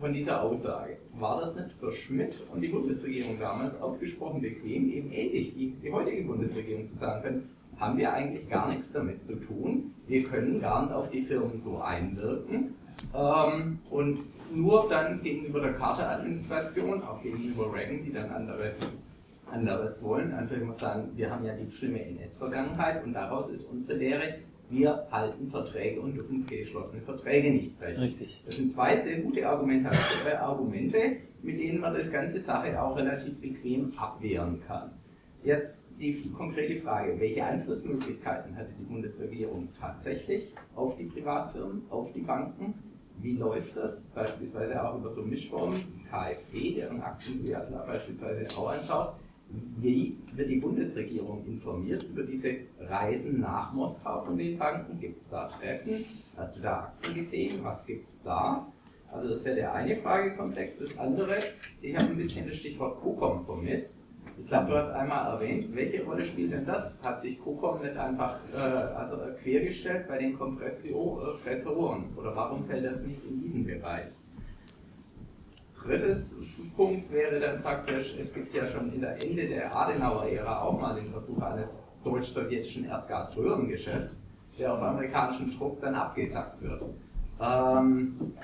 von 0.00 0.14
dieser 0.14 0.42
Aussage, 0.42 0.96
war 1.18 1.42
das 1.42 1.54
nicht 1.54 1.72
für 1.72 1.92
Schmidt 1.92 2.42
und 2.50 2.62
die 2.62 2.68
Bundesregierung 2.68 3.38
damals 3.38 3.78
ausgesprochen 3.78 4.40
bequem, 4.40 4.90
eben 4.90 5.12
ähnlich 5.12 5.52
wie 5.54 5.76
die 5.82 5.92
heutige 5.92 6.22
Bundesregierung 6.22 6.88
zu 6.88 6.94
sagen 6.94 7.22
können, 7.22 7.50
haben 7.82 7.98
wir 7.98 8.12
eigentlich 8.12 8.48
gar 8.48 8.68
nichts 8.68 8.92
damit 8.92 9.24
zu 9.24 9.34
tun. 9.34 9.92
Wir 10.06 10.22
können 10.22 10.60
gar 10.60 10.82
nicht 10.82 10.94
auf 10.94 11.10
die 11.10 11.22
Firmen 11.22 11.58
so 11.58 11.80
einwirken. 11.80 12.74
Ähm, 13.12 13.80
und 13.90 14.20
nur 14.54 14.88
dann 14.88 15.20
gegenüber 15.20 15.60
der 15.60 15.72
Carter-Administration, 15.72 17.02
auch 17.02 17.20
gegenüber 17.20 17.74
Reagan, 17.74 18.04
die 18.04 18.12
dann 18.12 18.30
andere, 18.30 18.72
anderes 19.50 20.02
wollen, 20.02 20.32
einfach 20.32 20.56
immer 20.56 20.74
sagen, 20.74 21.10
wir 21.16 21.28
haben 21.28 21.44
ja 21.44 21.54
die 21.54 21.70
schlimme 21.72 22.04
NS-Vergangenheit 22.04 23.04
und 23.04 23.14
daraus 23.14 23.50
ist 23.50 23.64
unsere 23.64 23.98
Lehre, 23.98 24.34
wir 24.70 25.06
halten 25.10 25.50
Verträge 25.50 26.00
und 26.00 26.14
dürfen 26.14 26.46
geschlossene 26.46 27.02
Verträge 27.02 27.50
nicht 27.50 27.78
brechen. 27.78 28.00
Richtig. 28.00 28.42
Das 28.46 28.56
sind 28.56 28.70
zwei 28.70 28.96
sehr 28.96 29.18
gute 29.18 29.46
Argumentation, 29.46 30.26
äh, 30.26 30.36
Argumente, 30.36 31.16
mit 31.42 31.58
denen 31.58 31.80
man 31.80 31.94
das 31.94 32.10
ganze 32.10 32.38
Sache 32.38 32.80
auch 32.80 32.96
relativ 32.96 33.38
bequem 33.40 33.92
abwehren 33.98 34.62
kann. 34.66 34.92
Jetzt 35.42 35.82
die 36.02 36.32
konkrete 36.32 36.80
Frage, 36.80 37.18
welche 37.20 37.44
Einflussmöglichkeiten 37.44 38.56
hatte 38.56 38.72
die 38.78 38.84
Bundesregierung 38.84 39.68
tatsächlich 39.78 40.52
auf 40.74 40.96
die 40.96 41.04
Privatfirmen, 41.04 41.82
auf 41.90 42.12
die 42.12 42.22
Banken? 42.22 42.74
Wie 43.20 43.36
läuft 43.36 43.76
das? 43.76 44.06
Beispielsweise 44.06 44.82
auch 44.82 44.98
über 44.98 45.10
so 45.10 45.22
Mischformen, 45.22 45.80
KfW, 46.10 46.74
deren 46.74 47.00
Akten 47.02 47.40
du 47.40 47.50
ja 47.50 47.60
beispielsweise 47.86 48.58
auch 48.58 48.70
anschaust. 48.70 49.14
Wie 49.76 50.16
wird 50.32 50.50
die 50.50 50.56
Bundesregierung 50.56 51.44
informiert 51.46 52.04
über 52.10 52.24
diese 52.24 52.54
Reisen 52.80 53.40
nach 53.40 53.72
Moskau 53.72 54.24
von 54.24 54.36
den 54.36 54.58
Banken? 54.58 54.98
Gibt 54.98 55.18
es 55.18 55.28
da 55.28 55.46
Treffen? 55.46 56.04
Hast 56.36 56.56
du 56.56 56.60
da 56.60 56.78
Akten 56.84 57.14
gesehen? 57.14 57.60
Was 57.62 57.86
gibt 57.86 58.08
es 58.08 58.22
da? 58.22 58.66
Also 59.12 59.28
das 59.28 59.44
wäre 59.44 59.56
der 59.56 59.74
eine 59.74 59.96
Fragekomplex. 59.98 60.78
Das 60.78 60.98
andere, 60.98 61.38
ich 61.82 61.94
habe 61.94 62.08
ein 62.08 62.16
bisschen 62.16 62.46
das 62.46 62.56
Stichwort 62.56 63.00
COCOM 63.02 63.44
vermisst. 63.44 64.01
Ich 64.38 64.46
glaube, 64.46 64.70
du 64.70 64.76
hast 64.76 64.90
einmal 64.90 65.34
erwähnt, 65.34 65.74
welche 65.74 66.04
Rolle 66.04 66.24
spielt 66.24 66.52
denn 66.52 66.64
das? 66.64 67.02
Hat 67.02 67.20
sich 67.20 67.40
COCOM 67.40 67.82
nicht 67.82 67.96
einfach 67.96 68.38
äh, 68.54 68.56
also 68.56 69.16
quergestellt 69.42 70.08
bei 70.08 70.18
den 70.18 70.38
Kompressoren? 70.38 72.04
Oder 72.16 72.34
warum 72.34 72.64
fällt 72.64 72.84
das 72.84 73.02
nicht 73.02 73.24
in 73.28 73.40
diesen 73.40 73.64
Bereich? 73.64 74.06
Drittes 75.82 76.36
Punkt 76.76 77.10
wäre 77.12 77.40
dann 77.40 77.60
praktisch, 77.60 78.16
es 78.18 78.32
gibt 78.32 78.54
ja 78.54 78.66
schon 78.66 78.92
in 78.92 79.00
der 79.00 79.22
Ende 79.22 79.48
der 79.48 79.74
Adenauer-Ära 79.74 80.62
auch 80.62 80.80
mal 80.80 80.94
den 80.94 81.10
Versuch 81.10 81.40
eines 81.42 81.88
deutsch-sowjetischen 82.04 82.84
Erdgasröhrengeschäfts, 82.84 84.22
der 84.58 84.74
auf 84.74 84.82
amerikanischen 84.82 85.56
Druck 85.56 85.80
dann 85.80 85.94
abgesagt 85.94 86.62
wird. 86.62 86.84
Ähm, 87.40 88.34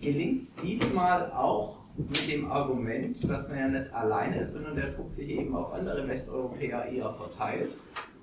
gelingt 0.00 0.42
es 0.42 0.56
diesmal 0.56 1.30
auch 1.32 1.84
mit 1.96 2.28
dem 2.28 2.50
Argument, 2.50 3.16
dass 3.30 3.48
man 3.48 3.58
ja 3.58 3.68
nicht 3.68 3.92
alleine 3.92 4.40
ist, 4.40 4.52
sondern 4.52 4.74
der 4.76 4.92
Druck 4.92 5.12
sich 5.12 5.28
eben 5.28 5.54
auf 5.54 5.72
andere 5.72 6.06
Westeuropäer 6.08 6.86
eher 6.86 7.14
verteilt. 7.14 7.76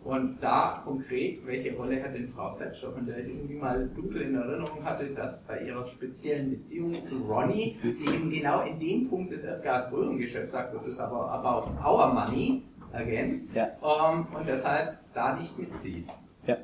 Und 0.04 0.38
da 0.42 0.82
konkret, 0.84 1.46
welche 1.46 1.76
Rolle 1.76 2.04
hat 2.04 2.16
denn 2.16 2.28
Frau 2.28 2.50
Setscher, 2.50 2.92
von 2.92 3.06
der 3.06 3.20
ich 3.20 3.30
irgendwie 3.30 3.54
mal 3.54 3.88
dunkel 3.96 4.24
in 4.24 4.36
Erinnerung 4.36 4.84
hatte, 4.84 5.12
dass 5.12 5.46
bei 5.46 5.62
ihrer 5.62 5.86
speziellen 5.86 6.50
Beziehung 6.50 6.94
zu 6.94 7.24
Ronnie 7.24 7.78
sie 7.82 8.06
eben 8.06 8.32
genau 8.32 8.64
in 8.64 8.80
dem 8.80 9.10
Punkt 9.10 9.32
des 9.32 9.44
Erdgas-Röhrengeschäfts 9.44 10.52
sagt, 10.52 10.74
das 10.74 10.88
ist 10.88 11.00
aber 11.00 11.30
about 11.30 11.70
our 11.88 12.12
money, 12.12 12.64
again, 12.92 13.48
ja. 13.54 13.68
um, 13.82 14.26
ähm, 14.32 14.36
und 14.36 14.48
deshalb 14.48 14.98
da 15.14 15.38
nicht 15.38 15.58
mitzieht. 15.58 16.08
Ja. 16.48 16.58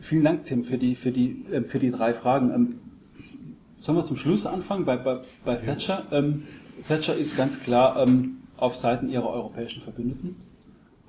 Vielen 0.00 0.24
Dank, 0.24 0.44
Tim, 0.44 0.64
für 0.64 0.78
die, 0.78 0.96
für 0.96 1.12
die, 1.12 1.46
äh, 1.52 1.62
für 1.62 1.78
die 1.78 1.92
drei 1.92 2.12
Fragen. 2.12 2.81
Sollen 3.82 3.98
wir 3.98 4.04
zum 4.04 4.16
Schluss 4.16 4.46
anfangen 4.46 4.84
bei, 4.84 4.96
bei, 4.96 5.22
bei 5.44 5.56
Thatcher? 5.56 6.04
Ähm, 6.12 6.44
Thatcher 6.86 7.16
ist 7.16 7.36
ganz 7.36 7.58
klar 7.58 8.00
ähm, 8.00 8.36
auf 8.56 8.76
Seiten 8.76 9.08
ihrer 9.08 9.28
europäischen 9.28 9.82
Verbündeten. 9.82 10.36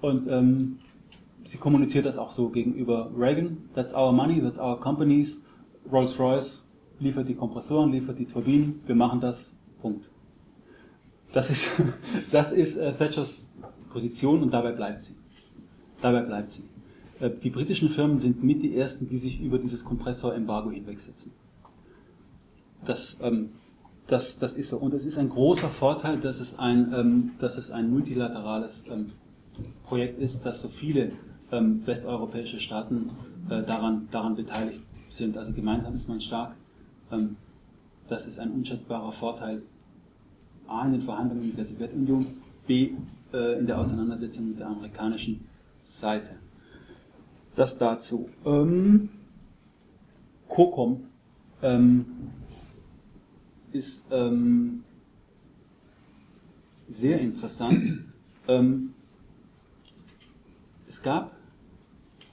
Und 0.01 0.27
ähm, 0.27 0.79
sie 1.43 1.59
kommuniziert 1.59 2.07
das 2.07 2.17
auch 2.17 2.31
so 2.31 2.49
gegenüber 2.49 3.11
Reagan. 3.15 3.69
That's 3.75 3.93
our 3.93 4.11
money, 4.11 4.41
that's 4.41 4.57
our 4.57 4.79
companies. 4.79 5.43
Rolls-Royce 5.91 6.67
liefert 6.99 7.29
die 7.29 7.35
Kompressoren, 7.35 7.91
liefert 7.91 8.17
die 8.17 8.25
Turbinen. 8.25 8.81
Wir 8.87 8.95
machen 8.95 9.21
das. 9.21 9.55
Punkt. 9.79 10.09
Das 11.31 11.51
ist, 11.51 11.79
das 12.31 12.53
ist 12.53 12.77
äh, 12.77 12.91
Thatchers 12.91 13.45
Position 13.91 14.41
und 14.41 14.51
dabei 14.51 14.71
bleibt 14.71 15.03
sie. 15.03 15.13
Dabei 16.01 16.21
bleibt 16.21 16.49
sie. 16.49 16.63
Äh, 17.19 17.29
die 17.29 17.51
britischen 17.51 17.89
Firmen 17.89 18.17
sind 18.17 18.43
mit 18.43 18.63
die 18.63 18.75
ersten, 18.75 19.07
die 19.07 19.19
sich 19.19 19.39
über 19.39 19.59
dieses 19.59 19.85
Kompressor-Embargo 19.85 20.71
hinwegsetzen. 20.71 21.33
Das, 22.85 23.17
ähm, 23.21 23.51
das, 24.07 24.37
das 24.39 24.55
ist 24.55 24.69
so. 24.69 24.77
Und 24.77 24.93
es 24.93 25.05
ist 25.05 25.17
ein 25.17 25.29
großer 25.29 25.69
Vorteil, 25.69 26.19
dass 26.19 26.39
es 26.39 26.59
ein, 26.59 26.93
ähm, 26.93 27.31
dass 27.39 27.57
es 27.57 27.71
ein 27.71 27.89
multilaterales 27.89 28.85
ähm, 28.89 29.11
Projekt 29.83 30.19
ist, 30.19 30.45
dass 30.45 30.61
so 30.61 30.67
viele 30.67 31.11
ähm, 31.51 31.85
westeuropäische 31.85 32.59
Staaten 32.59 33.11
äh, 33.49 33.63
daran, 33.63 34.07
daran 34.11 34.35
beteiligt 34.35 34.81
sind. 35.07 35.37
Also 35.37 35.53
gemeinsam 35.53 35.95
ist 35.95 36.09
man 36.09 36.19
stark. 36.19 36.55
Ähm, 37.11 37.37
das 38.07 38.27
ist 38.27 38.39
ein 38.39 38.51
unschätzbarer 38.51 39.11
Vorteil 39.11 39.63
A 40.67 40.85
in 40.85 40.93
den 40.93 41.01
Verhandlungen 41.01 41.47
mit 41.47 41.57
der 41.57 41.65
Sowjetunion, 41.65 42.25
B 42.67 42.91
äh, 43.33 43.59
in 43.59 43.67
der 43.67 43.79
Auseinandersetzung 43.79 44.49
mit 44.49 44.59
der 44.59 44.67
amerikanischen 44.67 45.45
Seite. 45.83 46.31
Das 47.55 47.77
dazu. 47.77 48.29
Ähm, 48.45 49.09
COCOM 50.47 51.03
ähm, 51.61 52.05
ist 53.73 54.07
ähm, 54.11 54.83
sehr 56.87 57.19
interessant. 57.19 58.05
Ähm, 58.47 58.93
es 60.87 61.01
gab 61.01 61.35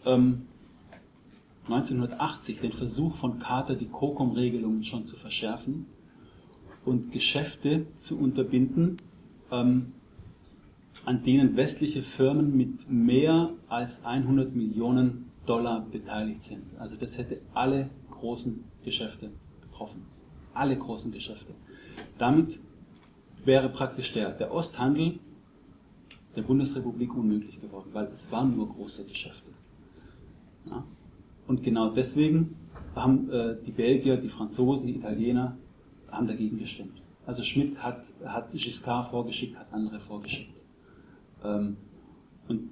1980 0.04 2.56
ähm, 2.56 2.62
den 2.62 2.72
Versuch 2.72 3.16
von 3.16 3.38
Carter, 3.38 3.74
die 3.74 3.86
COCOM-Regelungen 3.86 4.84
schon 4.84 5.06
zu 5.06 5.16
verschärfen 5.16 5.86
und 6.84 7.12
Geschäfte 7.12 7.86
zu 7.96 8.18
unterbinden, 8.18 8.96
ähm, 9.50 9.92
an 11.04 11.22
denen 11.22 11.56
westliche 11.56 12.02
Firmen 12.02 12.56
mit 12.56 12.90
mehr 12.90 13.52
als 13.68 14.04
100 14.04 14.54
Millionen 14.54 15.30
Dollar 15.46 15.86
beteiligt 15.90 16.42
sind. 16.42 16.78
Also 16.78 16.96
das 16.96 17.16
hätte 17.16 17.40
alle 17.54 17.88
großen 18.10 18.64
Geschäfte 18.84 19.30
betroffen. 19.62 20.19
Alle 20.60 20.76
großen 20.76 21.10
Geschäfte. 21.10 21.54
Damit 22.18 22.60
wäre 23.46 23.70
praktisch 23.70 24.12
der, 24.12 24.32
der 24.32 24.52
Osthandel 24.52 25.18
der 26.36 26.42
Bundesrepublik 26.42 27.16
unmöglich 27.16 27.58
geworden, 27.58 27.88
weil 27.94 28.08
es 28.08 28.30
waren 28.30 28.54
nur 28.54 28.68
große 28.68 29.06
Geschäfte. 29.06 29.50
Ja? 30.66 30.84
Und 31.46 31.62
genau 31.62 31.88
deswegen 31.88 32.56
haben 32.94 33.30
äh, 33.30 33.56
die 33.64 33.70
Belgier, 33.70 34.18
die 34.18 34.28
Franzosen, 34.28 34.86
die 34.86 34.96
Italiener 34.96 35.56
haben 36.10 36.26
dagegen 36.26 36.58
gestimmt. 36.58 37.00
Also 37.24 37.42
Schmidt 37.42 37.82
hat, 37.82 38.04
hat 38.22 38.50
Giscard 38.52 39.06
vorgeschickt, 39.06 39.56
hat 39.58 39.72
andere 39.72 39.98
vorgeschickt. 39.98 40.52
Ähm, 41.42 41.78
und 42.48 42.68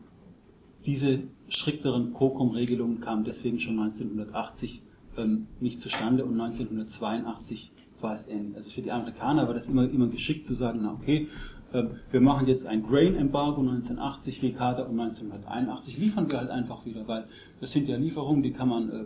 diese 0.85 1.23
strikteren 1.49 2.13
COCOM-Regelungen 2.13 3.01
kamen 3.01 3.25
deswegen 3.25 3.59
schon 3.59 3.81
1980 3.81 4.83
ähm, 5.17 5.47
nicht 5.59 5.81
zustande 5.81 6.27
und 6.27 6.39
1982 6.39 7.73
war 8.03 8.15
es 8.15 8.29
ähnlich. 8.29 8.57
Also 8.57 8.71
für 8.71 8.83
die 8.83 8.93
Amerikaner 8.93 9.47
war 9.47 9.55
das 9.55 9.69
immer, 9.69 9.89
immer 9.89 10.09
geschickt 10.09 10.45
zu 10.45 10.55
sagen, 10.55 10.81
na 10.83 10.93
okay, 10.93 11.29
ähm, 11.73 11.91
wir 12.11 12.21
machen 12.21 12.47
jetzt 12.47 12.67
ein 12.67 12.83
Grain-Embargo 12.83 13.61
1980 13.61 14.43
wie 14.43 14.53
Kader 14.53 14.89
und 14.89 14.99
1981 14.99 15.99
liefern 15.99 16.31
wir 16.31 16.39
halt 16.39 16.51
einfach 16.51 16.85
wieder, 16.87 17.07
weil 17.07 17.27
das 17.61 17.73
sind 17.73 17.89
ja 17.89 17.97
Lieferungen, 17.97 18.43
die 18.43 18.53
kann 18.53 18.69
man 18.69 18.91
äh, 18.91 19.05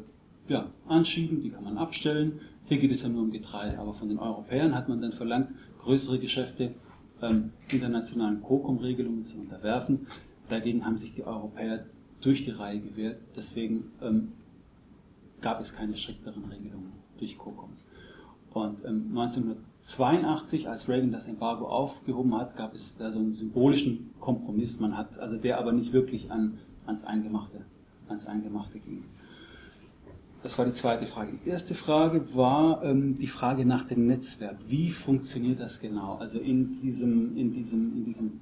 ja, 0.49 0.67
anschieben, 0.87 1.43
die 1.43 1.51
kann 1.51 1.65
man 1.65 1.79
abstellen. 1.79 2.41
Hier 2.67 2.79
geht 2.79 2.93
es 2.93 3.03
ja 3.03 3.09
nur 3.09 3.23
um 3.23 3.31
Getreide, 3.31 3.79
aber 3.79 3.93
von 3.93 4.09
den 4.09 4.19
Europäern 4.19 4.75
hat 4.75 4.89
man 4.89 5.01
dann 5.01 5.13
verlangt, 5.13 5.51
größere 5.83 6.19
Geschäfte 6.19 6.75
ähm, 7.21 7.51
internationalen 7.69 8.43
COCOM-Regelungen 8.43 9.25
zu 9.25 9.39
unterwerfen. 9.39 10.07
Dagegen 10.49 10.85
haben 10.85 10.97
sich 10.97 11.15
die 11.15 11.25
Europäer 11.25 11.87
durch 12.21 12.45
die 12.45 12.51
Reihe 12.51 12.81
gewehrt. 12.81 13.21
Deswegen 13.37 13.91
ähm, 14.01 14.33
gab 15.41 15.61
es 15.61 15.75
keine 15.75 15.97
strikteren 15.97 16.45
Regelungen 16.45 16.93
durch 17.19 17.37
COCOM. 17.37 17.71
Und 18.55 18.85
ähm, 18.85 19.07
1982, 19.11 20.69
als 20.69 20.89
Reagan 20.89 21.13
das 21.13 21.29
Embargo 21.29 21.67
aufgehoben 21.67 22.37
hat, 22.37 22.57
gab 22.57 22.75
es 22.75 22.99
da 22.99 23.11
so 23.11 23.19
einen 23.19 23.33
symbolischen 23.33 24.11
Kompromiss. 24.21 24.81
Man 24.81 24.97
hat, 24.97 25.19
also 25.19 25.37
der 25.37 25.59
aber 25.59 25.73
nicht 25.73 25.93
wirklich 25.93 26.31
an, 26.31 26.59
ans 26.87 27.05
Eingemachte, 27.05 27.65
ans 28.09 28.27
Eingemachte 28.27 28.79
ging. 28.79 29.05
Das 30.43 30.59
war 30.59 30.67
die 30.67 30.73
zweite 30.73 31.07
Frage. 31.07 31.39
Die 31.45 31.51
erste 31.51 31.75
Frage 31.75 32.35
war 32.35 32.83
ähm, 32.83 33.17
die 33.19 33.29
Frage 33.29 33.65
nach 33.65 33.87
dem 33.87 34.07
Netzwerk. 34.09 34.59
Wie 34.67 34.91
funktioniert 34.91 35.61
das 35.61 35.81
genau? 35.81 36.17
Also 36.17 36.41
in 36.41 36.67
diesem, 36.67 37.37
in 37.37 37.53
diesem, 37.53 37.97
in 37.97 38.05
diesem, 38.05 38.41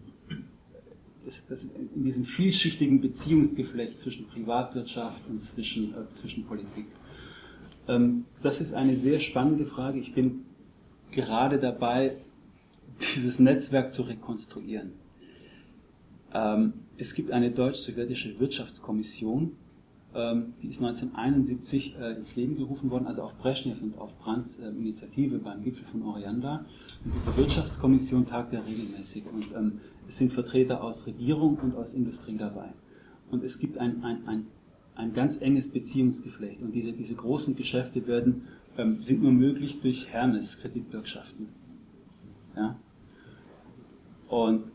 das, 1.27 1.47
das, 1.47 1.65
in 1.65 2.03
diesem 2.03 2.24
vielschichtigen 2.24 3.03
Beziehungsgeflecht 3.03 3.99
zwischen 3.99 4.27
Privatwirtschaft 4.28 5.20
und 5.28 5.43
zwischen, 5.43 5.93
äh, 5.93 6.11
zwischen 6.15 6.45
Politik. 6.45 6.87
Ähm, 7.89 8.24
das 8.43 8.61
ist 8.61 8.73
eine 8.73 8.94
sehr 8.94 9.20
spannende 9.20 9.65
Frage. 9.65 9.98
Ich 9.98 10.15
bin 10.15 10.44
gerade 11.12 11.59
dabei, 11.59 12.16
dieses 13.15 13.39
Netzwerk 13.39 13.93
zu 13.93 14.02
rekonstruieren. 14.02 14.93
Ähm, 16.32 16.73
es 16.97 17.15
gibt 17.15 17.31
eine 17.32 17.51
deutsch-sowjetische 17.51 18.39
Wirtschaftskommission, 18.39 19.57
ähm, 20.12 20.55
die 20.61 20.69
ist 20.69 20.82
1971 20.82 21.97
äh, 21.98 22.16
ins 22.16 22.35
Leben 22.35 22.57
gerufen 22.57 22.90
worden, 22.90 23.07
also 23.07 23.23
auf 23.23 23.36
Brezhnev 23.39 23.81
und 23.81 23.97
auf 23.97 24.16
Brandts 24.19 24.59
äh, 24.59 24.69
Initiative 24.69 25.39
beim 25.39 25.62
Gipfel 25.62 25.86
von 25.86 26.02
Orianda. 26.02 26.65
Und 27.05 27.15
diese 27.15 27.36
Wirtschaftskommission 27.36 28.27
tagt 28.27 28.52
ja 28.52 28.61
regelmäßig 28.61 29.24
und 29.32 29.47
es 30.09 30.19
sind 30.19 30.32
Vertreter 30.32 30.82
aus 30.82 31.07
Regierung 31.07 31.59
und 31.62 31.77
aus 31.77 31.94
Industrie 31.94 32.36
dabei. 32.36 32.70
Und 33.31 33.44
es 33.44 33.61
gibt 33.61 33.78
ein, 33.78 34.02
ein, 34.02 34.27
ein, 34.27 34.47
ein 34.95 35.12
ganz 35.12 35.41
enges 35.41 35.73
Beziehungsgeflecht 35.73 36.61
und 36.62 36.73
diese, 36.73 36.93
diese 36.93 37.15
großen 37.15 37.57
Geschäfte 37.57 38.07
werden, 38.07 38.49
ähm, 38.77 39.03
sind 39.03 39.23
nur 39.23 39.33
möglich 39.33 39.81
durch 39.81 40.09
Hermes-Kreditbürgschaften. 40.09 41.49
Ja? 42.57 42.77
Und 44.29 44.71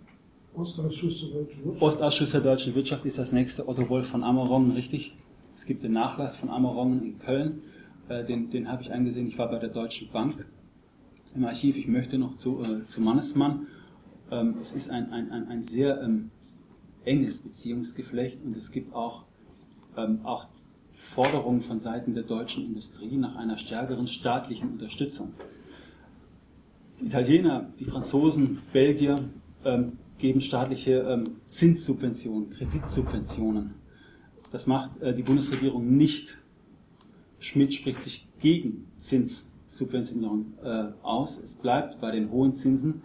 Ostausschuss 0.54 1.22
der 1.22 1.30
deutschen 1.30 1.66
Wirtschaft. 1.66 1.82
Ostausschuss 1.82 2.32
der 2.32 2.42
deutschen 2.42 2.76
Wirtschaft 2.76 3.06
ist 3.06 3.18
das 3.18 3.32
nächste. 3.32 3.68
Otto 3.68 3.88
Wolf 3.90 4.08
von 4.08 4.24
Amerongen, 4.24 4.72
richtig? 4.72 5.16
Es 5.54 5.66
gibt 5.66 5.84
den 5.84 5.94
Nachlass 5.94 6.38
von 6.38 6.50
Amerongen 6.50 7.04
in 7.04 7.20
Köln, 7.20 7.62
äh, 8.10 8.26
den, 8.26 8.50
den 8.50 8.70
habe 8.70 8.82
ich 8.82 8.92
eingesehen. 8.92 9.28
Ich 9.28 9.38
war 9.38 9.50
bei 9.50 9.60
der 9.60 9.70
Deutschen 9.70 10.10
Bank 10.12 10.46
im 11.34 11.46
Archiv. 11.46 11.78
Ich 11.78 11.88
möchte 11.88 12.18
noch 12.18 12.36
zu, 12.36 12.62
äh, 12.64 12.86
zu 12.86 13.02
Mannesmann. 13.02 13.68
Ähm, 14.32 14.56
es 14.62 14.74
ist 14.74 14.90
ein, 14.90 15.12
ein, 15.12 15.32
ein, 15.32 15.48
ein 15.48 15.64
sehr 15.64 16.02
ähm, 16.02 16.32
enges 17.06 17.42
Beziehungsgeflecht 17.42 18.40
und 18.44 18.56
es 18.56 18.72
gibt 18.72 18.94
auch, 18.94 19.24
ähm, 19.97 20.19
auch 20.23 20.47
Forderungen 20.91 21.61
von 21.61 21.80
Seiten 21.80 22.13
der 22.13 22.23
deutschen 22.23 22.65
Industrie 22.65 23.17
nach 23.17 23.35
einer 23.35 23.57
stärkeren 23.57 24.07
staatlichen 24.07 24.72
Unterstützung. 24.72 25.34
Die 26.99 27.07
Italiener, 27.07 27.69
die 27.80 27.85
Franzosen, 27.85 28.61
Belgier 28.72 29.15
ähm, 29.65 29.93
geben 30.17 30.41
staatliche 30.41 30.99
ähm, 31.01 31.38
Zinssubventionen, 31.45 32.49
Kreditsubventionen 32.51 33.76
das 34.55 34.67
macht 34.67 35.01
äh, 35.01 35.13
die 35.13 35.22
Bundesregierung 35.22 35.97
nicht. 35.97 36.38
Schmidt 37.39 37.73
spricht 37.73 38.01
sich 38.01 38.26
gegen 38.39 38.88
Zinssubventionierung 38.95 40.53
äh, 40.63 40.85
aus. 41.03 41.43
Es 41.43 41.55
bleibt 41.55 41.99
bei 41.99 42.11
den 42.11 42.31
hohen 42.31 42.53
Zinsen. 42.53 43.01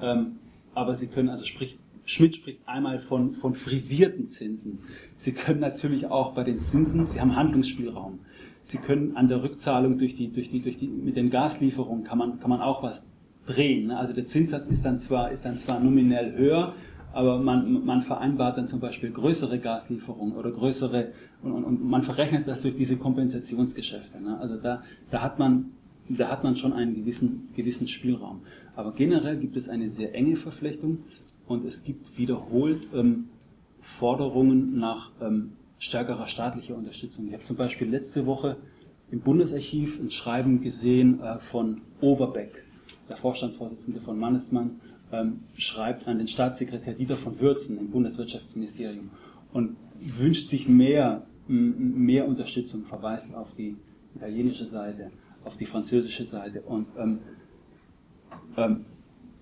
Ähm, 0.00 0.40
aber 0.74 0.96
Sie 0.96 1.06
können, 1.06 1.28
also 1.28 1.44
spricht, 1.44 1.78
Schmidt 2.08 2.36
spricht 2.36 2.60
einmal 2.66 3.00
von, 3.00 3.34
von 3.34 3.52
frisierten 3.52 4.30
Zinsen. 4.30 4.78
Sie 5.18 5.32
können 5.32 5.60
natürlich 5.60 6.06
auch 6.06 6.32
bei 6.32 6.42
den 6.42 6.58
Zinsen, 6.58 7.06
Sie 7.06 7.20
haben 7.20 7.36
Handlungsspielraum. 7.36 8.20
Sie 8.62 8.78
können 8.78 9.14
an 9.14 9.28
der 9.28 9.42
Rückzahlung 9.42 9.98
durch 9.98 10.14
die, 10.14 10.32
durch 10.32 10.48
die, 10.48 10.62
durch 10.62 10.78
die, 10.78 10.88
mit 10.88 11.16
den 11.16 11.28
Gaslieferungen 11.28 12.04
kann 12.04 12.16
man, 12.16 12.40
kann 12.40 12.48
man 12.48 12.62
auch 12.62 12.82
was 12.82 13.10
drehen. 13.44 13.88
Ne? 13.88 13.98
Also 13.98 14.14
der 14.14 14.26
Zinssatz 14.26 14.68
ist 14.68 14.86
dann 14.86 14.98
zwar, 14.98 15.32
ist 15.32 15.44
dann 15.44 15.58
zwar 15.58 15.80
nominell 15.80 16.32
höher, 16.34 16.74
aber 17.12 17.38
man, 17.38 17.84
man 17.84 18.00
vereinbart 18.00 18.56
dann 18.56 18.68
zum 18.68 18.80
Beispiel 18.80 19.10
größere 19.10 19.58
Gaslieferungen 19.58 20.34
oder 20.34 20.50
größere 20.50 21.12
und, 21.42 21.52
und, 21.52 21.64
und 21.64 21.84
man 21.84 22.02
verrechnet 22.02 22.48
das 22.48 22.60
durch 22.60 22.76
diese 22.76 22.96
Kompensationsgeschäfte. 22.96 24.18
Ne? 24.18 24.38
Also 24.40 24.56
da, 24.56 24.82
da 25.10 25.20
hat 25.20 25.38
man 25.38 25.72
da 26.08 26.30
hat 26.30 26.42
man 26.42 26.56
schon 26.56 26.72
einen 26.72 26.94
gewissen, 26.94 27.50
gewissen 27.54 27.86
Spielraum. 27.86 28.40
Aber 28.74 28.92
generell 28.92 29.36
gibt 29.36 29.58
es 29.58 29.68
eine 29.68 29.90
sehr 29.90 30.14
enge 30.14 30.36
Verflechtung 30.36 31.00
und 31.48 31.64
es 31.64 31.82
gibt 31.82 32.16
wiederholt 32.18 32.88
ähm, 32.94 33.30
Forderungen 33.80 34.78
nach 34.78 35.10
ähm, 35.20 35.52
stärkerer 35.78 36.26
staatlicher 36.26 36.76
Unterstützung. 36.76 37.26
Ich 37.26 37.32
habe 37.32 37.42
zum 37.42 37.56
Beispiel 37.56 37.88
letzte 37.88 38.26
Woche 38.26 38.56
im 39.10 39.20
Bundesarchiv 39.20 39.98
ein 39.98 40.10
Schreiben 40.10 40.60
gesehen 40.60 41.20
äh, 41.20 41.38
von 41.38 41.80
Overbeck, 42.00 42.64
der 43.08 43.16
Vorstandsvorsitzende 43.16 44.00
von 44.00 44.18
Mannesmann, 44.18 44.80
ähm, 45.10 45.40
schreibt 45.56 46.06
an 46.06 46.18
den 46.18 46.28
Staatssekretär 46.28 46.94
Dieter 46.94 47.16
von 47.16 47.40
Würzen 47.40 47.78
im 47.78 47.90
Bundeswirtschaftsministerium 47.90 49.10
und 49.52 49.76
wünscht 49.98 50.48
sich 50.48 50.68
mehr, 50.68 51.26
mehr 51.46 52.28
Unterstützung, 52.28 52.84
verweist 52.84 53.34
auf 53.34 53.54
die 53.54 53.76
italienische 54.14 54.66
Seite, 54.66 55.10
auf 55.44 55.56
die 55.56 55.64
französische 55.64 56.26
Seite. 56.26 56.60
Und 56.62 56.86
ähm, 56.98 57.18
ähm, 58.56 58.84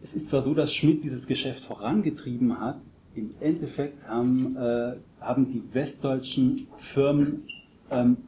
es 0.02 0.14
ist 0.14 0.28
zwar 0.28 0.42
so, 0.42 0.54
dass 0.54 0.72
Schmidt 0.72 1.02
dieses 1.02 1.26
Geschäft 1.26 1.64
vorangetrieben 1.64 2.60
hat, 2.60 2.80
im 3.14 3.34
Endeffekt 3.40 4.06
haben, 4.06 4.56
äh, 4.56 4.96
haben 5.20 5.48
die 5.48 5.62
westdeutschen 5.72 6.68
Firmen 6.76 7.44
ähm, 7.90 8.18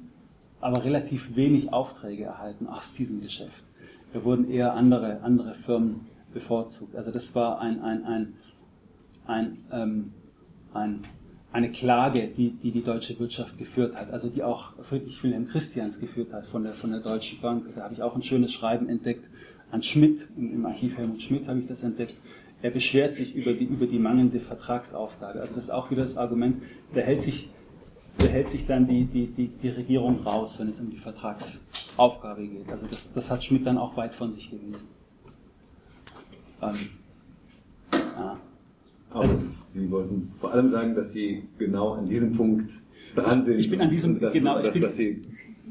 aber 0.61 0.85
relativ 0.85 1.37
wenig 1.37 1.73
Aufträge 1.73 2.25
erhalten 2.25 2.67
aus 2.67 2.95
diesem 2.95 3.21
Geschäft. 3.21 3.65
Da 4.13 4.25
wurden 4.25 4.51
eher 4.51 4.75
andere, 4.75 5.23
andere 5.23 5.55
Firmen 5.55 6.07
bevorzugt. 6.33 6.97
Also 6.97 7.11
das 7.11 7.35
war 7.35 7.61
ein, 7.61 7.81
ein, 7.83 8.05
ein, 8.05 8.35
ein, 9.27 9.59
ähm, 9.71 10.13
ein, 10.73 11.05
eine 11.53 11.71
Klage, 11.71 12.29
die, 12.29 12.51
die 12.51 12.73
die 12.73 12.83
deutsche 12.83 13.19
Wirtschaft 13.19 13.59
geführt 13.59 13.95
hat, 13.95 14.11
also 14.11 14.29
die 14.29 14.43
auch 14.43 14.75
Friedrich 14.83 15.23
Wilhelm 15.23 15.47
Christians 15.49 16.01
geführt 16.01 16.33
hat 16.33 16.47
von 16.47 16.65
der, 16.65 16.73
von 16.73 16.91
der 16.91 17.01
Deutschen 17.01 17.41
Bank. 17.41 17.67
Da 17.75 17.83
habe 17.83 17.95
ich 17.95 18.03
auch 18.03 18.15
ein 18.15 18.23
schönes 18.23 18.53
Schreiben 18.53 18.89
entdeckt 18.89 19.25
an 19.71 19.83
Schmidt, 19.83 20.29
im, 20.37 20.65
Archiv 20.67 20.97
Helmut 20.97 21.23
Schmidt 21.23 21.47
habe 21.47 21.61
ich 21.61 21.67
das 21.67 21.83
entdeckt 21.83 22.17
er 22.63 22.71
beschwert 22.71 23.15
sich 23.15 23.35
über 23.35 23.53
die, 23.53 23.65
über 23.65 23.87
die 23.87 23.99
mangelnde 23.99 24.41
Vertragsaufgabe. 24.41 25.41
Also 25.41 25.55
das 25.55 25.65
ist 25.65 25.71
auch 25.71 25.91
wieder 25.91 26.03
das 26.03 26.17
Argument, 26.17 26.63
da 26.95 27.01
hält 27.01 27.23
sich, 27.23 27.51
da 28.19 28.27
hält 28.27 28.51
sich 28.51 28.67
dann 28.67 28.89
die, 28.89 29.05
die, 29.05 29.27
die, 29.27 29.49
die 29.49 29.69
Regierung 29.69 30.23
raus, 30.23 30.59
wenn 30.59 30.69
es 30.69 30.81
um 30.81 30.91
die 30.91 30.99
Vertragsaufgabe 30.99 32.47
geht. 32.47 32.69
Also 32.71 32.87
das, 32.91 33.13
das 33.13 33.31
hat 33.31 33.45
Schmidt 33.45 33.67
dann 33.67 33.79
auch 33.79 33.97
weit 33.97 34.15
von 34.15 34.33
sich 34.33 34.51
gewiesen. 34.51 34.89
Ähm, 36.61 36.77
ja. 37.93 38.37
Also, 39.11 39.37
Sie 39.71 39.91
wollten 39.91 40.33
vor 40.37 40.53
allem 40.53 40.69
sagen, 40.69 40.95
dass 40.95 41.13
Sie 41.13 41.45
genau 41.59 41.93
an 41.93 42.07
diesem 42.07 42.33
Punkt 42.33 42.71
dran 43.15 43.45
sind. 43.45 43.59
Ich 43.59 43.71
bin 43.71 43.81
an 43.81 43.89
diesem, 43.89 44.21
dass, 44.21 44.35
genau, 44.35 44.61
dass, 44.61 44.73
bin, 44.73 44.83
dass 44.83 44.97
Sie 44.97 45.23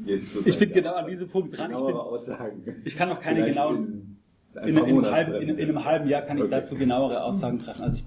jetzt 0.08 0.46
ich 0.46 0.58
bin 0.58 0.72
genau 0.72 0.94
an 0.94 1.06
diesem 1.06 1.28
Punkt 1.28 1.58
dran. 1.58 1.70
Ich, 1.70 1.76
bin, 1.76 1.94
Aussagen. 1.94 2.82
ich 2.84 2.96
kann 2.96 3.08
noch 3.08 3.20
keine 3.20 3.44
genauen 3.46 4.18
in, 4.62 4.76
in, 4.76 4.78
einem 4.78 5.06
halben, 5.06 5.34
in, 5.34 5.48
in, 5.50 5.68
einem 5.68 5.84
halben 5.84 6.08
Jahr 6.08 6.22
kann 6.22 6.36
ich 6.36 6.44
okay. 6.44 6.50
dazu 6.50 6.74
genauere 6.74 7.22
Aussagen 7.22 7.58
treffen. 7.58 7.82
Also 7.82 8.02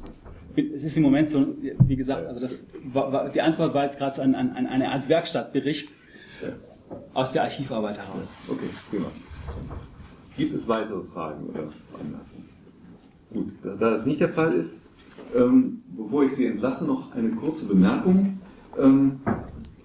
bin, 0.55 0.73
es 0.73 0.83
ist 0.83 0.97
im 0.97 1.03
Moment 1.03 1.29
so, 1.29 1.55
wie 1.85 1.95
gesagt, 1.95 2.27
also 2.27 2.39
das 2.39 2.67
war, 2.91 3.13
war, 3.13 3.29
die 3.29 3.41
Antwort 3.41 3.73
war 3.73 3.83
jetzt 3.83 3.97
gerade 3.97 4.15
so 4.15 4.21
an, 4.21 4.35
an, 4.35 4.55
an 4.55 4.67
eine 4.67 4.91
Art 4.91 5.07
Werkstattbericht 5.07 5.89
aus 7.13 7.31
der 7.33 7.43
Archivarbeit 7.43 7.97
heraus. 7.97 8.35
Okay, 8.47 8.67
prima. 8.89 9.07
Gibt 10.37 10.53
es 10.53 10.67
weitere 10.67 11.03
Fragen 11.03 11.45
oder 11.47 11.71
Anmerkungen? 11.93 12.49
Gut, 13.33 13.55
da, 13.63 13.75
da 13.75 13.91
das 13.91 14.05
nicht 14.05 14.19
der 14.19 14.29
Fall 14.29 14.53
ist, 14.53 14.85
ähm, 15.35 15.83
bevor 15.95 16.23
ich 16.23 16.33
Sie 16.33 16.45
entlasse, 16.45 16.85
noch 16.85 17.13
eine 17.15 17.29
kurze 17.29 17.67
Bemerkung. 17.67 18.39
Ähm, 18.77 19.21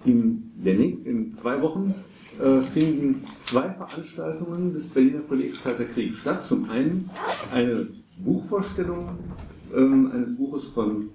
in, 0.07 1.03
in 1.05 1.31
zwei 1.31 1.61
Wochen 1.61 1.93
äh, 2.39 2.61
finden 2.61 3.23
zwei 3.39 3.69
Veranstaltungen 3.69 4.73
des 4.73 4.89
Berliner 4.89 5.21
Kollegs 5.21 5.63
Kalter 5.63 5.85
Krieg 5.85 6.15
statt. 6.15 6.43
Zum 6.45 6.69
einen 6.69 7.09
eine 7.53 7.87
Buchvorstellung 8.17 9.09
ähm, 9.75 10.11
eines 10.11 10.35
Buches 10.35 10.67
von 10.69 11.09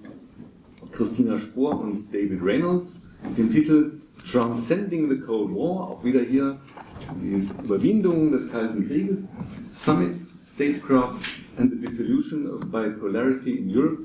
Christina 0.91 1.39
Spohr 1.39 1.81
und 1.81 2.13
David 2.13 2.43
Reynolds 2.43 3.03
mit 3.29 3.39
dem 3.39 3.51
Titel 3.51 4.01
Transcending 4.31 5.09
the 5.11 5.19
Cold 5.19 5.51
War, 5.51 5.91
auch 5.91 6.05
wieder 6.05 6.21
hier 6.21 6.61
die 7.21 7.49
Überwindung 7.65 8.31
des 8.31 8.51
Kalten 8.51 8.87
Krieges, 8.87 9.33
Summits, 9.71 10.55
Statecraft 10.55 11.21
and 11.57 11.73
the 11.73 11.79
Dissolution 11.79 12.47
of 12.47 12.61
Bipolarity 12.71 13.59
in 13.59 13.69
Europe 13.69 14.05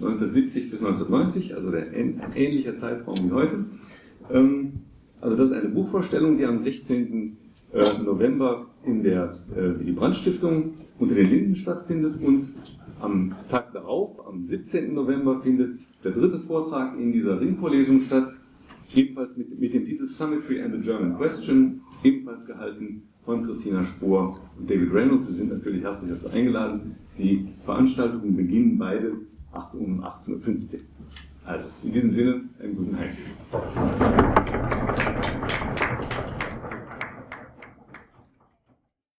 1970 0.00 0.70
bis 0.70 0.80
1990, 0.80 1.54
also 1.54 1.70
der, 1.70 1.88
ein 1.90 2.22
ähnlicher 2.34 2.74
Zeitraum 2.74 3.18
wie 3.28 3.32
heute. 3.32 3.64
Ähm, 4.32 4.72
also 5.20 5.36
das 5.36 5.50
ist 5.50 5.56
eine 5.56 5.68
Buchvorstellung, 5.68 6.36
die 6.36 6.44
am 6.44 6.58
16. 6.58 7.36
Äh, 7.72 8.02
November 8.04 8.66
in 8.84 9.02
der 9.02 9.38
äh, 9.54 9.78
Willy 9.78 9.92
Brandt 9.92 10.16
Stiftung 10.16 10.74
unter 10.98 11.14
den 11.14 11.28
Linden 11.28 11.56
stattfindet 11.56 12.20
und 12.22 12.48
am 13.00 13.34
Tag 13.48 13.72
darauf, 13.72 14.26
am 14.26 14.46
17. 14.46 14.92
November, 14.92 15.40
findet 15.40 15.78
der 16.04 16.12
dritte 16.12 16.38
Vortrag 16.38 16.98
in 16.98 17.12
dieser 17.12 17.40
Ringvorlesung 17.40 18.00
statt, 18.00 18.34
ebenfalls 18.94 19.36
mit, 19.36 19.58
mit 19.58 19.72
dem 19.72 19.84
Titel 19.84 20.04
Symmetry 20.04 20.60
and 20.60 20.74
the 20.74 20.80
German 20.80 21.16
Question, 21.16 21.82
ebenfalls 22.02 22.44
gehalten 22.44 23.02
von 23.22 23.44
Christina 23.44 23.84
Spohr 23.84 24.40
und 24.58 24.68
David 24.68 24.92
Reynolds. 24.92 25.28
Sie 25.28 25.34
sind 25.34 25.50
natürlich 25.50 25.82
herzlich 25.82 26.10
dazu 26.10 26.28
eingeladen. 26.28 26.96
Die 27.18 27.48
Veranstaltungen 27.64 28.36
beginnen 28.36 28.78
beide 28.78 29.12
um 29.74 30.02
18.15 30.02 30.74
Uhr. 30.74 30.80
Also, 31.50 31.66
in 31.82 31.90
diesem 31.90 32.12
Sinne, 32.12 32.42
einen 32.62 32.76
guten 32.76 32.96
Heim. 32.96 33.10